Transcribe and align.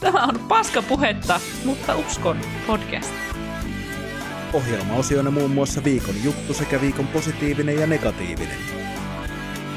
Tämä 0.00 0.24
on 0.24 0.38
paskapuhetta, 0.48 1.40
mutta 1.64 1.96
uskon 1.96 2.36
podcast. 2.66 3.14
Ohjelmaosioina 4.52 5.30
muun 5.30 5.50
muassa 5.50 5.84
viikon 5.84 6.14
juttu 6.24 6.54
sekä 6.54 6.80
viikon 6.80 7.06
positiivinen 7.06 7.76
ja 7.80 7.86
negatiivinen. 7.86 8.58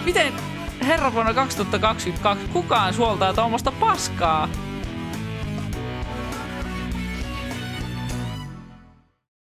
Miten 0.05 0.33
herra 0.87 1.13
vuonna 1.13 1.33
2022 1.33 2.47
kukaan 2.53 2.93
suoltaa 2.93 3.33
tuommoista 3.33 3.71
paskaa? 3.71 4.49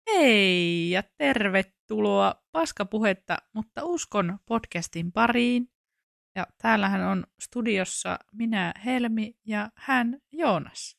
Hei 0.08 0.90
ja 0.92 1.04
tervetuloa 1.18 2.36
Paskapuhetta, 2.52 3.38
mutta 3.54 3.84
uskon 3.84 4.38
podcastin 4.46 5.12
pariin. 5.12 5.75
Ja 6.36 6.48
täällähän 6.62 7.02
on 7.02 7.24
studiossa 7.40 8.20
minä 8.32 8.74
Helmi 8.86 9.36
ja 9.46 9.70
hän 9.76 10.18
Joonas. 10.32 10.98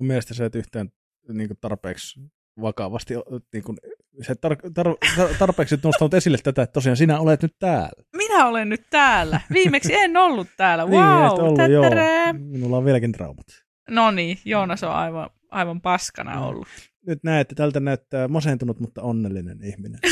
Mun 0.00 0.06
mielestä 0.06 0.34
sä 0.34 0.44
et 0.44 0.54
yhtään 0.54 0.88
niin 1.32 1.48
kuin 1.48 1.58
tarpeeksi 1.60 2.20
vakavasti, 2.60 3.14
niin 3.52 3.64
kuin, 3.64 3.76
se 4.22 4.32
tar- 4.32 4.70
tar- 4.70 5.08
tar- 5.16 5.34
tarpeeksi 5.38 5.78
nostanut 5.84 6.14
esille 6.14 6.38
tätä, 6.42 6.62
että 6.62 6.72
tosiaan 6.72 6.96
sinä 6.96 7.20
olet 7.20 7.42
nyt 7.42 7.56
täällä. 7.58 8.04
Minä 8.16 8.46
olen 8.46 8.68
nyt 8.68 8.82
täällä. 8.90 9.40
Viimeksi 9.52 9.94
en 9.94 10.16
ollut 10.16 10.48
täällä. 10.56 10.84
Niin, 10.84 11.04
Wow, 11.04 11.40
ollut, 11.40 11.56
tättärää. 11.56 12.24
joo. 12.24 12.32
Minulla 12.32 12.76
on 12.76 12.84
vieläkin 12.84 13.12
traumat. 13.12 13.46
No 13.90 14.10
niin, 14.10 14.38
Joonas 14.44 14.84
on 14.84 14.92
aivan, 14.92 15.30
aivan 15.50 15.80
paskana 15.80 16.34
Joo. 16.34 16.48
ollut. 16.48 16.68
Nyt 17.06 17.18
näette, 17.24 17.54
tältä 17.54 17.80
näyttää 17.80 18.28
masentunut, 18.28 18.80
mutta 18.80 19.02
onnellinen 19.02 19.64
ihminen. 19.64 20.00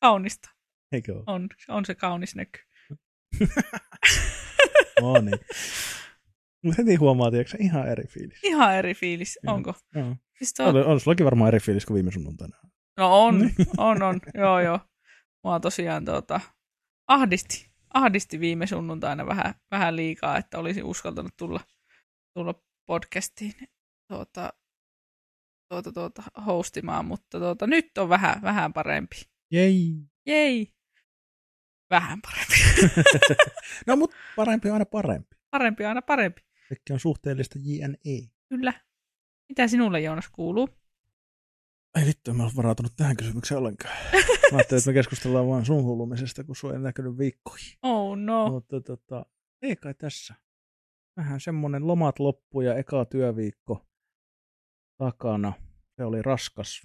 Kaunista. 0.00 0.50
Eikö 0.92 1.14
ole? 1.14 1.24
On, 1.26 1.48
on 1.68 1.84
se 1.84 1.94
kaunis 1.94 2.34
näky. 2.36 2.60
No 5.00 5.20
niin. 5.20 5.38
Mutta 6.64 6.82
heti 6.82 6.94
huomaa, 6.94 7.30
tiedätkö, 7.30 7.56
ihan 7.60 7.88
eri 7.88 8.06
fiilis. 8.06 8.38
Ihan 8.42 8.74
eri 8.74 8.94
fiilis, 8.94 9.38
Joo. 9.42 9.54
onko? 9.54 9.74
Joo. 9.94 10.16
Siis 10.38 10.54
tuo, 10.54 10.66
On, 10.66 10.76
on 10.76 11.00
sullakin 11.00 11.24
varmaan 11.24 11.48
eri 11.48 11.60
fiilis 11.60 11.86
kuin 11.86 11.94
viime 11.94 12.12
sunnuntaina. 12.12 12.56
no 12.96 13.24
on, 13.24 13.50
on, 13.78 14.02
on, 14.02 14.20
joo 14.34 14.60
joo. 14.60 14.80
Mua 15.44 15.60
tosiaan 15.60 16.04
tuota, 16.04 16.40
ahdisti, 17.08 17.70
ahdisti 17.94 18.40
viime 18.40 18.66
sunnuntaina 18.66 19.26
vähän, 19.26 19.54
vähän 19.70 19.96
liikaa, 19.96 20.38
että 20.38 20.58
olisin 20.58 20.84
uskaltanut 20.84 21.32
tulla, 21.36 21.60
tulla 22.34 22.54
podcastiin 22.86 23.54
tuota, 24.08 24.52
tuota, 25.68 25.92
tuota, 25.92 26.22
hostimaan, 26.46 27.04
mutta 27.04 27.38
tuota, 27.40 27.66
nyt 27.66 27.98
on 27.98 28.08
vähän, 28.08 28.42
vähän 28.42 28.72
parempi. 28.72 29.16
Jei. 29.52 29.92
Jei! 30.26 30.72
Vähän 31.90 32.20
parempi. 32.22 32.54
no, 33.86 33.96
mutta 33.96 34.16
parempi 34.36 34.68
on 34.68 34.72
aina 34.74 34.86
parempi. 34.86 35.36
parempi 35.50 35.84
aina 35.84 36.02
parempi. 36.02 36.42
Kaikki 36.68 36.92
on 36.92 37.00
suhteellista 37.00 37.58
JNE. 37.62 38.30
Kyllä. 38.48 38.72
Mitä 39.48 39.68
sinulle, 39.68 40.00
Joonas, 40.00 40.28
kuuluu? 40.28 40.68
Ei 41.98 42.06
vittu, 42.06 42.30
en 42.30 42.36
mä 42.36 42.42
ole 42.42 42.52
varautunut 42.56 42.92
tähän 42.96 43.16
kysymykseen 43.16 43.58
ollenkaan. 43.58 43.96
Mä 44.52 44.56
ajattelin, 44.56 44.78
että 44.78 44.90
me 44.90 44.94
keskustellaan 44.94 45.48
vaan 45.48 45.66
sun 45.66 45.84
hullumisesta, 45.84 46.44
kun 46.44 46.56
sua 46.56 46.72
ei 46.72 46.78
näkynyt 46.78 47.18
viikkoihin. 47.18 47.78
Oh 47.82 48.16
no. 48.16 48.50
Mutta 48.50 48.80
tota, 48.80 49.26
ei 49.62 49.76
kai 49.76 49.94
tässä. 49.94 50.34
Vähän 51.16 51.40
semmonen 51.40 51.86
lomat 51.86 52.18
loppu 52.18 52.60
ja 52.60 52.74
eka 52.74 53.04
työviikko 53.04 53.86
takana. 54.98 55.52
Se 55.96 56.04
oli 56.04 56.22
raskas. 56.22 56.82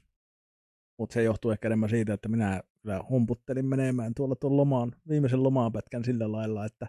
Mutta 0.99 1.13
se 1.13 1.23
johtuu 1.23 1.51
ehkä 1.51 1.67
enemmän 1.67 1.89
siitä, 1.89 2.13
että 2.13 2.29
minä 2.29 2.63
kyllä 2.85 3.03
humputtelin 3.09 3.65
menemään 3.65 4.13
tuolla 4.15 4.35
tuon 4.35 4.57
lomaan, 4.57 4.91
viimeisen 5.09 5.43
lomapätkän 5.43 6.03
sillä 6.05 6.31
lailla, 6.31 6.65
että 6.65 6.87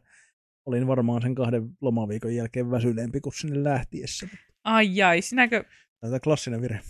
olin 0.66 0.86
varmaan 0.86 1.22
sen 1.22 1.34
kahden 1.34 1.70
lomaviikon 1.80 2.34
jälkeen 2.34 2.70
väsyneempi 2.70 3.20
kuin 3.20 3.32
sinne 3.32 3.64
lähtiessä. 3.64 4.28
Ai 4.64 5.02
ai, 5.02 5.22
sinäkö 5.22 5.64
Tätä 6.00 6.20
klassinen 6.20 6.62
virhe. 6.62 6.80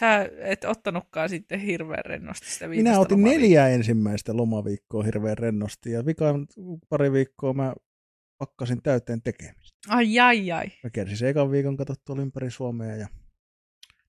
sä 0.00 0.28
et 0.38 0.64
ottanutkaan 0.64 1.28
sitten 1.28 1.60
hirveän 1.60 2.04
rennosti 2.04 2.50
sitä 2.50 2.68
Minä 2.68 2.98
otin 3.00 3.16
lomaviikkoa? 3.18 3.40
neljä 3.42 3.68
ensimmäistä 3.68 4.36
lomaviikkoa 4.36 5.02
hirveän 5.02 5.38
rennosti 5.38 5.90
ja 5.90 6.06
vikaan 6.06 6.46
pari 6.88 7.12
viikkoa 7.12 7.52
mä 7.52 7.74
pakkasin 8.38 8.82
täyteen 8.82 9.22
tekemistä. 9.22 9.78
Ai 9.88 10.20
ai 10.20 10.52
ai. 10.52 10.66
Mä 10.84 10.90
kiersin 10.90 11.16
se 11.16 11.28
ekan 11.28 11.50
viikon 11.50 11.76
katsottu 11.76 12.02
tuolla 12.06 12.22
ympäri 12.22 12.50
Suomea 12.50 12.96
ja 12.96 13.08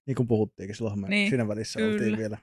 niin 0.07 0.15
kuin 0.15 0.27
puhuttiinkin 0.27 0.75
silloin, 0.75 1.01
Niin, 1.01 1.29
siinä 1.29 1.47
välissä 1.47 1.79
kyllä. 1.79 1.93
oltiin 1.93 2.17
vielä. 2.17 2.37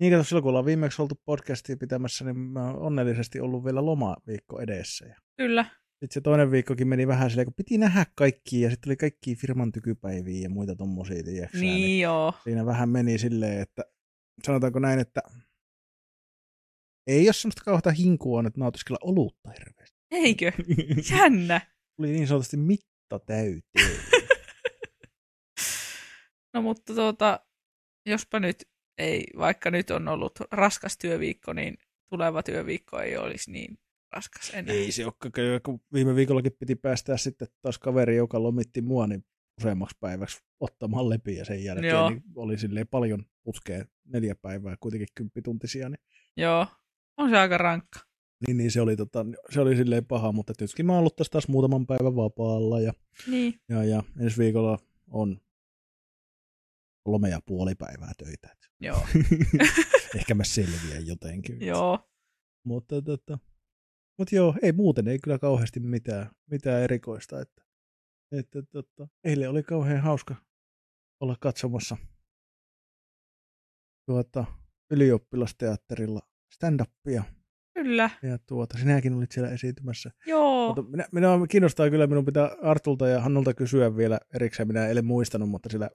Niin 0.00 0.12
kato, 0.12 0.24
silloin 0.24 0.42
kun 0.42 0.48
ollaan 0.50 0.64
viimeksi 0.64 1.02
oltu 1.02 1.14
podcastia 1.24 1.76
pitämässä, 1.76 2.24
niin 2.24 2.36
mä 2.38 2.66
oon 2.66 2.78
onnellisesti 2.78 3.40
ollut 3.40 3.64
vielä 3.64 3.86
lomaviikko 3.86 4.60
edessä. 4.60 5.06
Ja 5.06 5.16
Kyllä. 5.36 5.64
sitten 5.64 6.10
se 6.10 6.20
toinen 6.20 6.50
viikkokin 6.50 6.88
meni 6.88 7.06
vähän 7.06 7.30
silleen, 7.30 7.46
kun 7.46 7.54
piti 7.54 7.78
nähdä 7.78 8.06
kaikki 8.14 8.60
ja 8.60 8.70
sitten 8.70 8.90
oli 8.90 8.96
kaikki 8.96 9.36
firman 9.36 9.72
tykypäiviä 9.72 10.42
ja 10.42 10.50
muita 10.50 10.76
tommosia, 10.76 11.22
tiedätkö 11.22 11.58
sä, 11.58 11.64
Niin 11.64 12.00
joo. 12.00 12.32
siinä 12.44 12.66
vähän 12.66 12.88
meni 12.88 13.18
silleen, 13.18 13.60
että 13.60 13.82
sanotaanko 14.46 14.78
näin, 14.78 14.98
että 14.98 15.20
ei 17.06 17.26
ole 17.26 17.32
semmoista 17.32 17.64
kauheata 17.64 17.90
hinkua, 17.90 18.42
että 18.46 18.60
nautiskella 18.60 18.98
olutta 19.02 19.50
hirveästi. 19.50 19.96
Eikö? 20.10 20.52
Jännä. 21.10 21.60
Oli 22.00 22.08
niin 22.12 22.26
sanotusti 22.26 22.56
mitta 22.56 23.18
täyteen. 23.26 23.64
No 26.54 26.62
mutta 26.62 26.94
tuota, 26.94 27.40
jospa 28.08 28.40
nyt 28.40 28.56
ei, 28.98 29.24
vaikka 29.38 29.70
nyt 29.70 29.90
on 29.90 30.08
ollut 30.08 30.32
raskas 30.50 30.98
työviikko, 30.98 31.52
niin 31.52 31.78
tuleva 32.10 32.42
työviikko 32.42 33.00
ei 33.00 33.16
olisi 33.16 33.50
niin 33.50 33.78
raskas 34.12 34.50
enää. 34.54 34.74
ei 34.74 34.92
se 34.92 35.04
ole, 35.04 35.60
kun 35.62 35.80
viime 35.92 36.14
viikollakin 36.14 36.56
piti 36.58 36.74
päästää 36.74 37.16
sitten 37.16 37.48
taas 37.62 37.78
kaveri, 37.78 38.16
joka 38.16 38.42
lomitti 38.42 38.82
mua, 38.82 39.06
niin 39.06 39.24
useammaksi 39.60 39.96
päiväksi 40.00 40.42
ottamaan 40.60 41.10
lepiä 41.10 41.38
ja 41.38 41.44
sen 41.44 41.64
jälkeen 41.64 41.90
Joo. 41.90 42.10
niin 42.10 42.22
oli 42.36 42.58
silleen 42.58 42.88
paljon 42.88 43.26
putkea 43.42 43.84
neljä 44.04 44.34
päivää, 44.34 44.76
kuitenkin 44.80 45.08
kymppituntisia, 45.14 45.88
niin, 45.88 46.00
Joo. 46.36 46.66
On 47.16 47.30
se 47.30 47.38
aika 47.38 47.58
rankka. 47.58 48.00
niin, 48.46 48.56
niin 48.56 48.70
se, 48.70 48.80
oli, 48.80 48.96
tota, 48.96 49.26
se 49.50 49.60
oli 49.60 49.76
silleen 49.76 50.06
paha, 50.06 50.32
mutta 50.32 50.54
tietysti 50.54 50.82
mä 50.82 50.92
oon 50.92 50.98
ollut 50.98 51.16
tässä 51.16 51.30
taas 51.30 51.48
muutaman 51.48 51.86
päivän 51.86 52.16
vapaalla 52.16 52.80
ja 52.80 52.92
Niin. 53.26 53.54
Ja, 53.68 53.84
ja 53.84 54.02
ensi 54.20 54.38
viikolla 54.38 54.78
on 55.10 55.40
kolme 57.02 57.28
ja 57.28 57.40
puoli 57.46 57.74
päivää 57.74 58.12
töitä. 58.18 58.56
Joo. 58.80 59.06
Ehkä 60.18 60.34
mä 60.34 60.44
selviän 60.44 61.06
jotenkin. 61.06 61.66
Joo. 61.66 62.10
Mutta, 62.66 63.02
tota, 63.02 63.38
mutta 64.18 64.34
joo, 64.34 64.54
ei 64.62 64.72
muuten 64.72 65.08
ei 65.08 65.18
kyllä 65.18 65.38
kauheasti 65.38 65.80
mitään, 65.80 66.30
mitään 66.50 66.82
erikoista. 66.82 67.40
Että, 67.40 67.62
että, 68.32 68.62
tota, 68.62 69.08
eilen 69.24 69.50
oli 69.50 69.62
kauhean 69.62 70.02
hauska 70.02 70.34
olla 71.20 71.36
katsomassa 71.40 71.96
tuota, 74.06 74.44
ylioppilasteatterilla 74.90 76.20
stand-upia. 76.54 77.22
Kyllä. 77.74 78.10
Ja 78.22 78.38
tuota, 78.38 78.78
sinäkin 78.78 79.14
olit 79.14 79.32
siellä 79.32 79.50
esiintymässä. 79.50 80.10
Joo. 80.26 80.66
Mutta 80.66 80.82
minä, 80.82 81.04
minä 81.12 81.28
kiinnostaa 81.50 81.90
kyllä, 81.90 82.06
minun 82.06 82.24
pitää 82.24 82.50
Artulta 82.62 83.08
ja 83.08 83.20
Hannulta 83.20 83.54
kysyä 83.54 83.96
vielä 83.96 84.20
erikseen, 84.34 84.68
minä 84.68 84.88
en 84.88 85.04
muistanut, 85.04 85.48
mutta 85.48 85.68
sillä 85.68 85.90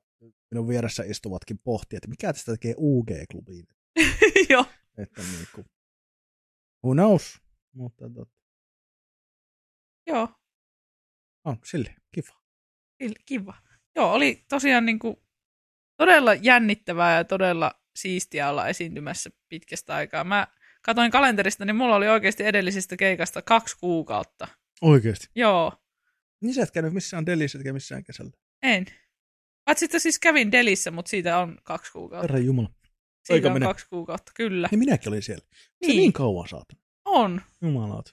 minun 0.52 0.68
vieressä 0.68 1.04
istuvatkin 1.04 1.60
pohtia, 1.64 1.98
että 1.98 2.08
mikä 2.10 2.34
tästä 2.34 2.52
tekee 2.52 2.74
UG-klubiin. 2.78 3.68
Joo. 4.50 4.66
Että 4.98 5.22
niin 5.22 5.48
kuin, 5.56 5.66
who 6.86 6.94
knows? 6.94 7.42
Mutta 7.74 8.10
tot, 8.10 8.30
Joo. 10.08 10.28
on 11.46 11.58
sille, 11.64 11.96
kiva. 12.12 12.40
Ki- 12.98 13.14
Kiva. 13.26 13.54
Joo, 13.96 14.14
oli 14.14 14.46
tosiaan 14.50 14.86
niin 14.86 15.00
kuin 15.00 15.18
todella 15.98 16.34
jännittävää 16.34 17.18
ja 17.18 17.24
todella 17.24 17.82
siistiä 17.96 18.50
olla 18.50 18.68
esiintymässä 18.68 19.30
pitkästä 19.50 19.96
aikaa. 19.96 20.24
Mä 20.24 20.48
katoin 20.82 21.12
kalenterista, 21.12 21.66
niin 21.66 21.76
mulla 21.76 21.96
oli 21.96 22.08
oikeasti 22.08 22.44
edellisestä 22.44 22.98
keikasta 22.98 23.42
kaksi 23.42 23.78
kuukautta. 23.80 24.48
Oikeasti. 24.82 25.28
Joo, 25.36 25.74
Niin 26.42 26.54
sä 26.54 26.64
et 26.64 26.72
käynyt 26.72 26.94
missään 26.94 27.26
Delissä, 27.26 27.58
etkä 27.58 27.74
missään 27.74 28.04
kesällä. 28.04 28.32
en. 28.64 28.86
Paitsi 29.66 29.86
että 29.86 30.00
siis 30.00 30.20
kävin 30.20 30.52
Delissä, 30.52 30.92
mutta 30.92 31.10
siitä 31.10 31.38
on 31.38 31.58
kaksi 31.64 31.92
kuukautta. 31.92 32.24
Herra 32.24 32.40
Jumala. 32.40 32.70
Siitä 33.24 33.48
on 33.48 33.54
menee. 33.54 33.68
kaksi 33.70 33.86
kuukautta, 33.90 34.32
kyllä. 34.36 34.68
Niin 34.72 34.80
minäkin 34.80 35.10
olin 35.10 35.22
siellä. 35.24 35.46
Se 35.54 35.68
Niin. 35.88 35.98
niin 35.98 36.14
kauan 36.14 36.48
saatu. 36.48 36.76
On. 37.06 37.42
Jumalauta. 37.62 38.12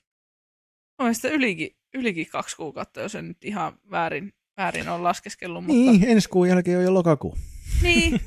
On 0.98 1.14
sitä 1.14 1.28
ylikin, 1.28 1.76
ylikin 1.94 2.26
kaksi 2.30 2.56
kuukautta, 2.56 3.00
jos 3.00 3.14
en 3.14 3.28
nyt 3.28 3.44
ihan 3.44 3.78
väärin, 3.90 4.32
väärin 4.56 4.88
ole 4.88 4.98
laskeskellut. 5.02 5.64
Mutta... 5.64 5.72
Niin, 5.90 6.04
ensi 6.08 6.28
kuun 6.28 6.48
jälkeen 6.48 6.78
on 6.78 6.84
jo 6.84 6.94
lokakuu. 6.94 7.38
Niin. 7.82 8.20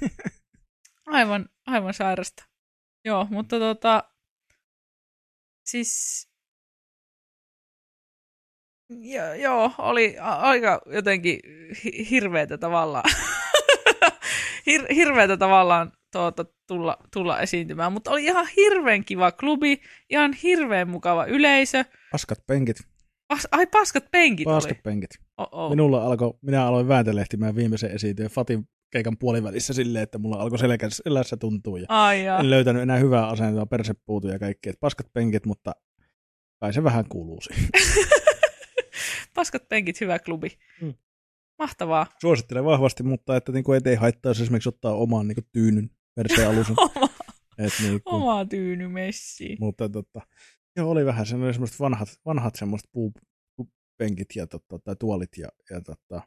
Aivan, 1.06 1.50
aivan 1.66 1.94
sairasta. 1.94 2.46
Joo, 3.06 3.28
mutta 3.30 3.60
tota, 3.60 4.04
siis, 5.72 6.28
jo, 8.90 9.34
joo, 9.34 9.72
oli 9.78 10.16
aika 10.20 10.82
jotenkin 10.86 11.40
hi- 11.84 12.10
hirveetä 12.10 12.58
tavallaan, 12.58 13.04
Hir- 14.70 14.94
hirveetä 14.96 15.38
tavallaan 15.38 15.92
tuota, 16.12 16.46
tulla, 16.68 16.98
tulla 17.14 17.40
esiintymään, 17.40 17.94
mutta 17.94 18.12
oli 18.12 18.24
ihan 18.24 18.48
hirveän 18.58 19.06
kiva 19.06 19.32
klubi, 19.32 19.82
ihan 20.10 20.34
hirveän 20.34 20.90
mukava 20.90 21.26
yleisö. 21.26 21.86
Paskat 22.12 22.40
penkit. 22.48 22.78
Pas, 23.28 23.48
ai 23.52 23.68
paskat 23.68 24.12
penkit 24.12 24.48
oli. 24.48 24.56
Basketpenkit. 24.56 25.10
Oh-oh. 25.38 25.70
Minulla 25.70 26.04
alkoi, 26.04 26.34
minä 26.42 26.66
aloin 26.66 26.88
vääntelehtimään 26.88 27.56
viimeisen 27.56 27.92
esiintyön 27.92 28.30
Fatin 28.30 28.64
keikan 28.92 29.18
puolivälissä 29.18 29.74
silleen, 29.74 30.04
että 30.04 30.18
mulla 30.18 30.36
alkoi 30.42 30.60
selkä, 30.60 30.88
selässä 30.90 31.38
tuntua. 31.38 31.80
Ja 31.80 31.86
Ai 31.90 32.24
jaa. 32.26 32.40
en 32.40 32.50
löytänyt 32.50 32.82
enää 32.82 32.98
hyvää 32.98 33.28
asentoa, 33.28 33.66
perse 33.66 33.94
puutui 34.06 34.32
ja 34.32 34.40
kaikki. 34.40 34.70
Et 34.70 34.80
paskat 34.80 35.14
penkit, 35.14 35.46
mutta 35.46 35.76
kai 36.60 36.74
se 36.74 36.84
vähän 36.84 37.06
kuuluu 37.10 37.42
siihen. 37.42 37.70
Paskat 39.36 39.70
penkit, 39.70 40.02
hyvä 40.02 40.20
klubi. 40.20 40.58
Mm. 40.82 40.94
Mahtavaa. 41.60 42.08
Suosittelen 42.22 42.66
vahvasti, 42.66 43.04
mutta 43.04 43.36
että 43.36 43.52
niin 43.52 43.64
kuin 43.64 43.82
ei 43.86 43.96
haittaa, 43.96 44.30
jos 44.30 44.42
esimerkiksi 44.42 44.70
ottaa 44.70 44.94
oman 44.94 45.28
niin 45.28 45.36
kuin 45.36 45.48
tyynyn 45.52 45.90
perseen. 46.16 46.50
Oma, 46.58 47.10
Et 47.58 47.74
niin 47.82 48.04
kuin, 48.04 48.16
oma 48.16 48.46
tyyny 48.46 48.88
messiin. 48.88 49.58
mutta 49.60 49.90
tota, 49.90 50.22
joo, 50.76 50.90
oli 50.90 51.06
vähän 51.06 51.26
semmoiset 51.26 51.80
vanhat, 51.80 52.10
vanhat 52.26 52.56
semmoiset 52.56 52.90
puupenkit 52.92 54.36
ja 54.36 54.48
tota, 54.48 54.80
tai 54.80 54.96
tuolit 55.00 55.38
ja, 55.38 55.48
ja 55.70 55.82
tota, 55.82 56.22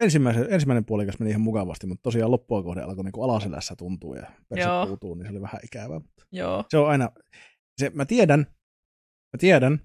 ensimmäisen, 0.00 0.46
ensimmäinen 0.50 0.84
puolikas 0.84 1.18
meni 1.18 1.30
ihan 1.30 1.40
mukavasti, 1.40 1.86
mutta 1.86 2.02
tosiaan 2.02 2.30
loppua 2.30 2.62
kohden 2.62 2.84
alkoi 2.84 3.04
niinku 3.04 3.22
alaselässä 3.22 3.76
tuntua 3.76 4.16
ja 4.16 4.26
perse 4.48 4.68
puutuu, 4.86 5.14
niin 5.14 5.26
se 5.26 5.30
oli 5.30 5.40
vähän 5.40 5.60
ikävää. 5.64 5.98
Mutta 5.98 6.26
Joo. 6.32 6.64
se 6.68 6.78
on 6.78 6.88
aina, 6.88 7.10
se, 7.80 7.90
mä 7.94 8.04
tiedän, 8.04 8.40
mä 9.32 9.38
tiedän, 9.38 9.80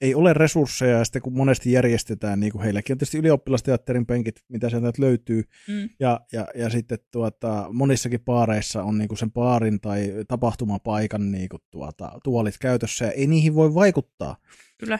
ei 0.00 0.14
ole 0.14 0.32
resursseja 0.32 0.98
ja 0.98 1.04
sitten 1.04 1.22
kun 1.22 1.36
monesti 1.36 1.72
järjestetään, 1.72 2.40
niin 2.40 2.52
kuin 2.52 2.62
heilläkin 2.62 2.94
on 2.94 2.98
tietysti 2.98 3.18
ylioppilasteatterin 3.18 4.06
penkit, 4.06 4.34
mitä 4.48 4.70
sieltä 4.70 4.92
löytyy, 4.98 5.42
Mm. 5.68 5.88
ja, 6.00 6.20
ja, 6.32 6.46
ja 6.54 6.70
sitten 6.70 6.98
tuota, 7.12 7.66
monissakin 7.72 8.20
paareissa 8.20 8.82
on 8.82 8.98
niinku 8.98 9.16
sen 9.16 9.30
paarin 9.30 9.80
tai 9.80 10.12
tapahtumapaikan 10.28 11.32
niinku 11.32 11.58
tuota, 11.70 12.12
tuolit 12.24 12.58
käytössä 12.60 13.04
ja 13.04 13.10
ei 13.10 13.26
niihin 13.26 13.54
voi 13.54 13.74
vaikuttaa. 13.74 14.36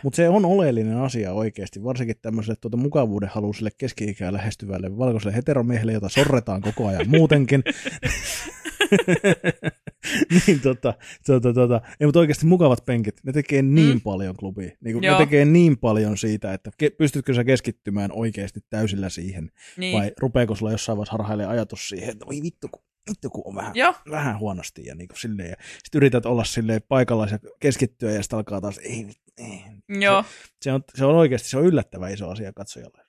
Mutta 0.03 0.17
se 0.17 0.29
on 0.29 0.45
oleellinen 0.45 0.97
asia 0.97 1.33
oikeasti, 1.33 1.85
varsinkin 1.85 2.17
tämmöiselle 2.23 2.57
tuota 2.61 2.77
mukavuuden 2.77 3.29
halusille 3.33 3.71
keski-ikään 3.79 4.35
lähestyvälle 4.35 4.99
valkoiselle 4.99 5.37
heteromiehelle, 5.37 5.93
jota 5.93 6.09
sorretaan 6.09 6.61
koko 6.61 6.87
ajan 6.87 7.09
muutenkin. 7.09 7.63
niin 10.47 10.61
tota, 10.61 10.95
tota, 11.27 11.53
tota. 11.53 11.81
Ei, 12.01 12.07
mutta 12.07 12.21
oikeasti 12.21 12.47
mukavat 12.47 12.85
penkit, 12.87 13.15
ne 13.25 13.33
tekee 13.33 13.63
niin 13.63 13.95
Mm. 13.95 14.01
paljon 14.01 14.37
klubi. 14.37 14.73
Niin 14.81 15.01
ne 15.01 15.15
tekee 15.19 15.45
niin 15.45 15.79
paljon 15.79 16.19
siitä, 16.19 16.53
että 16.53 16.71
ke, 16.79 16.91
pystytkö 16.91 17.35
sä 17.35 17.45
keskittymään 17.45 18.13
oikeasti 18.13 18.61
täysillä 18.71 19.09
siihen, 19.09 19.51
Niin. 19.77 19.99
vai 19.99 20.13
rupeeko 20.19 20.55
sulla 20.55 20.73
jossain 20.73 20.97
vaiheessa 20.99 21.13
harhailee 21.13 21.47
ajatus 21.47 21.89
siihen, 21.89 22.11
että 22.11 22.27
voi 22.27 22.43
vittu, 22.43 22.69
kun, 22.69 22.83
vittu 23.11 23.31
kun 23.31 23.43
on 23.47 23.55
vähän, 23.55 23.73
Joo. 23.75 23.95
vähän 24.11 24.39
huonosti 24.39 24.85
ja 24.87 24.95
niin 24.95 25.09
kuin 25.09 25.19
silleen, 25.21 25.51
ja 25.51 25.57
sitten 25.85 25.99
yrität 25.99 26.27
olla 26.27 26.45
silleen 26.45 26.81
paikallaan 26.89 27.29
ja 27.33 27.39
keskittyä 27.61 28.11
ja 28.13 28.23
sitten 28.23 28.37
alkaa 28.37 28.61
taas, 28.61 28.79
ei, 28.79 29.07
ei. 29.39 29.61
Joo. 30.01 30.25
Se 30.63 30.73
on, 30.73 30.85
se 30.95 31.05
on 31.05 31.15
oikeasti 31.15 31.49
se 31.49 31.59
on 31.59 31.65
yllättävän 31.67 32.13
iso 32.13 32.29
asia 32.31 32.53
katsojalle. 32.53 33.03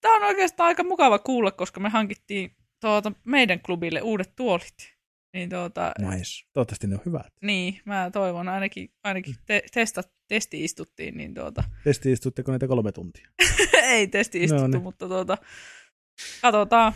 Tämä 0.00 0.16
on 0.16 0.22
oikeastaan 0.22 0.66
aika 0.66 0.84
mukava 0.84 1.18
kuulla, 1.18 1.50
koska 1.50 1.80
me 1.80 1.88
hankittiin 1.88 2.50
tuota, 2.80 3.12
meidän 3.24 3.60
klubille 3.60 4.00
uudet 4.02 4.32
tuolit. 4.36 4.95
Niin, 5.36 5.48
tuota, 5.48 5.92
Nice. 5.98 6.46
Toivottavasti 6.52 6.86
ne 6.86 6.94
on 6.94 7.00
hyvät. 7.06 7.32
niin 7.42 7.80
mä 7.84 8.10
toivon 8.12 8.48
ainakin, 8.48 8.88
ainakin 9.04 9.34
te, 9.46 9.62
testa, 9.74 10.02
testi 10.28 10.64
istuttiin, 10.64 11.16
niin 11.16 11.34
tuota, 11.34 11.64
Testi 11.84 12.12
istutteko 12.12 12.52
niitä 12.52 12.68
kolme 12.68 12.92
tuntia? 12.92 13.28
ei 13.82 14.06
testi 14.06 14.44
istuttu, 14.44 14.62
No 14.66 14.68
niin. 14.68 14.82
mutta 14.82 15.08
tuota, 15.08 15.38
katsotaan. 16.42 16.92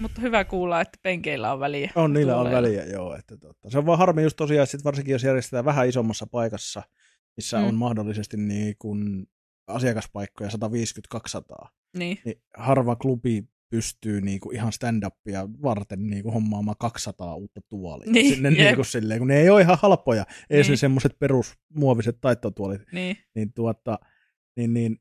Mutta 0.00 0.20
hyvä 0.20 0.44
kuulla, 0.44 0.80
että 0.80 0.98
penkeillä 1.02 1.52
on 1.52 1.60
väliä. 1.60 1.90
On, 1.94 2.12
niillä 2.12 2.36
on 2.36 2.50
väliä, 2.50 2.84
joo. 2.84 3.16
Että 3.16 3.36
totta. 3.36 3.70
Se 3.70 3.78
on 3.78 3.86
vaan 3.86 3.98
harmi 3.98 4.22
just 4.22 4.36
tosiaan, 4.36 4.62
että 4.62 4.70
sit 4.70 4.84
varsinkin 4.84 5.12
jos 5.12 5.22
järjestetään 5.24 5.64
vähän 5.64 5.88
isommassa 5.88 6.26
paikassa, 6.26 6.82
missä 7.36 7.58
Mm. 7.58 7.64
on 7.64 7.74
mahdollisesti 7.74 8.36
niin 8.36 8.74
kuin 8.78 9.26
asiakaspaikkoja 9.66 10.50
150-200, 10.50 11.68
Niin, 11.98 12.18
niin 12.24 12.42
harva 12.56 12.96
klubi 12.96 13.44
pystyy 13.74 14.20
niin 14.20 14.40
kuin 14.40 14.56
ihan 14.56 14.72
stand-upia 14.72 15.48
varten 15.62 16.06
niin 16.06 16.22
kuin 16.22 16.32
hommaamaan 16.32 16.76
200 16.80 17.34
uutta 17.34 17.60
tuolia. 17.68 18.12
Niin, 18.12 18.34
Sinne 18.34 18.50
niin 18.50 18.74
kuin 18.74 18.84
silleen, 18.84 19.18
kun 19.18 19.28
ne 19.28 19.40
ei 19.40 19.50
ole 19.50 19.60
ihan 19.60 19.78
halpoja, 19.82 20.26
ei 20.50 20.62
Niin. 20.62 20.78
semmoiset 20.78 21.18
perusmuoviset 21.18 22.18
taittotuolit, 22.20 22.82
niin, 22.92 23.16
niin, 23.34 23.52
tuota, 23.52 23.98
niin, 24.56 24.74
niin 24.74 24.96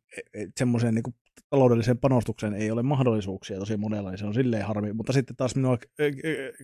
semmoiseen 0.57 0.95
niin 0.95 1.15
taloudelliseen 1.49 1.97
panostukseen 1.97 2.53
ei 2.53 2.71
ole 2.71 2.83
mahdollisuuksia 2.83 3.59
tosi 3.59 3.77
monella, 3.77 4.09
niin 4.09 4.17
se 4.19 4.25
on 4.25 4.33
silleen 4.33 4.65
harmi. 4.65 4.93
Mutta 4.93 5.13
sitten 5.13 5.35
taas 5.35 5.55
minua 5.55 5.77
ö, 5.99 6.11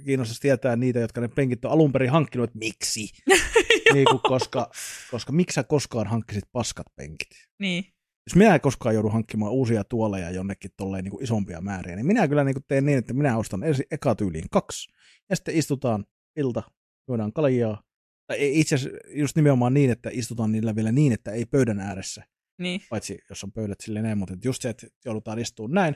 kiinnostaisi 0.06 0.42
tietää 0.42 0.76
niitä, 0.76 1.00
jotka 1.00 1.22
ne 1.22 1.28
penkit 1.28 1.66
on 1.66 1.72
alun 1.72 1.92
perin 1.92 2.10
hankkinut, 2.10 2.50
että 2.50 2.60
miksi? 2.60 3.10
niin 3.94 4.06
kuin, 4.10 4.20
koska, 4.24 4.70
koska 5.12 5.32
miksi 5.32 5.56
sä 5.56 5.64
koskaan 5.64 6.08
hankkisit 6.08 6.44
paskat 6.52 6.88
penkit? 6.96 7.30
niin, 7.60 7.84
Jos 8.28 8.36
minä 8.36 8.56
en 8.56 8.62
koskaan 8.62 8.96
joudu 8.96 9.10
hankkimaan 9.10 9.52
uusia 9.52 9.84
tuoleja 9.84 10.32
jonnekin 10.32 10.72
tolleen 10.78 11.04
niin 11.04 11.12
kuin 11.12 11.24
isompia 11.24 11.62
määriä, 11.62 11.96
niin 11.96 12.06
minä 12.06 12.28
kyllä 12.28 12.44
niin 12.44 12.56
kuin 12.56 12.66
teen 12.68 12.86
niin, 12.86 12.98
että 12.98 13.14
minä 13.14 13.38
ostan 13.38 13.64
ensin 13.64 13.86
eka 13.92 14.16
tyyliin 14.16 14.50
kaksi, 14.52 14.92
ja 15.30 15.36
sitten 15.36 15.56
istutaan 15.56 16.06
ilta, 16.36 16.64
juodaan 17.08 17.34
kaljaa. 17.34 17.84
Tai 18.28 18.60
itse 18.60 18.76
asiassa 18.76 18.98
just 19.08 19.36
nimenomaan 19.36 19.74
niin, 19.74 19.90
että 19.90 20.10
istutaan 20.14 20.52
niillä 20.52 20.76
vielä 20.76 20.92
niin, 20.92 21.14
että 21.14 21.32
ei 21.32 21.46
pöydän 21.46 21.80
ääressä, 21.80 22.24
niin, 22.58 22.82
paitsi 22.90 23.20
jos 23.30 23.44
on 23.44 23.52
pöydät 23.52 23.82
silleen 23.82 24.04
näin, 24.04 24.18
mutta 24.18 24.36
just 24.44 24.62
se, 24.62 24.70
että 24.70 24.88
joudutaan 25.06 25.40
istumaan 25.40 25.72
näin 25.72 25.96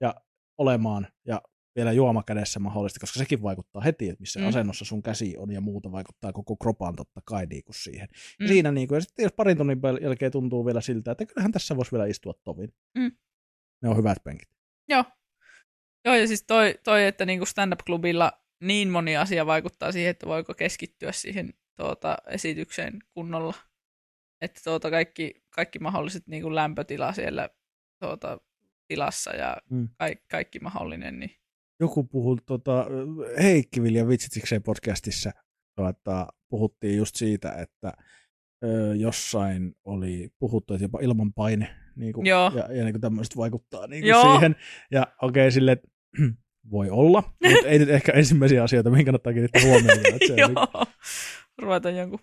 ja 0.00 0.14
olemaan 0.58 1.08
ja 1.26 1.42
vielä 1.78 1.92
juoma 1.92 2.22
kädessä 2.22 2.60
mahdollisesti, 2.60 3.00
koska 3.00 3.18
sekin 3.18 3.42
vaikuttaa 3.42 3.82
heti, 3.82 4.08
että 4.08 4.20
missä 4.20 4.40
Mm. 4.40 4.46
asennossa 4.48 4.84
sun 4.84 5.02
käsi 5.02 5.34
on 5.38 5.52
ja 5.52 5.60
muuta 5.60 5.92
vaikuttaa 5.92 6.32
koko 6.32 6.56
kropaan 6.56 6.96
totta 6.96 7.20
kai 7.24 7.46
niin 7.46 7.64
kuin 7.64 7.74
siihen. 7.74 8.08
Mm. 8.38 8.44
Mm. 8.44 8.48
Siinä 8.48 8.72
niin 8.72 8.88
kuin, 8.88 8.96
ja 8.96 9.00
sitten 9.00 9.22
jos 9.22 9.32
parin 9.32 9.56
tunnin 9.56 9.80
jälkeen 10.02 10.32
tuntuu 10.32 10.66
vielä 10.66 10.80
siltä, 10.80 11.10
että 11.10 11.26
kyllähän 11.26 11.52
tässä 11.52 11.76
voisi 11.76 11.92
vielä 11.92 12.06
istua 12.06 12.32
tovin. 12.44 12.74
Mm. 12.98 13.12
Ne 13.82 13.88
on 13.88 13.96
hyvät 13.96 14.18
penkit. 14.24 14.48
joo. 14.88 15.04
Joo, 16.04 16.14
ja 16.14 16.26
siis 16.26 16.42
toi, 16.46 16.74
toi 16.84 17.06
että 17.06 17.26
niinku 17.26 17.46
stand-up-klubilla 17.46 18.32
niin 18.62 18.90
moni 18.90 19.16
asia 19.16 19.46
vaikuttaa 19.46 19.92
siihen, 19.92 20.10
että 20.10 20.26
voiko 20.26 20.54
keskittyä 20.54 21.12
siihen 21.12 21.54
tuota, 21.76 22.16
esitykseen 22.26 22.98
kunnolla. 23.14 23.54
Että 24.40 24.60
tuota, 24.64 24.90
kaikki, 24.90 25.34
kaikki 25.50 25.78
mahdolliset 25.78 26.26
niinku 26.26 26.54
lämpötila 26.54 27.12
siellä 27.12 27.48
tuota, 28.02 28.40
tilassa 28.88 29.30
ja 29.36 29.56
Mm. 29.70 29.88
kaikki, 29.98 30.24
kaikki 30.30 30.58
mahdollinen. 30.58 31.18
Niin. 31.20 31.30
Joku 31.80 32.04
puhui, 32.04 32.36
tota, 32.46 32.86
Heikki 33.42 33.82
Vilja 33.82 34.08
Vitsitikseen 34.08 34.62
podcastissa 34.62 35.30
tuota, 35.76 36.26
puhuttiin 36.48 36.96
just 36.96 37.16
siitä, 37.16 37.52
että 37.52 37.92
ö, 38.64 38.94
jossain 38.96 39.74
oli 39.84 40.28
puhuttu, 40.38 40.74
että 40.74 40.84
jopa 40.84 40.98
ilmanpaine 41.02 41.76
niin 41.96 42.12
kuin, 42.12 42.26
Joo. 42.26 42.52
ja, 42.54 42.72
ja 42.74 42.84
niin 42.84 42.92
kuin 42.92 43.00
tämmöiset 43.00 43.36
vaikuttaa 43.36 43.86
niin 43.86 44.02
kuin 44.02 44.08
Joo. 44.10 44.32
siihen. 44.32 44.56
Ja 44.90 45.06
okei, 45.22 45.42
okay, 45.42 45.50
sille 45.50 45.76
voi 46.70 46.90
olla, 46.90 47.22
mutta 47.52 47.68
ei 47.68 47.78
nyt 47.78 47.88
ehkä 47.88 48.12
ensimmäisiä 48.12 48.62
asioita, 48.62 48.90
mihin 48.90 49.04
kannattaa 49.04 49.32
kiinnittää 49.32 49.62
huomioon. 49.62 49.98
On 49.98 50.04
niin- 50.28 50.38
Joo. 50.38 50.84
Ruveta 51.58 51.90
jonkun 51.90 52.20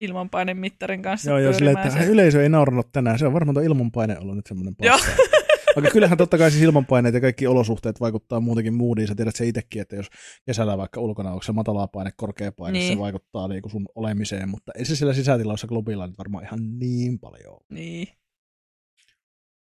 ilmanpainemittarin 0.00 1.02
kanssa 1.02 1.30
Joo, 1.30 1.38
joo, 1.38 1.52
silleen, 1.52 1.78
että 1.78 2.04
yleisö 2.04 2.42
ei 2.42 2.48
nauranut 2.48 2.92
tänään. 2.92 3.18
Se 3.18 3.26
on 3.26 3.32
varmaan 3.32 3.54
tuo 3.54 3.62
ilmanpaine 3.62 4.18
ollut 4.18 4.36
nyt 4.36 4.46
semmoinen 4.46 4.74
Joo. 4.82 4.98
paska. 4.98 5.12
Vaikka 5.76 5.90
kyllähän 5.90 6.18
totta 6.18 6.38
kai 6.38 6.50
siis 6.50 6.62
ilmanpaineet 6.62 7.14
ja 7.14 7.20
kaikki 7.20 7.46
olosuhteet 7.46 8.00
vaikuttaa 8.00 8.40
muutenkin 8.40 8.74
moodiin. 8.74 9.08
Sä 9.08 9.14
tiedät 9.14 9.36
se 9.36 9.46
itsekin, 9.46 9.82
että 9.82 9.96
jos 9.96 10.06
kesällä 10.46 10.78
vaikka 10.78 11.00
ulkona 11.00 11.30
onko 11.30 11.42
se 11.42 11.52
matalaa 11.52 11.86
paine, 11.88 12.10
korkea 12.16 12.52
paine, 12.52 12.78
Niin. 12.78 12.92
se 12.92 12.98
vaikuttaa 12.98 13.48
niin 13.48 13.70
sun 13.70 13.86
olemiseen, 13.94 14.48
mutta 14.48 14.72
ei 14.78 14.84
se 14.84 14.96
siellä 14.96 15.14
sisätilassa 15.14 15.66
klubilla 15.66 16.06
nyt 16.06 16.18
varmaan 16.18 16.44
ihan 16.44 16.78
niin 16.78 17.18
paljon. 17.18 17.60
Niin. 17.70 18.08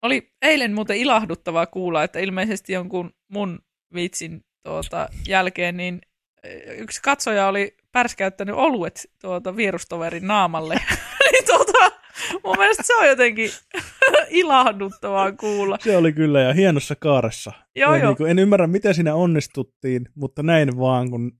Oli 0.02 0.32
eilen 0.42 0.74
muuten 0.74 0.96
ilahduttavaa 0.96 1.66
kuulla, 1.66 2.04
että 2.04 2.18
ilmeisesti 2.18 2.72
jonkun 2.72 3.10
mun 3.32 3.58
vitsin 3.94 4.44
tuota, 4.62 5.08
jälkeen 5.28 5.76
niin 5.76 6.00
eh, 6.42 6.78
yksi 6.78 7.02
katsoja 7.02 7.46
oli 7.48 7.76
pärskäyttänyt 7.92 8.54
oluet 8.54 9.10
tuota, 9.20 9.56
vierustoverin 9.56 10.26
naamalle. 10.26 10.74
niin 11.32 11.44
tuota, 11.46 12.01
mun 12.44 12.56
mielestä 12.58 12.82
se 12.86 12.96
on 12.96 13.08
jotenkin 13.08 13.50
ilahduttavaa 14.30 15.32
kuulla. 15.32 15.78
Se 15.80 15.96
oli 15.96 16.12
kyllä 16.12 16.40
ja 16.40 16.52
hienossa 16.52 16.96
kaaressa. 16.96 17.52
Joo, 17.76 17.96
joo. 17.96 18.06
Niin 18.06 18.16
kuin, 18.16 18.30
en 18.30 18.38
ymmärrä, 18.38 18.66
miten 18.66 18.94
siinä 18.94 19.14
onnistuttiin, 19.14 20.08
mutta 20.14 20.42
näin 20.42 20.78
vaan, 20.78 21.10
kun 21.10 21.32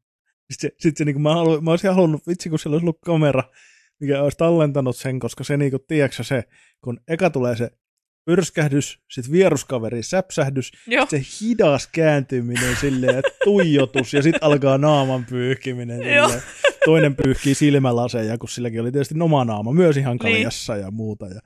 sitten 0.51 0.71
se, 0.71 0.77
sit 0.79 0.97
se 0.97 1.05
niin 1.05 1.15
kuin 1.15 1.23
mä, 1.23 1.35
haluin, 1.35 1.65
mä 1.65 1.71
olisin 1.71 1.91
halunnut, 1.91 2.27
vitsi 2.27 2.51
kun 2.51 2.59
siellä 2.59 2.75
olisi 2.75 2.85
ollut 2.85 2.99
kamera, 3.05 3.43
mikä 4.01 4.23
olisi 4.23 4.39
tallentanut 4.39 4.97
sen, 4.97 5.19
koska 5.19 5.45
se 5.45 5.57
niin 5.57 5.71
kuin, 5.71 5.83
tiedätkö 5.89 6.25
se, 6.25 6.45
kun 6.85 7.01
eka 7.09 7.31
tulee 7.31 7.57
se 7.57 7.71
pyrskähdys, 8.25 8.99
sitten 9.11 9.33
vieruskaveri 9.33 10.03
säpsähdys, 10.03 10.73
Joo, 10.87 11.07
se 11.07 11.23
hidas 11.41 11.87
kääntyminen 11.87 12.77
silleen, 12.77 13.23
tuijotus 13.45 14.15
ja 14.15 14.23
sitten 14.23 14.45
alkaa 14.45 14.79
naaman 14.79 15.25
pyyhkiminen. 15.25 16.15
Joo. 16.15 16.29
Silleen. 16.29 16.72
Toinen 16.85 17.17
pyyhkii 17.17 17.55
silmälaseja, 17.55 18.39
kun 18.39 18.49
silläkin 18.49 18.81
oli 18.81 18.93
tietysti 18.93 19.15
oma 19.21 19.45
naama 19.45 19.73
myös 19.73 19.97
ihan 19.97 20.19
kaljassa 20.19 20.75
niin. 20.75 20.85
ja 20.85 20.91
muuta. 20.91 21.27
Ja, 21.27 21.41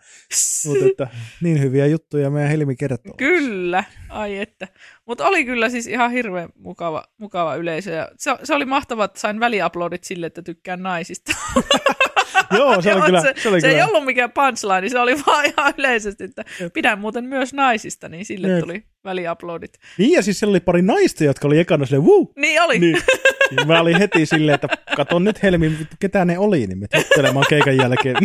mutta 0.67 0.87
että 0.87 1.09
niin 1.43 1.61
hyviä 1.61 1.87
juttuja 1.87 2.31
meidän 2.31 2.51
Helmi 2.51 2.77
kertoo. 2.77 3.15
Kyllä, 3.19 3.85
ai 4.09 4.39
että. 4.39 4.69
Mutta 5.07 5.27
oli 5.27 5.45
kyllä 5.45 5.69
siis 5.69 5.87
ihan 5.87 6.11
hirveän 6.11 6.49
mukava, 6.59 7.05
mukava 7.19 7.55
yleisö. 7.55 7.91
Ja 7.91 8.09
se, 8.17 8.31
se 8.45 8.55
oli 8.55 8.65
mahtavaa, 8.65 9.05
että 9.05 9.21
sain 9.21 9.41
väliaplodit 9.41 10.05
sille, 10.05 10.27
että 10.27 10.43
tykkään 10.43 10.83
naisista. 10.83 11.33
Joo, 12.59 12.83
se 12.83 12.95
oli 12.95 13.03
kyllä. 13.03 13.21
Se, 13.21 13.35
se, 13.37 13.49
oli 13.49 13.61
se 13.61 13.67
kyllä. 13.69 13.83
ei 13.83 13.89
ollut 13.89 14.05
mikään 14.05 14.33
punchline, 14.33 14.81
niin 14.81 14.91
se 14.91 15.01
oli 15.01 15.17
vaan 15.27 15.45
ihan 15.47 15.75
yleisesti, 15.79 16.25
että 16.25 16.45
pidän 16.73 16.99
muuten 16.99 17.25
myös 17.25 17.55
naisista, 17.55 18.09
niin 18.09 18.25
sille 18.25 18.49
Jep. 18.49 18.61
tuli 18.61 18.85
väliaplodit. 19.05 19.79
Niin 19.99 20.13
ja 20.13 20.23
siis 20.23 20.39
siellä 20.39 20.53
oli 20.53 20.61
pari 20.61 20.83
naista, 20.83 21.25
jotka 21.25 21.49
oli 21.49 21.59
ekana 21.59 21.87
silleen, 21.87 22.05
wuu! 22.05 22.33
Niin 22.37 22.63
oli. 22.63 22.79
Niin. 22.79 22.99
Ja 23.57 23.65
mä 23.65 23.81
olin 23.81 23.99
heti 23.99 24.27
silleen, 24.27 24.55
että 24.55 24.69
katon 24.97 25.25
nyt 25.25 25.43
Helmi, 25.43 25.73
ketä 25.99 26.25
ne 26.25 26.39
oli, 26.39 26.67
niin 26.67 26.79
me 26.79 26.87
juttelemaan 26.97 27.47
keikan 27.49 27.77
jälkeen. 27.77 28.17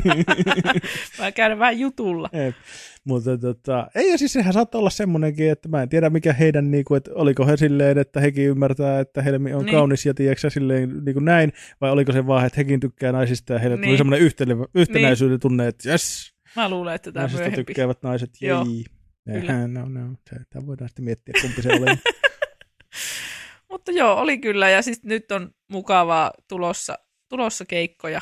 mä 1.19 1.31
käyn 1.31 1.59
vähän 1.59 1.79
jutulla. 1.79 2.29
Jep. 2.33 2.55
Mutta 3.03 3.37
tota, 3.37 3.87
ei 3.95 4.11
ja 4.11 4.17
siis 4.17 4.33
sehän 4.33 4.53
saattaa 4.53 4.79
olla 4.79 4.89
semmoinenkin, 4.89 5.51
että 5.51 5.69
mä 5.69 5.81
en 5.81 5.89
tiedä 5.89 6.09
mikä 6.09 6.33
heidän, 6.33 6.71
niinku, 6.71 6.95
että 6.95 7.11
oliko 7.13 7.45
he 7.45 7.57
silleen, 7.57 7.97
että 7.97 8.19
hekin 8.19 8.45
ymmärtää, 8.45 8.99
että 8.99 9.21
Helmi 9.21 9.53
on 9.53 9.65
niin. 9.65 9.75
kaunis 9.75 10.05
ja 10.05 10.13
tiedätkö 10.13 10.49
silleen 10.49 11.05
niin 11.05 11.13
kuin 11.13 11.25
näin, 11.25 11.53
vai 11.81 11.91
oliko 11.91 12.11
se 12.11 12.27
vaan, 12.27 12.45
että 12.45 12.57
hekin 12.57 12.79
tykkää 12.79 13.11
naisista 13.11 13.53
ja 13.53 13.59
heille 13.59 13.77
niin. 13.77 13.87
tuli 13.87 13.97
semmoinen 13.97 14.25
yhtenä, 14.25 14.55
yhtenäisyyden 14.75 15.33
niin. 15.33 15.39
tunne, 15.39 15.67
että 15.67 15.89
jes. 15.89 16.33
Mä 16.55 16.69
luulen, 16.69 16.95
että 16.95 17.11
tämä 17.11 17.27
myöhempi. 17.27 17.63
tykkäävät 17.63 18.03
naiset, 18.03 18.29
jei. 18.41 18.83
Kyllä. 19.25 19.67
No, 19.67 19.85
no, 19.85 20.15
tämä 20.49 20.67
voidaan 20.67 20.89
sitten 20.89 21.05
miettiä, 21.05 21.33
kumpi 21.41 21.61
se 21.61 21.69
oli. 21.69 21.85
Mutta 23.71 23.91
joo, 23.91 24.15
oli 24.15 24.37
kyllä, 24.37 24.69
ja 24.69 24.81
sitten 24.81 25.09
nyt 25.09 25.31
on 25.31 25.51
mukavaa 25.71 26.31
tulossa, 26.47 26.97
tulossa 27.29 27.65
keikkoja 27.65 28.21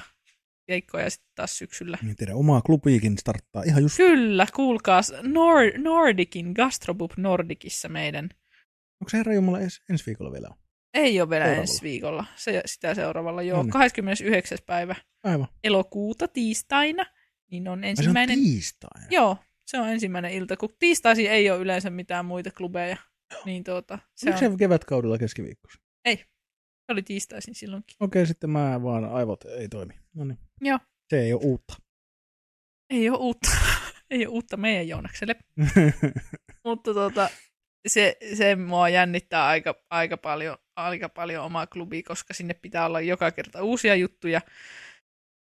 keikkoja 0.70 1.10
sitten 1.10 1.32
taas 1.36 1.58
syksyllä. 1.58 1.98
Niin 2.02 2.16
tiedä, 2.16 2.36
omaa 2.36 2.62
klubiikin 2.62 3.18
starttaa 3.18 3.64
ihan 3.64 3.82
just. 3.82 3.98
Kyllä, 3.98 4.48
kuulkaas 4.56 5.12
Nord- 5.12 5.78
Nordikin, 5.82 6.52
Gastropub 6.56 7.12
Nordikissa 7.18 7.90
meidän. 7.90 8.30
Onko 9.02 9.10
se 9.10 9.18
herra 9.18 9.34
Jumala 9.34 9.60
ens, 9.60 9.82
ensi 9.90 10.06
viikolla 10.06 10.32
vielä? 10.32 10.50
Ei 10.94 11.22
ole 11.22 11.30
vielä 11.30 11.44
seuraavalla. 11.46 11.62
ensi 11.72 11.82
viikolla, 11.82 12.26
se, 12.36 12.62
sitä 12.66 12.96
seuraavalla 12.96 13.42
joo. 13.42 13.64
No 13.64 13.70
29. 13.72 14.58
päivä 14.66 14.96
Aivan. 15.24 15.48
elokuuta 15.64 16.28
tiistaina, 16.28 17.06
niin 17.52 17.68
on 17.68 17.84
ensimmäinen... 17.84 18.40
Ai 18.40 18.44
se 18.44 18.48
on 18.48 18.52
tiistaina? 18.54 19.08
Joo, 19.10 19.38
se 19.66 19.80
on 19.80 19.90
ensimmäinen 19.90 20.32
ilta, 20.32 20.58
kun 20.58 20.70
tiistaisi 20.80 21.28
ei 21.28 21.52
ole 21.52 21.60
yleensä 21.60 21.90
mitään 21.90 22.26
muita 22.26 22.52
klubeja. 22.52 22.98
Niin 23.46 23.64
tuota, 23.64 24.00
se 24.16 24.30
Oliko 24.30 24.46
on... 24.46 24.52
se 24.52 24.58
kevätkaudella 24.58 25.18
keskiviikkossa? 25.18 25.82
Ei, 26.06 26.26
oli 26.90 27.02
tiistaisin 27.02 27.56
silloinkin. 27.56 27.98
Okei, 28.00 28.26
sitten 28.26 28.50
mä 28.50 28.84
vaan 28.84 29.06
aivot 29.06 29.46
ei 29.46 29.70
toimi. 29.70 29.94
No 30.14 30.24
niin. 30.24 30.38
Joo. 30.62 30.80
Se 31.10 31.22
ei 31.22 31.34
ole 31.34 31.42
uutta. 31.44 31.74
Ei 32.90 33.10
ole 33.10 33.18
uutta. 33.18 33.50
ei 34.12 34.26
ole 34.26 34.28
uutta 34.28 34.58
meidän 34.58 34.88
Joonakselle. 34.88 35.36
Mutta 36.66 36.94
tuota, 36.94 37.30
se, 37.88 38.18
se 38.34 38.56
mua 38.56 38.90
jännittää 38.90 39.48
aika, 39.48 39.76
aika, 39.90 40.18
paljon, 40.18 40.58
aika 40.76 41.10
paljon 41.10 41.46
omaa 41.46 41.68
klubi, 41.68 42.04
koska 42.04 42.34
sinne 42.34 42.54
pitää 42.54 42.86
olla 42.86 43.02
joka 43.02 43.32
kerta 43.32 43.64
uusia 43.64 43.96
juttuja. 43.96 44.42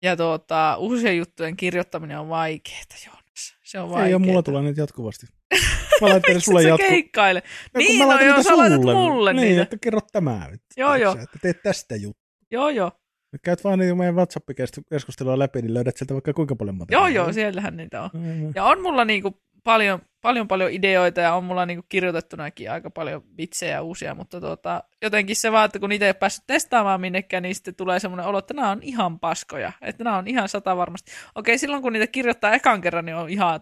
Ja 0.03 0.17
tuota, 0.17 0.77
uusien 0.77 1.17
juttujen 1.17 1.57
kirjoittaminen 1.57 2.19
on 2.19 2.29
vaikeaa, 2.29 2.81
Joonas. 3.05 3.57
Se 3.63 3.79
on 3.79 3.89
vaikeaa. 3.89 4.07
Ei 4.07 4.13
ole, 4.13 4.25
mulla 4.25 4.43
tulee 4.43 4.61
nyt 4.61 4.77
jatkuvasti. 4.77 5.27
Mä 6.01 6.09
laittelen 6.09 6.41
sulle 6.41 6.63
jatko. 6.63 6.87
keikkaile? 6.87 7.43
No, 7.73 7.77
niin, 7.77 7.99
no 7.99 8.19
joo, 8.19 8.43
sä 8.43 8.57
laitat 8.57 8.81
mulle 8.81 9.33
niin, 9.33 9.47
niitä. 9.47 9.61
että 9.61 9.77
kerro 9.81 9.99
tämä. 10.11 10.49
Joo, 10.77 10.95
joo. 10.95 11.13
Että 11.13 11.39
teet 11.41 11.63
tästä 11.63 11.95
juttu. 11.95 12.21
Joo, 12.51 12.69
joo. 12.69 12.91
Nyt 13.31 13.41
käyt 13.41 13.63
vaan 13.63 13.79
niin 13.79 13.97
meidän 13.97 14.15
WhatsApp-keskustelua 14.15 15.39
läpi, 15.39 15.61
niin 15.61 15.73
löydät 15.73 15.97
sieltä 15.97 16.13
vaikka 16.13 16.33
kuinka 16.33 16.55
paljon 16.55 16.75
materiaalia. 16.75 17.15
Joo, 17.15 17.25
joo, 17.25 17.33
siellähän 17.33 17.77
niitä 17.77 18.01
on. 18.01 18.09
Mm-hmm. 18.13 18.51
Ja 18.55 18.63
on 18.63 18.81
mulla 18.81 19.05
niinku 19.05 19.41
paljon, 19.63 20.01
paljon, 20.21 20.47
paljon 20.47 20.71
ideoita 20.71 21.21
ja 21.21 21.33
on 21.33 21.43
mulla 21.43 21.65
niinku 21.65 21.85
kirjoitettunakin 21.89 22.71
aika 22.71 22.89
paljon 22.89 23.23
vitsejä 23.37 23.81
uusia, 23.81 24.15
mutta 24.15 24.41
tota, 24.41 24.83
jotenkin 25.01 25.35
se 25.35 25.51
vaan, 25.51 25.65
että 25.65 25.79
kun 25.79 25.89
niitä 25.89 26.05
ei 26.05 26.09
ole 26.09 26.13
päässyt 26.13 26.43
testaamaan 26.47 27.01
minnekään, 27.01 27.43
niin 27.43 27.55
sitten 27.55 27.75
tulee 27.75 27.99
semmoinen 27.99 28.25
olo, 28.25 28.37
että 28.37 28.53
nämä 28.53 28.71
on 28.71 28.83
ihan 28.83 29.19
paskoja, 29.19 29.71
että 29.81 30.03
nämä 30.03 30.17
on 30.17 30.27
ihan 30.27 30.49
sata 30.49 30.77
varmasti. 30.77 31.11
Okei, 31.35 31.57
silloin 31.57 31.81
kun 31.81 31.93
niitä 31.93 32.07
kirjoittaa 32.07 32.53
ekan 32.53 32.81
kerran, 32.81 33.05
niin 33.05 33.15
on 33.15 33.29
ihan 33.29 33.61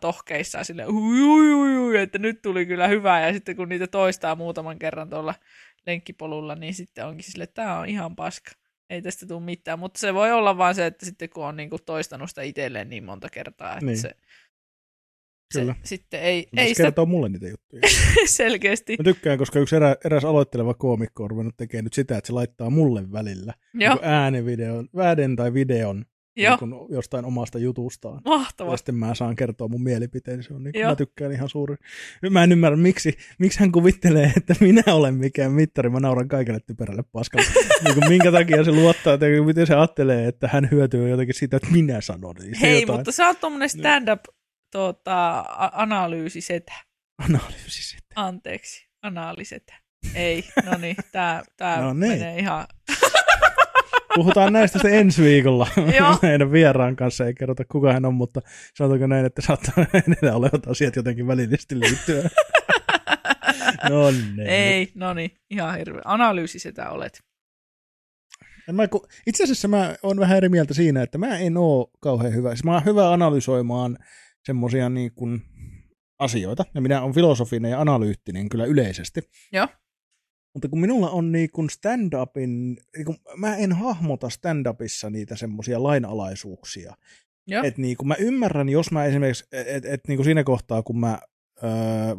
ui, 0.87 1.21
ui, 1.21 1.53
ui, 1.53 1.77
ui, 1.77 1.97
että 1.97 2.17
nyt 2.17 2.41
tuli 2.41 2.65
kyllä 2.65 2.87
hyvää, 2.87 3.27
ja 3.27 3.33
sitten 3.33 3.55
kun 3.55 3.69
niitä 3.69 3.87
toistaa 3.87 4.35
muutaman 4.35 4.79
kerran 4.79 5.09
tuolla 5.09 5.35
lenkkipolulla, 5.85 6.55
niin 6.55 6.73
sitten 6.73 7.05
onkin 7.05 7.23
silleen, 7.23 7.43
että 7.43 7.61
tämä 7.61 7.79
on 7.79 7.85
ihan 7.85 8.15
paska 8.15 8.51
ei 8.89 9.01
tästä 9.01 9.27
tule 9.27 9.41
mitään, 9.41 9.79
mutta 9.79 9.99
se 9.99 10.13
voi 10.13 10.31
olla 10.31 10.57
vaan 10.57 10.75
se, 10.75 10.85
että 10.85 11.05
sitten 11.05 11.29
kun 11.29 11.45
on 11.45 11.55
niinku 11.55 11.77
toistanut 11.79 12.29
sitä 12.29 12.41
itselleen 12.41 12.89
niin 12.89 13.03
monta 13.03 13.29
kertaa, 13.29 13.73
että 13.73 13.85
niin. 13.85 13.97
se, 13.97 14.15
Kyllä. 15.53 15.75
Se, 15.83 15.87
sitten 15.87 16.19
ei... 16.19 16.47
ei 16.57 16.67
sitä... 16.67 16.83
kertoo 16.83 17.05
mulle 17.05 17.29
niitä 17.29 17.47
juttuja. 17.47 17.81
Selkeästi. 18.25 18.95
Mä 18.99 19.03
tykkään, 19.03 19.37
koska 19.37 19.59
yksi 19.59 19.75
erä, 19.75 19.95
eräs 20.05 20.25
aloitteleva 20.25 20.73
koomikko 20.73 21.23
on 21.23 21.29
ruvennut 21.29 21.57
tekemään 21.57 21.83
nyt 21.83 21.93
sitä, 21.93 22.17
että 22.17 22.27
se 22.27 22.33
laittaa 22.33 22.69
mulle 22.69 23.11
välillä 23.11 23.53
niin 23.73 23.91
äänivideon, 24.01 24.87
vääden 24.95 25.35
tai 25.35 25.53
videon 25.53 26.05
Joo. 26.37 26.57
Niin 26.61 26.71
jostain 26.89 27.25
omasta 27.25 27.59
jutustaan. 27.59 28.21
Mahtavaa. 28.25 28.73
Ja 28.73 28.77
sitten 28.77 28.95
mä 28.95 29.15
saan 29.15 29.35
kertoa 29.35 29.67
mun 29.67 29.83
mielipiteen. 29.83 30.43
Se 30.43 30.53
on 30.53 30.63
niin, 30.63 30.87
mä 30.87 30.95
tykkään 30.95 31.31
ihan 31.31 31.49
suuri. 31.49 31.75
Mä 32.29 32.43
en 32.43 32.51
ymmärrä, 32.51 32.77
miksi, 32.77 33.17
miksi 33.39 33.59
hän 33.59 33.71
kuvittelee, 33.71 34.33
että 34.37 34.55
minä 34.59 34.83
olen 34.87 35.15
mikään 35.15 35.51
mittari. 35.51 35.89
Mä 35.89 35.99
nauran 35.99 36.27
kaikille 36.27 36.59
typerälle 36.59 37.03
paskalle. 37.11 37.47
niin 37.83 37.93
kuin, 37.93 38.09
minkä 38.09 38.31
takia 38.31 38.63
se 38.63 38.71
luottaa, 38.71 39.13
että 39.13 39.25
miten 39.45 39.67
se 39.67 39.75
ajattelee, 39.75 40.27
että 40.27 40.47
hän 40.47 40.67
hyötyy 40.71 41.09
jotenkin 41.09 41.35
siitä, 41.35 41.57
että 41.57 41.71
minä 41.71 42.01
sanon. 42.01 42.35
Niin 42.39 42.59
Hei, 42.61 42.81
jotain... 42.81 42.99
mutta 42.99 43.11
sä 43.11 43.27
oot 43.27 43.39
tommonen 43.39 43.69
stand-up 43.69 44.23
tuota, 44.75 45.45
analyysisetä. 45.71 46.73
Analyysisetä. 47.17 48.05
Anteeksi, 48.15 48.87
analysetä. 49.01 49.73
Ei, 50.15 50.43
no 50.65 50.77
niin, 50.77 50.95
tää, 51.11 51.43
tää 51.57 51.81
no 51.81 51.93
niin. 51.93 52.11
menee 52.11 52.39
ihan... 52.39 52.67
Puhutaan 54.15 54.53
näistä 54.53 54.79
sitten 54.79 54.99
ensi 54.99 55.23
viikolla 55.23 55.67
meidän 56.21 56.51
vieraan 56.51 56.95
kanssa. 56.95 57.25
Ei 57.25 57.33
kerrota 57.33 57.63
kuka 57.71 57.93
hän 57.93 58.05
on, 58.05 58.13
mutta 58.13 58.41
sanotaanko 58.73 59.07
näin, 59.07 59.25
että 59.25 59.41
saattaa 59.41 59.85
enää 59.93 60.35
olevat 60.35 60.67
asiat 60.67 60.95
jotenkin 60.95 61.27
välillisesti 61.27 61.79
liittyä. 61.79 62.29
no 63.89 64.11
niin. 64.11 64.39
Ei, 64.39 64.91
no 64.95 65.13
niin, 65.13 65.31
ihan 65.49 65.77
hirveä. 65.77 66.01
Analyysi 66.05 66.59
sitä 66.59 66.89
olet. 66.89 67.23
Mä, 68.71 68.83
itse 69.27 69.43
asiassa 69.43 69.67
mä 69.67 69.95
oon 70.03 70.19
vähän 70.19 70.37
eri 70.37 70.49
mieltä 70.49 70.73
siinä, 70.73 71.01
että 71.01 71.17
mä 71.17 71.37
en 71.37 71.57
oo 71.57 71.91
kauhean 71.99 72.33
hyvä. 72.33 72.49
Siis 72.49 72.63
mä 72.63 72.73
oon 72.73 72.85
hyvä 72.85 73.11
analysoimaan 73.13 73.97
semmoisia 74.45 74.89
niin 74.89 75.11
kuin 75.15 75.41
asioita, 76.19 76.65
ja 76.73 76.81
minä 76.81 77.01
olen 77.01 77.15
filosofinen 77.15 77.71
ja 77.71 77.81
analyyttinen 77.81 78.49
kyllä 78.49 78.65
yleisesti. 78.65 79.21
Joo. 79.51 79.67
Mutta 80.53 80.69
kun 80.69 80.79
minulla 80.79 81.09
on 81.09 81.31
niin 81.31 81.49
kuin 81.51 81.69
stand-upin, 81.69 82.49
niin 82.95 83.05
kuin, 83.05 83.17
mä 83.37 83.55
en 83.55 83.71
hahmota 83.73 84.27
stand-upissa 84.29 85.09
niitä 85.09 85.35
semmoisia 85.35 85.83
lainalaisuuksia. 85.83 86.95
Että 87.63 87.81
niin 87.81 87.97
kuin 87.97 88.07
mä 88.07 88.15
ymmärrän, 88.19 88.69
jos 88.69 88.91
mä 88.91 89.05
esimerkiksi, 89.05 89.45
että 89.51 89.89
et, 89.89 90.01
niin 90.07 90.17
kuin 90.17 90.25
siinä 90.25 90.43
kohtaa, 90.43 90.83
kun 90.83 90.99
mä 90.99 91.19
öö, 91.63 91.69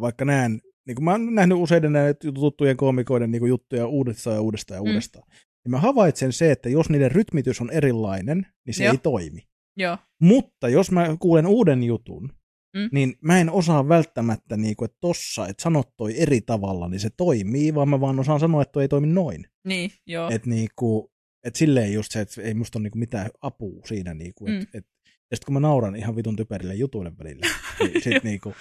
vaikka 0.01 0.25
näen, 0.25 0.61
niin 0.87 0.95
kuin 0.95 1.05
mä 1.05 1.11
oon 1.11 1.35
nähnyt 1.35 1.59
useiden 1.59 1.93
näitä 1.93 2.33
tuttujen 2.33 2.77
koomikoiden 2.77 3.31
niin 3.31 3.41
kuin 3.41 3.49
juttuja 3.49 3.87
uudestaan 3.87 4.37
ja 4.37 4.41
uudestaan 4.41 4.79
ja 4.79 4.83
mm. 4.83 4.89
uudestaan, 4.89 5.29
niin 5.65 5.71
mä 5.71 5.79
havaitsen 5.81 6.33
se, 6.33 6.51
että 6.51 6.69
jos 6.69 6.91
niiden 6.91 7.13
rytmitys 7.13 7.61
on 7.61 7.71
erilainen, 7.71 8.47
niin 8.67 8.75
se 8.75 8.85
Joo. 8.85 8.93
ei 8.93 8.99
toimi. 8.99 9.43
Joo. 9.77 9.99
Mutta 10.21 10.69
jos 10.69 10.91
mä 10.91 11.17
kuulen 11.19 11.47
uuden 11.47 11.83
jutun, 11.83 12.33
mm. 12.77 12.89
niin 12.93 13.15
mä 13.21 13.41
en 13.41 13.51
osaa 13.51 13.89
välttämättä, 13.89 14.57
niin 14.57 14.77
kuin, 14.77 14.87
että 14.87 14.99
tossa, 15.01 15.49
että 15.49 15.63
sanot 15.63 15.97
toi 15.97 16.21
eri 16.21 16.41
tavalla, 16.41 16.89
niin 16.89 17.01
se 17.01 17.11
toimii, 17.17 17.75
vaan 17.75 17.89
mä 17.89 18.01
vaan 18.01 18.21
osaan 18.21 18.41
sanoa, 18.41 18.63
että 18.63 18.73
toi 18.73 18.83
ei 18.85 18.89
toimi 18.89 19.07
noin. 19.07 19.47
Niin, 19.65 19.91
joo. 20.07 20.31
Että 20.31 20.51
niin 20.51 20.69
kuin, 20.77 21.09
et 21.45 21.57
silleen 21.57 21.93
just 21.93 22.13
se, 22.13 22.21
että 22.21 22.43
ei 22.43 22.55
musta 22.55 22.79
ole 22.79 22.83
niin 22.83 22.91
kuin 22.91 23.01
mitään 23.01 23.31
apua 23.43 23.81
siinä. 23.85 24.15
Niin 24.15 24.33
kuin, 24.35 24.53
mm. 24.53 24.61
et, 24.61 24.69
et, 24.75 24.87
ja 25.31 25.37
sitten 25.37 25.47
kun 25.47 25.55
mä 25.55 25.61
nauran 25.61 25.97
ihan 25.97 26.17
vitun 26.17 26.37
typerille 26.37 26.75
jutuille 26.75 27.13
välillä, 27.19 27.47
niin 27.81 28.03
sit 28.03 28.25
niin 28.25 28.41
kuin, 28.41 28.55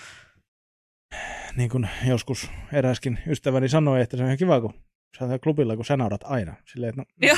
niin 1.55 1.69
kuin 1.69 1.89
joskus 2.07 2.49
eräskin 2.73 3.19
ystäväni 3.27 3.69
sanoi, 3.69 4.01
että 4.01 4.17
se 4.17 4.23
on 4.23 4.27
ihan 4.27 4.37
kiva, 4.37 4.61
kun 4.61 4.73
sä 5.19 5.39
klubilla, 5.43 5.75
kun 5.75 5.85
sä 5.85 5.97
naurat 5.97 6.21
aina. 6.23 6.55
Silleen, 6.73 6.89
että 6.89 7.01
no, 7.01 7.27
Joo. 7.27 7.37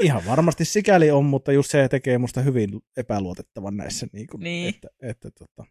Ihan 0.00 0.22
varmasti 0.26 0.64
sikäli 0.64 1.10
on, 1.10 1.24
mutta 1.24 1.52
just 1.52 1.70
se 1.70 1.88
tekee 1.88 2.18
musta 2.18 2.40
hyvin 2.40 2.70
epäluotettavan 2.96 3.76
näissä. 3.76 4.06
Niin, 4.12 4.26
kuin, 4.26 4.42
niin. 4.42 4.74
Että, 4.74 4.88
että, 5.02 5.30
tota, 5.30 5.64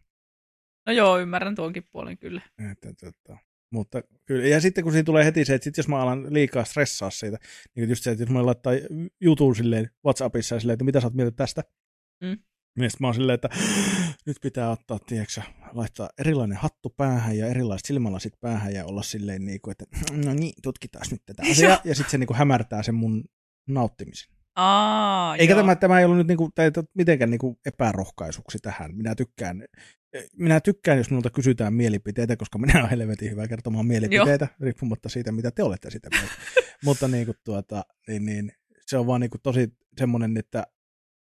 no 0.86 0.92
joo, 0.92 1.18
ymmärrän 1.18 1.54
tuonkin 1.54 1.88
puolen 1.92 2.18
kyllä. 2.18 2.42
Että, 2.70 2.92
tota, 3.00 3.38
mutta 3.72 4.02
kyllä, 4.24 4.46
ja 4.46 4.60
sitten 4.60 4.84
kun 4.84 4.92
siinä 4.92 5.04
tulee 5.04 5.24
heti 5.24 5.44
se, 5.44 5.54
että 5.54 5.64
sit 5.64 5.76
jos 5.76 5.88
mä 5.88 6.00
alan 6.00 6.34
liikaa 6.34 6.64
stressaa 6.64 7.10
siitä, 7.10 7.38
niin 7.76 7.88
just 7.88 8.04
se, 8.04 8.10
että 8.10 8.22
jos 8.22 8.30
mä 8.30 8.46
laittaa 8.46 8.72
jutun 9.20 9.56
silleen 9.56 9.90
WhatsAppissa 10.04 10.60
silleen, 10.60 10.74
että 10.74 10.84
mitä 10.84 11.00
sä 11.00 11.06
oot 11.06 11.14
mieltä 11.14 11.36
tästä, 11.36 11.62
mm. 12.22 12.38
niin 12.78 12.90
mä 13.00 13.06
oon 13.06 13.14
silleen, 13.14 13.34
että 13.34 13.48
nyt 14.26 14.36
pitää 14.42 14.70
ottaa, 14.70 14.98
tiedätkö, 14.98 15.40
laittaa 15.72 16.08
erilainen 16.18 16.58
hattu 16.58 16.90
päähän 16.96 17.38
ja 17.38 17.46
erilaiset 17.46 17.86
silmälasit 17.86 18.32
päähän 18.40 18.74
ja 18.74 18.84
olla 18.84 19.02
silleen, 19.02 19.44
niin 19.44 19.60
kuin, 19.60 19.72
että 19.72 19.84
no 20.24 20.34
niin, 20.34 20.54
tutkitaan 20.62 21.06
nyt 21.10 21.22
tätä 21.26 21.42
asiaa. 21.50 21.80
ja 21.84 21.94
sitten 21.94 22.10
se 22.10 22.18
niin 22.18 22.26
kuin 22.26 22.36
hämärtää 22.36 22.82
sen 22.82 22.94
mun 22.94 23.24
nauttimisen. 23.68 24.36
Aa, 24.56 25.36
Eikä 25.36 25.52
joo. 25.52 25.60
tämä, 25.60 25.76
tämä 25.76 25.98
ei 25.98 26.04
ollut 26.04 26.18
nyt 26.18 26.26
niinku, 26.26 26.50
tai, 26.54 26.70
mitenkään 26.94 27.30
niinku 27.30 27.58
epärohkaisuksi 27.66 28.58
tähän. 28.58 28.96
Minä 28.96 29.14
tykkään, 29.14 29.64
minä 30.36 30.60
tykkään, 30.60 30.98
jos 30.98 31.10
minulta 31.10 31.30
kysytään 31.30 31.74
mielipiteitä, 31.74 32.36
koska 32.36 32.58
minä 32.58 32.78
olen 32.78 32.90
helvetin 32.90 33.30
hyvä 33.30 33.48
kertomaan 33.48 33.86
mielipiteitä, 33.86 34.44
joo. 34.50 34.56
riippumatta 34.60 35.08
siitä, 35.08 35.32
mitä 35.32 35.50
te 35.50 35.62
olette 35.62 35.90
sitä 35.90 36.08
mieltä. 36.10 36.34
Mutta 36.84 37.08
niinku 37.08 37.32
tuota, 37.44 37.82
niin, 38.08 38.26
niin, 38.26 38.52
se 38.86 38.98
on 38.98 39.06
vaan 39.06 39.20
niinku 39.20 39.38
tosi 39.42 39.68
semmoinen, 39.98 40.36
että 40.36 40.66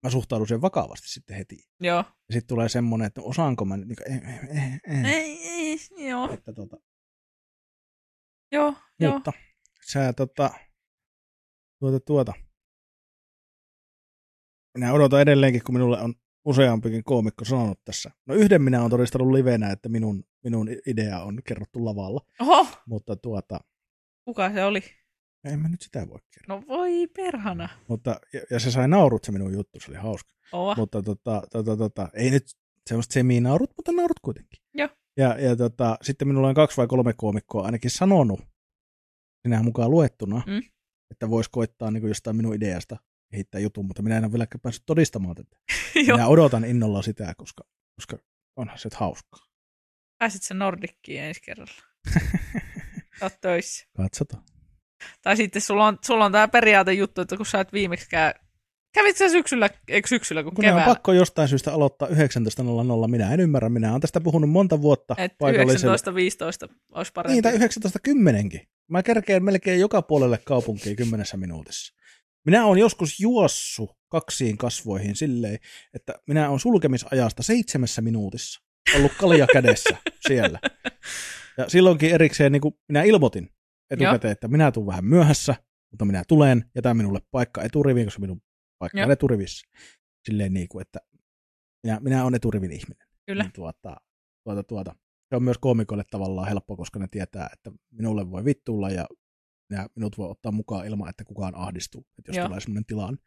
mä 0.04 0.10
suhtaudun 0.10 0.48
sen 0.48 0.62
vakavasti 0.62 1.10
sitten 1.10 1.38
heti. 1.38 1.58
Joo. 1.80 1.98
Ja 1.98 2.34
sitten 2.34 2.48
tulee 2.48 2.70
semmoinen, 2.70 3.08
että 3.08 3.22
osaanko 3.22 3.66
mä 3.66 3.78
nyt, 3.78 3.88
niinku, 3.88 4.04
eh, 4.08 4.22
eh, 4.28 4.50
eh, 4.50 4.80
eh, 4.88 5.06
Ei, 5.06 5.48
ei, 5.48 5.78
joo. 6.10 6.34
että 6.34 6.54
tota, 6.54 6.78
Joo, 8.52 8.74
joo. 9.00 9.14
mutta 9.14 9.32
sä 9.92 10.14
tota, 10.14 10.50
tuota, 11.80 12.00
tuota. 12.00 12.34
Minä 14.78 14.94
odotan 14.94 15.22
edelleenkin, 15.22 15.64
kun 15.64 15.76
minulle 15.76 16.02
on 16.02 16.14
useampikin 16.46 17.04
koomikko 17.04 17.46
sanonut 17.46 17.80
tässä. 17.86 18.12
No 18.26 18.36
yhden 18.36 18.62
minä 18.62 18.80
olen 18.80 18.92
todistanut 18.92 19.32
livenä, 19.32 19.70
että 19.72 19.90
minun, 19.90 20.24
minun 20.44 20.70
idea 20.88 21.22
on 21.22 21.40
kerrottu 21.46 21.86
lavalla, 21.86 22.26
Oho, 22.42 22.68
mutta 22.86 23.16
tuota, 23.16 23.60
kuka 24.26 24.52
se 24.54 24.64
oli? 24.64 24.82
en 25.44 25.60
mä 25.60 25.68
nyt 25.70 25.82
sitä 25.82 26.10
voi 26.10 26.20
kertoa. 26.34 26.56
No 26.56 26.64
voi 26.68 27.08
perhana. 27.08 27.70
Mutta, 27.88 28.20
ja, 28.34 28.42
ja, 28.52 28.60
se 28.60 28.72
sai 28.72 28.88
naurut 28.88 29.24
se 29.24 29.32
minun 29.32 29.54
juttu, 29.54 29.80
se 29.80 29.92
oli 29.92 29.98
hauska. 29.98 30.34
Ova. 30.52 30.76
Mutta 30.76 31.02
tota, 31.04 31.42
tota, 31.52 31.78
tota, 31.78 32.10
ei 32.14 32.30
nyt 32.32 32.44
semmoista 32.90 33.14
semi-naurut, 33.14 33.72
mutta 33.78 33.92
naurut 33.92 34.20
kuitenkin. 34.22 34.60
Joo. 34.74 34.90
Ja, 35.18 35.40
ja 35.40 35.56
tota, 35.56 35.98
sitten 36.02 36.28
minulla 36.28 36.48
on 36.48 36.56
kaksi 36.56 36.78
vai 36.78 36.88
kolme 36.88 37.14
koomikkoa 37.18 37.66
ainakin 37.66 37.92
sanonut, 37.92 38.40
sinä 39.42 39.64
mukaan 39.64 39.92
luettuna, 39.92 40.42
Mm. 40.48 40.62
Että 41.12 41.30
voisi 41.30 41.50
koittaa 41.52 41.92
niin 41.92 42.08
jostain 42.08 42.36
minun 42.36 42.56
ideasta 42.56 42.98
kehittää 43.32 43.62
jutun, 43.62 43.86
mutta 43.86 44.02
minä 44.02 44.18
en 44.18 44.24
ole 44.24 44.32
vielä 44.32 44.48
päässyt 44.62 44.86
todistamaan 44.86 45.36
tätä. 45.36 45.58
Minä 45.96 46.28
odotan 46.28 46.66
innolla 46.66 47.02
sitä, 47.02 47.34
koska, 47.38 47.64
koska 47.96 48.18
onhan 48.56 48.80
se 48.80 48.90
hauskaa. 48.96 49.46
Pääsit 50.18 50.44
sen 50.44 50.60
Nordickiin 50.60 51.22
ensi 51.22 51.42
kerralla. 51.42 51.84
Oot 53.22 53.42
töissä. 53.42 53.88
Katsotaan. 53.98 54.44
Tai 55.22 55.38
sitten 55.38 55.62
sulla 55.62 55.88
on, 55.88 55.98
sulla 56.06 56.26
on 56.26 56.32
tämä 56.32 56.48
periaatejuttu, 56.48 57.22
että 57.22 57.38
kun 57.38 57.46
sä 57.46 57.60
et 57.60 57.74
viimeksikään... 57.74 58.34
Kävit 58.94 59.18
sä 59.18 59.30
syksyllä, 59.30 59.70
eikö 59.88 60.08
syksyllä, 60.08 60.44
kun 60.44 60.54
Kun 60.54 60.66
on 60.66 60.82
pakko 60.84 61.14
jostain 61.14 61.48
syystä 61.48 61.74
aloittaa 61.74 62.08
19.00, 62.08 62.16
minä 63.08 63.34
en 63.34 63.40
ymmärrä. 63.40 63.70
Minä 63.70 63.90
olen 63.90 64.02
tästä 64.02 64.22
puhunut 64.22 64.50
monta 64.50 64.82
vuotta 64.82 65.16
Et 65.18 65.38
paikalliselle. 65.38 65.96
19.15 66.68 66.74
olisi 66.94 67.12
parempi. 67.14 67.34
Niin, 67.34 67.44
tai 67.44 68.62
19.10. 68.62 68.68
Mä 68.90 69.04
kerkeen 69.04 69.44
melkein 69.44 69.80
joka 69.80 70.02
puolelle 70.02 70.40
kaupunkiin 70.46 70.96
kymmenessä 70.96 71.38
minuutissa. 71.38 71.94
Minä 72.46 72.66
olen 72.66 72.80
joskus 72.80 73.20
juossu 73.20 73.90
kaksiin 74.10 74.58
kasvoihin 74.58 75.16
silleen, 75.16 75.60
että 75.94 76.14
minä 76.28 76.50
olen 76.50 76.60
sulkemisajasta 76.60 77.44
seitsemässä 77.44 78.02
minuutissa 78.02 78.62
ollut 78.96 79.12
kalja 79.18 79.48
kädessä 79.54 79.98
siellä. 80.28 80.60
Ja 81.58 81.70
silloinkin 81.70 82.12
erikseen 82.12 82.52
niin 82.52 82.62
kuin 82.62 82.74
minä 82.88 83.04
ilmoitin 83.04 83.50
etukäteen, 83.92 84.32
että 84.32 84.48
minä 84.48 84.72
tulen 84.72 84.88
vähän 84.88 85.06
myöhässä, 85.06 85.56
mutta 85.92 86.06
minä 86.06 86.24
tulen, 86.28 86.66
jätän 86.76 86.98
minulle 86.98 87.20
paikka 87.32 87.64
eturiviin, 87.64 88.08
koska 88.08 88.22
minun 88.22 88.42
paikka 88.80 89.04
on 89.04 89.12
eturivissä. 89.12 89.68
Silleen 90.26 90.54
niin 90.54 90.68
kuin, 90.68 90.82
että 90.82 91.00
minä, 91.84 92.00
minä 92.00 92.24
olen 92.24 92.36
eturivin 92.36 92.72
ihminen. 92.72 93.08
Kyllä. 93.26 93.44
Niin 93.44 93.54
tuota, 93.54 93.96
tuota, 94.44 94.64
tuota. 94.64 94.96
Se 95.30 95.36
on 95.36 95.44
myös 95.44 95.58
koomikoille 95.58 96.04
tavallaan 96.12 96.48
helppo, 96.48 96.78
koska 96.78 97.00
ne 97.00 97.08
tietää, 97.12 97.50
että 97.54 97.72
minulle 97.92 98.32
voi 98.32 98.46
vittuilla 98.46 98.90
ja 98.90 99.06
ja 99.70 99.90
minut 99.96 100.18
voi 100.18 100.30
ottaa 100.30 100.52
mukaan 100.52 100.88
ilman, 100.88 101.10
että 101.10 101.24
kukaan 101.24 101.56
ahdistuu, 101.56 102.06
että 102.18 102.30
jos 102.30 102.38
Joo. 102.38 102.48
tulee 102.48 102.60
sellainen 102.60 102.86
tilanne. 102.86 103.18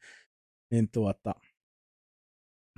Niin 0.70 0.90
tuota, 0.90 1.34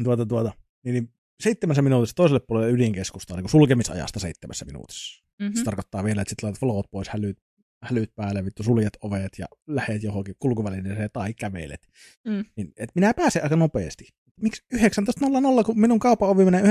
tuota, 0.05 0.27
tuota, 0.27 0.53
niin, 0.85 0.95
niin 0.95 1.15
seitsemässä 1.43 1.83
minuutissa 1.83 2.17
toiselle 2.17 2.41
puolelle 2.41 2.73
ydinkeskustaa, 2.73 3.37
niin 3.37 3.49
sulkemisajasta 3.49 4.21
seitsemässä 4.21 4.65
minuutissa. 4.65 5.25
Mm. 5.25 5.45
Mm-hmm. 5.45 5.59
Se 5.59 5.65
tarkoittaa 5.65 6.05
vielä, 6.05 6.23
että 6.23 6.31
sitten 6.31 6.47
laitat 6.47 6.63
valot 6.63 6.91
pois, 6.91 7.09
hälyt, 7.09 7.39
hälyt 7.85 8.15
päälle, 8.15 8.45
vittu 8.45 8.63
suljet 8.63 8.97
ovet 9.01 9.39
ja 9.39 9.47
lähet 9.67 10.03
johonkin 10.03 10.35
kulkuvälineeseen 10.39 11.11
tai 11.13 11.35
kävelet. 11.35 11.89
Mm. 12.25 12.45
Niin, 12.57 12.73
et 12.77 12.91
minä 12.95 13.15
pääsen 13.15 13.43
aika 13.43 13.57
nopeasti. 13.57 14.09
Miksi 14.41 14.63
19.00, 14.75 15.65
kun 15.67 15.81
minun 15.81 15.99
kaupan 15.99 16.29
ovi 16.29 16.45
menee 16.45 16.63
19.00 16.63 16.69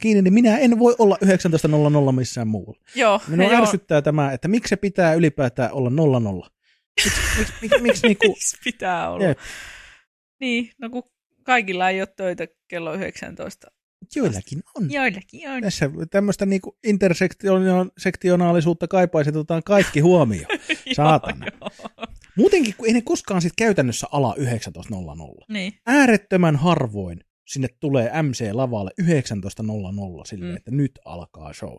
kiinni, 0.00 0.22
niin 0.22 0.34
minä 0.34 0.58
en 0.58 0.78
voi 0.78 0.94
olla 0.98 1.18
19.00 2.06 2.12
missään 2.12 2.48
muualla. 2.48 2.80
Joo, 2.94 3.20
Minua 3.28 3.52
joo. 3.52 3.62
ärsyttää 3.62 4.02
tämä, 4.02 4.32
että 4.32 4.48
miksi 4.48 4.68
se 4.68 4.76
pitää 4.76 5.14
ylipäätään 5.14 5.72
olla 5.72 5.90
00. 5.90 6.48
Miksi, 7.04 7.20
miksi, 7.38 7.54
miksi, 7.62 7.80
miksi 7.82 8.02
niinku, 8.08 8.28
Miksi 8.28 8.56
pitää 8.64 9.10
olla? 9.10 9.24
Jep. 9.24 9.38
Niin, 10.40 10.70
no 10.78 10.90
kun 10.90 11.02
kaikilla 11.42 11.90
ei 11.90 12.00
ole 12.00 12.08
töitä 12.16 12.46
kello 12.68 12.94
19. 12.94 13.72
joillakin 14.16 14.62
on. 14.76 14.90
Joillakin 14.90 15.50
on. 15.50 15.62
Tässä 15.62 15.90
tämmöistä 16.10 16.46
niinku 16.46 16.76
intersektionaalisuutta 16.84 18.88
kaipaisi 18.88 19.30
otetaan 19.30 19.62
kaikki 19.62 20.00
huomioon. 20.00 20.46
saatana. 20.96 21.46
Joo, 21.60 21.70
joo. 21.82 22.06
Muutenkin, 22.36 22.74
kun 22.78 22.86
ei 22.86 22.92
ne 22.92 23.00
koskaan 23.02 23.42
sit 23.42 23.52
käytännössä 23.56 24.06
ala 24.12 24.34
19.00. 24.38 24.44
Niin, 25.48 25.72
Äärettömän 25.86 26.56
harvoin 26.56 27.20
sinne 27.46 27.68
tulee 27.80 28.22
MC-lavalle 28.22 28.90
19.00 29.02 29.06
silleen, 30.24 30.50
Mm. 30.52 30.56
että 30.56 30.70
nyt 30.70 30.92
alkaa 31.04 31.52
show. 31.52 31.74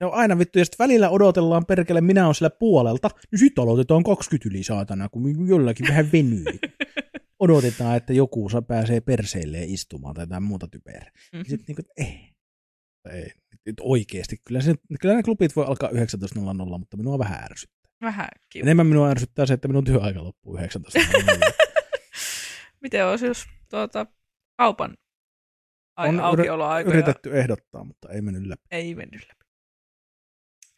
Ne 0.00 0.06
on 0.06 0.14
aina 0.14 0.38
vittu, 0.38 0.58
ja 0.58 0.64
sitten 0.64 0.84
välillä 0.84 1.10
odotellaan 1.10 1.66
perkele, 1.66 2.00
minä 2.00 2.28
on 2.28 2.34
sillä 2.34 2.50
puolelta, 2.50 3.10
niin 3.32 3.38
sitten 3.38 3.62
aloitetaan 3.62 4.02
20 4.02 4.48
yli 4.48 4.62
saatana, 4.62 5.08
kun 5.08 5.48
jollakin 5.48 5.88
vähän 5.88 6.12
venyy. 6.12 6.44
Odotetaan, 7.42 7.96
että 7.96 8.12
joku 8.12 8.48
saa 8.48 8.62
pääsee 8.62 9.00
perseilleen 9.00 9.70
istumaan 9.70 10.14
tai 10.14 10.22
jotain 10.22 10.42
muuta 10.42 10.68
typerää. 10.68 11.10
mm. 11.32 11.38
Ja 11.38 11.44
sitten 11.44 11.64
niinku, 11.68 11.80
että 11.80 11.92
ei. 11.96 12.32
Ei, 13.10 13.30
nyt 13.66 13.76
oikeasti. 13.80 14.36
Kyllä, 14.44 14.60
se, 14.60 14.74
kyllä 15.00 15.14
ne 15.14 15.22
klubit 15.22 15.56
voi 15.56 15.64
alkaa 15.66 15.88
19.00, 15.88 16.78
mutta 16.78 16.96
minua 16.96 17.18
vähän 17.18 17.44
ärsyttää. 17.44 17.92
vähän 18.00 18.28
kiva. 18.48 18.62
Enemmän 18.62 18.86
minua 18.86 19.10
ärsyttää 19.10 19.46
se, 19.46 19.54
että 19.54 19.68
minun 19.68 19.84
työaika 19.84 20.24
loppuu 20.24 20.56
19.00. 20.56 21.52
Miten 22.82 23.06
olisi, 23.06 23.26
jos 23.26 23.44
tuota, 23.70 24.06
kaupan 24.56 24.96
On 25.98 26.20
aukioloaikoja 26.20 26.94
Yritetty 26.94 27.38
ehdottaa, 27.38 27.84
mutta 27.84 28.08
ei 28.08 28.22
mennyt 28.22 28.46
läpi. 28.46 28.62
ei 28.70 28.94
mennyt 28.94 29.26
läpi? 29.28 29.44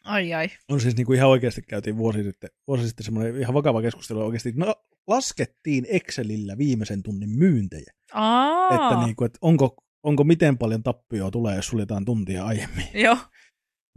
Ai 0.03 0.33
ai. 0.33 0.49
On 0.69 0.81
siis 0.81 0.95
niin 0.95 1.05
kuin 1.05 1.17
ihan 1.17 1.29
oikeasti 1.29 1.61
käytiin 1.61 1.97
vuosi 1.97 2.23
sitten, 2.23 2.49
vuosi 2.67 2.87
sitten 2.87 3.03
semmoinen 3.03 3.37
ihan 3.37 3.53
vakava 3.53 3.81
keskustelu. 3.81 4.25
Oikeasti 4.25 4.53
no, 4.55 4.75
laskettiin 5.07 5.85
Excelillä 5.89 6.57
viimeisen 6.57 7.03
tunnin 7.03 7.29
myyntejä. 7.29 7.93
Aa, 8.13 8.69
Että, 8.69 9.05
niin 9.05 9.15
kuin, 9.15 9.25
että 9.25 9.39
onko, 9.41 9.75
onko 10.03 10.23
miten 10.23 10.57
paljon 10.57 10.83
tappioa 10.83 11.31
tulee, 11.31 11.55
jos 11.55 11.67
suljetaan 11.67 12.05
tuntia 12.05 12.45
aiemmin. 12.45 12.87
Joo, 13.05 13.17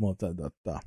Mutta 0.01 0.35
tota, 0.35 0.81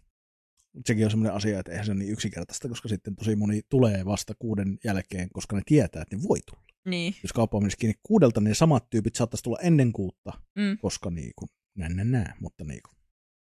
sekin 0.88 1.06
on 1.06 1.12
semmoinen 1.12 1.34
asia, 1.36 1.60
että 1.60 1.72
eihän 1.72 1.86
se 1.86 1.92
ole 1.92 2.00
niin 2.00 2.12
yksinkertaista, 2.12 2.70
koska 2.70 2.90
sitten 2.90 3.16
tosi 3.16 3.36
moni 3.36 3.62
tulee 3.70 4.06
vasta 4.06 4.34
kuuden 4.40 4.78
jälkeen, 4.84 5.30
koska 5.34 5.56
ne 5.56 5.62
tietää, 5.66 6.02
että 6.02 6.16
ne 6.16 6.24
voi 6.30 6.40
tulla. 6.52 6.64
niin. 6.86 7.16
Jos 7.24 7.34
kauppa 7.34 7.60
menisi 7.60 7.78
kiinni 7.78 8.00
kuudelta, 8.04 8.42
niin 8.42 8.56
samat 8.56 8.90
tyypit 8.90 9.16
saattaisi 9.16 9.44
tulla 9.44 9.60
ennen 9.60 9.92
kuutta, 9.94 10.34
Mm, 10.56 10.78
koska 10.82 11.10
niin 11.10 11.32
kuin, 11.36 11.50
nää, 11.78 11.90
nää, 11.90 12.06
nää, 12.06 12.36
mutta 12.40 12.64
niin 12.64 12.80
kuin. 12.90 12.98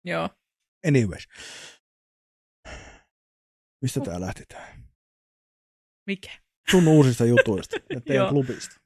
joo. 0.04 0.28
Anyways. 0.88 1.28
Mistä 3.82 4.00
Oh. 4.00 4.06
tää 4.06 4.20
lähti 4.20 4.42
tää? 4.48 4.78
Mikä? 6.06 6.30
Sun 6.70 6.88
uusista 6.88 7.24
jutuista 7.24 7.76
ja 7.94 8.00
teidän 8.00 8.28
klubista. 8.34 8.80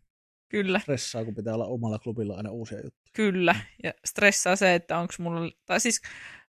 Kyllä, 0.49 0.79
Stressaa, 0.79 1.25
kun 1.25 1.35
pitää 1.35 1.55
olla 1.55 1.67
omalla 1.67 1.99
klubilla 1.99 2.37
aina 2.37 2.51
uusia 2.51 2.77
juttuja. 2.79 3.11
kyllä. 3.13 3.55
Ja 3.83 3.93
stressaa 4.05 4.57
se, 4.57 4.75
että 4.75 4.99
onko 4.99 5.15
mulla... 5.19 5.51
Tai 5.67 5.81
siis, 5.81 6.01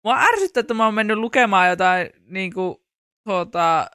mua 0.04 0.20
ärsyttää, 0.20 0.62
että 0.62 0.74
mä 0.74 0.86
oon 0.86 0.94
mennyt 0.94 1.18
lukemaan 1.18 1.70
jotain 1.70 2.10
niin 2.26 2.54
kuin, 2.54 2.76
tuota, 3.24 3.90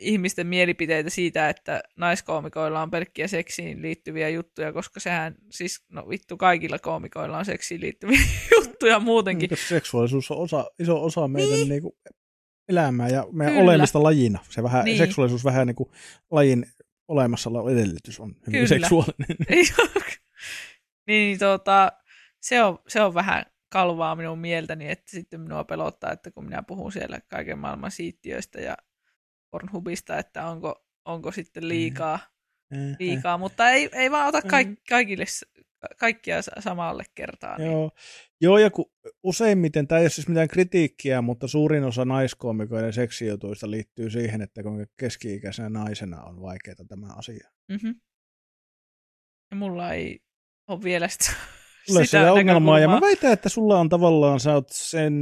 ihmisten 0.00 0.46
mielipiteitä 0.46 1.10
siitä, 1.10 1.48
että 1.48 1.82
naiskoomikoilla 1.96 2.82
on 2.82 2.90
pelkkiä 2.90 3.28
seksiin 3.28 3.82
liittyviä 3.82 4.28
juttuja, 4.28 4.72
koska 4.72 5.00
sehän, 5.00 5.34
siis, 5.50 5.84
no 5.88 6.08
vittu, 6.08 6.36
kaikilla 6.36 6.78
koomikoilla 6.78 7.38
on 7.38 7.44
seksiin 7.44 7.80
liittyviä 7.80 8.20
juttuja 8.56 9.00
muutenkin. 9.00 9.48
Koska 9.48 9.68
seksuaalisuus 9.68 10.30
on 10.30 10.38
osa, 10.38 10.70
iso 10.78 11.04
osa 11.04 11.28
meidän 11.28 11.50
Niin. 11.50 11.58
niin. 11.60 11.68
Niin 11.68 11.82
kuin, 11.82 11.92
elämää 12.68 13.08
ja 13.08 13.26
meidän 13.32 13.54
Kyllä. 13.54 13.64
olemista 13.70 14.02
lajina. 14.02 14.38
Se 14.50 14.62
vähän, 14.62 14.84
Niin. 14.84 14.98
Seksuaalisuus 14.98 15.44
vähän 15.44 15.66
niin 15.66 15.74
kuin 15.74 15.90
lajin 16.30 16.66
olemassaolo 17.08 17.70
edellytys 17.70 18.20
on 18.20 18.34
hyvin 18.46 18.52
Kyllä. 18.52 18.66
seksuaalinen. 18.66 19.36
niin 21.08 21.38
tota, 21.38 21.92
se 22.42 22.62
on, 22.62 22.78
se 22.88 23.00
on 23.02 23.14
vähän 23.14 23.44
kalvaa 23.72 24.16
minun 24.16 24.38
mieltäni, 24.38 24.90
että 24.90 25.10
sitten 25.10 25.40
minua 25.40 25.64
pelottaa, 25.64 26.12
että 26.12 26.30
kun 26.30 26.44
minä 26.44 26.62
puhun 26.62 26.92
siellä 26.92 27.20
kaiken 27.28 27.58
maailman 27.58 27.90
siittiöistä 27.90 28.60
ja 28.60 28.76
Pornhubista, 29.50 30.18
että 30.18 30.46
onko, 30.46 30.84
onko 31.04 31.32
sitten 31.32 31.68
liikaa, 31.68 32.18
Eh, 32.72 32.78
eh. 32.90 32.96
liikaa 32.98 33.38
mutta 33.38 33.70
ei, 33.70 33.88
ei 33.92 34.10
vaan 34.10 34.28
ota 34.28 34.42
kaik, 34.42 34.68
kaikille, 34.88 35.26
s- 35.26 35.46
kaikkia 35.98 36.42
sa- 36.42 36.60
samalle 36.60 37.04
kertaan. 37.14 37.60
Niin. 37.60 37.72
Joo. 37.72 37.90
Joo, 38.40 38.58
ja 38.58 38.70
kun 38.70 38.84
useimmiten, 39.22 39.88
tämä 39.88 39.98
ei 39.98 40.04
ole 40.04 40.10
siis 40.10 40.28
mitään 40.28 40.48
kritiikkiä, 40.48 41.22
mutta 41.22 41.48
suurin 41.48 41.84
osa 41.84 42.04
naiskoomikoiden 42.04 42.92
seksijutuista 42.92 43.70
liittyy 43.70 44.10
siihen, 44.10 44.42
että 44.42 44.62
kuinka 44.62 44.92
keski-ikäisenä 44.96 45.68
naisena 45.68 46.22
on 46.22 46.42
vaikeaa 46.42 46.84
tämä 46.88 47.06
asia. 47.16 47.50
Mm-hmm. 47.68 47.94
Ja 49.50 49.56
mulla 49.56 49.92
ei 49.92 50.20
ole 50.68 50.82
vielä 50.82 51.08
sitä, 51.08 51.24
sitä 51.86 52.04
sitä 52.04 52.32
ongelmaa, 52.32 52.78
ja 52.78 52.88
mä 52.88 53.00
väitän, 53.00 53.32
että 53.32 53.48
sulla 53.48 53.80
on 53.80 53.88
tavallaan, 53.88 54.40
sä 54.40 54.54
oot 54.54 54.68
sen 54.70 55.14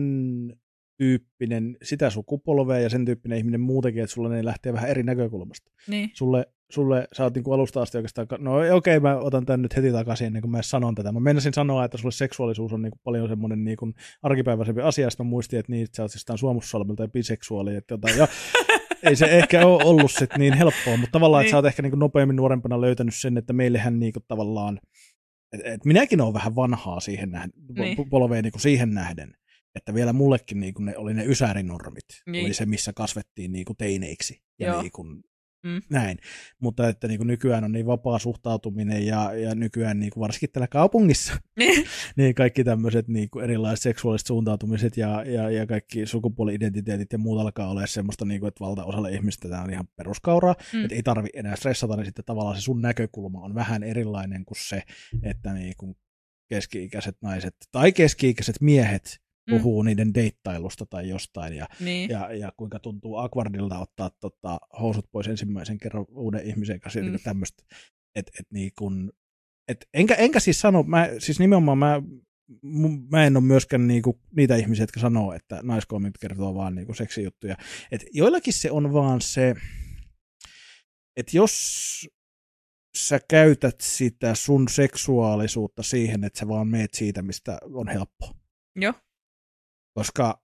tyyppinen, 0.97 1.77
sitä 1.83 2.11
sukupolvea 2.11 2.79
ja 2.79 2.89
sen 2.89 3.05
tyyppinen 3.05 3.39
ihminen 3.39 3.61
muutenkin, 3.61 4.03
että 4.03 4.15
sulla 4.15 4.29
ne 4.29 4.45
lähtee 4.45 4.73
vähän 4.73 4.91
eri 4.91 5.03
näkökulmasta. 5.03 5.71
Niin. 5.87 6.11
Sulle, 6.15 6.47
sulle 6.71 7.09
sä 7.13 7.25
oot 7.25 7.35
niinku 7.35 7.53
alusta 7.53 7.83
asti 7.83 7.99
oikeastaan, 7.99 8.27
no 8.39 8.57
okei, 8.57 8.71
okay, 8.73 9.01
mä 9.01 9.17
otan 9.17 9.47
tän 9.47 9.63
nyt 9.63 9.77
heti 9.77 9.93
takaisin 9.93 10.27
ennen 10.27 10.43
kuin 10.43 10.51
mä 10.51 10.63
sanon 10.63 10.95
tätä. 10.95 11.13
Mä 11.13 11.21
menisin 11.21 11.55
sanoa, 11.55 11.85
että 11.85 11.99
sulle 11.99 12.13
seksuaalisuus 12.13 12.73
on 12.73 12.83
niinku 12.83 12.99
paljon 13.05 13.29
semmoinen 13.29 13.65
niinku 13.65 13.93
arkipäiväisempi 14.23 14.81
asia, 14.81 15.11
sitten 15.11 15.27
mä 15.27 15.31
muistin, 15.31 15.59
että 15.59 15.73
niin, 15.73 15.85
että 15.85 15.97
sä 15.97 16.03
oot 16.03 16.11
siis 16.11 16.25
Suomussalmelta 16.35 16.97
tai 16.97 17.09
biseksuaali, 17.09 17.77
että 17.77 17.95
jotain, 17.95 18.19
ja 18.19 18.29
ei 19.09 19.17
se 19.17 19.27
ehkä 19.27 19.67
ole 19.67 19.85
ollut 19.85 20.11
sit 20.11 20.31
niin 20.39 20.55
helppoa, 20.55 20.97
mutta 20.97 21.13
tavallaan, 21.13 21.41
niin. 21.41 21.47
että 21.47 21.49
Niin. 21.49 21.53
sä 21.53 21.57
oot 21.57 21.67
ehkä 21.67 21.83
niinku 21.83 21.97
nopeammin 21.97 22.37
nuorempana 22.37 22.81
löytänyt 22.81 23.15
sen, 23.15 23.39
että 23.39 23.53
meillehän 23.53 23.99
niinku 23.99 24.21
tavallaan, 24.29 24.81
et, 25.53 25.61
et 25.65 25.85
minäkin 25.85 26.21
olen 26.21 26.35
vähän 26.35 26.57
vanhaa 26.57 27.01
siihen 27.01 27.31
nähden, 27.31 27.53
Niin. 27.75 27.97
niin. 27.97 28.11
polveen 28.11 28.45
niinku 28.45 28.59
siihen 28.59 28.91
nähden, 28.91 29.35
että 29.75 29.95
vielä 29.95 30.13
mullekin 30.13 30.61
niinku 30.61 30.83
ne 30.83 30.97
oli 30.97 31.15
ne 31.15 31.25
ysärinormit, 31.25 32.05
Niin. 32.27 32.33
niin. 32.33 32.45
oli 32.47 32.55
se, 32.55 32.67
missä 32.67 32.93
kasvettiin 32.93 33.53
niinku 33.53 33.75
teineiksi 33.75 34.43
ja 34.59 34.67
Joo. 34.67 34.83
niinku 34.83 35.07
Mm. 35.65 35.81
näin. 35.91 36.19
Mutta 36.61 36.89
että 36.89 37.09
niinku 37.09 37.25
nykyään 37.25 37.65
on 37.65 37.73
niin 37.73 37.87
vapaa 37.87 38.19
suhtautuminen 38.19 39.07
ja, 39.07 39.33
ja 39.35 39.55
nykyään 39.55 40.01
niinku 40.01 40.21
varsinkin 40.21 40.51
täällä 40.53 40.69
kaupungissa, 40.69 41.33
Niin. 41.57 41.85
niin 42.17 42.35
kaikki 42.35 42.65
tämmöiset 42.65 43.09
niinku 43.09 43.39
erilaiset 43.39 43.83
seksuaaliset 43.83 44.27
suuntautumiset 44.27 44.97
ja, 44.97 45.25
ja, 45.25 45.51
ja 45.51 45.67
kaikki 45.67 46.07
sukupuoli-identiteetit 46.07 47.13
ja 47.13 47.19
muut 47.19 47.41
alkaa 47.41 47.71
olla 47.71 47.87
semmoista, 47.87 48.25
niinku, 48.25 48.47
että 48.47 48.65
valtaosalle 48.65 49.11
ihmistä 49.13 49.49
tämä 49.49 49.63
on 49.63 49.71
ihan 49.73 49.89
peruskauraa, 49.97 50.55
Mm. 50.73 50.85
että 50.85 50.95
ei 50.95 51.03
tarvi 51.03 51.29
enää 51.35 51.57
stressata, 51.57 51.97
niin 51.97 52.05
sitten 52.07 52.25
tavallaan 52.25 52.57
se 52.57 52.61
sun 52.63 52.83
näkökulma 52.83 53.41
on 53.41 53.55
vähän 53.55 53.83
erilainen 53.83 54.45
kuin 54.45 54.59
se, 54.61 54.83
että 55.23 55.53
niinku 55.53 55.97
keski-ikäiset 56.49 57.17
naiset 57.23 57.57
tai 57.73 57.93
keski-ikäiset 57.93 58.61
miehet 58.61 59.21
Mm. 59.47 59.57
puhuu 59.57 59.83
niiden 59.83 60.15
deittailusta 60.15 60.87
tai 60.87 61.09
jostain 61.09 61.57
ja, 61.57 61.67
Niin. 61.81 62.11
ja, 62.11 62.35
ja 62.35 62.53
kuinka 62.57 62.79
tuntuu 62.79 63.17
Aquardilta 63.17 63.79
ottaa 63.79 64.11
tota, 64.21 64.59
housut 64.81 65.07
pois 65.13 65.29
ensimmäisen 65.29 65.79
kerran 65.79 66.07
uuden 66.09 66.47
ihmisen 66.47 66.81
kanssa, 66.81 67.01
Mm. 67.01 67.07
mm. 67.07 67.19
tämmöistä. 67.25 67.63
Et, 68.15 68.31
et 68.41 68.47
niin 68.53 68.73
kun, 68.79 69.13
et 69.69 69.89
enkä, 69.95 70.15
enkä 70.15 70.41
siis 70.41 70.61
sano, 70.61 70.83
mä, 70.83 71.09
siis 71.19 71.39
nimenomaan 71.41 71.79
mä, 71.79 72.03
mä 73.11 73.25
en 73.27 73.37
ole 73.37 73.45
myöskään 73.45 73.87
niinku 73.87 74.21
niitä 74.37 74.57
ihmisiä, 74.57 74.83
jotka 74.83 75.01
sanoo, 75.01 75.33
että 75.33 75.61
naiskoomit 75.63 76.19
kertoo 76.19 76.55
vaan 76.55 76.75
niinku 76.75 76.95
seksijuttuja. 76.95 77.57
Et 77.93 78.05
joillakin 78.13 78.53
se 78.53 78.71
on 78.71 78.93
vaan 78.93 79.21
se, 79.21 79.55
että 81.17 81.37
jos 81.37 81.53
sä 82.97 83.21
käytät 83.31 83.81
sitä 83.81 84.35
sun 84.35 84.69
seksuaalisuutta 84.69 85.83
siihen, 85.83 86.25
että 86.25 86.39
sä 86.39 86.49
vaan 86.49 86.69
meet 86.69 86.95
siitä, 86.95 87.23
mistä 87.23 87.59
on 87.63 87.89
helppo 87.89 88.33
Joo. 88.77 88.95
Koska, 89.95 90.41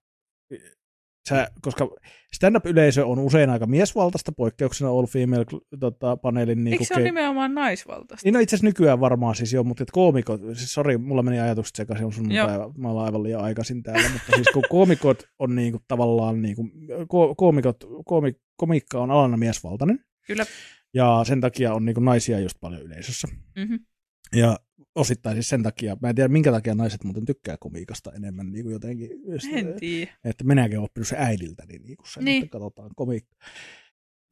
sä, 1.29 1.49
koska 1.61 1.89
stand-up-yleisö 2.35 3.07
on 3.07 3.19
usein 3.19 3.51
aika 3.51 3.67
miesvaltaista, 3.67 4.33
poikkeuksena 4.33 4.91
All 4.91 5.07
Female 5.07 5.45
tota, 5.81 6.17
paneelin. 6.17 6.65
Niin 6.65 6.73
Eikö 6.73 6.85
se 6.85 6.95
ole 6.95 7.05
nimenomaan 7.05 7.55
naisvaltaista? 7.55 8.25
Niin 8.25 8.35
no 8.35 8.41
itse 8.41 8.57
asiassa 8.57 8.67
nykyään 8.67 9.01
varmaan 9.01 9.35
siis 9.35 9.53
joo, 9.53 9.65
mutta 9.65 9.83
et 9.83 9.91
koomikot, 9.91 10.41
siis 10.41 10.75
sori, 10.75 10.99
mulla 10.99 11.23
meni 11.23 11.41
ajatukset 11.41 11.77
sekaisin, 11.77 12.07
on 12.07 12.13
sun 12.13 12.29
päivä, 12.29 12.71
mä 12.77 12.91
olen 12.91 13.05
aivan 13.05 13.23
liian 13.23 13.45
aikaisin 13.45 13.83
täällä, 13.83 14.09
mutta 14.09 14.33
siis 14.35 14.49
kun 14.53 14.63
koomikot 14.71 15.23
on 15.39 15.55
niinku 15.55 15.79
tavallaan, 15.89 16.43
niinku, 16.43 16.71
ko, 17.09 17.35
koomikot, 17.35 17.77
koomi, 18.05 18.33
komiikka 18.57 19.01
on 19.01 19.11
alana 19.11 19.37
miesvaltainen, 19.37 20.05
Kyllä. 20.27 20.47
ja 20.95 21.23
sen 21.27 21.41
takia 21.41 21.75
on 21.75 21.85
niinku 21.85 22.01
naisia 22.01 22.41
just 22.41 22.57
paljon 22.61 22.83
yleisössä. 22.83 23.29
Mm-hmm. 23.57 23.79
Ja 24.35 24.57
osittain 24.97 25.37
siis 25.37 25.49
sen 25.49 25.63
takia, 25.63 25.97
mä 26.03 26.09
en 26.09 26.15
tiedä 26.15 26.29
minkä 26.29 26.53
takia 26.53 26.75
naiset 26.75 27.05
muuten 27.05 27.25
tykkää 27.25 27.57
komiikasta 27.57 28.13
enemmän 28.13 28.53
niin 28.53 28.65
kuin 28.65 28.73
jotenkin. 28.73 29.11
En 29.53 29.75
tiedä. 29.81 30.13
että 30.25 30.45
minäkin 30.45 30.79
olen 30.79 30.85
oppinut 30.85 31.09
se 31.09 31.17
äidiltä, 31.19 31.63
niin, 31.69 31.83
niin 31.83 31.97
kuin 31.97 32.07
se, 32.13 32.21
Niin. 32.21 32.25
niin. 32.25 32.43
että 32.45 32.53
katsotaan 32.53 32.91
komiikka. 32.97 33.37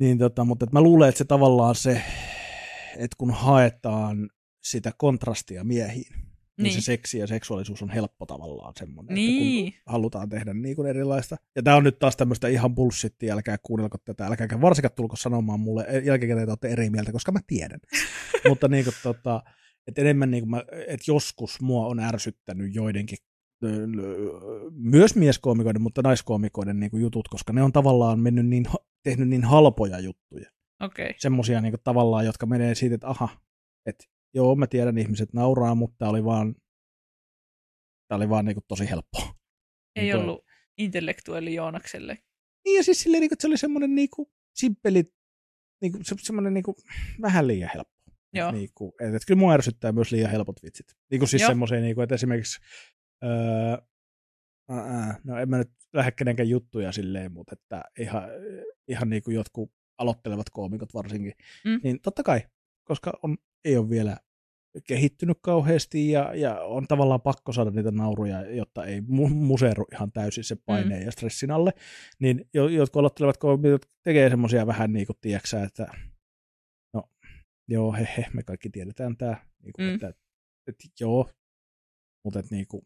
Niin, 0.00 0.18
tota, 0.18 0.44
mutta 0.44 0.64
että 0.64 0.76
mä 0.76 0.80
luulen, 0.80 1.08
että 1.08 1.18
se 1.18 1.24
tavallaan 1.24 1.74
se, 1.74 2.02
että 2.96 3.14
kun 3.18 3.30
haetaan 3.30 4.30
sitä 4.62 4.92
kontrastia 4.98 5.64
miehiin, 5.64 6.12
niin, 6.12 6.22
Niin. 6.56 6.62
niin 6.64 6.72
se 6.74 6.80
seksi 6.80 7.18
ja 7.18 7.26
seksuaalisuus 7.26 7.82
on 7.82 7.90
helppo 7.90 8.26
tavallaan 8.26 8.72
semmoinen, 8.78 9.14
Niin. 9.14 9.68
että 9.68 9.80
kun 9.84 9.92
halutaan 9.92 10.28
tehdä 10.28 10.54
niin 10.54 10.76
kuin 10.76 10.88
erilaista. 10.88 11.36
Ja 11.56 11.62
tämä 11.62 11.76
on 11.76 11.84
nyt 11.84 11.98
taas 11.98 12.16
tämmöistä 12.16 12.48
ihan 12.48 12.74
bullshittia, 12.74 13.34
älkää 13.34 13.56
kuunnelko 13.62 13.98
tätä, 14.04 14.26
älkääkä 14.26 14.60
varsinkaan 14.60 14.94
tulko 14.96 15.16
sanomaan 15.16 15.60
mulle 15.60 15.86
jälkikäteen, 16.04 16.42
että 16.42 16.50
olette 16.52 16.68
eri 16.68 16.90
mieltä, 16.90 17.12
koska 17.12 17.32
mä 17.32 17.40
tiedän. 17.46 17.80
mutta 18.48 18.68
niin 18.68 18.84
kuin, 18.84 18.94
tota, 19.02 19.42
että 19.86 20.00
enemmän 20.00 20.30
niin 20.30 20.42
kuin 20.42 20.50
mä, 20.50 20.64
että 20.86 21.10
joskus 21.10 21.60
mua 21.60 21.86
on 21.86 22.00
ärsyttänyt 22.00 22.74
joidenkin 22.74 23.18
myös 24.70 25.16
mieskoomikoiden, 25.16 25.82
mutta 25.82 26.02
naiskoomikoiden 26.02 26.80
niin 26.80 26.90
kuin 26.90 27.02
jutut, 27.02 27.28
koska 27.28 27.52
ne 27.52 27.62
on 27.62 27.72
tavallaan 27.72 28.20
mennyt 28.20 28.46
niin, 28.46 28.64
tehnyt 29.02 29.28
niin 29.28 29.44
halpoja 29.44 30.00
juttuja. 30.00 30.50
Okei. 30.82 31.04
Okay. 31.04 31.14
Semmoisia 31.18 31.60
niin 31.60 31.74
tavallaan, 31.84 32.26
jotka 32.26 32.46
menee 32.46 32.74
siitä, 32.74 32.94
että 32.94 33.08
aha, 33.08 33.28
että 33.86 34.04
joo, 34.34 34.56
mä 34.56 34.66
tiedän, 34.66 34.98
ihmiset 34.98 35.32
nauraa, 35.32 35.74
mutta 35.74 35.96
tämä 35.98 36.10
oli 36.10 36.24
vaan, 36.24 36.54
tää 38.08 38.16
oli 38.16 38.28
vaan 38.28 38.44
niin 38.44 38.54
kuin 38.54 38.64
tosi 38.68 38.90
helppoa. 38.90 39.34
Ei 39.96 40.10
toi- 40.10 40.20
ollut 40.20 40.44
intellektuelli 40.78 41.54
Joonakselle. 41.54 42.18
Niin 42.64 42.76
ja 42.76 42.82
siis 42.82 43.00
silleen, 43.00 43.20
niin 43.20 43.28
kuin, 43.28 43.34
että 43.34 43.42
se 43.42 43.48
oli 43.48 43.58
semmoinen 43.58 43.94
niin 43.94 44.08
kuin, 44.16 44.28
simppeli, 44.54 45.12
niin 45.82 45.92
kuin, 45.92 46.04
se, 46.04 46.14
semmoinen 46.18 46.54
niin 46.54 46.64
kuin, 46.64 46.74
vähän 47.22 47.46
liian 47.46 47.70
helppo. 47.74 47.93
Joo. 48.34 48.50
Niin 48.50 48.68
kuin, 48.74 48.92
että, 49.00 49.16
että 49.16 49.26
kyllä 49.26 49.38
mua 49.38 49.52
ärsyttää 49.52 49.92
myös 49.92 50.12
liian 50.12 50.30
helpot 50.30 50.62
vitsit. 50.62 50.86
Niin 51.10 51.18
kuin 51.18 51.28
siis 51.28 51.46
semmoisia, 51.46 51.80
niin 51.80 51.94
kuin, 51.94 52.02
että 52.02 52.14
esimerkiksi, 52.14 52.60
öö, 53.24 53.76
ää, 54.70 55.20
no 55.24 55.38
en 55.38 55.50
mä 55.50 55.58
nyt 55.58 55.70
lähde 55.92 56.10
kenenkään 56.12 56.48
juttuja 56.48 56.92
silleen, 56.92 57.32
mutta 57.32 57.52
että 57.52 57.82
ihan, 57.98 58.22
ihan 58.88 59.10
niin 59.10 59.22
kuin 59.22 59.34
jotkut 59.34 59.72
aloittelevat 59.98 60.50
koomikot 60.50 60.94
varsinkin, 60.94 61.32
Mm. 61.64 61.80
niin 61.82 62.00
totta 62.00 62.22
kai, 62.22 62.40
koska 62.84 63.12
on, 63.22 63.36
ei 63.64 63.76
ole 63.76 63.90
vielä 63.90 64.16
kehittynyt 64.86 65.38
kauheasti 65.42 66.10
ja, 66.10 66.34
ja 66.34 66.60
on 66.60 66.86
tavallaan 66.86 67.20
pakko 67.20 67.52
saada 67.52 67.70
niitä 67.70 67.90
nauruja, 67.90 68.50
jotta 68.50 68.84
ei 68.84 69.00
mu- 69.00 69.34
museeru 69.34 69.84
ihan 69.92 70.12
täysin 70.12 70.44
se 70.44 70.56
paineen 70.66 71.00
mm. 71.00 71.06
ja 71.06 71.12
stressin 71.12 71.50
alle, 71.50 71.70
niin 72.18 72.48
jo, 72.54 72.68
jotkut 72.68 73.00
aloittelevat 73.00 73.36
koomikot 73.36 73.86
tekee 74.02 74.30
semmoisia 74.30 74.66
vähän 74.66 74.92
niin 74.92 75.06
kuin, 75.06 75.16
tiedätkö, 75.20 75.48
sä, 75.48 75.62
että 75.62 75.86
joo, 77.68 77.92
he, 77.92 78.08
he 78.16 78.26
me 78.32 78.42
kaikki 78.42 78.70
tiedetään 78.70 79.16
tämä, 79.16 79.36
niin 79.62 79.72
kuin, 79.72 79.88
Mm. 79.88 79.94
että, 79.94 80.08
että 80.66 80.84
joo, 81.00 81.30
mutta 82.24 82.38
että 82.38 82.54
niin 82.54 82.66
kuin, 82.66 82.82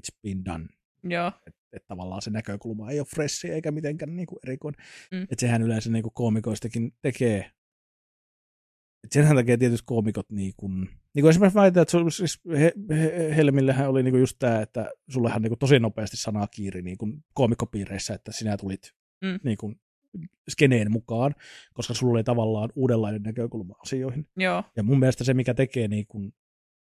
it's 0.00 0.18
been 0.22 0.44
done. 0.44 0.66
Joo. 1.04 1.28
Että 1.46 1.60
et 1.72 1.86
tavallaan 1.86 2.22
se 2.22 2.30
näkökulma 2.30 2.90
ei 2.90 3.00
ole 3.00 3.06
freshi 3.06 3.48
eikä 3.50 3.70
mitenkään 3.70 4.16
niin 4.16 4.26
kuin 4.26 4.38
erikoinen. 4.44 4.86
Mm. 5.12 5.22
Että 5.22 5.36
sehän 5.40 5.62
yleensä 5.62 5.90
niin 5.90 6.02
kuin 6.02 6.12
koomikoistakin 6.14 6.92
tekee. 7.02 7.50
Et 9.04 9.12
senhän 9.12 9.36
takia 9.36 9.58
tietysti 9.58 9.84
koomikot, 9.86 10.30
niin 10.30 10.52
kuin, 10.56 10.80
niin 11.14 11.22
kuin 11.22 11.30
esimerkiksi 11.30 11.58
väitän, 11.58 11.82
että 11.82 11.92
siis 12.10 12.40
he, 12.58 12.72
he, 12.90 13.36
Helmillähän 13.36 13.88
oli 13.88 14.02
niin 14.02 14.12
kuin 14.12 14.20
just 14.20 14.36
tämä, 14.38 14.60
että 14.62 14.90
sullehan 15.10 15.42
niin 15.42 15.50
kuin 15.50 15.58
tosi 15.58 15.78
nopeasti 15.78 16.16
sanaa 16.16 16.46
kiiri 16.46 16.82
niin 16.82 16.98
kuin 16.98 17.24
koomikkopiireissä, 17.34 18.14
että 18.14 18.32
sinä 18.32 18.56
tulit 18.56 18.92
Mm. 19.24 19.40
niin 19.44 19.56
kuin 19.58 19.80
skeneen 20.48 20.92
mukaan, 20.92 21.34
koska 21.72 21.94
sulla 21.94 22.12
oli 22.12 22.24
tavallaan 22.24 22.70
uudenlainen 22.74 23.22
näkökulma 23.22 23.74
asioihin. 23.82 24.26
Joo. 24.36 24.64
Ja 24.76 24.82
mun 24.82 24.98
mielestä 24.98 25.24
se, 25.24 25.34
mikä 25.34 25.54
tekee 25.54 25.88
niin 25.88 26.06
kuin 26.06 26.34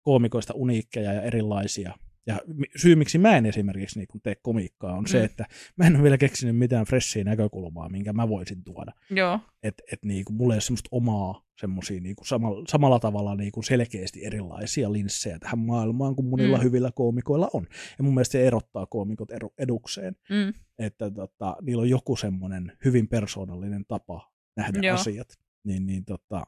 koomikoista 0.01 0.53
uniikkeja 0.53 1.13
ja 1.13 1.21
erilaisia, 1.21 1.93
ja 2.27 2.39
syy, 2.75 2.95
miksi 2.95 3.17
mä 3.17 3.37
en 3.37 3.45
esimerkiksi 3.45 3.99
niin 3.99 4.21
tee 4.23 4.35
komiikkaa, 4.35 4.93
on 4.93 5.03
mm. 5.03 5.07
Se, 5.07 5.23
että 5.23 5.45
mä 5.75 5.87
en 5.87 5.95
ole 5.95 6.03
vielä 6.03 6.17
keksinyt 6.17 6.57
mitään 6.57 6.85
freshia 6.85 7.23
näkökulmaa, 7.23 7.89
minkä 7.89 8.13
mä 8.13 8.29
voisin 8.29 8.63
tuoda. 8.63 8.91
Joo. 9.09 9.39
Että 9.63 9.83
et 9.91 10.05
niin 10.05 10.25
kuin, 10.25 10.35
mulla 10.37 10.53
ei 10.53 10.55
ole 10.55 10.61
semmoista 10.61 10.89
omaa 10.91 11.45
semmosia 11.59 12.01
niin 12.01 12.15
kuin 12.15 12.27
samalla, 12.27 12.63
samalla 12.67 12.99
tavalla 12.99 13.35
niin 13.35 13.51
kuin 13.51 13.63
selkeästi 13.63 14.25
erilaisia 14.25 14.91
linssejä 14.93 15.39
tähän 15.39 15.59
maailmaan, 15.59 16.15
kuin 16.15 16.25
monilla 16.25 16.57
Mm. 16.57 16.63
hyvillä 16.63 16.91
koomikoilla 16.95 17.49
on. 17.53 17.67
Ja 17.97 18.03
mun 18.03 18.13
mielestä 18.13 18.31
se 18.31 18.47
erottaa 18.47 18.85
koomikot 18.85 19.31
edu, 19.31 19.53
edukseen, 19.57 20.15
Mm. 20.29 20.53
että 20.79 21.11
tota, 21.11 21.55
niillä 21.61 21.81
on 21.81 21.89
joku 21.89 22.15
semmoinen 22.15 22.77
hyvin 22.85 23.07
persoonallinen 23.07 23.85
tapa 23.87 24.31
nähdä 24.57 24.79
Joo. 24.81 24.95
asiat. 24.95 25.27
Niin, 25.63 25.85
niin 25.85 26.05
tota, 26.05 26.43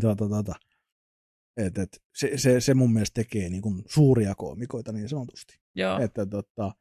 tota, 0.00 0.28
tota, 0.28 0.54
et, 1.56 1.78
et, 1.78 2.02
se, 2.14 2.38
se, 2.38 2.60
se 2.60 2.74
mun 2.74 2.92
mielestä 2.92 3.14
tekee 3.14 3.48
niin 3.48 3.62
kuin 3.62 3.82
suuria 3.88 4.34
koomikoita 4.34 4.92
niin 4.92 5.08
sanotusti. 5.08 5.60
Joo. 5.74 5.98
Että, 5.98 6.26
tota, 6.26 6.74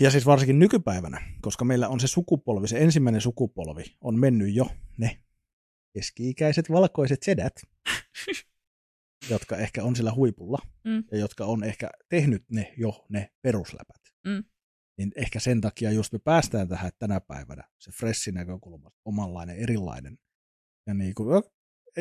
ja 0.00 0.10
siis 0.10 0.26
varsinkin 0.26 0.58
nykypäivänä, 0.58 1.32
koska 1.40 1.64
meillä 1.64 1.88
on 1.88 2.00
se 2.00 2.06
sukupolvi, 2.06 2.68
se 2.68 2.78
ensimmäinen 2.78 3.20
sukupolvi 3.20 3.84
on 4.00 4.18
mennyt 4.18 4.54
jo 4.54 4.66
ne 4.96 5.22
keski-ikäiset 5.94 6.70
valkoiset 6.70 7.22
sedät. 7.22 7.52
jotka 9.30 9.56
ehkä 9.56 9.84
on 9.84 9.96
sillä 9.96 10.14
huipulla, 10.14 10.58
Mm. 10.84 11.04
ja 11.12 11.18
jotka 11.18 11.44
on 11.44 11.64
ehkä 11.64 11.90
tehnyt 12.08 12.44
ne 12.50 12.74
jo 12.76 13.06
ne 13.08 13.32
perusläpät. 13.42 14.00
Mm. 14.26 14.44
Niin 14.98 15.12
ehkä 15.16 15.40
sen 15.40 15.60
takia 15.60 15.90
just 15.90 16.12
me 16.12 16.18
päästään 16.18 16.68
tähän 16.68 16.90
tänä 16.98 17.20
päivänä, 17.20 17.64
se 17.78 17.90
freshin 17.92 18.34
näkökulma, 18.34 18.90
omanlainen, 19.04 19.56
erilainen. 19.56 20.18
Ja, 20.86 20.94
niin 20.94 21.14
kuin, 21.14 21.42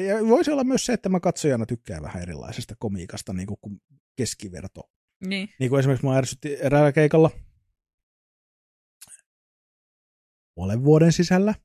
ja 0.01 0.27
voisi 0.27 0.51
olla 0.51 0.63
myös 0.63 0.85
se, 0.85 0.93
että 0.93 1.09
mä 1.09 1.19
katsojana 1.19 1.65
tykkään 1.65 2.03
vähän 2.03 2.21
erilaisesta 2.23 2.75
komiikasta 2.79 3.33
niin 3.33 3.47
kuin, 3.47 3.81
keskiverto. 4.15 4.91
Niin. 5.25 5.49
Niin 5.59 5.69
kuin 5.69 5.79
esimerkiksi 5.79 6.05
mä 6.05 6.17
ärsytti 6.17 6.57
eräällä 6.59 6.91
keikalla 6.91 7.31
puolen 10.55 10.83
vuoden 10.83 11.11
sisällä. 11.13 11.55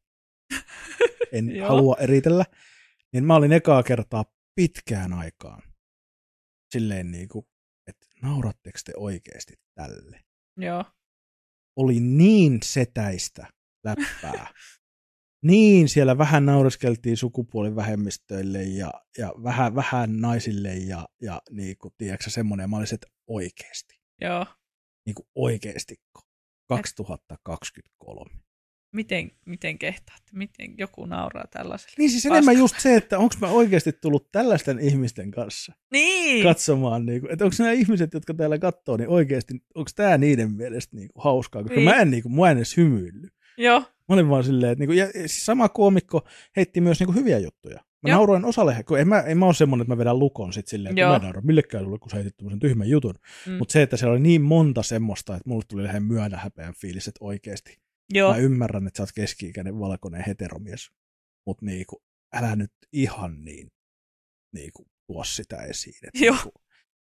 En 1.33 1.51
halua 1.69 1.97
eritellä. 2.01 2.45
Niin 3.13 3.25
mä 3.25 3.37
olin 3.37 3.53
ekaa 3.53 3.83
kertaa 3.83 4.25
pitkään 4.55 5.13
aikaan. 5.13 5.63
Silleen 6.73 7.11
niin 7.11 7.29
kuin, 7.29 7.47
että 7.87 8.07
nauratteko 8.23 8.79
te 8.85 8.93
oikeasti 8.97 9.55
tälle? 9.75 10.21
Joo. 10.57 10.85
Oli 11.77 12.01
niin 12.01 12.59
setäistä 12.65 13.47
läppää. 13.85 14.47
niin 15.43 15.89
siellä 15.89 16.19
vähän 16.19 16.47
naureskeltiin 16.47 17.17
sukupuolivähemmistöille 17.17 18.63
ja, 18.63 18.91
ja 19.19 19.33
vähän, 19.43 19.75
vähän 19.75 20.21
naisille 20.21 20.75
ja, 20.75 21.09
ja 21.23 21.43
niin 21.51 21.77
kuin, 21.79 21.95
tiedätkö, 21.99 22.31
semmoinen. 22.31 22.71
Mä 22.71 22.77
olisin, 22.77 22.95
että 22.97 23.07
oikeasti. 23.27 24.01
Joo. 24.21 24.47
Niin 25.07 25.15
kuin 25.15 25.27
oikeasti. 25.35 25.97
2023. 26.69 28.31
Miten, 28.95 29.31
miten 29.47 29.79
kehtaat? 29.79 30.23
Miten 30.33 30.75
joku 30.79 31.07
nauraa 31.07 31.45
tällaiselle? 31.51 31.95
Niin 31.99 32.11
siis 32.11 32.27
enemmän 32.27 32.59
just 32.59 32.81
se, 32.81 32.97
että 32.97 33.19
onko 33.19 33.35
mä 33.41 33.49
oikeasti 33.49 33.93
tullut 33.93 34.31
tällaisten 34.33 34.79
ihmisten 34.79 35.31
kanssa 35.31 35.73
Niin! 35.93 36.43
katsomaan, 36.43 37.07
niin 37.07 37.21
kuin, 37.21 37.33
että 37.33 37.45
onko 37.45 37.57
nämä 37.59 37.73
ihmiset, 37.73 38.15
jotka 38.15 38.35
täällä 38.35 38.59
katsoo, 38.59 38.97
niin 38.97 39.09
oikeasti, 39.09 39.55
onko 39.75 39.91
tämä 39.97 40.19
niiden 40.19 40.53
mielestä 40.53 40.97
niin 40.97 41.09
kuin, 41.13 41.25
hauskaa, 41.25 41.63
koska 41.63 41.75
Niin. 41.77 41.85
mä 41.85 41.95
en, 41.95 42.11
niin 42.11 42.23
kuin, 42.23 42.35
mä 42.35 42.51
en 42.51 42.57
edes 42.57 42.77
hymyilly. 42.77 43.29
Joo. 43.59 43.85
Mä 44.09 44.15
olin 44.15 44.29
vaan 44.29 44.45
silleen, 44.45 44.73
että 44.73 44.81
niin 44.81 44.89
kuin, 44.89 44.99
ja 44.99 45.07
siis 45.07 45.47
sama 45.47 45.69
koomikko 45.69 46.27
heitti 46.57 46.81
myös 46.81 47.01
niin 47.01 47.07
kuin, 47.07 47.17
hyviä 47.17 47.39
juttuja. 47.39 47.81
Mä 48.03 48.09
Joo. 48.11 48.17
nauroin 48.17 48.45
osalle, 48.45 48.83
kun 48.89 48.99
en 48.99 49.09
mä, 49.09 49.21
en 49.21 49.39
mä 49.39 49.47
ole 49.47 49.55
semmoinen, 49.55 49.83
että 49.83 49.95
mä 49.95 49.99
vedän 49.99 50.19
lukon 50.19 50.53
sit 50.53 50.69
silleen, 50.69 50.91
että 50.91 51.01
Joo. 51.01 51.11
mä 51.11 51.17
en 51.17 51.23
naura 51.23 51.41
millekään 51.41 51.85
sulle, 51.85 51.99
kun 51.99 52.11
sä 52.11 52.17
heitit 52.17 52.37
tämmöisen 52.37 52.61
tyhmän 52.61 52.89
jutun. 52.89 53.15
Mm. 53.47 53.53
Mutta 53.53 53.73
se, 53.73 53.83
että 53.83 53.97
siellä 53.97 54.13
oli 54.13 54.21
niin 54.21 54.43
monta 54.43 54.83
semmoista, 54.83 55.37
että 55.37 55.49
mulle 55.49 55.65
tuli 55.69 55.83
lähden 55.83 56.03
myönnä 56.03 56.39
häpeän 56.39 56.75
fiilis, 56.75 57.09
että 57.09 57.25
oikeasti 57.25 57.83
Joo. 58.15 58.33
Mä 58.33 58.39
ymmärrän, 58.39 58.87
että 58.87 58.97
sä 58.97 59.03
oot 59.03 59.13
keski-ikäinen 59.15 59.79
valkoinen 59.79 60.25
heteromies, 60.27 60.91
mutta 61.47 61.67
niinku, 61.67 62.03
älä 62.35 62.57
nyt 62.57 62.73
ihan 62.93 63.45
niin 63.45 63.69
niinku, 64.53 64.87
tuo 65.07 65.25
sitä 65.25 65.57
esiin, 65.57 66.07
että, 66.07 66.25
Joo. 66.25 66.35
niinku, 66.35 66.53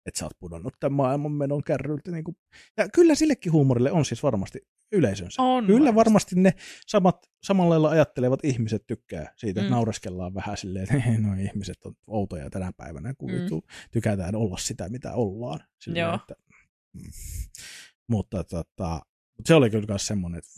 että 0.05 0.19
sä 0.19 0.25
oot 0.25 0.39
pudonnut 0.39 0.73
tämän 0.79 0.95
maailman 0.95 1.31
menon 1.31 1.63
kärryltä. 1.63 2.11
Niinku. 2.11 2.35
Ja 2.77 2.89
kyllä 2.89 3.15
sillekin 3.15 3.51
huumorille 3.51 3.91
on 3.91 4.05
siis 4.05 4.23
varmasti 4.23 4.59
yleisönsä. 4.91 5.41
On 5.41 5.65
kyllä 5.65 5.79
varmasti. 5.79 5.95
varmasti 5.95 6.35
ne 6.35 6.53
samat, 6.87 7.29
samalla 7.43 7.69
lailla 7.69 7.89
ajattelevat 7.89 8.45
ihmiset 8.45 8.87
tykkää 8.87 9.33
siitä, 9.37 9.61
että 9.61 9.69
Mm. 9.69 9.75
naureskellaan 9.75 10.33
vähän 10.33 10.57
silleen, 10.57 10.83
että 10.83 11.09
no 11.27 11.33
ihmiset 11.41 11.85
on 11.85 11.93
outoja 12.07 12.49
tänä 12.49 12.71
päivänä, 12.77 13.13
kun 13.17 13.31
Mm. 13.31 13.37
tykätään 13.91 14.35
olla 14.35 14.57
sitä, 14.57 14.89
mitä 14.89 15.13
ollaan. 15.13 15.59
Silleen, 15.81 16.03
Joo. 16.03 16.15
Että, 16.15 16.35
mm. 16.93 17.01
Mutta 18.07 18.43
tota, 18.43 19.01
mutta 19.37 19.47
se 19.47 19.53
oli 19.55 19.69
kyllä 19.69 19.85
myös 19.87 20.07
semmoinen, 20.07 20.37
että 20.37 20.49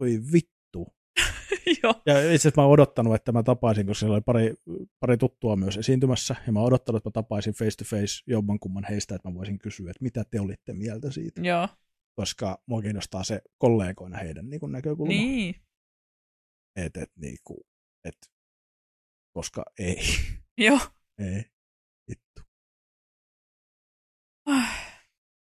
voi 0.00 0.20
vittu. 0.32 0.94
Joo. 1.82 1.94
Ja 2.06 2.18
itse 2.18 2.34
asiassa 2.34 2.60
mä 2.60 2.64
oon 2.64 2.72
odottanut, 2.72 3.14
että 3.14 3.32
mä 3.32 3.42
tapaisin, 3.42 3.86
koska 3.86 3.98
siellä 4.00 4.14
oli 4.14 4.20
pari, 4.26 4.54
pari 5.00 5.16
tuttua 5.16 5.56
myös 5.56 5.76
esiintymässä, 5.76 6.36
ja 6.46 6.52
mä 6.52 6.58
oon 6.60 6.66
odottanut, 6.66 6.96
että 7.00 7.08
mä 7.08 7.22
tapaisin 7.22 7.54
face 7.54 7.76
to 7.76 7.84
face 7.84 8.22
jommankumman 8.26 8.84
heistä, 8.90 9.14
että 9.14 9.28
mä 9.28 9.34
voisin 9.34 9.58
kysyä, 9.58 9.90
että 9.90 10.02
mitä 10.02 10.24
te 10.30 10.40
olitte 10.40 10.72
mieltä 10.74 11.10
siitä, 11.10 11.40
Joo. 11.40 11.68
Koska 12.14 12.62
mua 12.66 12.82
kiinnostaa 12.82 13.24
se 13.24 13.40
kollegoina 13.58 14.18
heidän 14.18 14.50
niin 14.50 14.60
kuin 14.60 14.72
näkökulma. 14.72 15.12
Niin. 15.12 15.54
Et, 16.76 16.96
et, 16.96 17.10
niin 17.16 17.38
kuin, 17.44 17.60
et, 18.04 18.16
koska 19.34 19.64
ei, 19.78 19.96
Joo. 20.66 20.78
ei, 21.18 21.44
vittu. 22.08 22.42
Ah. 24.46 24.92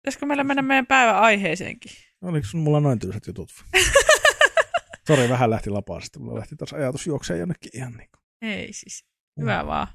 Pitäisikö 0.02 0.26
meillä 0.26 0.44
mennä 0.44 0.62
meidän 0.62 0.88
päivän 0.88 1.16
aiheeseenkin? 1.16 1.92
Oliko 2.22 2.48
sun 2.48 2.60
mulla 2.60 2.80
noin 2.80 3.00
tylsät 3.00 3.28
jutut? 3.28 3.50
Sori, 5.08 5.30
vähän 5.30 5.50
lähti 5.50 5.70
lapasesta. 5.70 6.20
Mulla 6.20 6.40
lähti 6.40 6.56
taas 6.56 6.74
ajatus 6.74 7.08
juokseen 7.08 7.40
jonnekin 7.40 7.72
ihan 7.74 7.94
niin 7.94 8.10
kuin. 8.16 8.52
Ei 8.52 8.74
siis. 8.74 9.06
Hyvä 9.40 9.66
vaan. 9.66 9.88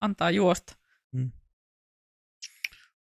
Antaa 0.00 0.30
juosta. 0.30 0.76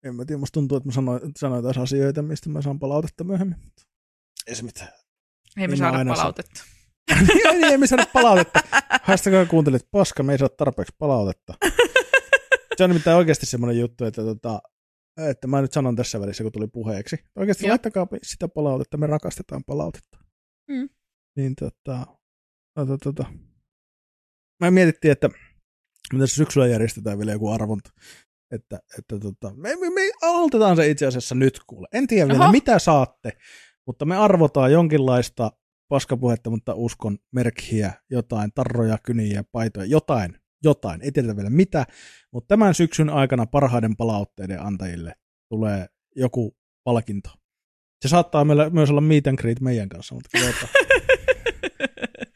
En 0.03 0.15
mä 0.15 0.25
tiedä, 0.25 0.39
musta 0.39 0.53
tuntuu, 0.53 0.77
että 0.77 0.89
mä 0.89 0.93
sanoin, 0.93 1.21
sanoin 1.37 1.63
taas 1.63 1.77
asioita, 1.77 2.21
mistä 2.21 2.49
mä 2.49 2.61
saan 2.61 2.79
palautetta 2.79 3.23
myöhemmin. 3.23 3.57
mutta 3.63 3.83
Ei 4.47 4.55
se 4.55 4.63
mitään. 4.63 4.89
Ei 5.57 5.67
me 5.67 5.75
saada 5.75 6.05
palautetta. 6.05 6.63
niin, 7.27 7.63
ei 7.63 7.77
me 7.77 7.87
saada 7.87 8.05
palautetta. 8.13 8.59
Haistakaa 9.03 9.45
kuuntelit, 9.45 9.87
paska, 9.91 10.23
me 10.23 10.31
ei 10.31 10.37
saa 10.39 10.49
tarpeeksi 10.49 10.95
palautetta. 10.97 11.53
Se 12.77 12.83
on 12.83 12.89
nimittäin 12.89 13.17
oikeasti 13.17 13.45
semmoinen 13.45 13.79
juttu, 13.79 14.05
että, 14.05 14.21
tota, 14.21 14.61
että 15.17 15.47
mä 15.47 15.61
nyt 15.61 15.73
sanon 15.73 15.95
tässä 15.95 16.19
välissä, 16.19 16.43
kun 16.43 16.51
tuli 16.51 16.67
puheeksi. 16.67 17.15
Oikeasti 17.35 17.65
Joo. 17.65 17.69
laittakaa 17.69 18.07
sitä 18.23 18.47
palautetta, 18.47 18.97
me 18.97 19.07
rakastetaan 19.07 19.63
palautetta. 19.63 20.17
Mm. 20.67 20.89
Niin 21.37 21.55
tota, 21.55 22.07
tota, 22.75 22.97
tota. 23.03 23.25
Mä 24.59 24.71
mietittiin, 24.71 25.11
että 25.11 25.29
me 26.13 26.19
tässä 26.19 26.35
syksyllä 26.35 26.67
järjestetään 26.67 27.17
vielä 27.17 27.31
joku 27.31 27.49
arvonta. 27.49 27.91
Että, 28.51 28.79
että 28.99 29.19
tota, 29.19 29.53
me, 29.55 29.75
me, 29.75 29.89
me 29.89 30.01
aloitetaan 30.21 30.75
se 30.75 30.89
itse 30.89 31.05
asiassa 31.05 31.35
nyt 31.35 31.59
kuule. 31.67 31.87
En 31.93 32.07
tiedä 32.07 32.27
vielä 32.27 32.43
Oho. 32.43 32.51
mitä 32.51 32.79
saatte, 32.79 33.31
mutta 33.87 34.05
me 34.05 34.17
arvotaan 34.17 34.71
jonkinlaista 34.71 35.51
paskapuhetta, 35.87 36.49
mutta 36.49 36.73
uskon 36.75 37.17
merkkiä, 37.31 37.93
jotain, 38.09 38.51
tarroja, 38.55 38.97
kyniä, 39.03 39.43
paitoja, 39.51 39.85
jotain, 39.85 40.37
jotain, 40.63 41.01
ei 41.01 41.11
tiedetä 41.11 41.35
vielä 41.35 41.49
mitä, 41.49 41.85
mutta 42.33 42.47
tämän 42.47 42.73
syksyn 42.73 43.09
aikana 43.09 43.45
parhaiden 43.45 43.95
palautteiden 43.95 44.61
antajille 44.61 45.13
tulee 45.49 45.87
joku 46.15 46.57
palkinto. 46.83 47.29
Se 48.01 48.07
saattaa 48.07 48.45
meillä 48.45 48.69
myös 48.69 48.89
olla 48.89 49.01
meet 49.01 49.27
and 49.27 49.37
greet 49.37 49.61
meidän 49.61 49.89
kanssa, 49.89 50.15
mutta 50.15 50.29
katsotaan. 50.39 50.73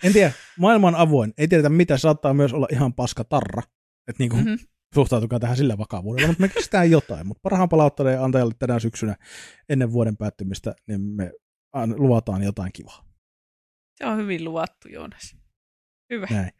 En 0.03 0.13
tiedä, 0.13 0.31
maailma 0.59 0.87
on 0.87 0.95
avoin, 0.95 1.33
ei 1.37 1.47
tiedetä 1.47 1.69
mitä, 1.69 1.97
saattaa 1.97 2.33
myös 2.33 2.53
olla 2.53 2.67
ihan 2.71 2.93
paska 2.93 3.23
tarra. 3.23 3.63
Että 4.07 4.23
niinku, 4.23 4.35
mm-hmm. 4.35 4.57
Suhtautukaa 4.93 5.39
tähän 5.39 5.57
sillä 5.57 5.77
vakavuudella, 5.77 6.27
mutta 6.27 6.41
me 6.41 6.49
kestään 6.49 6.91
jotain. 6.91 7.27
Mutta 7.27 7.39
parhaan 7.43 7.69
palautteiden 7.69 8.21
antajalle 8.21 8.53
tänä 8.59 8.79
syksynä 8.79 9.15
ennen 9.69 9.91
vuoden 9.91 10.17
päättymistä, 10.17 10.75
niin 10.87 11.01
me 11.01 11.31
an- 11.73 11.95
luvataan 11.97 12.43
jotain 12.43 12.71
kivaa. 12.73 13.05
Se 13.95 14.05
on 14.05 14.17
hyvin 14.17 14.43
luvattu, 14.43 14.87
Joonas. 14.87 15.35
Hyvä. 16.09 16.27
Näin. 16.31 16.51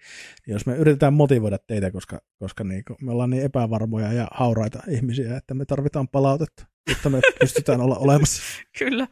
Jos 0.47 0.65
me 0.65 0.75
yritetään 0.75 1.13
motivoida 1.13 1.57
teitä, 1.67 1.91
koska, 1.91 2.21
koska 2.39 2.63
niinku, 2.63 2.95
me 3.01 3.11
ollaan 3.11 3.29
niin 3.29 3.43
epävarmoja 3.43 4.13
ja 4.13 4.27
hauraita 4.31 4.79
ihmisiä, 4.87 5.37
että 5.37 5.53
me 5.53 5.65
tarvitaan 5.65 6.07
palautetta, 6.07 6.67
jotta 6.89 7.09
me 7.09 7.21
pystytään 7.39 7.81
olla 7.81 7.97
olemassa. 7.97 8.43
Kyllä. 8.79 9.07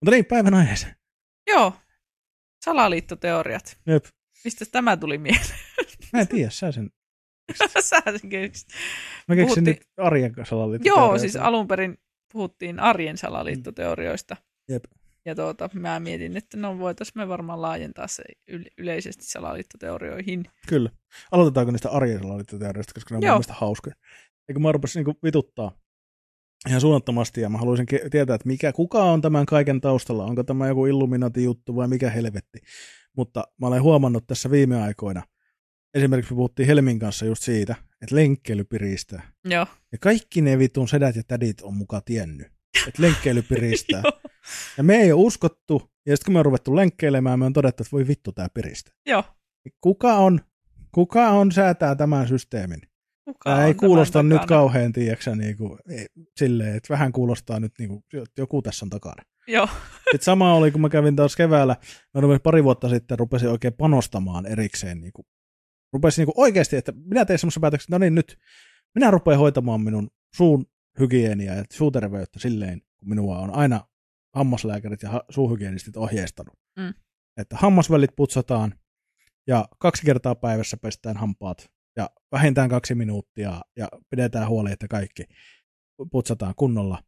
Mutta 0.00 0.10
niin, 0.10 0.24
päivän 0.24 0.54
aiheeseen. 0.54 0.96
Joo. 1.46 1.72
Salaliittoteoriat. 2.64 3.78
Jep. 3.86 4.04
Mistä 4.44 4.64
tämä 4.72 4.96
tuli 4.96 5.18
mieleen? 5.18 5.58
Mä 6.12 6.20
en 6.20 6.28
tiedä, 6.28 6.50
sä 6.50 6.72
sen. 6.72 6.90
Sä 7.80 8.02
sen 8.20 8.30
keksit. 8.30 8.68
Mä 9.28 9.34
keksin 9.36 9.46
Puhuttiin- 9.46 9.64
nyt 9.64 9.86
arjen 9.96 10.32
kanssa 10.32 10.56
Joo, 10.84 11.18
siis 11.18 11.36
alun 11.36 11.68
perin 11.68 11.98
puhuttiin 12.32 12.80
arjen 12.80 13.18
salaliittoteorioista. 13.18 14.36
Jep. 14.68 14.84
Ja 15.24 15.34
tuota, 15.34 15.70
mä 15.74 16.00
mietin, 16.00 16.36
että 16.36 16.56
no 16.56 16.78
voitaisiin 16.78 17.12
me 17.22 17.28
varmaan 17.28 17.62
laajentaa 17.62 18.06
se 18.08 18.22
yle- 18.48 18.70
yleisesti 18.78 19.24
salaliittoteorioihin. 19.24 20.44
Kyllä. 20.68 20.90
Aloitetaanko 21.32 21.72
niistä 21.72 21.90
arjen 21.90 22.18
salaliittoteorioista, 22.22 22.94
koska 22.94 23.14
ne 23.14 23.16
on 23.16 23.22
Joo. 23.22 23.30
mun 23.30 23.36
mielestä 23.36 23.54
hauskoja. 23.54 23.94
Eikö 24.48 24.60
mä 24.60 24.72
rupesin 24.72 25.04
niin 25.04 25.16
vituttaa 25.24 25.72
ihan 26.68 26.80
suunnattomasti 26.80 27.40
ja 27.40 27.48
mä 27.48 27.58
haluaisin 27.58 27.86
ke- 27.94 28.08
tietää, 28.10 28.34
että 28.34 28.48
mikä, 28.48 28.72
kuka 28.72 29.04
on 29.04 29.20
tämän 29.20 29.46
kaiken 29.46 29.80
taustalla. 29.80 30.24
Onko 30.24 30.42
tämä 30.44 30.68
joku 30.68 30.86
Illuminati-juttu 30.86 31.76
vai 31.76 31.88
mikä 31.88 32.10
helvetti. 32.10 32.58
Mutta 33.16 33.44
mä 33.60 33.66
olen 33.66 33.82
huomannut 33.82 34.26
tässä 34.26 34.50
viime 34.50 34.82
aikoina, 34.82 35.22
esimerkiksi 35.94 36.32
me 36.32 36.36
puhuttiin 36.36 36.66
Helmin 36.66 36.98
kanssa 36.98 37.24
just 37.24 37.42
siitä, 37.42 37.74
että 38.02 38.16
lenkkeily 38.16 38.64
piristää. 38.64 39.32
Joo. 39.44 39.66
Ja 39.92 39.98
kaikki 39.98 40.40
ne 40.40 40.58
vitun 40.58 40.88
sedät 40.88 41.16
ja 41.16 41.22
tädit 41.22 41.60
on 41.62 41.76
muka 41.76 42.00
tiennyt, 42.00 42.46
että 42.88 43.02
lenkkeily 43.02 43.42
piristää. 43.42 44.02
Ja 44.76 44.82
me 44.82 44.96
ei 44.96 45.12
ole 45.12 45.22
uskottu, 45.22 45.90
ja 46.06 46.16
sitten 46.16 46.24
kun 46.24 46.32
me 46.32 46.38
on 46.38 46.44
ruvettu 46.44 46.76
lenkkeilemään, 46.76 47.38
me 47.38 47.44
on 47.44 47.52
todettu, 47.52 47.82
että 47.82 47.92
voi 47.92 48.08
vittu 48.08 48.32
tää 48.32 48.48
piristää. 48.54 48.94
Joo. 49.06 49.24
Kuka 49.80 50.14
on, 50.14 50.40
kuka 50.94 51.28
on 51.28 51.52
säätää 51.52 51.94
tämän 51.94 52.28
systeemin? 52.28 52.80
Kuka 53.24 53.50
Tämä 53.50 53.66
ei 53.66 53.74
kuulosta 53.74 54.22
nyt 54.22 54.30
takana? 54.30 54.46
kauhean, 54.48 54.92
tiedäksä, 54.92 55.36
niin 55.36 55.56
kuin, 55.56 55.78
silleen, 56.36 56.76
että 56.76 56.94
vähän 56.94 57.12
kuulostaa 57.12 57.60
nyt 57.60 57.72
niin 57.78 57.88
kuin, 57.88 58.04
joku 58.38 58.62
tässä 58.62 58.84
on 58.84 58.90
takana. 58.90 59.22
Joo. 59.48 59.68
Sitten 59.94 60.22
sama 60.22 60.54
oli, 60.54 60.70
kun 60.70 60.80
mä 60.80 60.88
kävin 60.88 61.16
taas 61.16 61.36
keväällä, 61.36 61.76
mä 62.14 62.20
rupesin 62.20 62.42
pari 62.42 62.64
vuotta 62.64 62.88
sitten 62.88 63.18
rupesin 63.18 63.48
oikein 63.48 63.74
panostamaan 63.74 64.46
erikseen. 64.46 65.00
Niin 65.00 65.12
kuin, 65.12 65.26
rupesin 65.92 66.26
niin 66.26 66.34
oikeasti, 66.36 66.76
että 66.76 66.92
minä 66.92 67.24
tein 67.24 67.38
semmoisen 67.38 67.60
päätöksen, 67.60 67.84
että 67.84 67.94
no 67.94 67.98
niin 67.98 68.14
nyt, 68.14 68.38
minä 68.94 69.10
rupean 69.10 69.38
hoitamaan 69.38 69.80
minun 69.80 70.10
suun 70.36 70.66
hygieniaa 71.00 71.56
ja 71.56 71.64
suuterveyttä 71.72 72.38
silleen, 72.38 72.80
kun 72.80 73.08
minua 73.08 73.38
on 73.38 73.54
aina 73.54 73.86
hammaslääkärit 74.34 75.02
ja 75.02 75.24
suuhygienistit 75.28 75.96
ohjeistanut. 75.96 76.54
Mm. 76.78 76.94
Että 77.36 77.56
hammasvälit 77.56 78.10
putsataan 78.16 78.74
ja 79.46 79.68
kaksi 79.78 80.06
kertaa 80.06 80.34
päivässä 80.34 80.76
pestään 80.76 81.16
hampaat 81.16 81.70
ja 81.96 82.10
vähintään 82.32 82.68
kaksi 82.68 82.94
minuuttia 82.94 83.60
ja 83.76 83.88
pidetään 84.10 84.48
huoli, 84.48 84.72
että 84.72 84.88
kaikki 84.88 85.24
putsataan 86.10 86.54
kunnolla. 86.56 87.02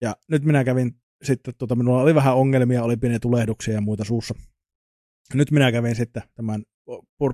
Ja 0.00 0.16
nyt 0.28 0.44
minä 0.44 0.64
kävin 0.64 1.00
sitten, 1.22 1.54
tota, 1.58 1.76
minulla 1.76 2.02
oli 2.02 2.14
vähän 2.14 2.36
ongelmia, 2.36 2.82
oli 2.82 2.96
pieniä 2.96 3.18
tulehduksia 3.18 3.74
ja 3.74 3.80
muita 3.80 4.04
suussa. 4.04 4.34
Nyt 5.34 5.50
minä 5.50 5.72
kävin 5.72 5.96
sitten 5.96 6.22
tämän 6.34 6.62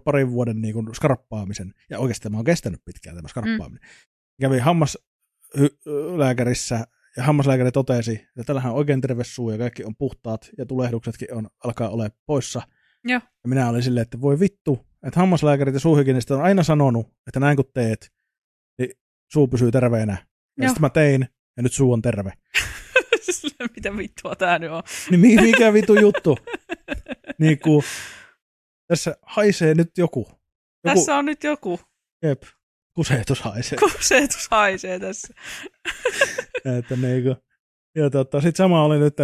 parin 0.05 0.31
vuoden 0.31 0.61
niin 0.61 0.75
kuin 0.75 0.95
skarppaamisen, 0.95 1.75
ja 1.91 1.99
oikeasti 1.99 2.23
tämä 2.23 2.39
on 2.39 2.45
kestänyt 2.45 2.81
pitkään 2.85 3.17
tämä 3.17 3.29
skarppaaminen. 3.29 3.83
Mm. 3.83 3.89
Kävin 4.41 4.63
hammaslääkärissä, 4.63 6.87
ja 7.17 7.23
hammaslääkäri 7.23 7.73
totesi, 7.73 8.13
että 8.13 8.45
tällähän 8.45 8.73
on 8.73 8.79
oikein 8.79 9.01
terve 9.01 9.25
suu, 9.25 9.51
ja 9.51 9.59
kaikki 9.59 9.85
on 9.85 9.97
puhtaat, 9.97 10.51
ja 10.59 10.67
tulehduksetkin 10.67 11.35
on, 11.35 11.49
alkaa 11.65 11.89
olla 11.89 12.09
poissa. 12.27 12.63
Joo. 13.05 13.21
Ja 13.45 13.49
minä 13.49 13.69
olin 13.69 13.83
silleen, 13.83 14.03
että 14.03 14.21
voi 14.21 14.41
vittu, 14.41 14.87
että 15.07 15.21
hammaslääkärit 15.21 15.75
ja 15.75 15.81
suuhygienistit 15.81 16.31
on 16.31 16.43
aina 16.43 16.63
sanonut, 16.63 17.07
että 17.27 17.41
näin 17.41 17.57
kun 17.57 17.71
teet, 17.75 18.13
niin 18.79 18.91
suu 19.33 19.49
pysyy 19.49 19.71
terveenä. 19.71 20.13
Ja 20.13 20.65
Joo. 20.65 20.69
sitten 20.69 20.83
mä 20.83 20.91
tein, 20.91 21.29
ja 21.57 21.63
nyt 21.63 21.73
suu 21.73 21.93
on 21.93 22.03
terve. 22.03 22.33
Mitä 23.77 23.97
vittua 23.97 24.37
tää 24.37 24.59
nyt 24.59 24.71
on? 24.71 24.83
Niin 25.11 25.21
mi- 25.21 25.37
mikä 25.37 25.73
vitu 25.73 26.01
juttu? 26.01 26.39
niin 27.41 27.59
kuin, 27.59 27.83
tässä 28.93 29.17
haisee 29.23 29.75
nyt 29.75 29.99
joku. 29.99 30.21
joku 30.21 30.39
Tässä 30.83 31.15
on 31.15 31.25
nyt 31.25 31.45
joku 31.45 31.81
Jep, 32.23 32.43
kuseetus 32.95 33.41
haisee. 33.41 33.79
kusetus 33.79 34.49
haisee 34.51 34.99
tässä. 34.99 35.35
että 36.79 36.97
niin 36.97 37.23
kuin, 37.23 37.37
ja 37.95 38.11
tota, 38.11 38.41
sitten 38.41 38.57
sama 38.57 38.85
oli 38.85 38.99
nyt, 38.99 39.17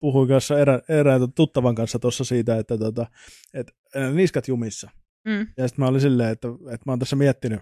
puhuin 0.00 0.28
kanssa 0.28 0.58
erä, 0.58 0.80
erään 0.88 1.32
tuttavan 1.32 1.74
kanssa 1.74 1.98
tuossa 1.98 2.24
siitä, 2.24 2.56
että 2.56 2.78
tota, 2.78 3.06
et, 3.54 3.72
niskat 4.14 4.48
jumissa. 4.48 4.90
Mm. 5.28 5.46
Ja 5.56 5.68
sitten 5.68 5.84
mä 5.84 5.88
olin 5.88 6.00
silleen, 6.00 6.30
että, 6.30 6.48
että 6.48 6.82
mä 6.86 6.92
oon 6.92 6.98
tässä 6.98 7.16
miettinyt, 7.16 7.60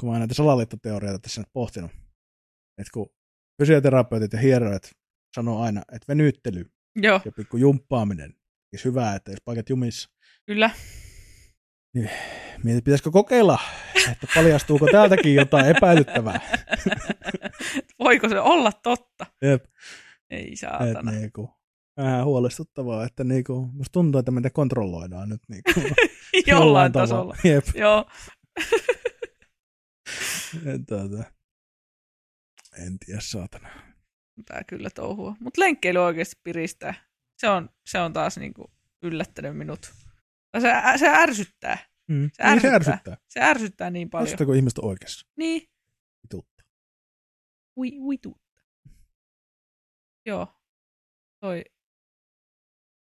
kun 0.00 0.08
mä 0.08 0.12
oon 0.12 0.18
näitä 0.18 0.34
salaliittoteorioita 0.34 1.18
tässä 1.18 1.40
nyt 1.40 1.52
pohtinut, 1.52 1.90
että 2.78 2.90
kun 2.94 3.10
fysioterapeutit 3.62 4.32
ja 4.32 4.38
hieroit 4.38 4.90
sanoo 5.34 5.62
aina, 5.62 5.82
että 5.92 6.06
venyttely 6.08 6.64
Joo, 6.96 7.20
ja 7.24 7.32
pikku 7.32 7.56
jumppaaminen 7.56 8.34
olisi 8.72 8.84
hyvää, 8.84 9.14
että 9.14 9.30
jos 9.30 9.40
paikat 9.44 9.68
jumissa. 9.70 10.10
kyllä. 10.46 10.70
Mietit, 12.64 12.84
pitäisikö 12.84 13.10
kokeilla, 13.10 13.58
että 14.12 14.26
paljastuuko 14.34 14.86
täältäkin 14.92 15.34
jotain 15.34 15.66
epäilyttävää. 15.66 16.40
Voiko 17.98 18.28
se 18.28 18.40
olla 18.40 18.72
totta? 18.72 19.26
Jep, 19.42 19.64
Ei 20.30 20.52
et 20.52 20.58
saatana. 20.58 21.10
niinku, 21.10 21.50
vähän 21.96 22.24
huolestuttavaa, 22.24 23.04
että 23.04 23.24
niinku, 23.24 23.70
musta 23.72 23.92
tuntuu, 23.92 24.18
että 24.18 24.30
meitä 24.30 24.50
kontrolloidaan 24.50 25.28
nyt 25.28 25.40
niinku, 25.48 25.94
Jollain 26.46 26.92
tasolla. 26.92 27.36
Jep, 27.44 27.64
Joo, 27.74 28.04
et, 30.66 30.80
tuota, 30.88 31.24
en 32.86 32.98
tiedä, 33.06 33.20
saatana. 33.22 33.68
tää 34.46 34.62
kyllä 34.66 34.90
touhua. 34.90 35.36
Mutta 35.40 35.60
lenkkeily 35.60 35.98
oikeasti 35.98 36.40
piristää. 36.44 36.94
Se 37.42 37.48
on, 37.48 37.68
se 37.86 37.98
on 38.00 38.12
taas 38.12 38.36
niinku 38.38 38.70
yllättänyt 39.02 39.56
minut. 39.56 39.80
Tai 40.52 40.60
Se, 40.60 40.72
se 40.98 41.08
ärsyttää. 41.08 41.78
Mm. 42.08 42.30
Se 42.32 42.42
Niin 42.44 42.60
se 42.60 42.68
ärsyttää. 42.68 42.74
ärsyttää. 42.74 43.16
Se 43.28 43.40
ärsyttää 43.40 43.90
niin 43.90 44.10
paljon. 44.10 44.22
Ärsyttääkö 44.24 44.56
ihmiset 44.56 44.78
oikeassa? 44.78 45.26
Niin. 45.36 45.70
Vitutta. 46.22 46.64
Ui, 47.76 47.98
uitu. 47.98 48.40
Joo. 50.26 50.48
Toi. 51.40 51.64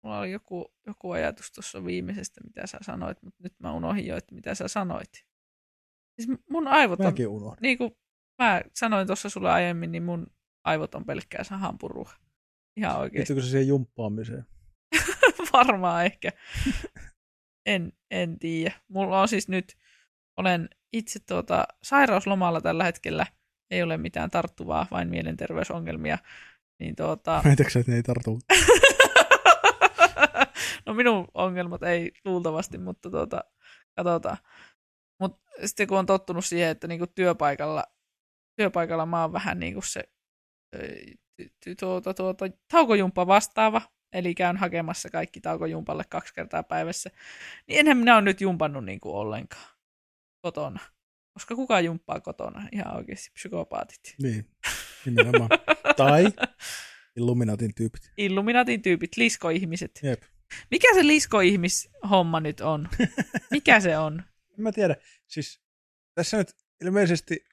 Mulla 0.04 0.19
oli 0.19 0.32
joku, 0.32 0.74
joku 0.88 1.12
ajatus 1.12 1.52
tuossa 1.52 1.86
viimeisestä, 1.86 2.41
mitä 2.43 2.67
sä 2.67 2.78
sanoit, 2.82 3.22
mutta 3.22 3.43
nyt 3.43 3.54
mä 3.60 3.74
unohdin 3.74 4.06
jo, 4.08 4.17
että 4.17 4.36
mitä 4.36 4.56
sä 4.56 4.67
sanoit. 4.67 5.10
Siis 6.15 6.39
mun 6.50 6.67
aivot 6.67 7.00
on, 7.00 7.06
Mäkin 7.06 7.28
unohdin. 7.28 7.62
niin 7.62 7.78
kuin 7.78 7.91
mä 8.41 8.62
sanoin 8.76 9.08
tuossa 9.08 9.30
sulle 9.30 9.52
aiemmin, 9.52 9.91
niin 9.91 10.04
mun 10.04 10.28
aivot 10.63 10.96
on 10.96 11.06
pelkkää 11.06 11.43
sahanpurua. 11.43 12.12
Ihan 12.77 12.99
oikein. 12.99 13.19
Liittyykö 13.19 13.41
se 13.41 13.49
siihen 13.49 13.67
jumppaamiseen? 13.67 14.45
Varmaan 15.53 16.05
ehkä. 16.05 16.29
En, 17.65 17.93
en 18.12 18.39
tiedä. 18.39 18.71
Mulla 18.88 19.21
on 19.21 19.27
siis 19.27 19.47
nyt, 19.47 19.77
olen 20.38 20.69
itse 20.93 21.19
tuota, 21.19 21.67
sairauslomalla 21.83 22.62
tällä 22.62 22.83
hetkellä, 22.83 23.25
ei 23.71 23.83
ole 23.83 23.97
mitään 23.97 24.31
tarttuvaa, 24.31 24.88
vain 24.91 25.09
mielenterveysongelmia. 25.09 26.17
Niin 26.79 26.95
tuota, 26.95 27.43
sä, 27.69 27.79
että 27.79 27.91
ne 27.91 27.95
ei 27.95 28.03
tartu? 28.03 28.39
no 30.86 30.93
minun 30.93 31.27
ongelmat 31.33 31.83
ei 31.83 32.12
luultavasti, 32.25 32.77
mutta 32.77 33.09
tuota, 33.09 33.43
katsotaan. 33.95 34.38
Mutta 35.19 35.51
sitten 35.65 35.88
kun 35.88 35.99
on 35.99 36.05
tottunut 36.05 36.45
siihen, 36.45 36.69
että 36.69 36.88
niinku 36.88 37.07
työpaikalla, 37.07 37.83
työpaikalla 38.55 39.05
mä 39.05 39.21
oon 39.21 39.33
vähän 39.33 39.59
niinku 39.59 39.81
se 39.81 40.03
tuota, 41.80 42.13
tuota, 42.13 42.46
taukojumppa 42.72 43.28
vastaava, 43.28 43.82
eli 44.13 44.36
käyn 44.36 44.58
hakemassa 44.58 45.10
kaikki 45.10 45.41
taukojumpalle 45.41 46.04
kaksi 46.10 46.34
kertaa 46.34 46.63
päivässä, 46.63 47.10
niin 47.67 47.80
enhän 47.80 47.98
minä 47.98 48.15
ole 48.15 48.22
nyt 48.22 48.41
jumpannut 48.41 48.86
niinku 48.86 49.17
ollenkaan 49.17 49.78
kotona. 50.41 50.80
Koska 51.34 51.56
kuka 51.56 51.80
jumppaa 51.80 52.19
kotona? 52.19 52.67
Ihan 52.72 52.96
oikeasti 52.98 53.32
psykopaatit. 53.34 54.15
Niin, 54.22 54.50
nimenomaan. 55.06 55.50
tai 55.98 56.26
Illuminatin 57.15 57.76
tyypit. 57.76 58.12
Illuminatin 58.17 58.82
tyypit, 58.82 59.17
liskoihmiset. 59.17 60.00
Jep. 60.04 60.22
Mikä 60.72 60.93
se 60.93 61.08
liskoihmishomma 61.08 62.39
nyt 62.39 62.62
on? 62.62 62.89
Mikä 63.52 63.80
se 63.80 63.98
on? 63.98 64.24
En 64.58 64.63
mä 64.63 64.72
tiedä. 64.72 64.96
Siis 65.28 65.62
tässä 66.15 66.38
nyt 66.38 66.56
ilmeisesti 66.82 67.46